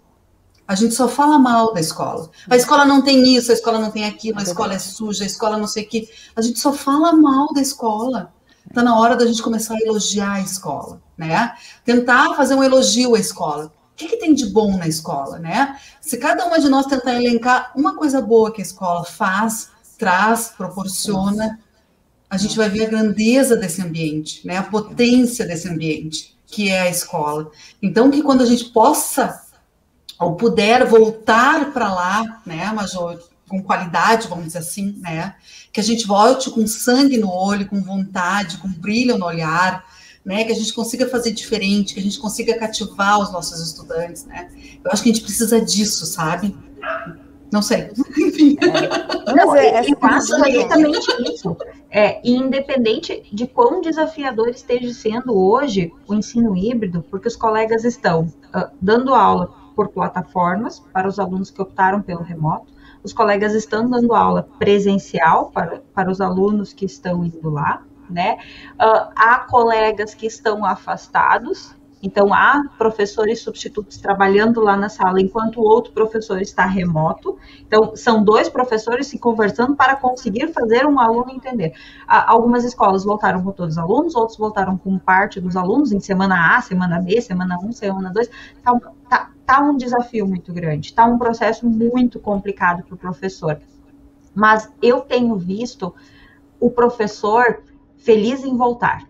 A 0.69 0.75
gente 0.75 0.95
só 0.95 1.09
fala 1.09 1.39
mal 1.39 1.73
da 1.73 1.81
escola. 1.81 2.29
A 2.51 2.57
escola 2.57 2.85
não 2.85 3.01
tem 3.03 3.37
isso, 3.37 3.53
a 3.53 3.55
escola 3.55 3.79
não 3.79 3.91
tem 3.91 4.05
aquilo, 4.05 4.41
a 4.41 4.43
escola 4.43 4.75
é 4.75 4.79
suja, 4.79 5.23
a 5.23 5.27
escola 5.27 5.57
não 5.57 5.69
sei 5.69 5.85
o 5.85 5.89
quê. 5.89 6.09
A 6.35 6.43
gente 6.43 6.59
só 6.59 6.73
fala 6.73 7.13
mal 7.13 7.53
da 7.53 7.61
escola. 7.61 8.33
Está 8.69 8.83
na 8.83 8.99
hora 8.99 9.15
da 9.15 9.25
gente 9.27 9.43
começar 9.43 9.75
a 9.75 9.81
elogiar 9.81 10.33
a 10.33 10.41
escola, 10.41 11.01
né? 11.17 11.55
Tentar 11.85 12.35
fazer 12.35 12.57
um 12.57 12.65
elogio 12.65 13.15
à 13.15 13.19
escola. 13.21 13.73
O 13.97 13.99
que, 13.99 14.09
que, 14.09 14.19
tem 14.19 14.35
de 14.35 14.45
bom 14.45 14.77
na 14.77 14.87
escola, 14.87 15.39
né? 15.39 15.81
Se 16.03 16.19
cada 16.19 16.45
uma 16.45 16.61
de 16.61 16.69
nós 16.69 16.85
tentar 16.85 17.15
elencar 17.15 17.73
uma 17.75 17.97
coisa 17.97 18.21
boa 18.21 18.53
que 18.53 18.61
a 18.61 18.65
escola 18.65 19.05
faz, 19.05 19.71
traz, 19.97 20.53
proporciona, 20.55 21.59
a 22.29 22.37
gente 22.37 22.59
vai 22.59 22.69
ver 22.69 22.85
a 22.85 22.91
grandeza 22.91 23.57
desse 23.57 23.81
ambiente, 23.81 24.47
né? 24.47 24.59
A 24.59 24.63
potência 24.63 25.47
desse 25.47 25.67
ambiente, 25.67 26.37
que 26.47 26.69
é 26.69 26.83
a 26.83 26.91
escola. 26.91 27.51
Então, 27.81 28.11
que 28.11 28.23
quando 28.23 28.43
a 28.43 28.47
gente 28.47 28.67
possa 28.67 29.43
ou 30.21 30.37
puder 30.37 30.85
voltar 30.85 31.73
para 31.73 31.91
lá, 31.91 32.43
né, 32.45 32.71
Major, 32.75 33.19
com 33.49 33.63
qualidade, 33.63 34.29
vamos 34.29 34.45
dizer 34.45 34.59
assim, 34.59 34.99
né? 35.01 35.37
Que 35.73 35.81
a 35.81 35.83
gente 35.83 36.07
volte 36.07 36.51
com 36.51 36.67
sangue 36.67 37.17
no 37.17 37.33
olho, 37.33 37.67
com 37.67 37.81
vontade, 37.83 38.59
com 38.59 38.69
brilho 38.69 39.17
no 39.17 39.25
olhar, 39.25 39.87
né, 40.27 40.43
que 40.43 40.51
a 40.51 40.55
gente 40.57 40.75
consiga 40.75 41.09
fazer 41.09 41.31
diferente, 41.31 41.95
que 41.95 42.01
a 42.01 42.03
gente 42.03 42.19
consiga 42.19 42.59
cativar 42.59 43.21
os 43.21 43.31
nossos 43.31 43.61
estudantes, 43.61 44.25
né? 44.25 44.51
Eu 44.85 44.91
acho 44.91 45.01
que 45.01 45.09
a 45.09 45.13
gente 45.13 45.23
precisa 45.23 45.61
disso, 45.61 46.05
sabe? 46.05 46.53
Não 47.53 47.63
sei. 47.63 47.93
Enfim. 48.19 48.57
É. 48.61 49.33
Não, 49.33 49.55
é, 49.55 49.83
eu 49.89 49.97
acho 50.03 50.35
exatamente 50.49 51.33
isso. 51.33 51.57
É, 51.89 52.21
independente 52.29 53.23
de 53.33 53.47
quão 53.47 53.81
desafiador 53.81 54.49
esteja 54.49 54.93
sendo 54.93 55.33
hoje 55.33 55.93
o 56.09 56.15
ensino 56.15 56.57
híbrido, 56.57 57.05
porque 57.09 57.29
os 57.29 57.37
colegas 57.37 57.85
estão 57.85 58.23
uh, 58.53 58.69
dando 58.83 59.15
aula 59.15 59.55
por 59.77 59.91
plataformas 59.91 60.81
para 60.93 61.07
os 61.07 61.21
alunos 61.21 61.53
que 61.53 61.63
optaram 61.63 62.03
pelo 62.03 62.25
remoto, 62.25 62.73
os 63.05 63.13
colegas 63.13 63.55
estão 63.55 63.89
dando 63.89 64.13
aula 64.13 64.49
presencial 64.59 65.53
para, 65.53 65.83
para 65.95 66.11
os 66.11 66.21
alunos 66.21 66.73
que 66.73 66.85
estão 66.85 67.25
indo 67.25 67.49
lá, 67.49 67.85
né? 68.11 68.39
Uh, 68.75 69.11
há 69.15 69.47
colegas 69.49 70.15
que 70.15 70.27
estão 70.27 70.65
afastados, 70.65 71.75
então 72.03 72.33
há 72.33 72.63
professores 72.77 73.41
substitutos 73.41 73.97
trabalhando 73.97 74.61
lá 74.61 74.77
na 74.77 74.89
sala 74.89 75.21
enquanto 75.21 75.61
o 75.61 75.65
outro 75.65 75.93
professor 75.93 76.41
está 76.41 76.65
remoto. 76.67 77.39
Então 77.67 77.97
são 77.97 78.23
dois 78.23 78.49
professores 78.49 79.07
se 79.07 79.19
conversando 79.19 79.75
para 79.75 79.97
conseguir 79.97 80.53
fazer 80.53 80.87
um 80.87 81.01
aluno 81.01 81.31
entender. 81.31 81.71
Uh, 82.03 82.23
algumas 82.27 82.65
escolas 82.65 83.05
voltaram 83.05 83.43
com 83.43 83.51
todos 83.51 83.75
os 83.75 83.79
alunos, 83.79 84.15
outros 84.15 84.39
voltaram 84.39 84.77
com 84.77 84.99
parte 84.99 85.41
dos 85.41 85.57
alunos 85.57 85.91
em 85.91 86.01
semana 86.01 86.57
A, 86.57 86.61
semana 86.61 87.01
B, 87.01 87.21
semana 87.21 87.59
1, 87.63 87.73
semana 87.73 88.13
2. 88.13 88.31
Tá, 88.63 88.79
tá, 89.09 89.31
tá 89.45 89.61
um 89.61 89.77
desafio 89.77 90.27
muito 90.27 90.53
grande, 90.53 90.93
tá 90.93 91.07
um 91.07 91.19
processo 91.19 91.67
muito 91.67 92.21
complicado 92.21 92.85
para 92.85 92.95
o 92.95 92.99
professor. 92.99 93.59
Mas 94.35 94.71
eu 94.83 95.01
tenho 95.01 95.35
visto 95.37 95.95
o 96.61 96.71
professor 96.71 97.63
feliz 98.07 98.45
em 98.45 98.57
voltar. 98.57 99.03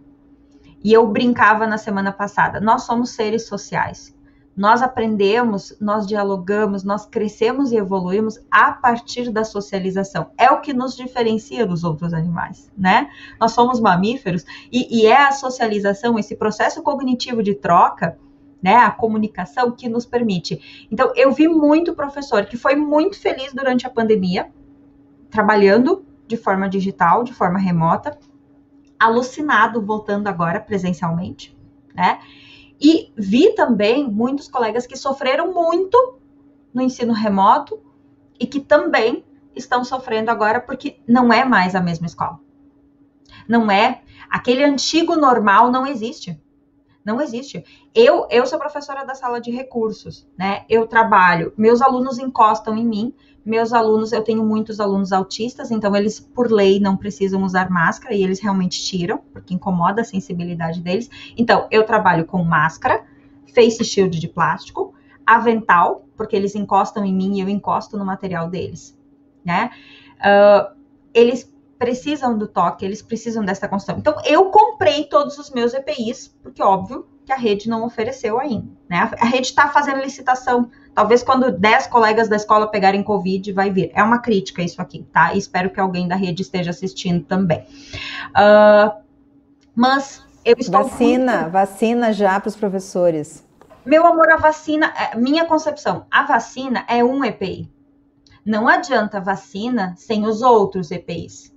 E 0.82 0.90
eu 0.90 1.06
brincava 1.06 1.66
na 1.66 1.77
semana 1.77 2.10
passada, 2.10 2.60
nós 2.60 2.85
somos 2.85 3.10
seres 3.10 3.47
sociais. 3.47 4.16
Nós 4.56 4.81
aprendemos, 4.81 5.77
nós 5.78 6.06
dialogamos, 6.06 6.82
nós 6.82 7.05
crescemos 7.05 7.73
e 7.73 7.77
evoluímos 7.77 8.40
a 8.51 8.73
partir 8.73 9.31
da 9.31 9.44
socialização. 9.44 10.31
É 10.39 10.51
o 10.51 10.62
que 10.62 10.73
nos 10.73 10.97
diferencia 10.97 11.66
dos 11.66 11.85
outros 11.85 12.14
animais, 12.14 12.73
né? 12.74 13.10
Nós 13.39 13.52
somos 13.52 13.78
mamíferos 13.78 14.47
e, 14.73 15.02
e 15.02 15.06
é 15.06 15.27
a 15.27 15.32
socialização, 15.32 16.18
esse 16.18 16.35
processo 16.35 16.82
cognitivo 16.82 17.43
de 17.43 17.55
troca, 17.55 18.18
né, 18.62 18.77
a 18.77 18.90
comunicação 18.90 19.73
que 19.73 19.90
nos 19.90 20.06
permite. 20.06 20.89
Então, 20.90 21.12
eu 21.14 21.32
vi 21.32 21.47
muito 21.47 21.94
professor 21.94 22.47
que 22.47 22.56
foi 22.56 22.74
muito 22.74 23.20
feliz 23.20 23.52
durante 23.52 23.86
a 23.86 23.90
pandemia, 23.90 24.51
trabalhando 25.28 26.06
de 26.27 26.39
forma 26.39 26.66
digital, 26.66 27.23
de 27.23 27.35
forma 27.35 27.59
remota, 27.59 28.18
alucinado 28.98 29.81
voltando 29.82 30.28
agora 30.28 30.60
presencialmente, 30.60 31.56
né? 31.94 32.20
E 32.81 33.12
vi 33.16 33.55
também 33.55 34.09
muitos 34.09 34.48
colegas 34.48 34.86
que 34.86 34.97
sofreram 34.97 35.52
muito 35.52 36.18
no 36.73 36.82
ensino 36.82 37.12
remoto 37.12 37.81
e 38.39 38.47
que 38.47 38.60
também 38.60 39.24
estão 39.55 39.82
sofrendo 39.82 40.31
agora 40.31 40.60
porque 40.60 41.01
não 41.09 41.32
é 41.32 41.44
mais 41.44 41.74
a 41.74 41.81
mesma 41.81 42.06
escola. 42.06 42.39
Não 43.48 43.70
é 43.70 44.02
aquele 44.28 44.62
antigo 44.64 45.16
normal 45.16 45.70
não 45.70 45.86
existe. 45.86 46.40
Não 47.05 47.20
existe. 47.20 47.64
Eu, 47.94 48.27
eu 48.31 48.44
sou 48.47 48.59
professora 48.59 49.05
da 49.05 49.14
sala 49.14 49.40
de 49.40 49.51
recursos, 49.51 50.28
né? 50.36 50.64
Eu 50.68 50.89
trabalho, 50.89 51.52
meus 51.56 51.81
alunos 51.81 52.18
encostam 52.18 52.77
em 52.77 52.85
mim, 52.85 53.14
meus 53.47 53.73
alunos, 53.73 54.12
eu 54.12 54.23
tenho 54.23 54.44
muitos 54.44 54.81
alunos 54.81 55.12
autistas, 55.12 55.70
então 55.70 55.94
eles, 55.94 56.18
por 56.18 56.51
lei, 56.51 56.81
não 56.81 56.97
precisam 56.97 57.44
usar 57.44 57.70
máscara 57.70 58.12
e 58.12 58.23
eles 58.23 58.40
realmente 58.40 58.82
tiram, 58.82 59.18
porque 59.32 59.55
incomoda 59.55 60.02
a 60.02 60.05
sensibilidade 60.05 60.81
deles. 60.81 61.09
Então, 61.36 61.68
eu 61.70 61.85
trabalho 61.85 62.27
com 62.27 62.43
máscara, 62.43 63.05
face 63.55 63.85
shield 63.85 64.18
de 64.18 64.27
plástico, 64.27 64.93
avental, 65.24 66.06
porque 66.16 66.35
eles 66.35 66.56
encostam 66.56 67.05
em 67.05 67.14
mim 67.14 67.36
e 67.36 67.40
eu 67.40 67.48
encosto 67.48 67.97
no 67.97 68.05
material 68.05 68.51
deles, 68.51 68.98
né? 69.44 69.70
Uh, 70.18 70.74
eles 71.14 71.55
precisam 71.78 72.36
do 72.36 72.48
toque, 72.48 72.85
eles 72.85 73.01
precisam 73.01 73.44
dessa 73.44 73.68
construção. 73.68 73.98
Então, 73.98 74.16
eu 74.24 74.47
comprei 74.51 75.05
todos 75.05 75.39
os 75.39 75.51
meus 75.51 75.73
EPIs, 75.73 76.28
porque 76.43 76.62
óbvio 76.62 77.06
que 77.24 77.32
a 77.32 77.36
rede 77.36 77.68
não 77.68 77.85
ofereceu 77.85 78.39
ainda, 78.40 78.68
né? 78.89 79.10
A 79.20 79.27
rede 79.27 79.48
está 79.48 79.68
fazendo 79.68 80.01
licitação. 80.01 80.70
Talvez 80.97 81.23
quando 81.23 81.52
10 81.52 81.89
colegas 81.89 82.27
da 82.27 82.36
escola 82.36 82.66
pegarem 82.66 83.02
Covid, 83.02 83.52
vai 83.52 83.70
vir. 83.70 83.90
É 83.94 84.02
uma 84.02 84.18
crítica 84.18 84.62
isso 84.62 84.81
aqui, 84.81 85.06
tá? 85.12 85.35
E 85.35 85.39
espero 85.39 85.68
que 85.68 85.78
alguém 85.78 86.09
da 86.09 86.16
rede 86.16 86.40
esteja 86.40 86.70
assistindo 86.70 87.23
também. 87.23 87.66
Uh, 88.31 88.98
mas 89.74 90.24
eu 90.43 90.56
estou. 90.59 90.85
Vacina, 90.85 91.40
muito... 91.40 91.52
vacina 91.52 92.12
já 92.14 92.40
para 92.40 92.48
os 92.48 92.56
professores. 92.56 93.47
Meu 93.85 94.06
amor, 94.06 94.32
a 94.32 94.39
vacina, 94.39 94.90
é, 94.97 95.14
minha 95.18 95.44
concepção, 95.44 96.06
a 96.10 96.23
vacina 96.23 96.86
é 96.89 97.05
um 97.05 97.23
EPI. 97.23 97.70
Não 98.43 98.66
adianta 98.66 99.20
vacina 99.20 99.93
sem 99.98 100.24
os 100.24 100.40
outros 100.40 100.90
EPIs. 100.90 101.55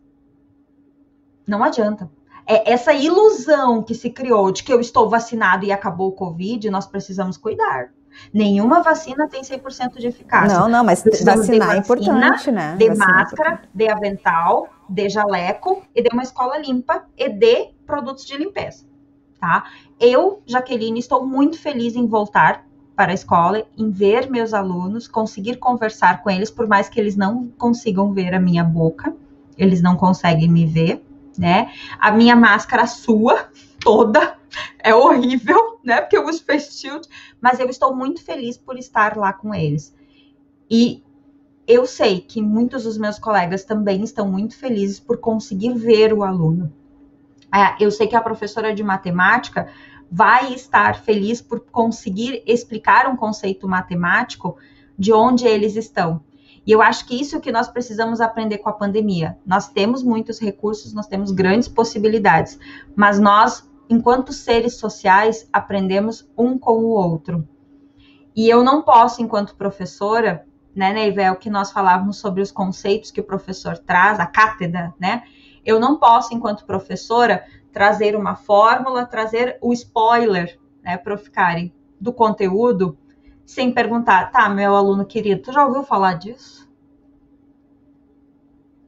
Não 1.48 1.64
adianta. 1.64 2.12
É 2.46 2.74
essa 2.74 2.92
ilusão 2.92 3.82
que 3.82 3.96
se 3.96 4.10
criou 4.10 4.52
de 4.52 4.66
que 4.66 4.74
eu 4.74 4.82
estou 4.82 5.10
vacinado 5.10 5.64
e 5.64 5.72
acabou 5.72 6.10
o 6.10 6.14
Covid, 6.14 6.70
nós 6.70 6.86
precisamos 6.86 7.38
cuidar. 7.38 7.94
Nenhuma 8.34 8.82
vacina 8.82 9.28
tem 9.28 9.42
100% 9.42 9.98
de 9.98 10.08
eficácia. 10.08 10.60
Não, 10.60 10.68
não, 10.68 10.84
mas 10.84 11.04
vacinar 11.24 11.76
é 11.76 11.78
importante, 11.78 12.52
né? 12.52 12.76
De 12.78 12.88
vacinar 12.88 13.10
é 13.10 13.14
máscara, 13.14 13.62
é 13.64 13.68
de 13.74 13.90
avental, 13.90 14.70
de 14.90 15.10
jaleco 15.10 15.84
e 15.96 16.02
de 16.02 16.10
uma 16.12 16.24
escola 16.24 16.58
limpa 16.58 17.04
e 17.18 17.30
de 17.30 17.70
produtos 17.86 18.26
de 18.26 18.38
limpeza, 18.38 18.86
tá? 19.40 19.66
Eu, 20.00 20.42
Jaqueline, 20.46 21.00
estou 21.00 21.26
muito 21.26 21.60
feliz 21.60 21.96
em 21.96 22.08
voltar 22.08 22.66
para 22.96 23.12
a 23.12 23.16
escola, 23.16 23.66
em 23.78 23.90
ver 23.90 24.30
meus 24.30 24.54
alunos, 24.54 25.08
conseguir 25.08 25.56
conversar 25.58 26.22
com 26.22 26.30
eles, 26.30 26.52
por 26.52 26.68
mais 26.68 26.90
que 26.90 27.00
eles 27.00 27.16
não 27.16 27.48
consigam 27.58 28.12
ver 28.12 28.34
a 28.34 28.40
minha 28.40 28.64
boca, 28.64 29.16
eles 29.58 29.82
não 29.82 29.96
conseguem 29.96 30.50
me 30.50 30.66
ver, 30.66 31.02
né? 31.38 31.72
A 32.00 32.12
minha 32.12 32.36
máscara 32.36 32.86
sua 32.86 33.49
toda 33.80 34.38
é 34.80 34.94
horrível, 34.94 35.80
né? 35.84 36.02
Porque 36.02 36.18
eu 36.18 36.26
uso 36.26 36.44
face 36.44 36.80
shield, 36.80 37.08
mas 37.42 37.60
eu 37.60 37.70
estou 37.70 37.96
muito 37.96 38.24
feliz 38.24 38.58
por 38.58 38.78
estar 38.78 39.18
lá 39.18 39.34
com 39.34 39.54
eles. 39.54 39.96
E 40.70 41.04
eu 41.68 41.86
sei 41.86 42.20
que 42.22 42.42
muitos 42.42 42.84
dos 42.84 42.98
meus 42.98 43.20
colegas 43.20 43.64
também 43.64 44.04
estão 44.04 44.28
muito 44.28 44.58
felizes 44.58 45.00
por 45.00 45.18
conseguir 45.18 45.74
ver 45.74 46.14
o 46.14 46.24
aluno. 46.24 46.74
É, 47.54 47.84
eu 47.84 47.92
sei 47.92 48.08
que 48.08 48.16
a 48.16 48.22
professora 48.22 48.74
de 48.74 48.84
matemática 48.84 49.70
vai 50.12 50.54
estar 50.54 51.00
feliz 51.02 51.42
por 51.42 51.60
conseguir 51.60 52.44
explicar 52.46 53.08
um 53.08 53.16
conceito 53.16 53.68
matemático 53.68 54.58
de 54.98 55.14
onde 55.14 55.48
eles 55.48 55.76
estão. 55.76 56.24
E 56.66 56.72
eu 56.72 56.82
acho 56.82 57.06
que 57.06 57.20
isso 57.20 57.36
é 57.36 57.38
o 57.38 57.42
que 57.42 57.52
nós 57.52 57.68
precisamos 57.68 58.22
aprender 58.22 58.60
com 58.60 58.70
a 58.70 58.74
pandemia. 58.74 59.38
Nós 59.46 59.68
temos 59.68 60.04
muitos 60.04 60.40
recursos, 60.40 60.94
nós 60.94 61.08
temos 61.08 61.32
grandes 61.32 61.68
possibilidades, 61.68 62.60
mas 62.96 63.20
nós, 63.20 63.70
enquanto 63.90 64.34
seres 64.34 64.76
sociais, 64.76 65.48
aprendemos 65.52 66.30
um 66.38 66.58
com 66.58 66.80
o 66.80 66.90
outro. 66.90 67.48
E 68.36 68.50
eu 68.50 68.64
não 68.64 68.82
posso, 68.82 69.22
enquanto 69.22 69.56
professora, 69.56 70.46
né, 70.76 70.94
Neiva, 70.94 71.22
é 71.22 71.36
que 71.36 71.50
nós 71.50 71.72
falávamos 71.72 72.18
sobre 72.18 72.42
os 72.42 72.52
conceitos 72.52 73.12
que 73.12 73.20
o 73.20 73.24
professor 73.24 73.78
traz, 73.78 74.20
a 74.20 74.26
cátedra, 74.26 74.94
né? 75.00 75.24
Eu 75.66 75.80
não 75.80 75.98
posso, 75.98 76.34
enquanto 76.34 76.66
professora, 76.66 77.44
trazer 77.72 78.16
uma 78.16 78.36
fórmula, 78.36 79.06
trazer 79.06 79.58
o 79.62 79.74
spoiler, 79.74 80.60
né, 80.84 80.98
para 80.98 81.18
ficarem 81.18 81.74
do 82.00 82.14
conteúdo, 82.14 82.98
sem 83.50 83.72
perguntar, 83.72 84.30
tá, 84.32 84.48
meu 84.48 84.76
aluno 84.76 85.04
querido, 85.04 85.42
tu 85.42 85.52
já 85.52 85.66
ouviu 85.66 85.82
falar 85.82 86.14
disso? 86.14 86.70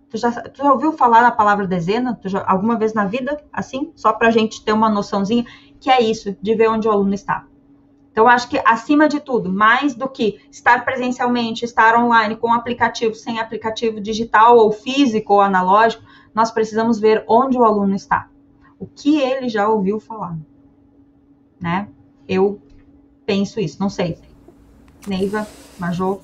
Tu 0.08 0.18
já, 0.18 0.32
tu 0.32 0.62
já 0.62 0.72
ouviu 0.72 0.94
falar 0.94 1.24
na 1.24 1.32
palavra 1.32 1.66
dezena? 1.66 2.20
Já, 2.26 2.44
alguma 2.46 2.78
vez 2.78 2.94
na 2.94 3.06
vida, 3.06 3.44
assim? 3.52 3.92
Só 3.96 4.14
para 4.14 4.28
a 4.28 4.32
gente 4.32 4.64
ter 4.64 4.72
uma 4.72 4.88
noçãozinha, 4.88 5.46
que 5.80 5.90
é 5.90 6.00
isso, 6.04 6.38
de 6.40 6.54
ver 6.54 6.70
onde 6.70 6.88
o 6.88 6.92
aluno 6.92 7.16
está. 7.16 7.48
Então, 8.12 8.28
acho 8.28 8.48
que, 8.48 8.62
acima 8.64 9.10
de 9.10 9.20
tudo, 9.20 9.52
mais 9.52 9.96
do 9.96 10.08
que 10.08 10.40
estar 10.52 10.86
presencialmente, 10.86 11.66
estar 11.66 11.98
online 11.98 12.36
com 12.36 12.54
aplicativo, 12.54 13.16
sem 13.16 13.40
aplicativo 13.40 14.00
digital 14.00 14.58
ou 14.58 14.72
físico 14.72 15.34
ou 15.34 15.42
analógico, 15.42 16.04
nós 16.36 16.52
precisamos 16.52 17.00
ver 17.00 17.26
onde 17.28 17.58
o 17.58 17.64
aluno 17.64 17.96
está 17.96 18.30
o 18.78 18.86
que 18.86 19.20
ele 19.20 19.50
já 19.50 19.68
ouviu 19.68 20.00
falar, 20.00 20.38
né? 21.60 21.88
Eu 22.28 22.60
penso 23.28 23.60
isso, 23.60 23.80
não 23.80 23.90
sei. 23.90 24.31
Neiva, 25.08 25.48
Major. 25.80 26.20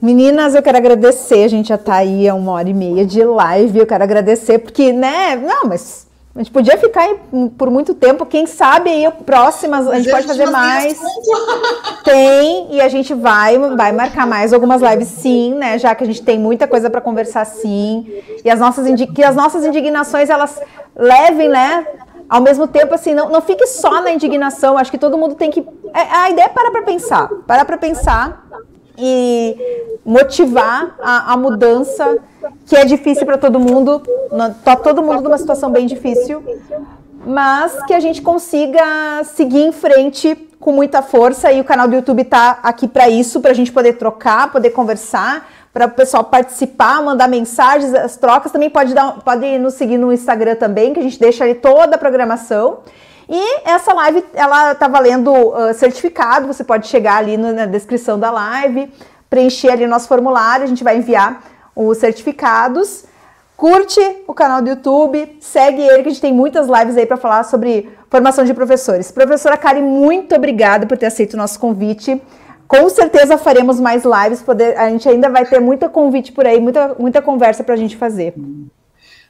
Meninas, 0.00 0.54
eu 0.54 0.62
quero 0.62 0.76
agradecer, 0.76 1.44
a 1.44 1.48
gente 1.48 1.68
já 1.68 1.78
tá 1.78 1.96
aí 1.96 2.28
a 2.28 2.34
uma 2.34 2.52
hora 2.52 2.68
e 2.68 2.74
meia 2.74 3.04
de 3.04 3.24
live, 3.24 3.78
eu 3.78 3.86
quero 3.86 4.04
agradecer, 4.04 4.58
porque, 4.58 4.92
né, 4.92 5.36
não, 5.36 5.64
mas 5.64 6.06
a 6.34 6.38
gente 6.38 6.50
podia 6.50 6.76
ficar 6.76 7.02
aí 7.02 7.16
por 7.56 7.70
muito 7.70 7.94
tempo, 7.94 8.26
quem 8.26 8.46
sabe 8.46 8.90
aí 8.90 9.10
próximas, 9.24 9.88
a 9.88 9.96
gente 9.96 10.10
pode 10.10 10.26
fazer 10.26 10.50
mais. 10.50 11.00
Tem, 12.04 12.74
e 12.74 12.80
a 12.80 12.88
gente 12.88 13.14
vai, 13.14 13.58
vai 13.58 13.90
marcar 13.90 14.26
mais 14.26 14.52
algumas 14.52 14.82
lives 14.82 15.08
sim, 15.08 15.54
né, 15.54 15.78
já 15.78 15.94
que 15.94 16.04
a 16.04 16.06
gente 16.06 16.22
tem 16.22 16.38
muita 16.38 16.68
coisa 16.68 16.90
para 16.90 17.00
conversar 17.00 17.46
sim, 17.46 18.06
e 18.44 18.50
as 18.50 18.60
nossas, 18.60 18.86
que 19.14 19.24
as 19.24 19.34
nossas 19.34 19.64
indignações, 19.64 20.28
elas 20.28 20.60
levem, 20.94 21.48
né? 21.48 21.86
Ao 22.28 22.40
mesmo 22.40 22.66
tempo, 22.66 22.94
assim, 22.94 23.14
não, 23.14 23.28
não 23.30 23.40
fique 23.40 23.66
só 23.66 24.02
na 24.02 24.10
indignação. 24.10 24.76
Acho 24.76 24.90
que 24.90 24.98
todo 24.98 25.16
mundo 25.16 25.34
tem 25.34 25.50
que. 25.50 25.60
É, 25.94 26.00
a 26.00 26.30
ideia 26.30 26.46
é 26.46 26.48
parar 26.48 26.70
para 26.70 26.82
pensar. 26.82 27.28
Parar 27.46 27.64
para 27.64 27.78
pensar 27.78 28.46
e 28.98 29.56
motivar 30.04 30.96
a, 31.00 31.32
a, 31.32 31.36
mudança, 31.36 32.18
que 32.64 32.76
é 32.76 32.84
difícil 32.84 33.26
para 33.26 33.38
todo 33.38 33.60
mundo. 33.60 34.02
Tá 34.64 34.74
todo 34.76 35.02
mundo 35.02 35.22
numa 35.22 35.38
situação 35.38 35.70
bem 35.70 35.86
difícil. 35.86 36.42
Mas 37.24 37.82
que 37.84 37.94
a 37.94 38.00
gente 38.00 38.22
consiga 38.22 39.22
seguir 39.24 39.62
em 39.62 39.72
frente 39.72 40.34
com 40.58 40.72
muita 40.72 41.02
força. 41.02 41.52
E 41.52 41.60
o 41.60 41.64
canal 41.64 41.86
do 41.86 41.94
YouTube 41.94 42.22
está 42.22 42.58
aqui 42.62 42.88
para 42.88 43.08
isso, 43.08 43.40
para 43.40 43.52
a 43.52 43.54
gente 43.54 43.70
poder 43.70 43.94
trocar, 43.94 44.50
poder 44.50 44.70
conversar 44.70 45.48
para 45.76 45.88
o 45.88 45.90
pessoal 45.90 46.24
participar, 46.24 47.02
mandar 47.02 47.28
mensagens, 47.28 47.92
as 47.92 48.16
trocas. 48.16 48.50
Também 48.50 48.70
pode, 48.70 48.94
dar, 48.94 49.20
pode 49.22 49.58
nos 49.58 49.74
seguir 49.74 49.98
no 49.98 50.10
Instagram 50.10 50.54
também, 50.54 50.94
que 50.94 51.00
a 51.00 51.02
gente 51.02 51.20
deixa 51.20 51.44
ali 51.44 51.54
toda 51.54 51.96
a 51.96 51.98
programação. 51.98 52.78
E 53.28 53.60
essa 53.62 53.92
live, 53.92 54.24
ela 54.32 54.74
tá 54.74 54.88
valendo 54.88 55.30
uh, 55.30 55.74
certificado, 55.74 56.46
você 56.46 56.64
pode 56.64 56.86
chegar 56.86 57.16
ali 57.18 57.36
no, 57.36 57.52
na 57.52 57.66
descrição 57.66 58.18
da 58.18 58.30
live, 58.30 58.90
preencher 59.28 59.68
ali 59.68 59.86
nosso 59.86 60.08
formulário, 60.08 60.64
a 60.64 60.66
gente 60.66 60.82
vai 60.82 60.96
enviar 60.96 61.42
os 61.74 61.98
certificados. 61.98 63.04
Curte 63.54 64.00
o 64.26 64.32
canal 64.32 64.62
do 64.62 64.70
YouTube, 64.70 65.36
segue 65.42 65.82
ele, 65.82 66.02
que 66.04 66.08
a 66.08 66.12
gente 66.12 66.22
tem 66.22 66.32
muitas 66.32 66.68
lives 66.68 66.96
aí 66.96 67.04
para 67.04 67.18
falar 67.18 67.44
sobre 67.44 67.86
formação 68.08 68.46
de 68.46 68.54
professores. 68.54 69.12
Professora 69.12 69.58
Kari, 69.58 69.82
muito 69.82 70.34
obrigada 70.34 70.86
por 70.86 70.96
ter 70.96 71.04
aceito 71.04 71.34
o 71.34 71.36
nosso 71.36 71.60
convite. 71.60 72.18
Com 72.66 72.88
certeza 72.88 73.38
faremos 73.38 73.78
mais 73.78 74.02
lives, 74.04 74.42
poder, 74.42 74.76
a 74.76 74.88
gente 74.90 75.08
ainda 75.08 75.30
vai 75.30 75.46
ter 75.46 75.60
muita 75.60 75.88
convite 75.88 76.32
por 76.32 76.46
aí, 76.46 76.60
muita, 76.60 76.94
muita 76.98 77.22
conversa 77.22 77.62
para 77.62 77.74
a 77.74 77.76
gente 77.76 77.96
fazer. 77.96 78.34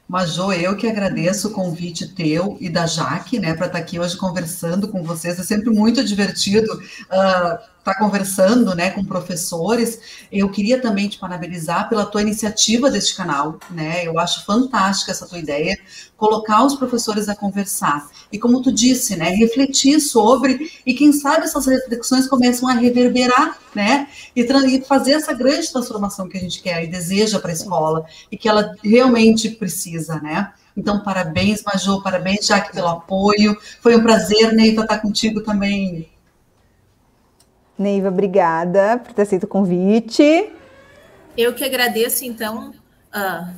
Mas, 0.07 0.33
Jo, 0.33 0.53
eu 0.53 0.77
que 0.77 0.87
agradeço 0.87 1.49
o 1.49 1.51
convite 1.51 2.07
teu 2.07 2.57
e 2.61 2.69
da 2.69 2.85
Jaque, 2.87 3.39
né, 3.39 3.53
para 3.53 3.65
estar 3.65 3.77
tá 3.77 3.83
aqui 3.83 3.99
hoje 3.99 4.15
conversando 4.15 4.87
com 4.87 5.03
vocês. 5.03 5.37
É 5.37 5.43
sempre 5.43 5.69
muito 5.69 6.03
divertido 6.03 6.73
uh, 6.73 7.57
está 7.89 7.95
conversando 7.97 8.75
né, 8.75 8.89
com 8.89 9.03
professores, 9.03 9.99
eu 10.29 10.49
queria 10.49 10.81
também 10.81 11.07
te 11.07 11.17
parabenizar 11.17 11.87
pela 11.87 12.05
tua 12.05 12.21
iniciativa 12.21 12.91
deste 12.91 13.15
canal, 13.15 13.57
né? 13.71 14.05
Eu 14.05 14.19
acho 14.19 14.45
fantástica 14.45 15.11
essa 15.11 15.25
tua 15.25 15.39
ideia, 15.39 15.77
colocar 16.17 16.65
os 16.65 16.75
professores 16.75 17.29
a 17.29 17.35
conversar. 17.35 18.09
E 18.31 18.37
como 18.37 18.61
tu 18.61 18.71
disse, 18.71 19.15
né, 19.15 19.29
refletir 19.29 20.01
sobre, 20.01 20.69
e 20.85 20.93
quem 20.93 21.13
sabe 21.13 21.45
essas 21.45 21.65
reflexões 21.65 22.27
começam 22.27 22.67
a 22.67 22.73
reverberar, 22.73 23.57
né? 23.73 24.07
E, 24.35 24.41
e 24.41 24.81
fazer 24.81 25.13
essa 25.13 25.33
grande 25.33 25.71
transformação 25.71 26.27
que 26.27 26.37
a 26.37 26.41
gente 26.41 26.61
quer 26.61 26.83
e 26.83 26.87
deseja 26.87 27.39
para 27.39 27.51
a 27.51 27.53
escola, 27.53 28.05
e 28.29 28.37
que 28.37 28.49
ela 28.49 28.75
realmente 28.83 29.49
precisa, 29.49 30.19
né? 30.19 30.51
Então, 30.75 31.01
parabéns, 31.01 31.63
Majô, 31.63 32.03
parabéns, 32.03 32.45
Jaque, 32.45 32.71
pelo 32.71 32.87
apoio. 32.87 33.57
Foi 33.81 33.95
um 33.95 34.03
prazer, 34.03 34.53
Neiva, 34.53 34.83
estar 34.83 34.99
contigo 34.99 35.41
também 35.41 36.07
Neiva, 37.77 38.09
obrigada 38.09 38.97
por 38.97 39.13
ter 39.13 39.21
aceito 39.21 39.43
o 39.43 39.47
convite. 39.47 40.49
Eu 41.37 41.53
que 41.53 41.63
agradeço, 41.63 42.25
então, 42.25 42.73
uh, 43.13 43.53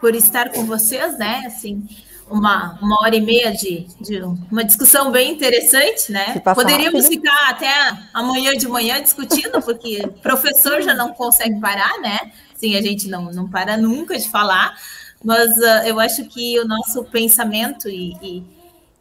por 0.00 0.14
estar 0.14 0.50
com 0.50 0.64
vocês, 0.64 1.18
né? 1.18 1.42
Assim, 1.46 1.86
uma, 2.30 2.78
uma 2.80 3.02
hora 3.02 3.14
e 3.14 3.20
meia 3.20 3.52
de, 3.52 3.86
de 4.00 4.22
uma 4.50 4.64
discussão 4.64 5.10
bem 5.10 5.32
interessante, 5.32 6.10
né? 6.10 6.40
Poderíamos 6.54 7.04
rápido. 7.04 7.20
ficar 7.20 7.50
até 7.50 7.68
amanhã 8.14 8.52
de 8.52 8.66
manhã 8.66 9.02
discutindo, 9.02 9.60
porque 9.60 10.08
professor 10.22 10.80
já 10.80 10.94
não 10.94 11.12
consegue 11.12 11.60
parar, 11.60 12.00
né? 12.00 12.32
Sim, 12.54 12.74
a 12.76 12.80
gente 12.80 13.08
não, 13.08 13.24
não 13.32 13.48
para 13.48 13.76
nunca 13.76 14.18
de 14.18 14.30
falar, 14.30 14.74
mas 15.22 15.50
uh, 15.58 15.86
eu 15.86 16.00
acho 16.00 16.24
que 16.24 16.58
o 16.58 16.64
nosso 16.64 17.04
pensamento 17.04 17.88
e, 17.88 18.16
e 18.22 18.44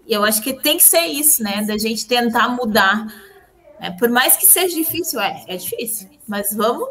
eu 0.08 0.26
acho 0.26 0.42
que 0.42 0.52
tem 0.52 0.76
que 0.76 0.84
ser 0.84 1.06
isso, 1.06 1.42
né? 1.42 1.64
Da 1.64 1.78
gente 1.78 2.06
tentar 2.06 2.50
mudar 2.50 3.08
é, 3.82 3.90
por 3.90 4.10
mais 4.10 4.38
que 4.38 4.46
seja 4.46 4.76
difícil, 4.76 5.20
é, 5.20 5.44
é 5.48 5.58
difícil. 5.58 6.08
Mas 6.28 6.54
vamos. 6.54 6.88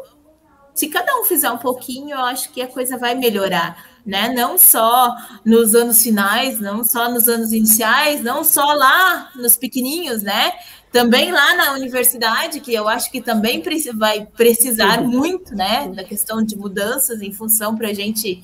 Se 0.73 0.89
cada 0.89 1.15
um 1.19 1.23
fizer 1.23 1.49
um 1.49 1.57
pouquinho, 1.57 2.11
eu 2.11 2.25
acho 2.25 2.51
que 2.51 2.61
a 2.61 2.67
coisa 2.67 2.97
vai 2.97 3.15
melhorar, 3.15 3.85
né? 4.05 4.29
Não 4.29 4.57
só 4.57 5.15
nos 5.45 5.73
anos 5.73 6.03
finais, 6.03 6.59
não 6.59 6.83
só 6.83 7.09
nos 7.09 7.29
anos 7.29 7.53
iniciais, 7.53 8.21
não 8.21 8.43
só 8.43 8.73
lá 8.73 9.31
nos 9.35 9.55
pequeninhos, 9.55 10.21
né? 10.21 10.51
Também 10.91 11.31
lá 11.31 11.55
na 11.55 11.73
universidade, 11.73 12.59
que 12.59 12.73
eu 12.73 12.89
acho 12.89 13.09
que 13.09 13.21
também 13.21 13.63
vai 13.95 14.25
precisar 14.25 15.01
muito, 15.01 15.55
né? 15.55 15.87
Da 15.89 16.03
questão 16.03 16.43
de 16.43 16.57
mudanças 16.57 17.21
em 17.21 17.31
função 17.31 17.77
para 17.77 17.87
a 17.87 17.93
gente 17.93 18.43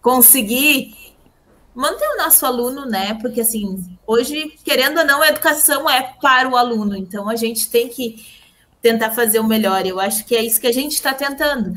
conseguir 0.00 0.94
manter 1.74 2.06
o 2.06 2.18
nosso 2.18 2.44
aluno, 2.44 2.86
né? 2.86 3.14
Porque 3.20 3.40
assim, 3.40 3.96
hoje, 4.06 4.56
querendo 4.64 4.98
ou 4.98 5.04
não, 5.04 5.22
a 5.22 5.28
educação 5.28 5.88
é 5.88 6.14
para 6.20 6.48
o 6.48 6.56
aluno, 6.56 6.96
então 6.96 7.28
a 7.28 7.36
gente 7.36 7.70
tem 7.70 7.88
que 7.88 8.24
tentar 8.80 9.10
fazer 9.10 9.38
o 9.38 9.46
melhor. 9.46 9.86
Eu 9.86 10.00
acho 10.00 10.24
que 10.24 10.34
é 10.34 10.42
isso 10.42 10.60
que 10.60 10.66
a 10.66 10.72
gente 10.72 10.92
está 10.92 11.14
tentando. 11.14 11.76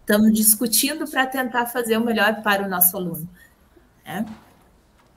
Estamos 0.00 0.32
discutindo 0.32 1.08
para 1.08 1.26
tentar 1.26 1.66
fazer 1.66 1.96
o 1.96 2.04
melhor 2.04 2.42
para 2.42 2.64
o 2.64 2.68
nosso 2.68 2.96
aluno. 2.96 3.28
É, 4.04 4.24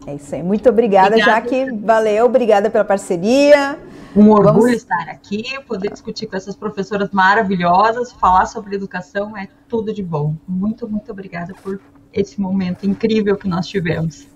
é 0.06 0.16
isso 0.16 0.36
aí. 0.36 0.44
Muito 0.44 0.70
obrigada, 0.70 1.16
obrigada. 1.16 1.50
Jaque. 1.50 1.72
Valeu, 1.78 2.26
obrigada 2.26 2.70
pela 2.70 2.86
parceria. 2.86 3.80
Um 4.16 4.30
orgulho 4.30 4.54
Vamos... 4.54 4.74
estar 4.74 5.10
aqui, 5.10 5.44
poder 5.68 5.92
discutir 5.92 6.28
com 6.28 6.36
essas 6.36 6.56
professoras 6.56 7.10
maravilhosas, 7.12 8.12
falar 8.12 8.46
sobre 8.46 8.76
educação 8.76 9.36
é 9.36 9.48
tudo 9.68 9.92
de 9.92 10.04
bom. 10.04 10.36
Muito, 10.48 10.88
muito 10.88 11.12
obrigada 11.12 11.56
por 11.64 11.80
esse 12.14 12.40
momento 12.40 12.86
incrível 12.86 13.36
que 13.36 13.48
nós 13.48 13.68
tivemos. 13.68 14.28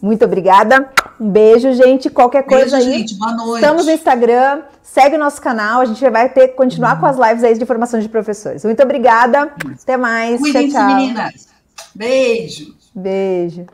Muito 0.00 0.24
obrigada. 0.24 0.88
Um 1.20 1.28
beijo, 1.28 1.72
gente. 1.74 2.08
Qualquer 2.08 2.44
coisa 2.44 2.76
beijo, 2.76 2.90
aí. 2.90 2.98
Gente, 2.98 3.14
boa 3.16 3.32
noite. 3.32 3.62
Estamos 3.62 3.86
no 3.86 3.92
Instagram. 3.92 4.62
Segue 4.82 5.16
o 5.16 5.18
nosso 5.18 5.40
canal. 5.42 5.82
A 5.82 5.84
gente 5.84 6.08
vai 6.08 6.28
ter 6.30 6.48
continuar 6.48 6.94
uhum. 6.94 7.00
com 7.00 7.06
as 7.06 7.18
lives 7.18 7.44
aí 7.44 7.58
de 7.58 7.66
formação 7.66 8.00
de 8.00 8.08
professores. 8.08 8.64
Muito 8.64 8.82
obrigada. 8.82 9.52
Até 9.82 9.96
mais. 9.96 10.40
Cuidem 10.40 10.68
tchau, 10.68 10.80
tchau. 10.80 10.96
meninas. 10.96 11.48
Beijo. 11.94 12.74
Beijo. 12.94 13.66